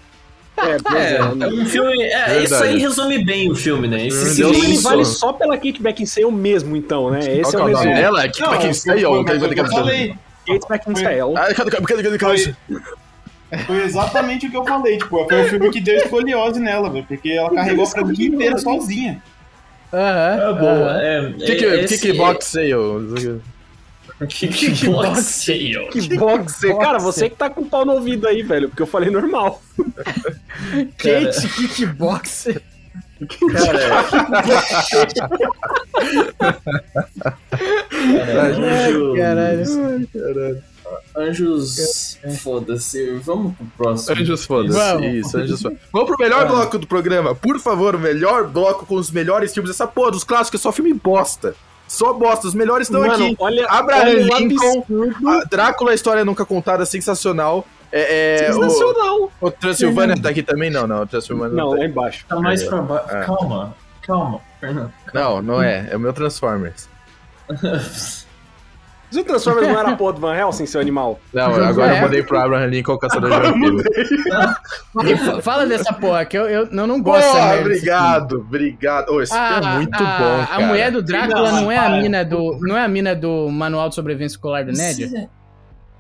É, 0.58 0.98
É, 0.98 1.14
é. 1.14 1.18
é 1.18 1.48
um 1.48 1.66
filme. 1.66 2.04
É, 2.04 2.44
isso 2.44 2.56
aí 2.56 2.80
resume 2.80 3.24
bem 3.24 3.52
o 3.52 3.56
filme, 3.56 3.88
né? 3.88 4.08
Esse 4.08 4.36
filme 4.36 4.58
ele 4.58 4.74
do 4.76 4.82
vale 4.82 5.06
só 5.06 5.32
pela 5.34 5.56
Kate 5.56 5.82
Beckinsale 5.82 6.32
mesmo, 6.32 6.76
então, 6.76 7.12
né? 7.12 7.20
Esse 7.20 7.56
é 7.56 7.60
o 7.60 7.68
é 7.68 7.72
resumo. 7.74 7.96
dela? 7.96 8.28
Que 8.28 8.44
pra 8.44 8.58
quem 8.58 8.74
sei, 8.74 9.06
ó. 9.06 9.18
eu 9.18 9.66
falei. 9.68 10.16
Kate 10.48 10.68
Beckinsale. 10.70 11.38
Ah? 11.38 11.50
Foi 13.66 13.84
exatamente 13.84 14.48
o 14.48 14.52
que 14.52 14.58
eu 14.58 14.66
falei. 14.66 14.98
Tipo, 14.98 15.26
foi 15.28 15.46
o 15.46 15.50
filme 15.50 15.70
que 15.70 15.80
deu 15.80 15.96
escoliose 15.96 16.60
nela, 16.60 16.90
velho. 16.90 17.06
Porque 17.08 17.30
ela 17.30 17.54
carregou 17.54 17.86
a 17.86 17.88
franquia 17.88 18.28
inteira 18.28 18.58
sozinha. 18.58 19.22
Aham. 19.94 20.34
É 20.34 20.60
boa. 20.60 20.72
aham. 20.72 21.00
É, 21.00 21.46
Que 21.46 21.66
é, 21.66 21.86
que, 24.26 24.48
que, 24.48 24.72
que 24.72 24.90
box 24.90 25.20
sale? 25.22 25.90
Kickbox 25.90 25.92
sale. 25.92 25.92
Que 25.92 26.18
boxe. 26.18 26.78
Cara, 26.80 26.98
você 26.98 27.30
que 27.30 27.36
tá 27.36 27.50
com 27.50 27.62
o 27.62 27.66
pau 27.66 27.86
no 27.86 27.94
ouvido 27.94 28.28
aí, 28.28 28.42
velho, 28.42 28.70
porque 28.70 28.82
eu 28.82 28.88
falei 28.88 29.12
normal. 29.12 29.62
Kate 30.98 31.48
Kickboxer. 31.56 32.62
Caralho. 39.16 40.64
Anjos. 41.16 42.18
Foda-se. 42.42 43.14
Vamos 43.24 43.56
pro 43.56 43.66
próximo. 43.78 44.16
Anjos 44.20 44.46
foda 44.46 44.70
Vamos. 44.72 45.14
Isso, 45.14 45.38
Anjos 45.38 45.62
foda 45.62 45.78
Vamos 45.92 46.08
pro 46.08 46.18
melhor 46.20 46.48
bloco 46.48 46.78
do 46.78 46.88
programa. 46.88 47.36
Por 47.36 47.60
favor, 47.60 47.98
melhor 48.00 48.48
bloco 48.48 48.86
com 48.86 48.96
os 48.96 49.12
melhores 49.12 49.54
filmes. 49.54 49.72
Essa 49.72 49.88
porra 49.88 50.12
dos 50.12 50.24
clássicos 50.24 50.62
é 50.62 50.64
só 50.64 50.72
filme 50.72 50.94
bosta. 50.94 51.56
Só 51.88 52.14
bosta. 52.14 52.48
Os 52.48 52.54
melhores 52.54 52.88
estão 52.88 53.04
aqui. 53.04 53.36
olha, 53.40 53.66
Abraham 53.68 54.02
olha 54.02 54.34
o 54.34 54.38
Lincoln, 54.38 54.86
Drácula, 55.50 55.92
a 55.92 55.96
história 55.96 56.26
nunca 56.26 56.46
contada, 56.46 56.86
sensacional. 56.86 57.66
É, 57.92 58.48
é, 58.48 58.52
o, 58.52 58.56
Sensacional. 58.56 59.32
o 59.40 59.50
Transilvânia 59.50 60.22
tá 60.22 60.30
aqui 60.30 60.44
também? 60.44 60.70
Não, 60.70 60.86
não. 60.86 61.04
O 61.04 61.08
Transilvânia 61.08 61.56
Não, 61.56 61.66
não, 61.66 61.72
tá 61.72 61.80
lá 61.80 61.86
embaixo. 61.86 62.26
Tá 62.28 62.36
mais 62.36 62.64
pra 62.64 62.82
baixo. 62.82 63.16
É. 63.16 63.26
Calma. 63.26 63.76
Calma, 64.02 64.42
Fernando. 64.60 64.94
não, 65.14 65.42
não 65.42 65.62
é. 65.64 65.88
É 65.90 65.96
o 65.96 66.00
meu 66.00 66.12
Transformers. 66.14 66.90
O 69.16 69.24
Transformers 69.24 69.68
não 69.68 69.80
era 69.80 69.90
a 69.92 69.96
porra 69.96 70.14
do 70.14 70.20
Van 70.22 70.36
Helsing, 70.36 70.66
seu 70.66 70.82
animal? 70.82 71.20
Não, 71.34 71.46
agora 71.56 71.94
É. 71.94 71.98
eu 71.98 72.02
mudei 72.04 72.24
pro 72.24 72.38
Abraham 72.40 72.66
Lincoln, 72.68 72.98
Caçador 72.98 73.30
de 73.30 73.48
Vampiros. 73.48 73.84
Fa- 75.26 75.42
Fala 75.42 75.66
dessa 75.66 75.94
porra, 75.94 76.26
que 76.26 76.38
eu, 76.38 76.44
eu, 76.50 76.66
eu 76.68 76.88
não 76.88 77.02
gosto 77.02 77.22
dessa 77.22 77.32
Porra, 77.34 77.48
merda 77.48 77.62
obrigado, 77.66 78.38
obrigado. 78.38 79.10
Ô, 79.10 79.22
esse 79.22 79.34
A, 79.34 79.60
é 79.64 79.76
muito 79.78 79.96
a- 79.96 80.18
bom, 80.20 80.42
a 80.42 80.46
cara. 80.48 80.68
mulher 80.68 80.92
do 80.92 81.02
Drácula 81.02 81.52
Não, 81.52 81.62
não 81.62 81.72
é 81.72 81.78
a 81.78 81.90
mina 81.90 82.26
do. 82.26 82.58
Não 82.62 82.78
é 82.78 82.84
a 82.84 82.88
mina 82.88 83.16
do 83.16 83.50
Manual 83.50 83.90
de 83.90 83.96
Sobrevivência 83.96 84.36
Escolar 84.36 84.66
do 84.66 84.72
Ned? 84.74 85.30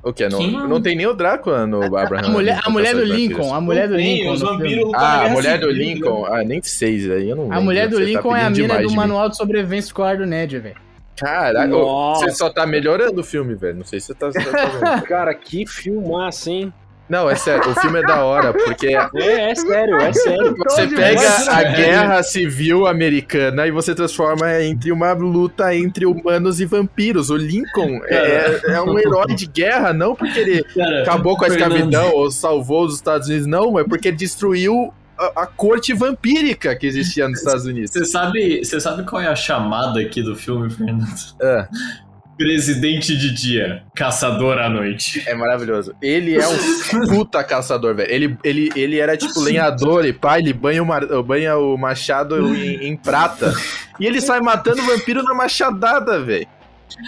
O 0.04 0.14
que? 0.14 0.30
Não, 0.30 0.38
Quem? 0.40 0.52
não 0.52 0.82
tem 0.82 0.96
nem 0.96 1.08
o 1.08 1.14
Drácula 1.14 1.66
no 1.66 1.84
Abraham 1.98 2.28
A 2.28 2.30
mulher, 2.30 2.56
Lincoln, 2.56 2.68
a 2.68 2.72
mulher 2.72 2.96
do 2.96 3.04
Lincoln, 3.04 3.54
a 3.54 3.62
mulher 3.62 3.88
do 3.90 3.96
Tem, 3.96 4.18
Lincoln. 4.20 4.34
Os 4.34 4.42
vampiros 4.42 4.92
Ah, 4.96 5.26
a 5.26 5.30
mulher 5.30 5.60
do 5.60 5.68
Civil, 5.68 5.84
Lincoln. 5.84 6.26
Ah, 6.26 6.44
nem 6.44 6.62
seis 6.62 7.10
aí, 7.10 7.30
eu 7.30 7.36
não 7.36 7.52
A 7.52 7.60
mulher 7.60 7.88
do 7.90 7.96
Você 7.98 8.04
tá 8.04 8.08
Lincoln 8.10 8.36
é 8.36 8.44
a 8.46 8.50
mina 8.50 8.82
do. 8.82 8.92
Manual 8.94 9.28
de 9.30 9.36
Sobrevivência 9.38 9.88
Escolar 9.88 10.18
do 10.18 10.26
Ned, 10.26 10.60
velho. 10.60 10.76
Caralho, 11.18 11.80
você 12.16 12.30
só 12.32 12.50
tá 12.50 12.66
melhorando 12.66 13.22
o 13.22 13.24
filme, 13.24 13.56
velho. 13.56 13.78
Não 13.78 13.86
sei 13.86 14.00
se 14.00 14.08
você 14.08 14.14
tá. 14.14 14.32
tá. 14.32 15.02
Cara, 15.08 15.34
que 15.34 15.66
filmaço, 15.66 16.50
hein? 16.50 16.74
não, 17.10 17.30
é 17.30 17.36
sério, 17.36 17.72
o 17.72 17.76
filme 17.80 18.00
é 18.00 18.04
da 18.04 18.24
hora, 18.26 18.54
porque 18.54 18.88
É, 18.88 19.52
é 19.52 19.56
sério, 19.56 19.96
é 19.96 20.12
sério. 20.12 20.56
você 20.68 20.88
pega 20.88 21.52
a 21.52 21.64
guerra 21.64 22.22
civil 22.22 22.86
americana 22.86 23.66
e 23.66 23.72
você 23.72 23.96
transforma 23.96 24.62
entre 24.62 24.92
uma 24.92 25.14
luta 25.14 25.74
entre 25.74 26.06
humanos 26.06 26.60
e 26.60 26.66
vampiros. 26.66 27.30
O 27.30 27.38
Lincoln 27.38 28.02
é, 28.08 28.74
é 28.74 28.82
um 28.82 29.00
herói 29.00 29.34
de 29.36 29.46
guerra, 29.48 29.94
não 29.94 30.16
porque 30.16 30.38
ele 30.38 30.64
Cara, 30.64 31.02
acabou 31.04 31.38
com 31.38 31.46
a 31.46 31.50
Fernando, 31.50 31.72
escravidão 31.72 32.12
ou 32.14 32.30
salvou 32.30 32.86
os 32.86 32.96
Estados 32.96 33.30
Unidos, 33.30 33.48
não, 33.48 33.80
é 33.80 33.86
porque 33.86 34.10
ele 34.10 34.18
destruiu 34.18 34.94
a, 35.20 35.44
a 35.44 35.46
corte 35.48 35.94
vampírica 35.94 36.76
que 36.76 36.86
existia 36.88 37.28
nos 37.28 37.40
Estados 37.40 37.66
Unidos. 37.66 37.92
Você 37.92 38.06
sabe, 38.06 38.64
você 38.64 38.80
sabe 38.80 39.04
qual 39.04 39.22
é 39.22 39.28
a 39.28 39.36
chamada 39.36 40.00
aqui 40.00 40.22
do 40.22 40.36
filme, 40.36 40.70
Fernando? 40.70 41.06
É. 41.42 41.68
Presidente 42.38 43.18
de 43.18 43.34
dia, 43.34 43.82
caçador 43.96 44.60
à 44.60 44.70
noite. 44.70 45.24
É 45.26 45.34
maravilhoso. 45.34 45.96
Ele 46.00 46.36
é 46.36 46.48
um 46.48 47.08
puta 47.10 47.44
caçador, 47.44 47.96
velho. 47.96 48.12
Ele, 48.12 48.38
ele, 48.44 48.70
ele 48.76 49.00
era 49.00 49.18
tipo 49.18 49.40
lenhador 49.40 50.06
e 50.06 50.14
pai, 50.14 50.42
ele 50.42 50.54
banha 50.54 50.84
o, 50.84 50.86
mar- 50.86 51.08
banha 51.24 51.58
o 51.58 51.76
machado 51.78 52.56
em, 52.56 52.90
em 52.90 52.96
prata. 52.96 53.52
E 54.00 54.06
ele 54.06 54.22
sai 54.22 54.40
matando 54.40 54.84
vampiro 54.84 55.24
na 55.24 55.34
machadada, 55.34 56.22
velho. 56.22 56.48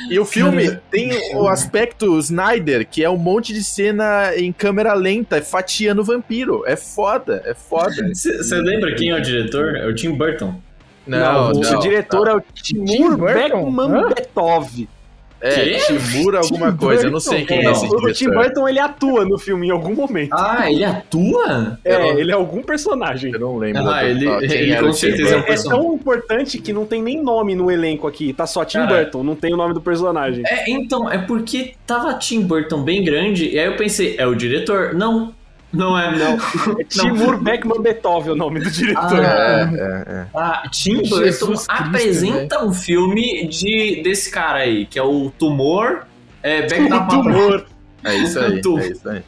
E 0.09 0.19
o 0.19 0.25
filme 0.25 0.67
Cara, 0.67 0.83
tem 0.91 1.11
o 1.35 1.47
aspecto 1.47 2.17
Snyder, 2.19 2.87
que 2.87 3.03
é 3.03 3.09
um 3.09 3.17
monte 3.17 3.53
de 3.53 3.63
cena 3.63 4.35
em 4.35 4.51
câmera 4.51 4.93
lenta, 4.93 5.41
fatiando 5.41 6.01
o 6.01 6.05
vampiro. 6.05 6.63
É 6.65 6.75
foda, 6.75 7.41
é 7.45 7.53
foda. 7.53 8.09
Você 8.13 8.55
lembra 8.55 8.93
quem 8.95 9.09
é 9.09 9.15
o 9.15 9.21
diretor? 9.21 9.75
É 9.75 9.85
o 9.87 9.95
Tim 9.95 10.11
Burton. 10.11 10.55
Não, 11.07 11.51
o 11.51 11.59
não. 11.59 11.79
diretor 11.79 12.27
é 12.27 12.35
o 12.35 12.41
Timur 12.53 13.17
Burton? 13.17 13.33
Beckman 13.33 13.91
Hã? 13.91 14.09
É? 15.41 15.77
Timura 15.79 16.39
alguma 16.39 16.71
coisa, 16.75 17.07
eu 17.07 17.11
não 17.11 17.19
sei 17.19 17.45
quem 17.45 17.59
é 17.59 17.63
Não, 17.63 17.71
esse 17.71 17.85
o 17.85 17.89
Tim 18.13 18.25
diretor. 18.25 18.43
Burton 18.43 18.67
ele 18.69 18.79
atua 18.79 19.25
no 19.25 19.37
filme 19.37 19.67
em 19.67 19.71
algum 19.71 19.95
momento. 19.95 20.33
Ah, 20.33 20.69
ele 20.69 20.83
atua? 20.83 21.77
É, 21.83 22.09
ele 22.19 22.31
é 22.31 22.33
algum 22.33 22.61
personagem. 22.61 23.31
Eu 23.33 23.39
não 23.39 23.57
lembro. 23.57 23.87
Ah, 23.89 24.03
ele- 24.05 24.27
ele 24.27 24.71
era 24.71 24.81
com 24.83 24.91
Tim 24.91 24.97
certeza 24.97 25.35
é 25.35 25.37
um 25.37 25.41
Burton. 25.41 25.53
É 25.53 25.63
tão 25.75 25.93
importante 25.95 26.57
que 26.59 26.73
não 26.73 26.85
tem 26.85 27.01
nem 27.01 27.21
nome 27.23 27.55
no 27.55 27.71
elenco 27.71 28.07
aqui. 28.07 28.33
Tá 28.33 28.45
só 28.45 28.65
Tim 28.65 28.79
Cara. 28.79 28.95
Burton, 29.03 29.23
não 29.23 29.35
tem 29.35 29.53
o 29.53 29.57
nome 29.57 29.73
do 29.73 29.81
personagem. 29.81 30.43
É, 30.45 30.69
então, 30.69 31.09
é 31.09 31.17
porque 31.17 31.73
tava 31.87 32.13
Tim 32.15 32.41
Burton 32.41 32.83
bem 32.83 33.03
grande, 33.03 33.49
e 33.49 33.57
aí 33.59 33.65
eu 33.67 33.75
pensei, 33.77 34.15
é 34.17 34.27
o 34.27 34.35
diretor? 34.35 34.93
Não, 34.93 35.33
não 35.71 35.97
é. 35.97 36.17
Não, 36.17 36.37
é 36.79 36.83
Timur 36.83 37.37
Beckman 37.37 37.81
Betov 37.81 38.29
o 38.29 38.35
nome 38.35 38.59
do 38.59 38.71
diretor. 38.71 39.19
Ah, 39.19 39.69
É, 39.71 39.79
é, 39.79 40.15
é. 40.15 40.25
Ah, 40.33 40.63
Tim 40.71 41.03
Jesus 41.03 41.39
Burton 41.39 41.47
Cristo, 41.47 41.71
apresenta 41.71 42.63
um 42.63 42.73
filme 42.73 43.47
de, 43.47 44.01
desse 44.03 44.31
cara 44.31 44.59
aí, 44.59 44.85
que 44.85 44.97
é 44.97 45.03
o 45.03 45.31
Tumor. 45.37 46.05
É, 46.41 46.67
Back 46.67 46.87
da 46.89 47.01
Tumor. 47.01 47.65
É 48.03 48.15
isso 48.15 48.39
aí, 48.39 48.61
é 48.79 48.87
isso 48.87 49.09
aí. 49.09 49.23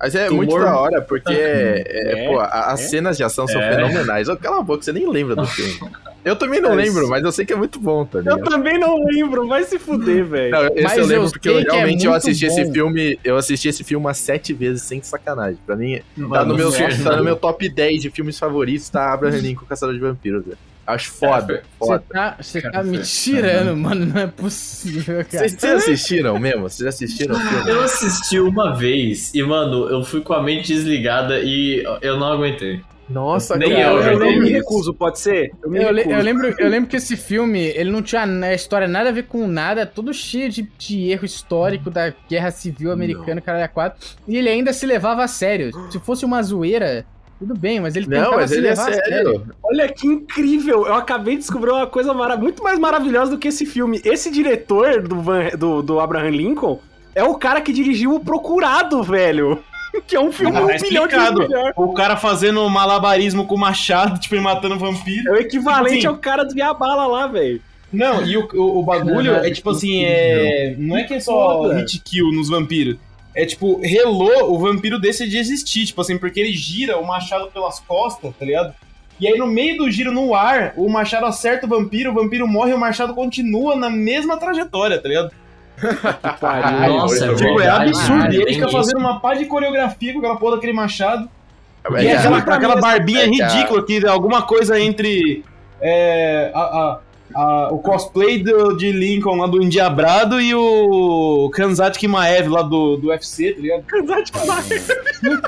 Mas 0.00 0.14
é 0.14 0.26
Tumor- 0.26 0.44
muito 0.46 0.58
da 0.58 0.78
hora, 0.78 1.00
porque 1.02 1.32
é, 1.32 1.84
é, 1.86 2.24
É, 2.24 2.28
pô, 2.28 2.38
a- 2.40 2.72
as 2.72 2.80
é. 2.84 2.88
cenas 2.88 3.16
de 3.16 3.24
ação 3.24 3.46
são 3.46 3.60
É. 3.60 3.74
fenomenais. 3.74 4.28
Cala 4.40 4.58
a 4.60 4.62
boca, 4.62 4.82
você 4.82 4.92
nem 4.92 5.08
lembra 5.10 5.36
do 5.36 5.46
filme. 5.46 5.78
Eu 6.24 6.34
também 6.36 6.60
não 6.60 6.74
lembro, 6.74 7.08
mas 7.08 7.22
eu 7.24 7.32
sei 7.32 7.46
que 7.46 7.52
é 7.52 7.56
muito 7.56 7.78
bom, 7.78 8.04
tá 8.04 8.18
Eu 8.18 8.22
ligado? 8.22 8.50
também 8.50 8.78
não 8.78 9.02
lembro, 9.04 9.46
vai 9.46 9.64
se 9.64 9.78
fuder, 9.78 10.24
velho. 10.24 10.54
Esse 10.74 10.82
Mas 10.82 10.98
eu 10.98 11.06
lembro 11.06 11.26
eu 11.26 11.30
porque 11.30 11.48
eu 11.48 11.58
é 11.60 11.62
realmente 11.62 12.04
eu 12.04 12.12
assisti 12.12 12.46
bom. 12.46 12.52
esse 12.52 12.72
filme, 12.72 13.18
eu 13.24 13.36
assisti 13.36 13.68
esse 13.68 13.84
filme 13.84 14.04
umas 14.04 14.18
sete 14.18 14.52
vezes 14.52 14.82
sem 14.82 15.00
sacanagem. 15.02 15.58
Pra 15.64 15.76
mim, 15.76 15.96
tá 15.98 16.02
Mano, 16.16 16.44
no, 16.52 16.54
meu, 16.56 16.70
tá 16.72 17.16
no 17.16 17.24
meu 17.24 17.36
top 17.36 17.68
10 17.68 18.02
de 18.02 18.10
filmes 18.10 18.38
favoritos, 18.38 18.88
tá 18.90 19.12
Abraham 19.12 19.38
Lincoln, 19.38 19.64
Caçador 19.66 19.94
de 19.94 20.00
Vampiros, 20.00 20.44
velho. 20.44 20.58
Acho 20.88 21.10
foda, 21.12 21.62
Você 21.78 21.98
tá, 21.98 22.36
Cara, 22.62 22.72
tá 22.72 22.82
me 22.82 22.98
tirando, 23.04 23.76
mano. 23.76 24.06
Não 24.06 24.20
é 24.22 24.26
possível, 24.26 25.24
cara. 25.30 25.48
Vocês 25.48 25.64
assistiram 25.64 26.38
mesmo? 26.38 26.62
Vocês 26.62 26.86
assistiram 26.88 27.36
o 27.36 27.38
filme? 27.38 27.70
Eu 27.70 27.82
assisti 27.82 28.40
uma 28.40 28.74
vez 28.74 29.32
e, 29.34 29.42
mano, 29.42 29.88
eu 29.88 30.02
fui 30.02 30.20
com 30.22 30.32
a 30.32 30.42
mente 30.42 30.72
desligada 30.72 31.40
e 31.40 31.84
eu 32.00 32.18
não 32.18 32.32
aguentei. 32.32 32.80
Nossa, 33.10 33.56
Nem 33.56 33.70
cara. 33.70 33.82
eu, 33.82 34.02
eu, 34.02 34.18
vi 34.18 34.38
me 34.40 34.50
recuso, 34.50 34.92
pode 34.92 35.18
ser? 35.18 35.50
Eu 35.62 35.70
me 35.70 35.82
Eu, 35.82 35.90
le- 35.90 36.02
recuso. 36.02 36.16
eu 36.18 36.22
lembro, 36.22 36.54
eu 36.58 36.68
lembro 36.68 36.90
que 36.90 36.96
esse 36.96 37.16
filme, 37.16 37.58
ele 37.58 37.90
não 37.90 38.02
tinha 38.02 38.26
na 38.26 38.52
história 38.52 38.86
nada 38.86 39.08
a 39.08 39.12
ver 39.12 39.22
com 39.24 39.46
nada, 39.46 39.86
todo 39.86 40.12
cheio 40.12 40.50
de, 40.50 40.68
de 40.78 41.10
erro 41.10 41.24
histórico 41.24 41.90
da 41.90 42.12
Guerra 42.28 42.50
Civil 42.50 42.92
Americana, 42.92 43.40
caralho, 43.40 43.64
a 43.64 43.68
quatro. 43.68 44.06
E 44.26 44.36
ele 44.36 44.50
ainda 44.50 44.74
se 44.74 44.84
levava 44.84 45.24
a 45.24 45.28
sério. 45.28 45.70
Se 45.90 45.98
fosse 46.00 46.24
uma 46.26 46.42
zoeira, 46.42 47.06
Tudo 47.38 47.54
bem, 47.56 47.78
mas 47.80 47.94
ele 47.94 48.06
Não, 48.08 48.32
mas 48.32 48.50
ele 48.50 48.66
é 48.66 48.72
a 48.72 48.76
sério. 48.76 49.46
Olha 49.62 49.88
que 49.88 50.06
incrível! 50.06 50.86
Eu 50.86 50.94
acabei 50.94 51.34
de 51.34 51.40
descobrir 51.42 51.70
uma 51.70 51.86
coisa 51.86 52.12
mara- 52.12 52.36
muito 52.36 52.62
mais 52.64 52.78
maravilhosa 52.78 53.30
do 53.30 53.38
que 53.38 53.46
esse 53.48 53.64
filme. 53.64 54.00
Esse 54.04 54.30
diretor 54.30 55.02
do, 55.02 55.20
Van- 55.20 55.50
do, 55.56 55.80
do 55.82 56.00
Abraham 56.00 56.30
Lincoln 56.30 56.80
é 57.14 57.22
o 57.22 57.34
cara 57.36 57.60
que 57.60 57.72
dirigiu 57.72 58.14
O 58.14 58.20
Procurado, 58.20 59.02
velho. 59.02 59.62
Que 60.06 60.14
é 60.16 60.20
um 60.20 60.30
filme 60.30 60.54
Ah, 60.56 60.62
um 60.62 60.66
milhão 60.66 61.06
de 61.08 61.16
melhor. 61.16 61.72
O 61.74 61.94
cara 61.94 62.14
fazendo 62.14 62.68
malabarismo 62.68 63.46
com 63.46 63.56
machado, 63.56 64.18
tipo, 64.20 64.34
e 64.36 64.40
matando 64.40 64.78
vampiro. 64.78 65.30
É 65.30 65.32
o 65.32 65.36
equivalente 65.40 66.02
Sim. 66.02 66.06
ao 66.08 66.16
cara 66.18 66.44
do 66.44 66.52
Via 66.52 66.74
Bala 66.74 67.06
lá, 67.06 67.26
velho. 67.26 67.60
Não, 67.90 68.22
e 68.22 68.36
o, 68.36 68.46
o, 68.52 68.80
o 68.80 68.82
bagulho 68.82 69.34
é 69.36 69.50
tipo 69.50 69.70
assim, 69.70 70.04
é. 70.04 70.74
Não 70.78 70.94
é 70.94 71.04
que 71.04 71.14
é 71.14 71.20
só 71.20 71.62
Foda. 71.62 71.76
hit 71.78 72.02
kill 72.04 72.30
nos 72.32 72.50
vampiros. 72.50 72.96
É 73.40 73.46
tipo, 73.46 73.80
relou, 73.80 74.52
o 74.52 74.58
vampiro 74.58 74.98
deixa 74.98 75.26
de 75.26 75.36
existir, 75.38 75.86
tipo 75.86 76.00
assim, 76.00 76.18
porque 76.18 76.40
ele 76.40 76.52
gira 76.52 76.98
o 76.98 77.06
machado 77.06 77.46
pelas 77.52 77.78
costas, 77.78 78.32
tá 78.36 78.44
ligado? 78.44 78.74
E 79.20 79.26
aí 79.28 79.38
no 79.38 79.46
meio 79.46 79.76
do 79.78 79.90
giro 79.90 80.10
no 80.12 80.34
ar, 80.34 80.72
o 80.76 80.88
machado 80.88 81.24
acerta 81.26 81.66
o 81.66 81.68
vampiro, 81.68 82.10
o 82.10 82.14
vampiro 82.14 82.46
morre 82.48 82.70
e 82.72 82.74
o 82.74 82.78
machado 82.78 83.14
continua 83.14 83.76
na 83.76 83.88
mesma 83.90 84.36
trajetória, 84.38 85.00
tá 85.00 85.08
ligado? 85.08 85.30
Pariu. 86.40 86.88
Nossa, 86.96 87.26
é 87.26 87.34
Tipo, 87.34 87.50
é 87.50 87.54
verdade. 87.64 87.88
absurdo. 87.90 88.08
caralho, 88.18 88.32
e 88.32 88.36
ele 88.36 88.44
tem 88.46 88.54
fica 88.54 88.66
isso. 88.66 88.76
fazendo 88.76 88.98
uma 88.98 89.20
pá 89.20 89.34
de 89.34 89.44
coreografia 89.46 90.12
com 90.12 90.18
aquela 90.18 90.36
porra 90.36 90.56
daquele 90.56 90.72
machado. 90.72 91.28
Mas, 91.90 92.02
E 92.04 92.06
é 92.08 92.16
aquela, 92.16 92.38
aquela 92.38 92.76
barbinha 92.76 93.22
é 93.24 93.30
que 93.30 93.40
a- 93.42 93.48
ridícula 93.48 93.84
que 93.86 94.04
é 94.04 94.08
alguma 94.08 94.42
coisa 94.42 94.78
entre 94.80 95.44
é, 95.80 96.50
a- 96.54 96.60
a- 96.60 96.98
a- 97.38 97.68
o 97.72 97.78
cosplay 97.78 98.42
do- 98.42 98.76
de 98.76 98.90
Lincoln 98.92 99.36
lá 99.36 99.46
do 99.46 99.62
Endiabrado 99.62 100.40
e 100.40 100.54
o 100.54 101.50
Kanzat 101.54 101.98
Kimaev 101.98 102.48
lá 102.48 102.62
do, 102.62 102.96
do 102.96 103.08
UFC, 103.08 103.52
tá 103.52 103.60
ligado? 103.60 103.84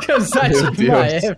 Kansai 0.07 0.49
Meu 0.51 0.63
Deus. 0.63 0.77
Kimaev. 0.77 1.37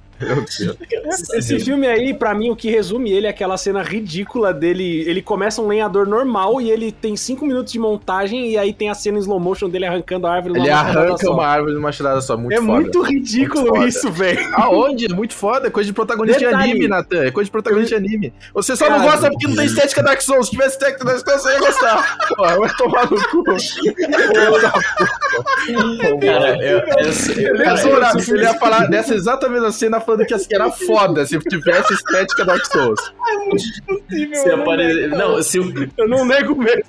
Esse 1.35 1.59
filme 1.61 1.87
aí, 1.87 2.15
pra 2.15 2.35
mim, 2.35 2.51
o 2.51 2.57
que 2.57 2.71
resume 2.71 3.11
ele 3.13 3.27
é 3.27 3.31
aquela 3.31 3.57
cena 3.57 3.83
ridícula 3.83 4.53
dele. 4.53 5.05
Ele 5.09 5.21
começa 5.23 5.61
um 5.61 5.67
lenhador 5.69 6.07
normal 6.07 6.61
e 6.61 6.71
ele 6.71 6.91
tem 6.93 7.17
5 7.17 7.45
minutos 7.47 7.73
de 7.73 7.79
montagem 7.79 8.51
e 8.51 8.59
aí 8.59 8.73
tem 8.73 8.91
a 8.91 8.95
cena 8.95 9.19
em 9.19 9.21
slow 9.21 9.39
motion 9.41 9.69
dele 9.69 9.87
arrancando 9.87 10.27
a 10.27 10.33
árvore 10.35 10.59
Ele 10.59 10.71
arranca 10.71 11.31
uma 11.31 11.47
árvore 11.47 11.75
numa 11.75 11.91
tirada 11.93 12.21
só. 12.21 12.37
Muito 12.37 12.53
É 12.53 12.57
foda. 12.57 12.73
muito 12.73 13.03
ridículo 13.03 13.69
Muito 13.77 13.89
isso, 13.89 14.11
velho. 14.11 14.41
Aonde? 14.55 15.07
É 15.07 15.15
muito 15.15 15.35
foda. 15.35 15.69
É 15.69 15.71
coisa 15.71 15.87
de 15.87 15.93
protagonista 15.93 16.39
de 16.39 16.47
anime, 16.47 16.89
Natan. 16.89 17.25
É 17.25 17.31
coisa 17.31 17.47
de 17.47 17.51
protagonista 17.53 17.99
de 18.01 18.07
anime. 18.07 18.33
Você 18.55 18.77
só 18.77 18.89
não 18.89 19.03
gosta 19.03 19.31
porque 19.31 19.47
não 19.47 19.57
tem 19.57 19.67
estética 19.67 20.03
Dark 20.03 20.21
Souls. 20.21 20.47
Se 20.47 20.53
tivesse 20.53 20.71
estética 20.77 21.05
Dark 21.05 21.19
Souls, 21.21 21.43
você 21.43 21.53
ia 21.53 21.59
gostar. 21.61 22.19
Pô, 22.37 22.43
vai 22.43 22.75
tomar 22.77 23.11
no 23.11 23.29
cu. 23.29 23.43
Cara, 26.21 26.57
eu, 26.65 26.79
eu, 26.79 26.85
Ele 27.31 27.41
ia, 27.43 27.65
cara, 27.65 27.77
zoar, 27.77 28.13
eu- 28.17 28.35
ele 28.35 28.45
ia 28.45 28.55
falar 28.55 28.87
dessa 28.89 29.15
exata 29.15 29.49
mesma 29.49 29.71
cena 29.73 30.01
falando 30.13 30.27
que 30.27 30.35
assim, 30.35 30.55
era 30.55 30.71
foda 30.71 31.27
se 31.27 31.39
tivesse 31.39 31.95
estética 31.95 32.45
Dark 32.45 32.65
Souls. 32.67 33.01
se 34.35 34.51
apare... 34.51 35.07
Não, 35.09 35.43
se 35.43 35.59
o- 35.59 35.91
Eu 35.97 36.09
não 36.09 36.25
nego 36.25 36.55
mesmo. 36.57 36.83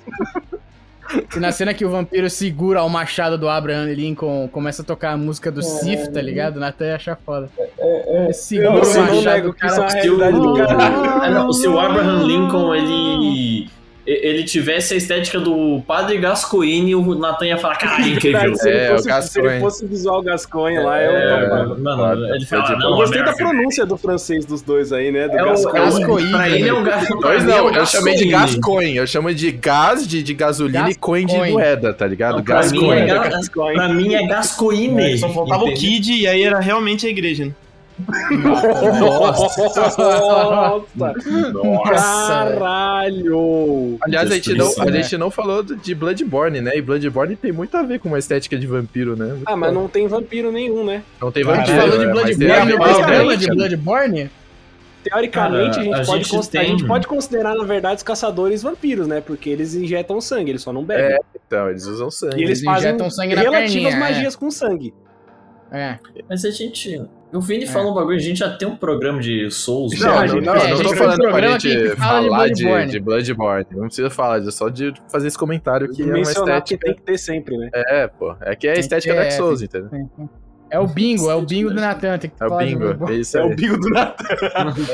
E 1.36 1.38
na 1.38 1.52
cena 1.52 1.74
que 1.74 1.84
o 1.84 1.90
vampiro 1.90 2.28
segura 2.30 2.82
o 2.82 2.88
machado 2.88 3.36
do 3.36 3.48
Abraham 3.48 3.92
Lincoln, 3.92 4.48
começa 4.48 4.82
a 4.82 4.84
tocar 4.84 5.12
a 5.12 5.16
música 5.16 5.50
do 5.52 5.62
Sif, 5.62 6.08
tá 6.10 6.20
ligado? 6.20 6.56
O 6.56 6.60
Natan 6.60 6.86
ia 6.86 6.96
achar 6.96 7.16
foda. 7.24 7.48
Ele 7.78 8.32
segura 8.32 8.68
Eu 8.78 8.82
o 8.82 8.84
não 8.94 9.00
machado 9.02 9.24
nego 9.34 9.48
do 9.50 9.54
é 9.54 9.58
cara. 9.58 9.90
se 9.90 10.10
o, 10.10 10.16
realidade 10.18 10.36
do 10.40 10.54
cara. 10.54 10.76
Ah, 11.22 11.30
não, 11.30 11.52
se 11.52 11.68
o 11.68 11.78
Abraham 11.78 12.24
Lincoln 12.24 12.74
ele 12.74 13.68
ele 14.06 14.44
tivesse 14.44 14.94
a 14.94 14.96
estética 14.96 15.40
do 15.40 15.80
Padre 15.86 16.18
Gascoigne, 16.18 16.94
o 16.94 17.14
Nathan 17.14 17.46
ia 17.46 17.56
falar, 17.58 17.76
cara, 17.76 18.00
incrível. 18.06 18.54
Se 18.54 18.68
ele 18.68 18.78
É, 18.78 18.86
fosse- 18.88 18.94
o 19.00 19.02
Se 19.02 19.08
Gascoigne. 19.08 19.50
ele 19.52 19.60
fosse 19.60 19.86
visual 19.86 20.22
Gasconha 20.22 20.82
lá, 20.82 21.02
eu 21.02 21.10
É, 21.12 21.42
topava. 21.44 21.78
mano, 21.78 22.34
ele 22.34 22.44
fala, 22.46 22.66
Foi 22.66 22.74
de 22.76 22.82
não, 22.82 22.90
Eu 22.90 22.96
gostei 22.96 23.18
da 23.22 23.30
American. 23.30 23.48
pronúncia 23.50 23.86
do 23.86 23.96
francês 23.96 24.44
dos 24.44 24.62
dois 24.62 24.92
aí, 24.92 25.10
né? 25.10 25.28
Do 25.28 25.38
É. 25.38 25.44
Gascoigne. 25.44 26.30
Pra 26.30 26.48
ele 26.50 26.68
é 26.68 26.72
o 26.72 26.82
Gascoigne. 26.82 27.22
Pois 27.22 27.44
não, 27.44 27.70
eu 27.74 27.86
chamei 27.86 28.14
de 28.16 28.26
Gascoigne. 28.28 28.96
Eu 28.96 29.06
chamo 29.06 29.34
de 29.34 29.50
gás 29.52 30.06
de, 30.06 30.22
de 30.22 30.34
gasolina 30.34 30.90
e 30.90 30.94
coin 30.94 31.24
de 31.26 31.32
Gascoigne. 31.32 31.52
moeda, 31.54 31.92
tá 31.94 32.06
ligado? 32.06 32.42
Pra 32.42 32.62
mim, 32.62 32.90
é, 32.90 33.06
Gascoigne. 33.06 33.06
Ga- 33.06 33.28
Gascoigne. 33.28 33.74
pra 33.76 33.88
mim 33.88 34.14
é 34.14 34.26
Gascoigne. 34.26 35.18
Só 35.18 35.28
faltava 35.30 35.64
o? 35.64 35.74
Kid 35.74 36.12
e 36.12 36.26
aí 36.26 36.42
era 36.42 36.60
realmente 36.60 37.06
a 37.06 37.10
igreja, 37.10 37.46
né? 37.46 37.52
Nossa! 39.00 39.62
Nossa. 41.52 41.92
Caralho! 42.54 43.96
Aliás, 44.02 44.30
a 44.30 44.34
gente, 44.34 44.54
não, 44.54 44.72
a 44.78 44.84
né? 44.86 45.02
gente 45.02 45.16
não 45.16 45.30
falou 45.30 45.62
de 45.62 45.94
Bloodborne, 45.94 46.60
né? 46.60 46.76
E 46.76 46.82
Bloodborne 46.82 47.36
tem 47.36 47.52
muito 47.52 47.76
a 47.76 47.82
ver 47.82 48.00
com 48.00 48.08
uma 48.08 48.18
estética 48.18 48.58
de 48.58 48.66
vampiro, 48.66 49.16
né? 49.16 49.26
Muito 49.26 49.42
Ah, 49.46 49.56
mas 49.56 49.70
foda. 49.70 49.80
não 49.80 49.88
tem 49.88 50.06
vampiro 50.08 50.50
nenhum, 50.52 50.84
né? 50.84 51.02
não 51.20 51.30
tem 51.30 51.42
A 51.48 51.54
gente 51.56 51.70
vampiro. 51.70 51.80
falou 51.80 51.98
de 51.98 52.06
Bloodborne, 52.12 52.72
a- 52.72 52.78
mas 52.78 53.06
lembra 53.06 53.36
de 53.36 53.46
Bloodborne? 53.48 54.30
Teoricamente, 55.04 55.76
Cara, 55.76 55.80
a, 55.80 55.82
gente 55.84 55.94
a 55.94 56.04
pode 56.06 56.24
gente 56.24 56.36
a 56.36 56.50
tem- 56.50 56.66
gente 56.70 56.86
pode 56.86 57.06
considerar, 57.06 57.54
na 57.54 57.64
verdade, 57.64 57.96
os 57.96 58.02
caçadores 58.02 58.62
vampiros, 58.62 59.06
né? 59.06 59.20
Porque 59.20 59.50
eles 59.50 59.74
injetam 59.74 60.18
sangue, 60.18 60.50
eles 60.50 60.62
só 60.62 60.72
não 60.72 60.82
bebem. 60.82 61.04
É, 61.16 61.18
Então, 61.46 61.68
eles 61.68 61.84
usam 61.86 62.10
sangue. 62.10 62.36
e 62.40 62.44
eles, 62.44 62.60
eles 62.60 62.64
fazem 62.64 62.88
injetam 62.90 63.10
sangue 63.10 63.34
na 63.34 63.42
relativas 63.42 63.70
perninha, 63.92 63.96
magias 64.00 64.34
com 64.34 64.50
sangue. 64.50 64.94
É. 65.70 65.98
Mas 66.28 66.44
a 66.46 66.50
gente. 66.50 67.02
O 67.34 67.40
Vini 67.40 67.66
falou 67.66 67.90
um 67.90 67.94
bagulho, 67.94 68.16
a 68.16 68.20
gente 68.20 68.38
já 68.38 68.56
tem 68.56 68.68
um 68.68 68.76
programa 68.76 69.20
de 69.20 69.50
Souls. 69.50 69.98
Não, 69.98 70.20
né? 70.20 70.26
não, 70.28 70.34
não, 70.36 70.40
não, 70.40 70.54
é, 70.54 70.66
a 70.66 70.68
não 70.68 70.76
gente 70.76 70.82
tô 70.82 70.82
tem 70.82 70.92
um 70.92 70.96
falando 70.96 71.18
pra 71.18 71.30
programa 71.30 71.58
gente 71.58 71.74
fala 71.74 71.90
de 71.90 71.96
falar 71.96 72.22
de 72.48 72.62
Bloodborne. 72.62 72.92
de 72.92 73.00
Bloodborne. 73.00 73.66
Não 73.72 73.86
precisa 73.86 74.10
falar, 74.10 74.38
é 74.38 74.50
só 74.52 74.68
de 74.68 74.94
fazer 75.10 75.26
esse 75.26 75.38
comentário 75.38 75.90
que 75.90 76.02
é 76.02 76.04
uma 76.04 76.14
Mencionar 76.14 76.62
que 76.62 76.74
estética. 76.74 76.86
tem 76.86 76.94
que 76.94 77.02
ter 77.02 77.18
sempre, 77.18 77.56
né? 77.56 77.70
É, 77.74 78.06
pô. 78.06 78.36
É 78.40 78.54
que 78.54 78.68
é 78.68 78.72
a 78.72 78.78
estética 78.78 79.14
Dark 79.14 79.26
é, 79.26 79.30
Souls, 79.32 79.62
entendeu? 79.62 79.90
É 80.74 80.78
o 80.80 80.86
bingo, 80.86 81.30
é 81.30 81.34
o 81.36 81.42
bingo 81.42 81.70
do 81.70 81.80
Natan. 81.80 82.18
Tem 82.18 82.30
que 82.30 82.42
É 82.42 82.46
o 82.46 82.58
bingo. 82.58 83.08
É 83.08 83.14
isso 83.14 83.38
É 83.38 83.42
aí. 83.42 83.46
o 83.52 83.54
bigo 83.54 83.78
do 83.78 83.88
Natan. 83.90 84.24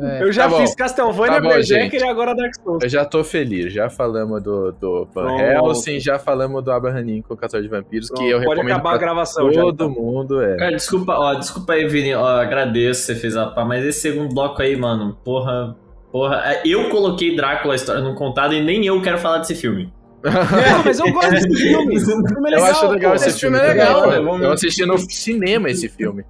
É. 0.00 0.22
Eu 0.22 0.32
já 0.32 0.48
Tá 0.48 0.56
fiz 0.58 0.74
Castlevania, 0.74 1.40
Tá 1.40 1.48
Berserker 1.48 2.00
e 2.00 2.04
agora 2.04 2.34
Dark 2.34 2.54
Souls. 2.56 2.82
Eu 2.82 2.88
já 2.88 3.04
tô 3.04 3.22
feliz. 3.22 3.72
Já 3.72 3.88
falamos 3.88 4.42
do, 4.42 4.72
do 4.72 5.04
Van 5.14 5.24
Pronto. 5.26 5.40
Helsing, 5.40 6.00
já 6.00 6.18
falamos 6.18 6.64
do 6.64 6.70
Abraham 6.72 7.02
Lincoln, 7.02 7.36
Caçador 7.36 7.62
de 7.62 7.68
Vampiros, 7.68 8.10
que 8.10 8.28
eu 8.28 8.38
Pode 8.38 8.50
recomendo 8.50 8.72
acabar 8.72 8.94
a 8.94 8.98
gravação 8.98 9.52
já. 9.52 9.60
todo 9.60 9.74
então. 9.74 9.90
mundo. 9.90 10.40
É. 10.42 10.56
Cara, 10.56 10.72
desculpa, 10.76 11.12
ó, 11.14 11.34
desculpa 11.34 11.74
aí, 11.74 11.86
Vini, 11.86 12.14
ó, 12.14 12.26
agradeço 12.40 13.02
você 13.02 13.14
fez 13.14 13.36
a 13.36 13.46
pá, 13.46 13.64
mas 13.64 13.84
esse 13.84 14.00
segundo 14.00 14.34
bloco 14.34 14.60
aí, 14.62 14.74
mano, 14.76 15.16
porra, 15.24 15.76
porra, 16.10 16.42
é, 16.46 16.62
eu 16.66 16.88
coloquei 16.88 17.36
Drácula 17.36 17.74
a 17.74 17.76
história 17.76 18.00
não 18.02 18.14
contada 18.14 18.54
e 18.54 18.62
nem 18.64 18.84
eu 18.86 19.00
quero 19.02 19.18
falar 19.18 19.38
desse 19.38 19.54
filme. 19.54 19.92
Não, 20.24 20.84
mas 20.84 20.98
eu 21.00 21.12
gosto 21.12 21.30
desse 21.30 21.54
filme. 21.56 21.94
Esse 21.96 22.06
filme 22.06 22.24
é 22.28 22.36
Eu 22.38 22.42
legal, 22.42 22.64
acho 22.70 22.86
legal 22.88 23.14
esse, 23.14 23.40
filme, 23.40 23.58
é 23.58 23.62
legal, 23.62 24.06
né? 24.10 24.44
Eu 24.46 24.52
assisti 24.52 24.86
no 24.86 24.98
cinema 24.98 25.70
esse 25.70 25.88
filme. 25.88 26.24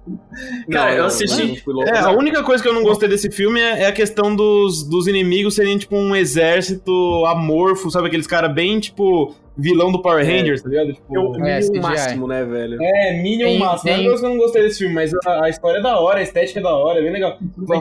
Cara, 0.71 0.91
Não, 0.91 0.97
eu 0.97 1.05
assisti-. 1.05 1.63
É, 1.87 1.99
a 1.99 2.11
única 2.11 2.41
coisa 2.43 2.61
que 2.63 2.67
eu 2.69 2.73
não 2.73 2.83
gostei 2.83 3.07
desse 3.07 3.29
filme 3.31 3.59
é, 3.59 3.83
é 3.83 3.87
a 3.87 3.91
questão 3.91 4.35
dos, 4.35 4.83
dos 4.83 5.07
inimigos 5.07 5.55
serem, 5.55 5.77
tipo, 5.77 5.95
um 5.95 6.15
exército 6.15 6.91
amorfo, 7.27 7.89
sabe? 7.91 8.07
Aqueles 8.07 8.27
caras 8.27 8.51
bem, 8.53 8.79
tipo, 8.79 9.35
vilão 9.55 9.91
do 9.91 10.01
Power 10.01 10.25
Rangers, 10.25 10.61
tá 10.63 10.69
ligado? 10.69 10.93
Tipo, 10.93 11.15
Eu 11.15 11.45
É, 11.45 11.59
CGI. 11.59 11.79
máximo, 11.79 12.27
né, 12.27 12.43
velho? 12.43 12.77
É, 12.81 13.21
Minion 13.21 13.45
Tem- 13.47 13.59
máximo. 13.59 13.89
É 13.91 13.93
tem- 13.95 14.01
uma 14.03 14.09
coisa 14.09 14.21
que 14.23 14.25
eu 14.25 14.29
não 14.31 14.37
gostei 14.37 14.61
desse 14.63 14.79
filme, 14.79 14.95
mas 14.95 15.13
a, 15.25 15.45
a 15.45 15.49
história 15.49 15.77
é 15.77 15.81
da 15.81 15.99
hora, 15.99 16.19
a 16.19 16.23
estética 16.23 16.59
é 16.59 16.63
da 16.63 16.75
hora, 16.75 16.99
é 16.99 17.03
bem 17.03 17.11
legal. 17.11 17.37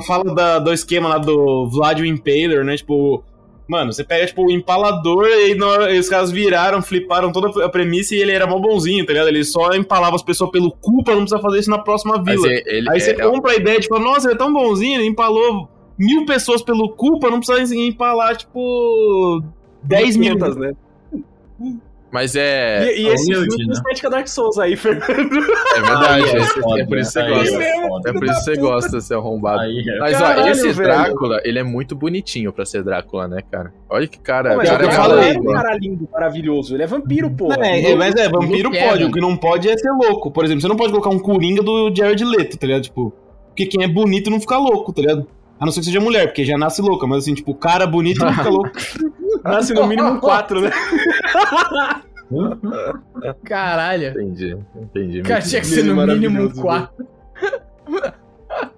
Fala 0.07 0.35
da- 0.35 0.59
do 0.59 0.73
esquema 0.73 1.09
lá 1.09 1.19
do 1.19 1.69
Vlad 1.71 2.01
o 2.01 2.05
Impaler, 2.05 2.65
né? 2.65 2.77
Tipo, 2.77 3.25
mano, 3.69 3.93
você 3.93 4.05
pega, 4.05 4.27
tipo, 4.27 4.45
o 4.47 4.51
empalador 4.51 5.27
e 5.27 5.61
hora- 5.63 5.93
os 5.99 6.09
caras 6.09 6.31
viraram, 6.31 6.83
fliparam 6.83 7.33
toda 7.33 7.65
a 7.65 7.69
premissa 7.69 8.15
e 8.15 8.19
ele 8.19 8.33
era 8.33 8.47
mó 8.47 8.59
bonzinho, 8.59 9.05
tá 9.07 9.13
ligado? 9.13 9.29
Ele 9.29 9.45
só 9.45 9.71
empalava 9.73 10.17
as 10.17 10.23
pessoas 10.23 10.51
pelo 10.51 10.71
cu 10.73 11.03
pra 11.03 11.15
não 11.15 11.23
precisar 11.23 11.41
fazer 11.41 11.59
isso 11.61 11.71
na 11.71 11.79
próxima 11.79 12.23
vila. 12.23 12.47
ele, 12.49 12.63
ele- 12.67 12.91
Aí 12.91 13.01
você 13.01 13.11
é, 13.13 13.15
compra 13.15 13.53
a 13.53 13.57
ideia, 13.57 13.81
tipo, 13.81 13.99
nossa, 13.99 14.27
ele 14.29 14.35
é 14.35 14.39
tão 14.39 14.53
bonzinho, 14.53 15.01
ele 15.01 15.09
empalou 15.09 15.69
mil 15.99 16.27
pessoas 16.27 16.63
pelo 16.63 16.89
cu 16.91 17.19
pra 17.19 17.31
não 17.31 17.41
precisar 17.41 17.75
empalar, 17.77 18.37
tipo, 18.37 19.43
10 19.83 20.17
mil. 20.17 20.35
Né? 20.39 20.73
Mas 22.13 22.37
é. 22.37 22.85
E, 22.95 23.05
e 23.05 23.09
esse 23.09 23.25
humilde, 23.33 23.57
filme 23.57 23.67
né? 23.69 23.73
estética 23.73 24.11
Dark 24.11 24.29
Souls 24.29 24.59
aí, 24.59 24.77
Fernando. 24.77 25.09
É 25.75 25.81
verdade. 25.81 26.25
É 26.29 26.37
esse- 26.39 26.61
foda, 26.61 26.83
é 26.83 26.85
por 26.87 26.99
isso 26.99 27.13
que 27.13 27.19
você 27.19 27.21
aí 27.21 27.31
gosta. 27.31 27.63
é. 27.65 28.11
É 28.11 28.13
por 28.13 28.25
isso 28.25 28.35
que 28.39 28.45
você 28.45 28.57
gosta, 28.57 29.01
seu 29.01 29.19
arrombado. 29.19 29.61
Aí 29.61 29.79
é 29.89 29.99
Mas 29.99 30.19
Caralho, 30.19 30.43
ó, 30.43 30.49
esse 30.49 30.73
velho. 30.73 30.89
Drácula, 30.91 31.41
ele 31.43 31.59
é 31.59 31.63
muito 31.63 31.97
bonitinho 31.97 32.53
pra 32.53 32.67
ser 32.67 32.85
Drácula, 32.85 33.27
né, 33.27 33.39
cara? 33.51 33.73
Olha 33.89 34.07
que 34.07 34.19
cara. 34.19 34.57
Mas 34.57 34.69
cara 34.69 34.85
eu 34.85 34.89
é 34.91 34.93
falo 34.93 35.15
cara 35.15 35.23
aí, 35.23 35.35
é 35.35 35.41
um 35.41 35.45
cara 35.45 35.75
lindo, 35.77 36.09
maravilhoso. 36.13 36.77
Ele 36.77 36.83
é 36.83 36.87
vampiro, 36.87 37.31
porra. 37.31 37.57
É, 37.61 37.93
é, 37.93 37.97
mas 37.97 38.15
é, 38.15 38.29
vampiro 38.29 38.71
pode, 38.71 39.05
o 39.05 39.11
que 39.11 39.21
não 39.21 39.35
pode 39.37 39.69
é 39.71 39.77
ser 39.79 39.91
louco. 39.91 40.31
Por 40.31 40.45
exemplo, 40.45 40.61
você 40.61 40.69
não 40.69 40.77
pode 40.77 40.93
colocar 40.93 41.09
um 41.11 41.19
Coringa 41.19 41.63
do 41.63 41.91
Jared 41.97 42.23
Leto, 42.25 42.59
tá 42.59 42.67
ligado? 42.67 42.83
Tipo, 42.83 43.13
porque 43.49 43.65
quem 43.67 43.83
é 43.85 43.89
bonito 43.89 44.31
não 44.31 44.39
fica 44.41 44.59
louco, 44.59 44.93
tá 44.93 45.01
ligado? 45.01 45.27
A 45.63 45.65
não 45.65 45.71
ser 45.71 45.79
que 45.79 45.87
seja 45.87 46.01
mulher, 46.01 46.27
porque 46.27 46.45
já 46.45 46.59
nasce 46.59 46.83
louca, 46.83 47.07
mas 47.07 47.19
assim, 47.19 47.35
tipo, 47.35 47.53
o 47.53 47.55
cara 47.55 47.87
bonito 47.87 48.19
não 48.19 48.33
fica 48.35 48.49
louco. 48.49 48.73
Nasce 49.45 49.73
no 49.73 49.87
mínimo 49.87 50.19
quatro, 50.19 50.61
né? 50.61 50.73
Caralho. 53.45 54.09
Entendi, 54.09 54.57
entendi. 54.75 55.23
Cara, 55.23 55.41
tinha 55.41 55.61
que 55.61 55.69
ser 55.69 55.85
no 55.85 56.05
mínimo 56.05 56.43
um 56.43 56.51
4. 56.51 57.07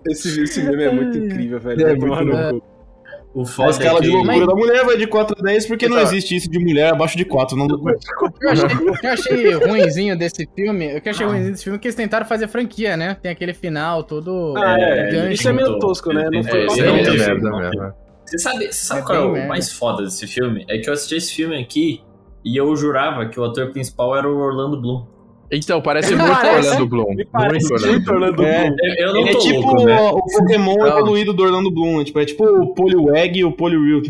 Esse, 0.06 0.42
esse 0.42 0.62
meme 0.62 0.82
é 0.82 0.92
muito 0.92 1.16
incrível, 1.16 1.58
velho. 1.58 1.86
É 1.86 1.96
tomar 1.96 2.22
muito 2.22 2.36
no 2.36 2.62
O 3.34 3.42
A 3.42 3.46
foda 3.46 3.70
escala 3.70 3.98
é 3.98 4.02
de 4.02 4.10
que... 4.10 4.14
loucura 4.16 4.46
da 4.46 4.54
mulher 4.54 4.84
vai 4.84 4.96
de 4.96 5.06
4 5.08 5.36
a 5.36 5.42
10 5.42 5.66
porque 5.66 5.88
não 5.88 5.98
existe 5.98 6.36
isso 6.36 6.48
de 6.48 6.58
mulher 6.60 6.92
abaixo 6.92 7.16
de 7.16 7.24
4. 7.24 7.56
Não... 7.56 7.66
O 7.66 8.30
que 8.30 8.46
eu 8.46 8.50
achei, 8.50 8.64
o 8.88 8.98
que 9.00 9.06
eu 9.06 9.10
achei 9.10 9.52
ruinzinho 9.54 10.16
desse 10.16 10.48
filme, 10.54 10.96
o 10.96 11.00
que 11.00 11.08
eu 11.08 11.12
achei 11.12 11.26
ruimzinho 11.26 11.50
desse 11.52 11.64
filme 11.64 11.76
é 11.76 11.80
que 11.80 11.88
eles 11.88 11.96
tentaram 11.96 12.24
fazer 12.24 12.46
franquia, 12.46 12.96
né? 12.96 13.16
Tem 13.20 13.32
aquele 13.32 13.52
final 13.52 14.04
todo. 14.04 14.54
Ah, 14.56 14.76
é. 14.78 15.32
Isso 15.32 15.48
é 15.48 15.52
meio 15.52 15.78
tosco, 15.80 16.12
né? 16.12 16.28
Não 16.32 16.44
foi 16.44 16.60
É, 16.62 16.66
isso 16.66 16.80
É 16.80 16.86
é 16.86 16.92
merda 16.92 17.50
mesmo. 17.50 17.92
Você 18.24 18.38
sabe, 18.38 18.66
você 18.66 18.86
sabe 18.86 19.00
É 19.00 19.04
qual 19.04 19.18
é 19.18 19.20
o 19.26 19.32
merda. 19.32 19.48
mais 19.48 19.72
foda 19.72 20.04
desse 20.04 20.26
filme? 20.26 20.64
É 20.68 20.78
que 20.78 20.88
eu 20.88 20.92
assisti 20.94 21.16
esse 21.16 21.34
filme 21.34 21.60
aqui 21.60 22.02
e 22.44 22.56
eu 22.56 22.74
jurava 22.76 23.26
que 23.28 23.38
o 23.40 23.44
ator 23.44 23.70
principal 23.72 24.16
era 24.16 24.28
o 24.28 24.38
Orlando 24.38 24.80
Bloom. 24.80 25.06
Então, 25.50 25.80
parece 25.82 26.14
muito 26.16 26.30
Parece- 26.32 26.68
Orlando 26.68 26.86
Bloom. 26.88 27.16
Parece 27.30 27.68
Muito 27.70 27.82
Orlando 27.84 28.04
Bloom. 28.04 28.14
Orlando 28.14 28.36
Bloom. 28.36 28.76
Eu, 28.80 28.94
eu 29.06 29.12
não 29.12 29.20
Ele 29.20 29.28
é 29.28 29.32
tô 29.32 29.38
tipo 29.38 29.60
louco, 29.60 29.84
né? 29.84 30.00
o 30.00 30.22
Pokémon 30.22 30.76
Não. 30.76 30.86
evoluído 30.86 31.32
do 31.32 31.42
Orlando 31.42 31.70
Bloom. 31.70 31.98
né? 31.98 32.04
Tipo, 32.04 32.18
é 32.20 32.24
tipo 32.24 32.44
o 32.44 32.74
Poliwag 32.74 33.38
e 33.38 33.44
o 33.44 33.52
Poliwhirl. 33.52 34.02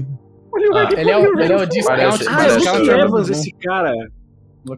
Ah, 0.75 0.89
Ele 0.97 1.11
é 1.11 1.19
o, 1.19 1.41
ele 1.41 1.53
é 1.53 1.57
o 1.57 1.67
discount. 1.67 1.99
Ah, 1.99 2.03
é 2.03 2.09
o 2.09 2.79
Luke 2.79 2.91
Evans, 2.91 3.29
esse 3.31 3.53
cara. 3.53 3.93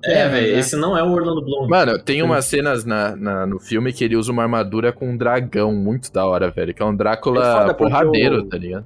É, 0.04 0.28
velho, 0.28 0.52
né? 0.54 0.58
esse 0.58 0.74
não 0.74 0.98
é 0.98 1.02
o 1.02 1.12
Orlando 1.12 1.40
Bloom. 1.44 1.68
Mano, 1.68 1.96
tem 2.02 2.20
umas 2.22 2.44
cenas 2.46 2.84
na, 2.84 3.14
na- 3.14 3.46
no 3.46 3.60
filme 3.60 3.92
que 3.92 4.02
ele 4.02 4.16
usa 4.16 4.32
uma 4.32 4.42
armadura 4.42 4.92
com 4.92 5.10
um 5.10 5.16
dragão 5.16 5.72
muito 5.72 6.12
da 6.12 6.26
hora, 6.26 6.50
velho. 6.50 6.74
Que 6.74 6.82
é 6.82 6.84
um 6.86 6.92
É 6.92 6.96
Drácula 6.96 7.66
porque 7.66 7.84
porradeiro, 7.84 8.38
o- 8.38 8.48
tá 8.48 8.56
ligado? 8.58 8.84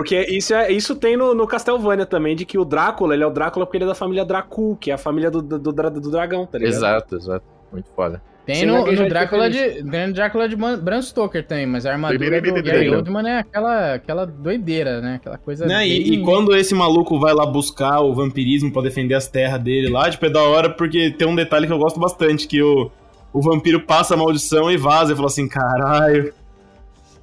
Porque 0.00 0.20
isso, 0.30 0.54
é, 0.54 0.70
isso 0.72 0.96
tem 0.96 1.16
no, 1.16 1.34
no 1.34 1.46
Castlevania 1.46 2.06
também, 2.06 2.34
de 2.34 2.44
que 2.44 2.58
o 2.58 2.64
Drácula, 2.64 3.14
ele 3.14 3.22
é 3.22 3.26
o 3.26 3.30
Drácula 3.30 3.66
porque 3.66 3.76
ele 3.78 3.84
é 3.84 3.88
da 3.88 3.94
família 3.94 4.24
Dracul, 4.24 4.76
que 4.76 4.90
é 4.90 4.94
a 4.94 4.98
família 4.98 5.30
do, 5.30 5.42
do, 5.42 5.58
do, 5.58 5.72
do 5.72 6.10
dragão, 6.10 6.46
tá 6.46 6.58
ligado? 6.58 6.72
Exato, 6.74 7.16
exato. 7.16 7.44
Muito 7.72 7.88
foda. 7.94 8.22
Tem 8.46 8.64
no, 8.66 8.84
no 9.02 9.08
Drácula 9.08 9.48
de. 9.50 9.82
No 9.82 10.12
Drácula 10.12 10.48
de 10.48 10.56
Man- 10.56 10.78
Bram 10.78 11.02
Stoker 11.02 11.46
também, 11.46 11.66
mas 11.66 11.84
a 11.86 11.92
armadura 11.92 12.18
do 12.40 12.62
Gary 12.62 12.88
Oldman 12.96 13.28
é 13.30 13.38
aquela, 13.38 13.94
aquela 13.94 14.24
doideira, 14.26 15.00
né? 15.00 15.16
Aquela 15.16 15.38
coisa. 15.38 15.66
Né? 15.66 15.86
E, 15.86 15.90
bem- 16.04 16.14
e 16.14 16.24
quando 16.24 16.56
esse 16.56 16.74
maluco 16.74 17.20
vai 17.20 17.32
lá 17.34 17.46
buscar 17.46 18.00
o 18.00 18.12
vampirismo 18.14 18.72
pra 18.72 18.82
defender 18.82 19.14
as 19.14 19.28
terras 19.28 19.60
dele 19.60 19.88
lá, 19.90 20.10
tipo, 20.10 20.24
é 20.26 20.30
da 20.30 20.42
hora 20.42 20.70
porque 20.70 21.10
tem 21.12 21.28
um 21.28 21.36
detalhe 21.36 21.66
que 21.66 21.72
eu 21.72 21.78
gosto 21.78 22.00
bastante, 22.00 22.48
que 22.48 22.60
o, 22.62 22.90
o 23.32 23.40
vampiro 23.40 23.82
passa 23.82 24.14
a 24.14 24.16
maldição 24.16 24.68
e 24.70 24.76
vaza 24.76 25.12
e 25.12 25.14
fala 25.16 25.28
assim, 25.28 25.46
caralho. 25.46 26.32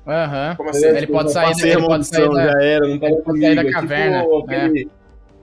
Aham. 0.08 0.56
Como 0.56 0.70
assim? 0.70 0.86
Ele 0.86 1.08
pode 1.08 1.28
eu 1.28 1.34
sair, 1.34 1.54
ele 1.62 1.72
a 1.74 1.86
pode 1.86 2.08
sair 2.08 2.30
da. 2.30 2.46
já 2.52 2.62
era, 2.64 2.80
não 2.88 2.92
ele 2.96 3.00
pode 3.00 3.40
sair 3.42 3.56
da 3.56 3.72
caverna, 3.72 4.22
Tipo, 4.24 4.38
aquele- 4.46 4.90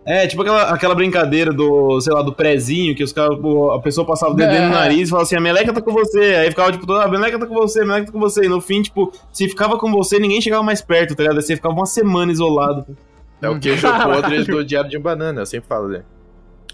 É, 0.07 0.27
tipo 0.27 0.43
aquela, 0.43 0.63
aquela 0.71 0.95
brincadeira 0.95 1.51
do, 1.53 1.99
sei 2.01 2.13
lá, 2.13 2.21
do 2.23 2.33
prezinho, 2.35 2.95
que 2.95 3.03
os 3.03 3.13
caras, 3.13 3.39
a 3.75 3.79
pessoa 3.81 4.07
passava 4.07 4.33
o 4.33 4.35
dedo 4.37 4.53
É. 4.53 4.61
no 4.61 4.69
nariz 4.71 5.09
e 5.09 5.11
falava 5.11 5.23
assim, 5.27 5.37
a 5.37 5.41
meleca 5.41 5.73
tá 5.73 5.81
com 5.81 5.93
você. 5.93 6.19
Aí 6.37 6.51
ficava, 6.51 6.71
tipo, 6.73 6.87
toda, 6.87 7.03
a 7.05 7.09
meleca 7.09 7.39
tá 7.39 7.47
com 7.47 7.55
você, 7.55 7.81
a 7.81 7.87
meleca 7.87 8.07
tá 8.07 8.13
com 8.13 8.21
você. 8.21 8.45
E 8.45 8.49
no 8.49 8.61
fim, 8.61 8.83
tipo, 8.83 9.11
se 9.33 9.49
ficava 9.49 9.79
com 9.79 9.91
você, 9.91 10.19
ninguém 10.19 10.41
chegava 10.43 10.63
mais 10.63 10.83
perto, 10.83 11.15
tá 11.15 11.23
ligado? 11.23 11.37
Aí 11.39 11.43
você 11.43 11.57
ficava 11.57 11.75
uma 11.75 11.87
semana 11.87 12.31
isolado. 12.33 12.85
É 13.41 13.49
o 13.49 13.59
queijo 13.59 13.83
podre 14.05 14.45
do 14.45 14.65
Diário 14.65 14.91
de 14.91 14.99
um 14.99 15.01
Banana, 15.03 15.41
eu 15.43 15.47
sempre 15.47 15.69
falo 15.69 15.89
dele. 15.89 16.05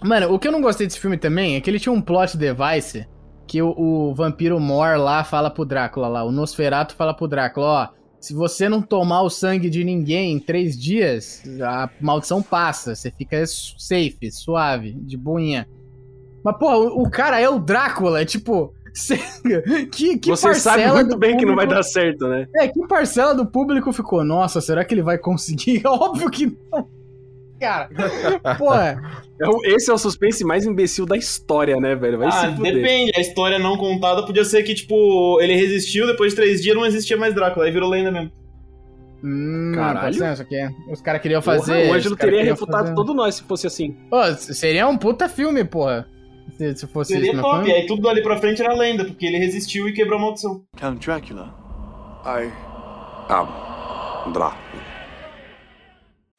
Mano, 0.02 0.32
o 0.32 0.38
que 0.38 0.48
eu 0.48 0.52
não 0.52 0.60
gostei 0.60 0.86
desse 0.86 0.98
filme 0.98 1.16
também 1.16 1.54
é 1.56 1.60
que 1.60 1.68
ele 1.70 1.78
tinha 1.78 1.92
um 1.92 2.00
plot 2.00 2.36
device 2.36 3.06
que 3.50 3.60
o, 3.60 3.74
o 3.76 4.14
vampiro 4.14 4.60
Mor 4.60 4.96
lá 4.96 5.24
fala 5.24 5.50
pro 5.50 5.64
Drácula 5.64 6.06
lá, 6.06 6.22
o 6.22 6.30
Nosferatu 6.30 6.94
fala 6.94 7.12
pro 7.12 7.26
Drácula, 7.26 7.66
ó, 7.66 7.88
se 8.20 8.32
você 8.32 8.68
não 8.68 8.80
tomar 8.80 9.22
o 9.22 9.28
sangue 9.28 9.68
de 9.68 9.82
ninguém 9.82 10.34
em 10.34 10.38
três 10.38 10.78
dias, 10.78 11.42
a 11.60 11.90
maldição 12.00 12.40
passa, 12.40 12.94
você 12.94 13.10
fica 13.10 13.44
safe, 13.44 14.30
suave, 14.30 14.92
de 14.92 15.16
boinha. 15.16 15.66
Mas, 16.44 16.56
pô, 16.58 16.70
o, 16.70 17.02
o 17.02 17.10
cara 17.10 17.40
é 17.40 17.48
o 17.48 17.58
Drácula, 17.58 18.22
é 18.22 18.24
tipo... 18.24 18.72
que, 19.90 20.16
que 20.18 20.30
Você 20.30 20.54
sabe 20.54 20.86
muito 20.92 21.18
bem 21.18 21.36
que 21.36 21.44
não 21.44 21.56
vai 21.56 21.66
público- 21.66 21.74
dar 21.74 21.82
certo, 21.82 22.28
né? 22.28 22.46
É, 22.54 22.68
que 22.68 22.86
parcela 22.86 23.34
do 23.34 23.46
público 23.46 23.92
ficou, 23.92 24.24
nossa, 24.24 24.60
será 24.60 24.84
que 24.84 24.94
ele 24.94 25.02
vai 25.02 25.18
conseguir? 25.18 25.82
Óbvio 25.86 26.30
que 26.30 26.46
não. 26.46 26.88
Cara, 27.60 27.88
porra, 28.58 29.22
É 29.40 29.46
o- 29.48 29.64
Esse 29.64 29.90
é 29.90 29.94
o 29.94 29.98
suspense 29.98 30.42
mais 30.44 30.64
imbecil 30.66 31.04
da 31.06 31.16
história, 31.16 31.76
né, 31.76 31.94
velho? 31.94 32.18
Vai 32.18 32.28
ah, 32.28 32.32
se 32.32 32.56
fuder. 32.56 32.74
depende. 32.74 33.12
A 33.16 33.20
história 33.20 33.58
não 33.58 33.76
contada 33.76 34.24
podia 34.24 34.44
ser 34.44 34.62
que, 34.62 34.74
tipo, 34.74 35.38
ele 35.40 35.54
resistiu, 35.54 36.06
depois 36.06 36.32
de 36.32 36.36
três 36.36 36.62
dias 36.62 36.74
não 36.76 36.84
existia 36.86 37.16
mais 37.16 37.34
Drácula, 37.34 37.66
aí 37.66 37.70
virou 37.72 37.88
lenda 37.88 38.10
mesmo. 38.10 38.30
Hum, 39.22 39.72
Caralho. 39.74 40.14
ser 40.14 40.32
isso 40.32 40.42
aqui. 40.42 40.56
Os 40.90 41.00
caras 41.02 41.20
queriam 41.20 41.42
Porra, 41.42 41.58
fazer. 41.58 41.86
o 41.86 41.90
os 41.90 41.96
Ângelo 41.96 42.16
teria 42.16 42.42
refutado 42.44 42.84
fazer- 42.84 42.94
todo 42.94 43.12
nós 43.14 43.34
se 43.34 43.42
fosse 43.44 43.66
assim. 43.66 43.92
Pô, 44.08 44.22
seria 44.34 44.88
um 44.88 44.96
puta 44.96 45.28
filme, 45.28 45.62
porra. 45.64 46.06
Se, 46.56 46.74
se 46.74 46.86
fosse 46.86 47.12
Seria 47.12 47.32
isso, 47.32 47.40
top. 47.42 47.64
foi? 47.64 47.72
Aí 47.72 47.86
tudo 47.86 48.02
dali 48.02 48.22
pra 48.22 48.38
frente 48.38 48.60
era 48.62 48.72
lenda, 48.74 49.04
porque 49.04 49.24
ele 49.26 49.36
resistiu 49.38 49.86
e 49.88 49.92
quebrou 49.92 50.18
a 50.18 50.22
maldição. 50.22 50.62
Count 50.78 51.04
Dracula. 51.06 51.54
I 52.24 52.50
am 53.28 54.32
Dracula. 54.32 54.89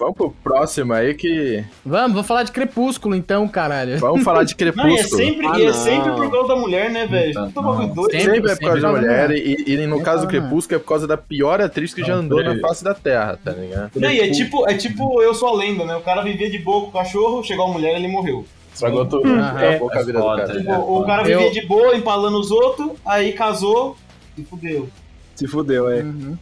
Vamos 0.02 0.16
pro 0.18 0.32
próximo 0.44 0.94
aí 0.94 1.14
que. 1.14 1.64
Vamos, 1.86 2.14
vou 2.16 2.24
falar 2.24 2.42
de 2.42 2.52
Crepúsculo 2.52 3.14
então, 3.16 3.48
caralho. 3.48 4.00
Vamos 4.00 4.24
falar 4.24 4.44
de 4.44 4.56
Não, 4.60 4.66
e 4.66 4.70
é 4.70 4.72
Crepúsculo. 4.74 5.24
sempre, 5.24 5.46
Ah, 5.48 5.60
e 5.60 5.64
é 5.64 5.68
não. 5.68 5.74
sempre 5.76 6.12
por 6.14 6.32
causa 6.32 6.48
da 6.48 6.56
mulher, 6.56 6.90
né, 6.90 7.06
velho? 7.06 7.34
Não, 7.36 7.52
bagulho 7.52 7.88
não. 7.88 7.94
doido. 7.94 8.12
Sempre. 8.12 8.34
Sempre 8.36 8.52
é 8.52 8.56
por 8.56 8.62
causa 8.66 8.82
da 8.82 8.90
mulher, 8.92 9.22
fala, 9.28 9.38
e, 9.38 9.64
e 9.68 9.78
no 9.78 9.84
Sempre 9.98 10.04
caso 10.06 10.22
do 10.24 10.28
Crepúsculo 10.28 10.76
é 10.76 10.80
por 10.80 10.88
causa 10.90 11.06
da 11.08 11.18
pior 11.18 11.62
atriz 11.62 11.94
que 11.94 12.02
já 12.02 12.16
Não, 12.16 12.24
andou 12.24 12.44
na 12.44 12.58
face 12.60 12.84
da 12.84 12.96
Terra, 12.96 13.38
tá 13.44 13.52
ligado? 13.52 13.92
Não, 13.96 14.10
e 14.10 14.20
é 14.22 14.32
tipo, 14.32 14.68
é 14.68 14.74
tipo 14.76 15.22
Eu 15.22 15.36
Sou 15.36 15.50
a 15.50 15.54
Lenda, 15.56 15.86
né? 15.86 15.96
O 15.96 16.02
cara 16.02 16.24
vivia 16.24 16.50
de 16.50 16.58
boa 16.58 16.82
com 16.82 16.88
o 16.88 16.92
cachorro, 16.92 17.44
chegou 17.44 17.66
a 17.66 17.72
mulher 17.72 17.94
e 17.94 17.96
ele 17.98 18.08
morreu. 18.08 18.44
Estragou 18.74 19.06
tudo. 19.06 19.28
Aham. 19.30 19.58
Acabou 19.58 19.90
com 19.90 20.00
a 20.00 20.02
vida 20.04 20.20
do 20.20 20.26
cara. 20.26 20.48
Tipo, 20.58 20.72
É, 20.72 20.78
o 20.80 20.86
foda. 20.88 21.06
cara 21.06 21.30
Eu- 21.30 21.40
vivia 21.42 21.62
de 21.62 21.68
boa, 21.68 21.96
empalando 21.96 22.40
os 22.40 22.50
outros, 22.50 22.92
aí 23.06 23.34
casou 23.34 23.96
e 24.38 24.44
fudeu. 24.44 24.90
Se 25.36 25.46
fudeu, 25.48 25.90
é. 25.90 26.02
Uhum. 26.02 26.38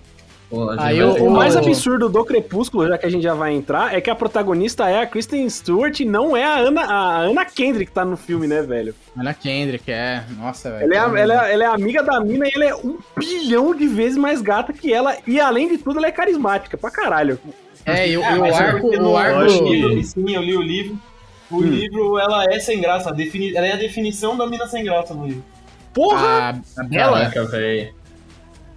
Aí 0.79 1.03
O 1.03 1.13
que- 1.13 1.21
mais 1.29 1.55
o- 1.55 1.59
absurdo 1.59 2.09
do 2.09 2.25
Crepúsculo, 2.25 2.87
já 2.87 2.97
que 2.97 3.05
a 3.05 3.09
gente 3.09 3.21
já 3.21 3.35
vai 3.35 3.53
entrar, 3.53 3.93
é 3.95 4.01
que 4.01 4.09
a 4.09 4.15
protagonista 4.15 4.89
é 4.89 5.01
a 5.01 5.05
Kristen 5.05 5.47
Stewart 5.47 5.99
e 5.99 6.05
não 6.05 6.35
é 6.35 6.43
a 6.43 6.55
Ana, 6.57 6.81
a 6.85 7.17
Ana 7.19 7.45
Kendrick 7.45 7.85
que 7.87 7.91
tá 7.91 8.03
no 8.03 8.17
filme, 8.17 8.47
né, 8.47 8.61
velho? 8.63 8.95
Ana 9.15 9.33
Kendrick, 9.33 9.91
é. 9.91 10.23
Nossa, 10.39 10.71
velho. 10.71 10.91
Ela 10.91 11.17
é, 11.17 11.21
ela, 11.21 11.47
é, 11.49 11.53
ela 11.53 11.63
é 11.65 11.67
amiga 11.67 12.01
da 12.01 12.19
mina 12.19 12.47
e 12.47 12.51
ela 12.55 12.65
é 12.65 12.75
um 12.75 12.97
bilhão 13.15 13.75
de 13.75 13.85
vezes 13.87 14.17
mais 14.17 14.41
gata 14.41 14.73
que 14.73 14.91
ela. 14.91 15.15
E 15.27 15.39
além 15.39 15.67
de 15.69 15.77
tudo, 15.77 15.99
ela 15.99 16.07
é 16.07 16.11
carismática 16.11 16.75
pra 16.77 16.89
caralho. 16.89 17.37
É, 17.85 18.09
e, 18.09 18.17
o- 18.17 18.23
É, 18.23 18.35
e 18.35 18.39
o 18.39 18.45
é 18.45 18.51
arco. 18.53 18.87
O 18.87 19.17
arco... 19.17 19.41
eu 19.43 20.03
Sim, 20.03 20.35
eu 20.35 20.41
li 20.41 20.57
o 20.57 20.61
livro. 20.61 20.97
O 21.51 21.57
Hum. 21.57 21.61
livro, 21.61 22.17
ela 22.19 22.45
é 22.45 22.59
sem 22.59 22.81
graça. 22.81 23.11
defini- 23.11 23.55
Ela 23.55 23.67
é 23.67 23.73
a 23.73 23.77
definição 23.77 24.35
da 24.35 24.47
mina 24.47 24.67
sem 24.67 24.83
graça 24.83 25.13
no 25.13 25.25
livro. 25.27 25.43
Porra! 25.93 26.59
A, 26.77 26.81
a 26.81 26.83
Bela? 26.83 27.19
Caraca, 27.19 27.45
velho. 27.45 27.93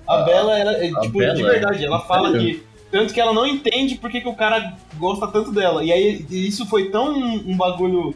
A 0.06 0.18
Bela, 0.22 0.58
ela, 0.58 0.72
é, 0.72 0.90
A 0.90 1.00
tipo, 1.00 1.18
Bela 1.18 1.34
de 1.34 1.42
é- 1.42 1.46
verdade, 1.46 1.84
ela 1.84 2.00
fala 2.00 2.38
que. 2.38 2.62
Tanto 2.90 3.14
que 3.14 3.20
ela 3.20 3.32
não 3.32 3.46
entende 3.46 3.94
por 3.94 4.10
que, 4.10 4.20
que 4.20 4.28
o 4.28 4.34
cara 4.34 4.74
gosta 4.98 5.26
tanto 5.26 5.50
dela. 5.50 5.82
E 5.82 5.90
aí, 5.90 6.26
isso 6.30 6.66
foi 6.66 6.90
tão 6.90 7.14
um, 7.14 7.52
um 7.52 7.56
bagulho 7.56 8.14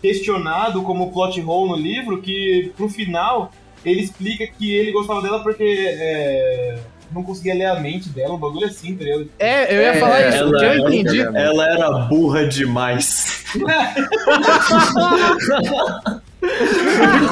questionado 0.00 0.82
como 0.82 1.12
plot 1.12 1.38
hole 1.42 1.68
no 1.70 1.76
livro 1.76 2.22
que 2.22 2.72
pro 2.76 2.88
final 2.88 3.50
ele 3.84 4.00
explica 4.00 4.46
que 4.46 4.70
ele 4.72 4.92
gostava 4.92 5.20
dela 5.20 5.40
porque 5.40 5.62
é, 5.64 6.78
não 7.12 7.22
conseguia 7.22 7.54
ler 7.54 7.66
a 7.66 7.80
mente 7.80 8.08
dela, 8.08 8.34
um 8.34 8.38
bagulho 8.38 8.66
assim, 8.66 8.94
tá 8.94 9.04
ligado? 9.04 9.28
É, 9.38 9.74
eu 9.74 9.80
ia 9.80 9.88
É, 9.88 10.00
falar 10.00 10.28
isso. 10.28 10.38
Ela 10.38 10.58
que 10.58 10.64
eu 10.64 10.88
entendi. 10.88 11.20
Ela 11.20 11.64
era 11.72 11.90
burra 12.06 12.46
demais. 12.46 13.44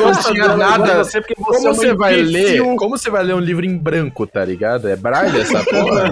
Não 0.01 0.12
tinha 0.22 0.56
nada. 0.56 1.05
Você 1.05 1.20
porque 1.20 1.34
você 1.36 1.56
Como 1.56 1.68
é 1.68 1.74
você 1.74 1.94
vai 1.94 2.16
ler? 2.16 2.59
Como 2.76 2.98
você 2.98 3.10
vai 3.10 3.22
ler 3.22 3.34
um 3.34 3.40
livro 3.40 3.64
em 3.64 3.76
branco, 3.76 4.26
tá 4.26 4.44
ligado? 4.44 4.88
É 4.88 4.96
braille 4.96 5.40
essa 5.40 5.62
porra? 5.64 6.05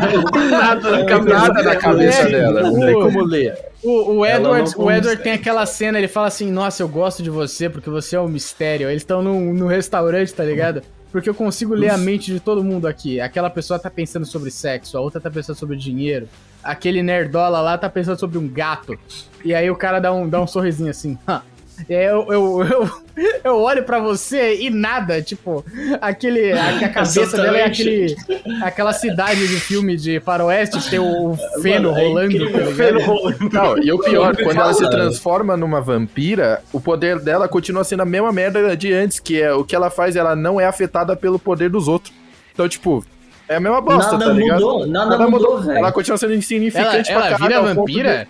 Nada 0.50 0.90
Não 0.90 1.06
tem 1.06 1.24
nada 1.24 1.62
na 1.62 1.76
cabeça 1.76 2.28
dela. 2.28 2.62
Não 2.62 2.80
tem 2.80 2.94
como 2.94 3.24
ler. 3.24 3.58
O, 3.82 4.18
o 4.18 4.26
Edward, 4.26 4.72
o 4.76 4.90
Edward 4.90 5.22
tem 5.22 5.32
aquela 5.32 5.66
cena, 5.66 5.98
ele 5.98 6.06
fala 6.06 6.28
assim, 6.28 6.50
nossa, 6.52 6.82
eu 6.82 6.88
gosto 6.88 7.20
de 7.22 7.30
você 7.30 7.68
porque 7.68 7.90
você 7.90 8.14
é 8.14 8.20
um 8.20 8.28
mistério. 8.28 8.88
Eles 8.88 9.02
estão 9.02 9.22
no, 9.22 9.52
no 9.52 9.66
restaurante, 9.66 10.32
tá 10.32 10.44
ligado? 10.44 10.82
Porque 11.12 11.28
eu 11.28 11.34
consigo 11.34 11.74
ler 11.74 11.90
a 11.90 11.98
mente 11.98 12.32
de 12.32 12.40
todo 12.40 12.64
mundo 12.64 12.88
aqui. 12.88 13.20
Aquela 13.20 13.50
pessoa 13.50 13.78
tá 13.78 13.90
pensando 13.90 14.24
sobre 14.24 14.50
sexo, 14.50 14.96
a 14.96 15.00
outra 15.00 15.20
tá 15.20 15.30
pensando 15.30 15.56
sobre 15.56 15.76
dinheiro. 15.76 16.26
Aquele 16.64 17.02
nerdola 17.02 17.60
lá 17.60 17.76
tá 17.76 17.90
pensando 17.90 18.18
sobre 18.18 18.38
um 18.38 18.48
gato. 18.48 18.98
E 19.44 19.54
aí 19.54 19.70
o 19.70 19.76
cara 19.76 20.00
dá 20.00 20.12
um, 20.12 20.26
dá 20.26 20.40
um 20.40 20.46
sorrisinho 20.46 20.90
assim. 20.90 21.18
E 21.88 21.94
aí 21.94 22.04
eu, 22.04 22.26
eu, 22.30 22.64
eu, 22.64 22.90
eu 23.44 23.56
olho 23.58 23.82
pra 23.82 23.98
você 23.98 24.56
e 24.60 24.70
nada, 24.70 25.20
tipo, 25.20 25.64
aquele, 26.00 26.52
a, 26.52 26.86
a 26.86 26.88
cabeça 26.88 27.36
dela 27.36 27.58
é 27.58 27.64
aquele, 27.64 28.16
aquela 28.62 28.92
cidade 28.92 29.46
de 29.48 29.56
filme 29.60 29.96
de 29.96 30.20
faroeste 30.20 30.78
que 30.78 30.90
tem 30.90 30.98
o 30.98 31.36
feno 31.60 31.90
Mano, 31.90 32.00
é 32.00 32.08
rolando, 32.08 32.52
tá 32.52 32.58
ligado? 32.58 33.52
Não, 33.52 33.78
e 33.78 33.92
o 33.92 33.98
pior, 33.98 34.36
quando 34.36 34.60
ela 34.60 34.74
se 34.74 34.88
transforma 34.88 35.56
numa 35.56 35.80
vampira, 35.80 36.62
o 36.72 36.80
poder 36.80 37.18
dela 37.18 37.48
continua 37.48 37.84
sendo 37.84 38.02
a 38.02 38.06
mesma 38.06 38.32
merda 38.32 38.76
de 38.76 38.92
antes, 38.92 39.18
que 39.18 39.40
é 39.40 39.52
o 39.52 39.64
que 39.64 39.74
ela 39.74 39.90
faz, 39.90 40.16
ela 40.16 40.36
não 40.36 40.60
é 40.60 40.66
afetada 40.66 41.16
pelo 41.16 41.38
poder 41.38 41.70
dos 41.70 41.88
outros. 41.88 42.12
Então, 42.52 42.68
tipo, 42.68 43.04
é 43.48 43.56
a 43.56 43.60
mesma 43.60 43.80
bosta, 43.80 44.12
nada 44.12 44.26
tá 44.26 44.32
ligado? 44.32 44.60
mudou, 44.60 44.86
nada, 44.86 45.28
mudou, 45.28 45.60
velho. 45.60 45.78
Ela 45.78 45.92
continua 45.92 46.16
sendo 46.16 46.30
Ela, 46.32 46.38
insignificante 46.38 47.10
ela 47.10 47.26
pra 47.26 47.36
vira 47.36 47.38
caralho. 47.38 47.56
ao 47.56 47.74
ponto 47.74 47.86
vampira? 47.86 48.28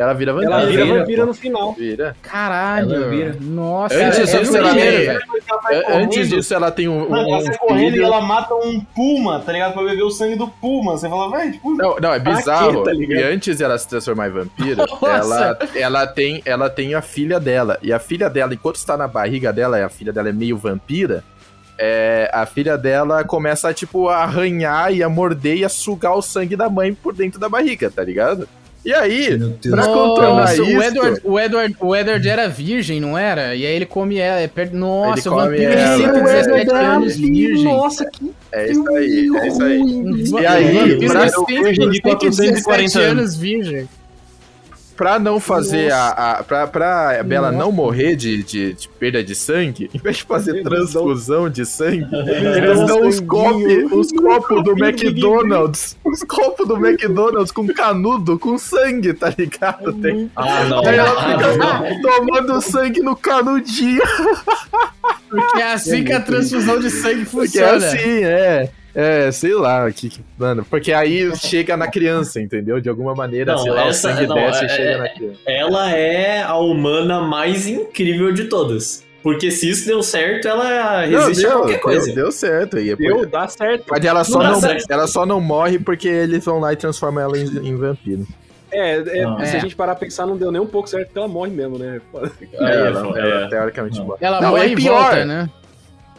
Ela 0.00 0.14
vira 0.14 0.32
vampira. 0.32 0.52
Ela 0.54 0.66
vira 0.66 0.84
vira, 0.84 0.98
vampira 0.98 1.20
pô. 1.22 1.26
no 1.26 1.34
final. 1.34 1.72
Vira. 1.74 2.16
Caralho. 2.22 2.94
Ela 2.94 3.08
vira. 3.10 3.36
Nossa, 3.38 3.94
Antes 3.94 4.18
é, 4.18 4.22
disso, 4.38 4.56
é 4.56 4.58
ela 4.60 4.68
primeiro, 4.70 4.96
tem- 4.96 5.06
velho. 5.06 5.22
Antes 6.02 6.28
disso, 6.30 6.54
ela 6.54 6.70
tem 6.70 6.88
um. 6.88 7.06
Mano, 7.10 7.28
um 7.28 7.34
ela 7.34 7.44
sai 7.44 7.58
correndo 7.58 7.96
e 7.96 8.02
ela 8.02 8.20
mata 8.22 8.54
um 8.54 8.80
puma, 8.80 9.40
tá 9.40 9.52
ligado? 9.52 9.74
Pra 9.74 9.82
beber 9.82 10.02
o 10.02 10.10
sangue 10.10 10.36
do 10.36 10.48
puma. 10.48 10.92
Você 10.92 11.06
fala, 11.06 11.30
velho, 11.36 11.52
tipo. 11.52 11.70
Não, 11.74 11.96
não, 12.00 12.14
é 12.14 12.18
bizarro. 12.18 12.82
quê, 12.82 12.90
tá 12.90 12.94
e 12.94 13.22
antes 13.22 13.58
dela 13.58 13.76
se 13.76 13.86
transformar 13.86 14.28
em 14.28 14.32
vampiro, 14.32 14.78
Nossa. 14.88 15.06
ela, 15.06 15.58
ela, 15.74 16.06
tem, 16.06 16.40
ela 16.46 16.70
tem 16.70 16.94
a 16.94 17.02
filha 17.02 17.38
dela. 17.38 17.78
E 17.82 17.92
a 17.92 17.98
filha 17.98 18.30
dela, 18.30 18.54
enquanto 18.54 18.76
está 18.76 18.96
na 18.96 19.06
barriga 19.06 19.52
dela, 19.52 19.78
e 19.78 19.82
a 19.82 19.88
filha 19.90 20.14
dela 20.14 20.30
é 20.30 20.32
meio 20.32 20.56
vampira, 20.56 21.22
é, 21.78 22.30
a 22.32 22.46
filha 22.46 22.78
dela 22.78 23.22
começa 23.24 23.68
a, 23.68 23.74
tipo, 23.74 24.08
a 24.08 24.22
arranhar 24.22 24.92
e 24.94 25.02
a 25.02 25.08
morder 25.10 25.58
e 25.58 25.64
a 25.64 25.68
sugar 25.68 26.14
o 26.14 26.22
sangue 26.22 26.56
da 26.56 26.70
mãe 26.70 26.94
por 26.94 27.14
dentro 27.14 27.38
da 27.38 27.50
barriga, 27.50 27.90
tá 27.90 28.02
ligado? 28.02 28.48
E 28.82 28.94
aí, 28.94 29.38
pra 29.68 29.84
controlar 29.84 30.40
Nossa, 30.40 30.54
isso... 30.54 30.62
o 30.62 30.82
Edward, 30.82 31.20
o, 31.22 31.38
Edward, 31.38 31.76
o 31.80 31.94
Edward 31.96 32.28
era 32.28 32.48
virgem, 32.48 32.98
não 32.98 33.16
era? 33.16 33.54
E 33.54 33.66
aí 33.66 33.74
ele 33.76 33.84
come 33.84 34.16
ela. 34.16 34.40
é 34.40 34.48
per- 34.48 34.72
Nossa, 34.72 35.28
Ele 35.28 35.28
o 35.28 35.38
vampiro 35.38 35.72
ela. 35.72 35.96
de 35.96 36.02
O 36.02 36.06
117 36.14 36.70
anos 36.74 37.16
virgem. 37.16 37.64
Nossa, 37.64 38.04
que 38.10 38.32
É 38.52 38.70
isso 38.70 38.88
aí, 38.88 39.30
é 39.36 39.48
isso 39.48 39.62
aí. 39.62 39.80
E 40.42 40.46
aí, 40.46 41.06
vampiro 41.06 41.12
pra- 41.12 41.24
de 41.26 42.00
117 42.00 42.00
440 42.02 42.98
anos 43.00 43.36
virgem. 43.36 43.88
Pra 45.00 45.18
não 45.18 45.40
fazer 45.40 45.90
a. 45.90 46.08
a 46.10 46.42
pra, 46.44 46.66
pra 46.66 47.22
Bela 47.24 47.50
não 47.50 47.72
morrer 47.72 48.14
de, 48.16 48.42
de, 48.42 48.74
de 48.74 48.86
perda 48.86 49.24
de 49.24 49.34
sangue, 49.34 49.88
em 49.94 49.98
vez 49.98 50.18
de 50.18 50.24
fazer 50.24 50.50
Eles 50.56 50.64
transfusão 50.64 51.48
de 51.48 51.64
sangue, 51.64 52.06
Eles 52.12 52.76
dão 52.80 52.86
dão 52.86 53.08
os 53.08 53.18
copos 53.18 53.62
os 53.92 54.12
copos 54.12 54.62
do 54.62 54.72
McDonald's. 54.72 55.96
Os 56.04 56.22
copos 56.22 56.68
do 56.68 56.76
McDonald's 56.76 57.50
com 57.50 57.66
canudo, 57.68 58.38
com 58.38 58.58
sangue, 58.58 59.14
tá 59.14 59.32
ligado? 59.38 59.90
Tem, 59.94 60.30
Ah, 60.36 60.64
não. 60.64 60.86
aí 60.86 60.96
ela 60.98 61.14
Ah, 61.18 61.82
fica 61.82 62.00
tomando 62.02 62.60
sangue 62.60 63.00
no 63.00 63.16
canudinho. 63.16 64.02
Porque 65.30 65.60
é 65.62 65.72
assim 65.72 66.04
que 66.04 66.12
a 66.12 66.20
transfusão 66.20 66.78
de 66.78 66.90
sangue 66.90 67.24
Porque 67.24 67.58
é 67.58 67.66
funciona. 67.68 67.86
assim, 67.86 68.24
é. 68.24 68.70
É, 68.94 69.30
sei 69.30 69.54
lá, 69.54 69.90
que, 69.92 70.08
que- 70.08 70.20
mano, 70.38 70.66
porque 70.68 70.92
aí 70.92 71.34
chega 71.36 71.76
na 71.76 71.86
criança, 71.88 72.40
entendeu? 72.40 72.80
De 72.80 72.88
alguma 72.88 73.14
maneira, 73.14 73.52
Não, 73.52 73.58
sei 73.58 73.70
lá, 73.72 73.86
essa- 73.88 74.08
o 74.10 74.12
sangue 74.14 74.26
não, 74.26 74.34
desce 74.34 74.62
é- 74.62 74.66
e 74.66 74.68
chega 74.68 74.90
é- 74.90 74.98
na 74.98 75.08
criança. 75.08 75.38
Ela 75.46 75.90
é 75.92 76.42
a 76.42 76.56
humana 76.56 77.20
mais 77.20 77.66
incrível 77.68 78.32
de 78.32 78.44
todas. 78.44 79.04
Porque 79.22 79.50
se 79.50 79.68
isso 79.68 79.86
deu 79.86 80.02
certo, 80.02 80.48
ela 80.48 81.06
Não, 81.06 81.18
resiste 81.20 81.44
a 81.44 81.50
deu, 81.50 81.58
qualquer 81.58 81.78
coisa. 81.80 82.06
deu, 82.06 82.14
deu 82.14 82.32
certo. 82.32 82.78
E 82.78 82.90
é 82.90 82.96
por- 82.96 83.02
deu, 83.02 83.26
dá 83.26 83.46
certo. 83.48 83.84
Mas 83.90 84.02
ela 84.04 84.24
só 84.24 84.38
Não 84.42 84.52
não, 84.52 84.60
certo. 84.60 84.90
ela 84.90 85.06
só 85.06 85.26
não 85.26 85.40
morre 85.40 85.78
porque 85.78 86.08
eles 86.08 86.42
vão 86.44 86.58
lá 86.58 86.72
e 86.72 86.76
transformam 86.76 87.22
ela 87.22 87.36
em, 87.38 87.44
em 87.44 87.76
vampiro. 87.76 88.26
É, 88.72 88.94
é, 89.18 89.22
Não. 89.24 89.38
se 89.44 89.54
É. 89.56 89.58
a 89.58 89.60
gente 89.60 89.76
parar 89.76 89.94
pra 89.94 90.06
pensar, 90.06 90.24
não 90.26 90.36
deu 90.38 90.50
nem 90.50 90.60
um 90.60 90.66
pouco 90.66 90.88
certo, 90.88 91.06
porque 91.08 91.18
ela 91.18 91.28
morre 91.28 91.50
mesmo, 91.50 91.76
né? 91.78 92.00
É, 92.60 92.86
ela, 92.86 93.18
é. 93.18 93.30
ela 93.30 93.48
teoricamente 93.50 93.98
Não. 93.98 94.06
morre. 94.06 94.18
Ela 94.22 94.40
Não, 94.40 94.50
morre 94.52 94.72
é 94.72 94.76
pior. 94.76 95.02
volta, 95.02 95.24
né? 95.26 95.50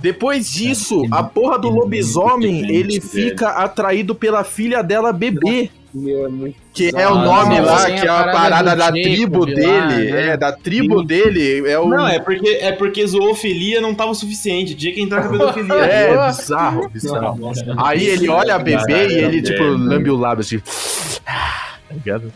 Depois 0.02 0.52
disso, 0.52 1.04
É, 1.06 1.08
a 1.12 1.24
porra 1.24 1.60
do 1.60 1.68
é 1.68 1.72
lobisomem, 1.72 2.70
ele 2.74 3.00
fica 3.00 3.50
atraído 3.50 4.16
pela 4.16 4.44
filha 4.44 4.82
dela 4.82 5.14
bebê. 5.14 5.70
Meu, 5.94 6.26
é 6.26 6.30
muito. 6.30 6.56
Que 6.74 6.90
é 6.96 7.08
o 7.08 7.16
nome 7.16 7.60
lá, 7.60 7.86
que 7.86 8.08
é 8.08 8.08
a 8.08 8.22
a 8.22 8.32
parada 8.32 8.76
da 8.76 8.86
Jacob 8.86 9.04
tribo 9.04 9.40
lá, 9.40 9.46
dele. 9.46 10.12
né? 10.12 10.28
É, 10.30 10.38
da 10.38 10.52
tribo 10.54 11.04
dele. 11.04 11.68
É 11.70 11.78
o. 11.78 11.90
Não, 11.90 12.08
é 12.08 12.18
porque, 12.18 12.48
é 12.48 12.72
porque 12.72 13.06
zoofilia 13.06 13.82
não 13.82 13.94
tava 13.94 14.12
o 14.12 14.16
suficiente. 14.16 14.74
Tinha 14.74 14.94
que 14.94 15.02
entrar 15.02 15.28
com 15.28 15.36
a 15.36 15.52
pedofilia. 15.52 15.76
É, 15.84 16.28
bizarro, 16.28 16.90
bizarro. 16.90 17.52
Aí 17.78 18.08
ele 18.08 18.30
olha 18.30 18.56
a 18.56 18.60
bebê 18.60 19.08
e 19.10 19.14
ele, 19.16 19.42
tipo, 19.42 19.64
lambe 19.64 20.10
o 20.10 20.16
lábio 20.16 20.42
assim. 20.42 20.60
Tá 20.60 21.94
ligado? 21.94 22.32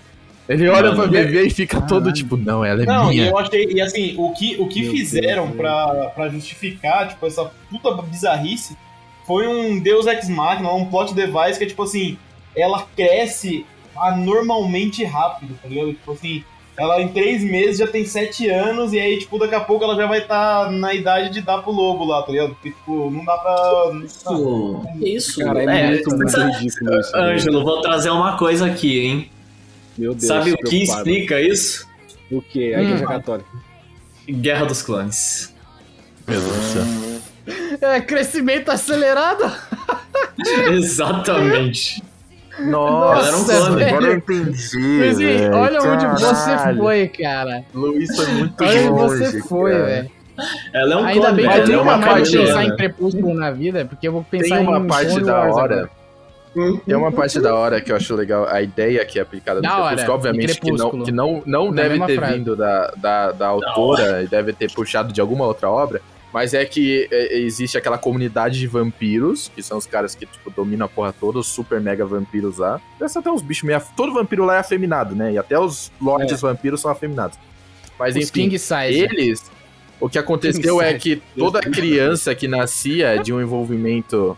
Ele 0.48 0.68
olha 0.70 0.92
Mano, 0.92 0.96
pra 1.04 1.08
bebê 1.08 1.48
e 1.48 1.50
fica 1.50 1.82
todo 1.82 2.14
tipo, 2.14 2.38
não, 2.38 2.64
ela 2.64 2.84
é 2.84 2.86
Não, 2.86 3.10
minha. 3.10 3.28
eu 3.30 3.38
achei, 3.38 3.66
e 3.66 3.82
assim, 3.82 4.14
o 4.18 4.32
que, 4.32 4.56
o 4.60 4.68
que 4.68 4.82
Meu 4.84 4.92
fizeram 4.92 5.46
Deus, 5.48 5.58
pra, 5.58 5.88
pra 6.14 6.30
justificar, 6.30 7.08
tipo, 7.08 7.26
essa 7.26 7.50
puta 7.70 7.92
bizarrice 8.04 8.78
foi 9.26 9.48
um 9.48 9.80
Deus 9.80 10.06
Ex 10.06 10.30
Machina, 10.30 10.72
um 10.72 10.86
plot 10.86 11.16
device 11.16 11.58
que 11.58 11.64
é 11.64 11.68
tipo 11.68 11.82
assim, 11.82 12.16
ela 12.56 12.86
cresce 12.96 13.66
anormalmente 13.98 15.04
rápido, 15.04 15.58
tá 15.62 15.68
ligado? 15.68 15.94
Tipo 15.94 16.12
assim, 16.12 16.44
ela 16.78 17.02
em 17.02 17.08
três 17.08 17.44
meses 17.44 17.78
já 17.80 17.88
tem 17.88 18.06
sete 18.06 18.48
anos 18.50 18.92
e 18.94 19.00
aí, 19.00 19.18
tipo, 19.18 19.40
daqui 19.40 19.56
a 19.56 19.62
pouco 19.62 19.84
ela 19.84 19.96
já 19.96 20.06
vai 20.06 20.20
estar 20.20 20.70
na 20.72 20.94
idade 20.94 21.32
de 21.34 21.42
dar 21.42 21.60
pro 21.60 21.72
lobo 21.72 22.06
lá, 22.06 22.22
tá 22.22 22.32
ligado? 22.32 22.50
Porque, 22.54 22.70
tipo, 22.72 23.10
não 23.10 23.24
dá 23.26 23.38
pra. 23.38 23.94
Isso, 24.04 24.84
isso. 25.02 25.40
Cara, 25.40 25.64
é, 25.64 25.88
muito, 25.88 26.10
muito 26.16 26.30
sabe- 26.32 26.52
ridículo 26.52 27.00
isso. 27.00 27.12
né? 27.14 27.20
Ângelo, 27.34 27.64
vou 27.64 27.82
trazer 27.82 28.10
uma 28.10 28.38
coisa 28.38 28.66
aqui, 28.68 29.00
hein? 29.08 29.32
Meu 29.98 30.14
Deus. 30.14 30.26
Sabe 30.28 30.52
o 30.54 30.58
que 30.58 30.84
explica 30.84 31.40
isso? 31.42 31.88
O 32.32 32.42
que? 32.42 32.74
A 32.74 32.82
igreja 32.82 33.04
Hum. 33.06 33.08
católica. 33.08 33.50
Guerra 34.30 34.66
dos 34.66 34.82
Clones. 34.82 35.54
Meu 36.28 36.40
Deus 36.42 36.54
do 36.54 36.62
céu. 36.64 36.84
É, 37.82 38.02
crescimento 38.02 38.70
acelerado. 38.72 39.52
Exatamente. 40.72 42.04
Nossa, 42.60 43.28
era 43.28 43.36
um 43.38 43.40
Nossa, 43.42 43.58
clone. 43.68 43.84
agora 43.84 44.06
eu 44.06 44.16
entendi. 44.18 44.78
Luizinho, 44.78 45.18
velho. 45.18 45.56
olha 45.56 45.82
onde 45.82 46.06
você 46.08 46.26
Caralho. 46.46 46.78
foi, 46.78 47.08
cara. 47.10 47.66
Luiz 47.74 48.16
foi 48.16 48.28
muito 48.28 48.64
Olha 48.64 48.80
onde 48.80 48.90
longe, 48.90 49.18
você 49.26 49.42
foi, 49.42 49.72
velho. 49.78 50.12
Ela 50.74 50.94
é 50.94 50.98
um 50.98 51.06
Ainda 51.06 51.28
clone. 51.28 51.36
bem 51.48 51.64
que 51.64 51.72
eu 51.72 51.80
é 51.80 51.82
uma 51.82 51.98
mais 51.98 52.12
parte, 52.14 52.38
pensar 52.38 52.64
em 52.66 52.76
Crepúsculo 52.78 53.34
na 53.34 53.52
vida, 53.52 53.86
porque 53.86 54.08
eu 54.08 54.12
vou 54.14 54.26
Tem 54.32 54.42
pensar 54.42 54.62
em 54.62 54.68
uma 54.68 54.86
parte 54.86 55.10
Clone 55.10 55.26
da 55.26 55.38
hora. 55.40 55.50
agora. 55.50 55.90
Tem 56.86 56.96
uma 56.96 57.12
parte 57.12 57.40
da 57.40 57.54
hora 57.56 57.82
que 57.82 57.92
eu 57.92 57.96
acho 57.96 58.16
legal, 58.16 58.48
a 58.48 58.62
ideia 58.62 59.06
que 59.06 59.20
é 59.20 59.22
aplicada 59.22 59.58
no 59.58 59.64
Da 59.64 59.78
hora, 59.78 59.96
Crepúsculo, 59.98 60.16
obviamente 60.16 60.60
que 60.60 60.68
não, 60.72 60.76
Crepúsculo. 60.78 61.06
que 61.06 61.12
não, 61.12 61.44
não 61.46 61.72
deve 61.72 62.00
ter 62.06 62.16
frase. 62.16 62.34
vindo 62.34 62.56
da, 62.56 62.92
da, 62.98 63.32
da 63.32 63.48
autora 63.48 64.24
e 64.24 64.28
deve 64.28 64.54
ter 64.54 64.72
puxado 64.72 65.12
de 65.14 65.20
alguma 65.20 65.46
outra 65.46 65.70
obra, 65.70 66.02
mas 66.34 66.54
é 66.54 66.66
que 66.66 67.08
é, 67.12 67.38
existe 67.40 67.78
aquela 67.78 67.98
comunidade 67.98 68.60
de 68.60 68.68
vampiros, 68.68 69.50
que 69.56 69.62
são 69.64 69.78
os 69.78 69.86
caras 69.86 70.16
que 70.16 70.26
tipo, 70.26 70.50
dominam 70.52 70.86
a 70.86 70.90
porra 70.90 71.14
toda, 71.14 71.40
os 71.40 71.48
super 71.48 71.80
mega 71.80 72.06
vampiros 72.06 72.58
lá. 72.58 72.80
Deve 73.00 73.12
até 73.18 73.30
uns 73.32 73.42
bichos 73.42 73.64
meio. 73.64 73.78
af- 73.78 73.94
Todo 73.96 74.14
vampiro 74.14 74.44
lá 74.46 74.56
é 74.56 74.60
afeminado, 74.60 75.16
né? 75.16 75.32
E 75.34 75.38
até 75.38 75.58
os 75.60 75.92
lords 76.02 76.42
vampiros 76.42 76.82
são 76.82 76.92
afeminados. 76.92 77.38
Mas 77.98 78.16
Os 78.16 78.24
enfim, 78.24 78.50
King 78.50 78.60
Size. 78.60 79.00
eles. 79.00 79.50
O 79.98 80.10
que 80.10 80.20
aconteceu 80.20 80.82
é 80.82 80.94
que 80.96 81.22
toda 81.38 81.62
criança 81.62 82.36
que 82.36 82.48
nascia 82.50 83.18
de 83.24 83.32
um 83.32 83.40
envolvimento. 83.42 84.38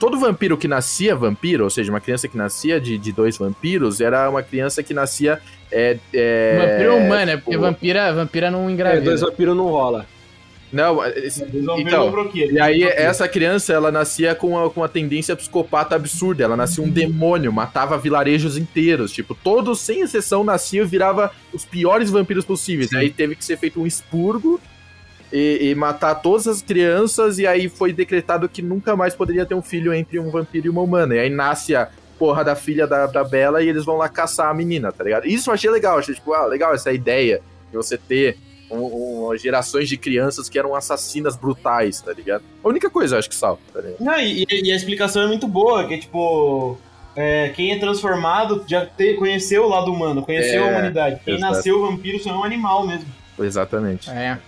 Todo 0.00 0.18
vampiro 0.18 0.56
que 0.56 0.66
nascia 0.66 1.14
vampiro, 1.14 1.62
ou 1.64 1.70
seja, 1.70 1.92
uma 1.92 2.00
criança 2.00 2.26
que 2.26 2.36
nascia 2.36 2.80
de, 2.80 2.96
de 2.98 3.12
dois 3.12 3.36
vampiros, 3.36 4.00
era 4.00 4.28
uma 4.30 4.42
criança 4.42 4.82
que 4.82 4.92
nascia. 4.94 5.38
É, 5.70 5.98
é, 6.12 6.58
Vampiro 6.58 6.96
humano, 6.96 7.30
é 7.30 7.36
porque 7.36 7.50
tipo, 7.50 7.62
vampira, 7.62 8.12
vampira 8.12 8.50
não 8.50 8.68
É, 8.68 8.72
engravida. 8.72 9.04
dois 9.04 9.20
vampiros 9.20 9.54
não 9.56 9.66
rola. 9.66 10.06
Não, 10.72 11.04
esse- 11.04 11.44
ver 11.44 11.62
Então, 11.80 12.12
e 12.34 12.60
aí, 12.60 12.82
essa 12.84 13.28
criança, 13.28 13.72
ela 13.72 13.90
nascia 13.90 14.34
com 14.36 14.50
uma, 14.50 14.70
com 14.70 14.80
uma 14.80 14.88
tendência 14.88 15.34
psicopata 15.34 15.96
absurda. 15.96 16.44
Ela 16.44 16.56
nascia 16.56 16.82
um 16.82 16.88
demônio, 16.88 17.52
matava 17.52 17.98
vilarejos 17.98 18.56
inteiros. 18.56 19.10
Tipo, 19.12 19.34
todos, 19.34 19.80
sem 19.80 20.00
exceção, 20.00 20.44
nasciam 20.44 20.84
e 20.84 20.88
virava 20.88 21.32
os 21.52 21.64
piores 21.64 22.08
vampiros 22.08 22.44
possíveis. 22.44 22.92
Aí 22.94 23.10
teve 23.10 23.34
que 23.34 23.44
ser 23.44 23.58
feito 23.58 23.80
um 23.82 23.86
expurgo 23.86 24.60
e, 25.32 25.70
e 25.70 25.74
matar 25.74 26.16
todas 26.16 26.46
as 26.46 26.62
crianças. 26.62 27.38
E 27.38 27.46
aí 27.46 27.68
foi 27.68 27.92
decretado 27.92 28.48
que 28.48 28.62
nunca 28.62 28.94
mais 28.96 29.14
poderia 29.14 29.44
ter 29.46 29.54
um 29.54 29.62
filho 29.62 29.92
entre 29.94 30.18
um 30.18 30.30
vampiro 30.30 30.66
e 30.66 30.70
uma 30.70 30.82
humana. 30.82 31.14
E 31.14 31.18
aí 31.18 31.30
nasce 31.30 31.74
a 31.74 31.88
porra 32.18 32.44
da 32.44 32.54
filha 32.54 32.86
da, 32.86 33.06
da 33.06 33.24
Bela 33.24 33.62
e 33.62 33.68
eles 33.68 33.84
vão 33.84 33.96
lá 33.96 34.08
caçar 34.08 34.50
a 34.50 34.54
menina, 34.54 34.92
tá 34.92 35.02
ligado? 35.04 35.26
Isso 35.26 35.48
eu 35.50 35.54
achei 35.54 35.70
legal. 35.70 35.98
Achei, 35.98 36.14
tipo, 36.14 36.32
ah, 36.34 36.44
legal 36.46 36.74
essa 36.74 36.92
ideia 36.92 37.40
de 37.70 37.76
você 37.76 37.96
ter 37.96 38.36
um- 38.70 39.30
um- 39.30 39.36
gerações 39.36 39.88
de 39.88 39.96
crianças 39.96 40.48
que 40.48 40.58
eram 40.58 40.74
assassinas 40.74 41.36
brutais, 41.36 42.00
tá 42.00 42.12
ligado? 42.12 42.44
A 42.62 42.68
única 42.68 42.88
coisa, 42.90 43.14
eu 43.14 43.18
acho 43.18 43.28
que 43.28 43.34
salva, 43.34 43.60
tá 43.72 43.80
ligado? 43.80 44.00
Não, 44.00 44.20
e, 44.20 44.46
e 44.50 44.70
a 44.70 44.76
explicação 44.76 45.22
é 45.22 45.26
muito 45.26 45.48
boa, 45.48 45.86
que 45.86 45.94
é 45.94 45.98
tipo. 45.98 46.78
é, 47.16 47.48
quem 47.56 47.72
é 47.72 47.78
transformado 47.80 48.62
já 48.68 48.86
te- 48.86 49.14
conheceu 49.14 49.64
o 49.64 49.68
lado 49.68 49.92
humano, 49.92 50.22
conheceu 50.22 50.62
É, 50.62 50.68
a 50.68 50.70
humanidade. 50.70 51.20
Quem 51.24 51.34
exato. 51.34 51.52
nasceu 51.54 51.80
vampiro 51.80 52.22
só 52.22 52.30
é 52.30 52.34
um 52.34 52.44
animal 52.44 52.86
mesmo. 52.86 53.06
Exatamente. 53.38 54.08
É. 54.10 54.38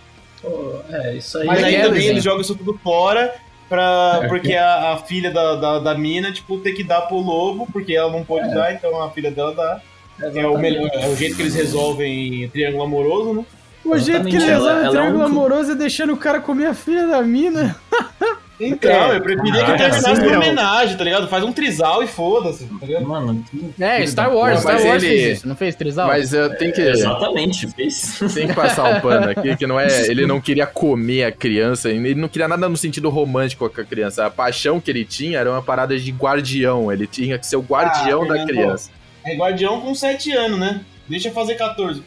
É, 0.90 1.14
isso 1.14 1.38
aí. 1.38 1.46
Mas 1.46 1.60
Mas 1.60 1.68
aí 1.68 1.74
é, 1.76 1.82
também 1.82 2.06
eles 2.06 2.24
jogam 2.24 2.40
isso 2.40 2.54
tudo 2.54 2.78
fora. 2.82 3.32
Pra, 3.68 4.20
É. 4.24 4.28
porque 4.28 4.52
a, 4.54 4.92
a 4.92 4.96
filha 4.98 5.30
da, 5.30 5.54
da, 5.56 5.78
da 5.78 5.94
mina, 5.94 6.30
tipo, 6.30 6.58
tem 6.58 6.74
que 6.74 6.84
dar 6.84 7.02
pro 7.02 7.16
lobo, 7.16 7.66
porque 7.72 7.94
ela 7.94 8.10
não 8.12 8.22
pode 8.22 8.52
dar, 8.54 8.74
então 8.74 9.02
a 9.02 9.10
filha 9.10 9.30
dela 9.30 9.54
dá. 9.54 9.80
É 10.20 10.46
o, 10.46 10.58
melhor, 10.58 10.90
é 10.92 11.08
o 11.08 11.16
jeito 11.16 11.36
que 11.36 11.42
eles 11.42 11.54
resolvem 11.54 12.48
triângulo 12.50 12.82
amoroso, 12.84 13.32
né? 13.32 13.46
O 13.84 13.96
jeito 13.98 14.28
que 14.28 14.36
ele 14.36 14.44
Exatamente, 14.44 14.66
ela- 14.68 14.86
é 14.86 14.90
triângulo 14.90 15.22
um- 15.22 15.26
amoroso 15.26 15.72
é 15.72 15.74
deixando 15.74 16.12
o 16.12 16.16
cara 16.18 16.38
comer 16.38 16.66
a 16.66 16.74
filha 16.74 17.06
da 17.06 17.22
mina. 17.22 17.74
Então, 18.60 19.12
eu 19.12 19.20
preferia 19.20 19.64
que 19.64 19.70
Ah, 19.72 19.76
terminasse 19.76 20.20
uma 20.20 20.30
não. 20.30 20.36
homenagem, 20.40 20.96
tá 20.96 21.02
ligado? 21.04 21.26
Faz 21.26 21.42
um 21.42 21.52
trisal 21.52 22.02
e 22.02 22.06
foda-se, 22.06 22.64
tá 22.78 22.86
ligado? 22.86 23.06
Mano, 23.08 23.44
É, 23.80 24.06
Star 24.06 24.32
Wars, 24.32 24.60
Star 24.60 24.74
Wars 24.84 25.02
ele- 25.02 25.08
fez 25.16 25.38
isso, 25.38 25.48
não 25.48 25.56
fez 25.56 25.74
Trisal? 25.74 26.06
Mas 26.06 26.32
eu 26.32 26.54
tenho 26.56 26.72
que, 26.72 26.80
exatamente, 26.80 27.66
fez. 27.72 28.20
tem 28.34 28.46
que 28.46 28.54
passar 28.54 28.84
um 28.96 29.00
pano 29.00 29.30
aqui, 29.30 29.56
que 29.56 29.66
não 29.66 29.80
é. 29.80 29.88
Ele 30.08 30.26
não 30.26 30.40
queria 30.40 30.66
comer 30.66 31.24
a 31.24 31.32
criança, 31.32 31.88
ele 31.90 32.14
não 32.14 32.28
queria 32.28 32.46
nada 32.46 32.68
no 32.68 32.76
sentido 32.76 33.08
romântico 33.10 33.68
com 33.68 33.80
a 33.80 33.84
criança. 33.84 34.26
A 34.26 34.30
paixão 34.30 34.80
que 34.80 34.90
ele 34.90 35.04
tinha 35.04 35.38
era 35.38 35.50
uma 35.50 35.62
parada 35.62 35.98
de 35.98 36.10
guardião. 36.12 36.92
Ele 36.92 37.06
tinha 37.06 37.38
que 37.38 37.46
ser 37.46 37.56
o 37.56 37.60
guardião 37.62 38.22
Ah, 38.22 38.26
da 38.26 38.34
Fernando, 38.34 38.48
criança. 38.48 38.90
É 39.24 39.34
guardião 39.36 39.80
com 39.80 39.94
7 39.94 40.30
anos, 40.32 40.58
né? 40.58 40.80
Deixa 41.08 41.28
eu 41.28 41.32
fazer 41.32 41.56
14. 41.56 42.02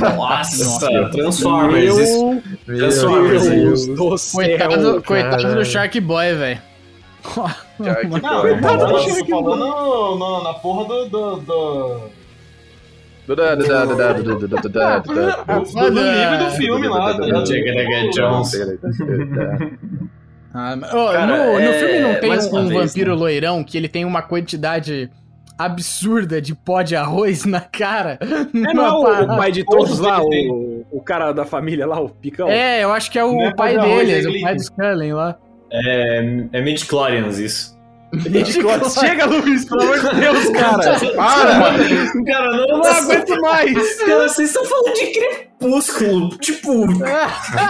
Nossa, 0.00 1.10
Transformers. 1.10 1.96
isso- 1.98 2.42
Meu 2.66 2.78
Transformers, 2.78 3.46
Deus 3.48 3.86
do 3.86 4.18
céu. 4.18 4.40
Coitado, 4.58 5.02
coitado 5.02 5.42
cara. 5.42 5.54
do 5.54 5.64
Shark 5.64 6.00
Boy, 6.00 6.34
velho. 6.34 6.60
Shark 7.24 8.06
Não, 8.06 8.10
Boy. 8.10 8.20
tô 8.20 8.68
falando, 8.68 9.08
eu 9.08 9.26
tô 9.26 9.42
falando 9.44 9.56
no- 9.66 10.18
no- 10.18 10.42
na 10.44 10.54
porra 10.54 10.84
do. 10.84 11.08
do, 11.08 11.36
do... 11.36 12.00
Do 13.26 13.34
livro 15.90 16.38
do 16.44 16.50
filme 16.52 16.88
lá. 16.88 17.12
Jagger 17.44 18.10
Jones. 18.10 18.52
Ah, 20.54 20.74
mas- 20.76 20.94
ô, 20.94 21.06
Cara, 21.12 21.26
no, 21.26 21.52
no 21.52 21.58
é- 21.60 21.72
filme 21.78 22.00
não 22.00 22.14
tem 22.20 22.30
um 22.32 22.68
vez, 22.68 22.72
vampiro 22.88 23.10
né? 23.14 23.16
loirão 23.20 23.62
que 23.62 23.76
ele 23.76 23.86
tem 23.88 24.04
uma 24.04 24.22
quantidade 24.22 25.10
absurda 25.58 26.40
de 26.40 26.54
pó 26.54 26.82
de 26.82 26.94
arroz 26.94 27.44
na 27.44 27.60
cara? 27.60 28.18
É, 28.20 28.72
não 28.72 28.84
é 28.84 28.92
o, 28.92 29.24
o 29.24 29.36
pai 29.36 29.50
de 29.50 29.64
todos 29.64 29.98
lá, 29.98 30.22
o, 30.22 30.86
o 30.90 31.00
cara 31.00 31.32
da 31.32 31.44
família 31.44 31.86
lá, 31.86 32.00
o 32.00 32.08
Picão? 32.08 32.48
É, 32.48 32.84
eu 32.84 32.92
acho 32.92 33.10
que 33.10 33.18
é 33.18 33.24
o 33.24 33.32
Não 33.32 33.42
é 33.42 33.54
pai 33.54 33.74
pó 33.74 33.80
de 33.80 33.86
arroz, 33.86 34.08
deles, 34.08 34.26
é 34.26 34.28
o 34.28 34.42
pai 34.42 34.54
dos 34.54 34.68
Cullen 34.68 35.12
lá. 35.12 35.38
É, 35.70 36.18
é 36.52 36.62
mid-chlorians 36.62 37.38
isso. 37.38 37.77
Chega, 39.00 39.26
Luiz, 39.26 39.64
pelo 39.66 39.82
amor 39.82 39.98
de 39.98 40.20
Deus, 40.20 40.48
cara. 40.50 40.98
Para! 41.14 41.60
Cara, 42.26 42.56
não, 42.56 42.68
Eu 42.68 42.78
não 42.78 42.84
aguento 42.84 43.40
mais. 43.40 43.96
Cara, 43.98 44.28
vocês 44.28 44.48
estão 44.48 44.64
falando 44.64 44.94
de 44.94 45.06
crepúsculo. 45.12 46.28
Tipo, 46.38 46.86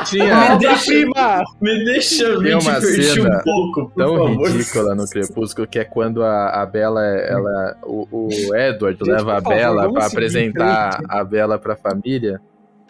Tinha 0.06 0.51
me 0.51 0.59
deixa, 0.59 0.85
Prima. 0.93 1.44
me 1.60 1.85
deixa 1.85 2.39
me 2.39 2.55
uma 2.55 2.81
divertir 2.81 3.05
cena 3.05 3.39
um 3.39 3.43
pouco, 3.43 3.90
por 3.90 3.94
tão 4.05 4.16
favor. 4.16 4.48
ridícula 4.51 4.94
no 4.94 5.09
Crepúsculo 5.09 5.66
que 5.66 5.78
é 5.81 5.85
quando 5.85 6.23
a, 6.23 6.62
a 6.62 6.66
Bela, 6.66 7.05
ela, 7.05 7.77
o, 7.82 8.06
o 8.12 8.55
Edward 8.55 8.98
Gente, 8.98 9.10
leva 9.10 9.39
a 9.39 9.40
Bela 9.40 9.86
em 9.89 10.02
apresentar 10.02 11.01
a 11.09 11.24
Bela 11.24 11.59
pra 11.59 11.74
família. 11.74 12.40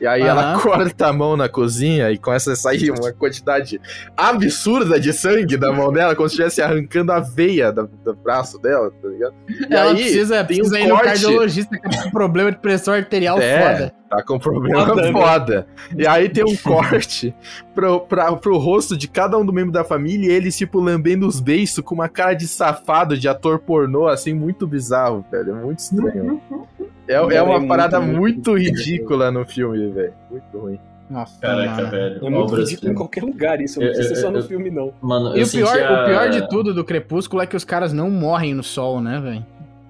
E 0.01 0.07
aí 0.07 0.23
ela 0.23 0.53
Aham. 0.53 0.61
corta 0.61 1.07
a 1.09 1.13
mão 1.13 1.37
na 1.37 1.49
cozinha 1.49 2.11
e 2.13 2.19
começa 2.19 2.53
a 2.53 2.57
sair 2.57 2.91
uma 2.93 3.13
quantidade 3.13 3.81
absurda 4.17 5.01
de 5.01 5.13
sangue 5.13 5.57
da 5.57 5.73
mão 5.73 5.93
dela, 5.93 6.15
como 6.15 6.29
se 6.29 6.35
estivesse 6.35 6.63
arrancando 6.63 7.11
a 7.11 7.19
veia 7.21 7.73
do, 7.73 7.89
do 8.05 8.15
braço 8.15 8.59
dela, 8.61 8.91
tá 9.03 9.09
ligado? 9.09 9.35
E 9.49 9.75
Ela 9.75 9.91
aí 9.91 9.97
precisa, 9.97 10.45
tem 10.45 10.57
precisa 10.59 10.77
um 10.77 10.79
ir 10.79 10.85
no 10.89 10.95
corte. 10.95 11.05
cardiologista 11.05 11.77
que 11.79 11.89
tem 11.89 12.07
um 12.07 12.11
problema 12.11 12.53
de 12.53 12.59
pressão 12.59 12.95
arterial 12.95 13.39
É. 13.41 13.61
foda. 13.73 13.95
Tá 14.09 14.23
com 14.23 14.39
problema 14.39 14.87
Foda, 14.87 15.03
né? 15.03 15.13
foda. 15.13 15.67
E 15.95 16.07
aí 16.07 16.31
tem 16.31 16.43
um 16.43 16.57
corte 16.57 17.35
pro, 17.75 18.01
pra, 18.01 18.35
pro 18.37 18.57
rosto 18.57 18.97
de 18.97 19.07
cada 19.07 19.37
um 19.37 19.45
do 19.45 19.53
membro 19.53 19.71
da 19.71 19.85
família 19.85 20.29
e 20.29 20.35
eles, 20.35 20.57
tipo, 20.57 20.81
lambendo 20.81 21.27
os 21.27 21.41
beiços 21.41 21.85
com 21.85 21.95
uma 21.95 22.09
cara 22.09 22.33
de 22.33 22.49
safado, 22.49 23.19
de 23.19 23.29
ator 23.29 23.59
pornô, 23.59 24.09
assim, 24.09 24.33
muito 24.33 24.67
bizarro, 24.67 25.23
velho. 25.31 25.51
É 25.51 25.55
muito 25.63 25.81
estranho. 25.81 26.41
É, 27.09 27.15
é 27.15 27.35
É 27.37 27.43
uma 27.43 27.55
muito, 27.59 27.69
parada 27.69 28.01
muito 28.01 28.19
muito 28.19 28.57
ridícula 28.59 29.31
no 29.31 29.45
filme, 29.47 29.91
velho. 29.91 30.13
Muito 30.31 30.59
ruim. 30.59 30.79
Nossa, 31.11 31.41
Caraca, 31.41 31.71
mano. 31.77 31.91
velho. 31.91 32.17
É 32.17 32.21
muito 32.31 32.37
obras 32.53 32.69
ridículo 32.69 32.93
em 32.93 32.95
qualquer 32.95 33.23
lugar 33.25 33.61
isso, 33.63 33.81
não 33.81 33.87
precisa 33.89 34.15
ser 34.15 34.21
só 34.21 34.31
no 34.31 34.39
eu- 34.39 34.43
filme, 34.43 34.71
não. 34.71 34.93
Mano, 35.01 35.35
E 35.37 35.41
eu 35.41 35.47
o 35.47 35.51
pior, 35.51 35.69
sentia- 35.69 35.91
o 36.03 36.05
pior 36.05 36.29
de 36.31 36.49
tudo 36.49 36.75
do 36.75 36.85
Crepúsculo 36.85 37.41
é 37.43 37.47
que 37.47 37.57
os 37.57 37.65
caras 37.65 37.93
não 37.95 38.11
morrem 38.11 38.53
no 38.53 38.63
sol, 38.63 39.01
né, 39.01 39.19
velho? 39.19 39.47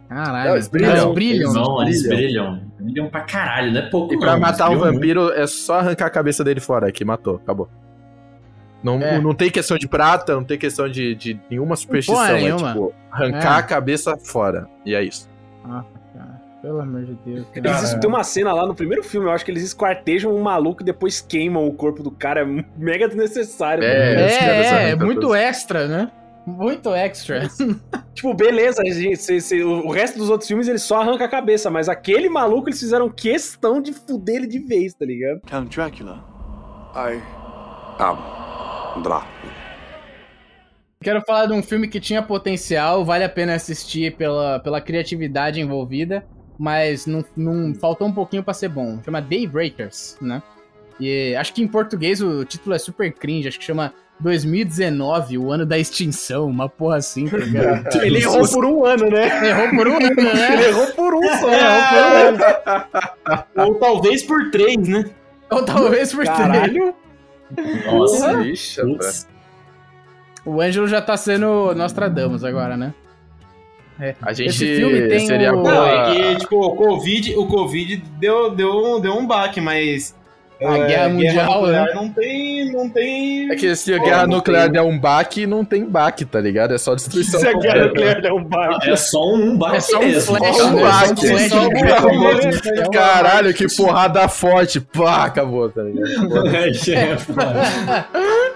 Caralho. 0.08 0.48
Não, 0.50 0.54
eles 0.56 0.68
brilham. 0.68 0.92
Eles 0.92 1.04
brilham. 1.14 1.52
Não, 1.52 1.82
eles 1.82 2.06
brilham. 2.08 2.60
brilham. 2.80 3.08
Pra 3.10 3.20
caralho, 3.22 3.72
não 3.72 3.80
é 3.80 3.90
pouco 3.90 4.14
E 4.14 4.18
pra 4.18 4.32
não, 4.34 4.40
matar 4.40 4.68
um 4.70 4.72
eles 4.74 4.84
vampiro 4.84 5.32
é 5.32 5.46
só 5.46 5.80
arrancar 5.80 6.06
a 6.06 6.10
cabeça 6.10 6.42
dele 6.44 6.60
fora, 6.60 6.90
que 6.92 7.04
matou, 7.04 7.34
acabou. 7.36 7.68
Não, 8.82 9.02
É. 9.02 9.20
não 9.20 9.34
tem 9.34 9.50
questão 9.50 9.76
de 9.76 9.88
prata, 9.88 10.34
não 10.34 10.44
tem 10.44 10.56
questão 10.56 10.88
de, 10.88 11.14
de 11.16 11.38
nenhuma 11.50 11.74
superstição. 11.74 12.14
Porra 12.22 12.38
É 12.38 12.42
nenhuma. 12.42 12.68
tipo, 12.72 12.94
arrancar 13.10 13.56
É. 13.56 13.58
a 13.58 13.62
cabeça 13.64 14.16
fora. 14.16 14.68
E 14.86 14.94
é 14.94 15.02
isso. 15.02 15.28
Cara. 15.66 15.84
Pelo 16.68 16.80
amor 16.82 17.02
de 17.06 17.14
Deus. 17.24 17.46
cara. 17.48 17.66
Eles, 17.66 17.82
es- 17.82 17.94
tem 17.94 18.10
uma 18.10 18.22
cena 18.22 18.52
lá 18.52 18.66
no 18.66 18.74
primeiro 18.74 19.02
filme, 19.02 19.26
eu 19.26 19.30
acho 19.32 19.42
que 19.42 19.50
eles 19.50 19.62
esquartejam 19.62 20.34
um 20.34 20.42
maluco 20.42 20.82
e 20.82 20.84
depois 20.84 21.18
queimam 21.18 21.66
o 21.66 21.72
corpo 21.72 22.02
do 22.02 22.10
cara. 22.10 22.42
É 22.42 22.44
mega 22.76 23.08
desnecessário. 23.08 23.82
É, 23.82 24.14
É, 24.16 24.62
é, 24.88 24.90
é 24.90 24.94
muito 24.96 25.34
extra, 25.34 25.88
né? 25.88 26.10
Muito 26.46 26.94
extra. 26.94 27.48
Tipo, 28.14 28.34
beleza, 28.34 28.82
gente, 28.84 29.16
cê- 29.16 29.40
cê- 29.40 29.62
o 29.62 29.86
o 29.86 29.90
resto 29.92 30.18
dos 30.18 30.28
outros 30.28 30.46
filmes 30.48 30.66
eles 30.68 30.82
só 30.82 31.00
arrancam 31.00 31.24
a 31.24 31.28
cabeça, 31.30 31.70
mas 31.70 31.88
aquele 31.88 32.28
maluco 32.28 32.68
eles 32.68 32.80
fizeram 32.80 33.08
questão 33.08 33.80
de 33.80 33.92
fuder 33.92 34.36
ele 34.36 34.46
de 34.46 34.58
vez, 34.58 34.92
tá 34.92 35.04
ligado? 35.06 35.40
Count 35.48 35.74
Dracula. 35.74 36.22
I 36.96 37.20
am 37.98 39.02
Dracula. 39.02 39.52
Quero 41.00 41.22
falar 41.24 41.46
de 41.46 41.52
um 41.52 41.62
filme 41.62 41.86
que 41.86 42.00
tinha 42.00 42.20
potencial, 42.22 43.04
vale 43.04 43.22
a 43.24 43.28
pena 43.28 43.54
assistir 43.54 44.16
pela, 44.16 44.58
pela 44.58 44.80
criatividade 44.80 45.60
envolvida, 45.60 46.26
mas 46.58 47.06
não, 47.06 47.24
não 47.36 47.74
faltou 47.74 48.08
um 48.08 48.12
pouquinho 48.12 48.42
pra 48.42 48.52
ser 48.52 48.68
bom. 48.68 49.00
Chama 49.04 49.22
Daybreakers, 49.22 50.16
né? 50.20 50.42
E 51.00 51.34
acho 51.36 51.54
que 51.54 51.62
em 51.62 51.68
português 51.68 52.20
o 52.20 52.44
título 52.44 52.74
é 52.74 52.78
super 52.78 53.12
cringe, 53.12 53.46
acho 53.46 53.58
que 53.58 53.64
chama 53.64 53.94
2019, 54.20 55.38
o 55.38 55.52
ano 55.52 55.64
da 55.64 55.78
extinção, 55.78 56.46
uma 56.46 56.68
porra 56.68 56.96
assim, 56.96 57.28
tá 57.28 57.36
ligado? 57.36 57.94
Ele 58.02 58.18
errou 58.18 58.48
por 58.48 58.64
um 58.64 58.84
ano, 58.84 59.06
né? 59.10 59.48
Errou 59.48 59.70
por 59.70 59.86
um 59.86 59.96
ano, 59.96 60.20
Ele 60.20 60.22
né? 60.34 60.68
errou 60.68 60.86
por 60.88 61.14
um 61.14 61.22
só. 61.22 61.48
Errou 61.54 61.82
por 61.88 61.98
um 62.02 63.64
ano. 63.64 63.68
Ou 63.68 63.74
talvez 63.76 64.22
por 64.24 64.50
três, 64.50 64.88
né? 64.88 65.04
Ou 65.50 65.62
talvez 65.62 66.12
por 66.12 66.24
três. 66.24 66.36
Caralho. 66.36 66.94
Nossa, 67.86 68.42
Ixi, 68.42 68.82
putz. 68.82 69.28
O 70.44 70.60
Ângelo 70.60 70.88
já 70.88 71.00
tá 71.00 71.16
sendo 71.16 71.74
Nostradamus 71.74 72.42
agora, 72.42 72.76
né? 72.76 72.92
A 74.22 74.32
gente 74.32 74.50
Esse 74.50 74.76
filme 74.76 75.08
tem 75.08 75.26
seria 75.26 75.52
o- 75.54 75.62
boa. 75.62 75.74
Não, 75.74 75.86
é 75.86 76.14
que, 76.14 76.36
tipo, 76.40 76.56
o 76.60 76.76
Covid, 76.76 77.34
o 77.36 77.46
Covid 77.46 77.96
deu, 78.20 78.50
deu, 78.50 79.00
deu 79.00 79.12
um 79.14 79.26
baque, 79.26 79.60
mas. 79.60 80.16
A 80.60 80.76
é, 80.76 80.86
guerra 80.88 81.08
mundial, 81.10 81.60
nuclear 81.60 81.86
né? 81.86 81.92
Não 81.94 82.08
tem. 82.10 82.72
Não 82.72 82.90
tem. 82.90 83.48
É 83.52 83.54
que 83.54 83.76
se 83.76 83.94
a 83.94 83.98
guerra 83.98 84.26
nuclear 84.26 84.64
tem. 84.64 84.72
der 84.72 84.82
um 84.82 84.98
baque, 84.98 85.46
não 85.46 85.64
tem 85.64 85.84
baque, 85.84 86.24
tá 86.24 86.40
ligado? 86.40 86.74
É 86.74 86.78
só 86.78 86.96
destruição 86.96 87.38
Se 87.40 87.46
a 87.46 87.52
guerra 87.52 87.86
nuclear 87.86 88.20
der 88.20 88.32
um 88.32 88.42
baque. 88.42 88.90
É 88.90 88.96
só 88.96 89.22
um 89.34 89.56
baque 89.56 89.76
É 89.76 89.80
só 89.80 89.98
um 90.00 90.04
mesmo. 90.04 90.36
flash, 90.36 90.60
um 90.60 90.74
baque, 90.80 91.06
Só 91.06 91.12
um 91.12 91.16
flash 91.28 91.48
só 91.48 91.60
um 91.60 91.68
baque. 91.68 91.82
guerra. 91.82 92.76
É 92.76 92.88
Caralho, 92.90 93.54
que 93.54 93.66
porrada 93.76 94.26
forte. 94.28 94.80
Pá, 94.80 95.26
acabou, 95.26 95.70
tá 95.70 95.82
ligado? 95.82 96.48
É, 96.92 97.16
foda. 97.18 98.08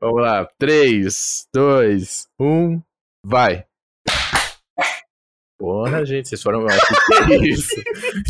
Vamos 0.00 0.22
lá. 0.22 0.48
3, 0.58 1.48
2, 1.52 2.28
1, 2.40 2.82
vai. 3.24 3.64
Porra, 5.58 6.04
gente, 6.06 6.28
vocês 6.28 6.42
foram. 6.42 6.64
Que 6.66 7.26
que 7.26 7.32
é 7.32 7.48
isso? 7.48 7.74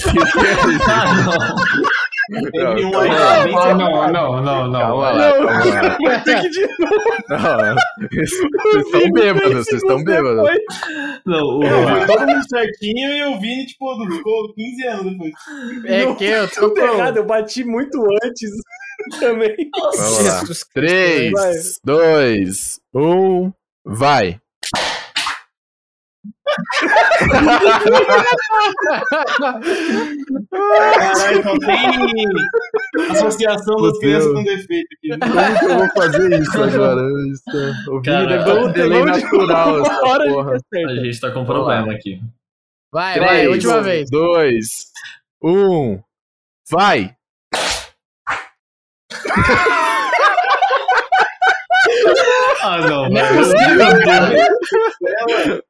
Que 0.05 0.13
que 0.23 0.39
é 0.39 0.75
isso? 0.75 0.91
Ah, 0.91 1.15
não. 1.25 1.99
Não, 2.31 4.13
Não, 4.13 4.43
não, 4.43 4.69
não. 4.69 4.81
Calma 4.81 5.11
lá, 5.13 5.33
calma 5.33 6.09
lá. 6.09 6.21
Ter 6.21 6.41
que 6.43 6.51
de 6.51 6.61
Não, 7.29 7.77
vocês 8.11 8.33
estão 8.85 9.13
bêbados, 9.13 9.53
vocês 9.55 9.83
estão 9.83 10.05
bêbados. 10.05 10.51
Não, 11.25 11.59
o, 11.59 11.63
Foi 11.63 12.07
todo 12.07 12.27
mundo 12.27 12.49
certinho 12.49 13.11
e 13.11 13.25
o 13.25 13.41
Vini, 13.41 13.67
tipo, 13.67 14.11
ficou 14.11 14.55
15 14.55 14.87
anos 14.89 15.13
depois. 15.13 15.33
É 15.87 16.15
que 16.15 16.25
eu 16.25 16.75
tô 16.75 16.77
errado, 16.77 17.17
eu 17.17 17.25
bati 17.25 17.65
muito 17.65 17.99
antes 18.23 18.51
também. 19.21 19.57
Vamos 19.75 20.25
lá. 20.25 20.41
Jesus 20.41 20.65
3, 20.75 21.81
2, 21.85 22.81
1, 22.95 23.53
vai. 23.85 24.41
Caralho, 30.51 31.43
tem 31.61 33.11
associação 33.11 33.77
das 33.77 33.99
crianças 33.99 34.33
com 34.33 34.43
defeito 34.45 34.89
aqui. 34.97 35.09
Como 35.19 35.59
que 35.59 35.65
eu 35.65 35.79
vou 35.79 35.89
fazer 35.95 36.41
isso 36.41 36.63
agora? 36.63 37.03
Isso- 37.31 37.91
O 37.91 38.01
Vini 38.01 38.27
deve 38.27 38.51
um 38.51 38.55
vamos- 38.55 38.73
delay 38.73 39.05
natural. 39.05 39.81
essa 39.83 40.01
porra. 40.01 40.53
a 40.87 40.95
gente 40.97 41.21
tá 41.21 41.31
com 41.31 41.45
problema 41.45 41.93
aqui. 41.93 42.21
Vai, 42.93 43.19
vai, 43.19 43.29
Três, 43.41 43.49
última 43.51 43.83
vez. 43.83 44.11
dois, 44.11 44.87
um, 45.45 46.01
vai! 46.71 47.15
Ah, 52.63 52.79
não, 52.79 53.09
Não 53.09 53.21
é 53.21 53.25
velho. 53.25 53.37
possível, 53.39 54.05
cara. 54.05 55.63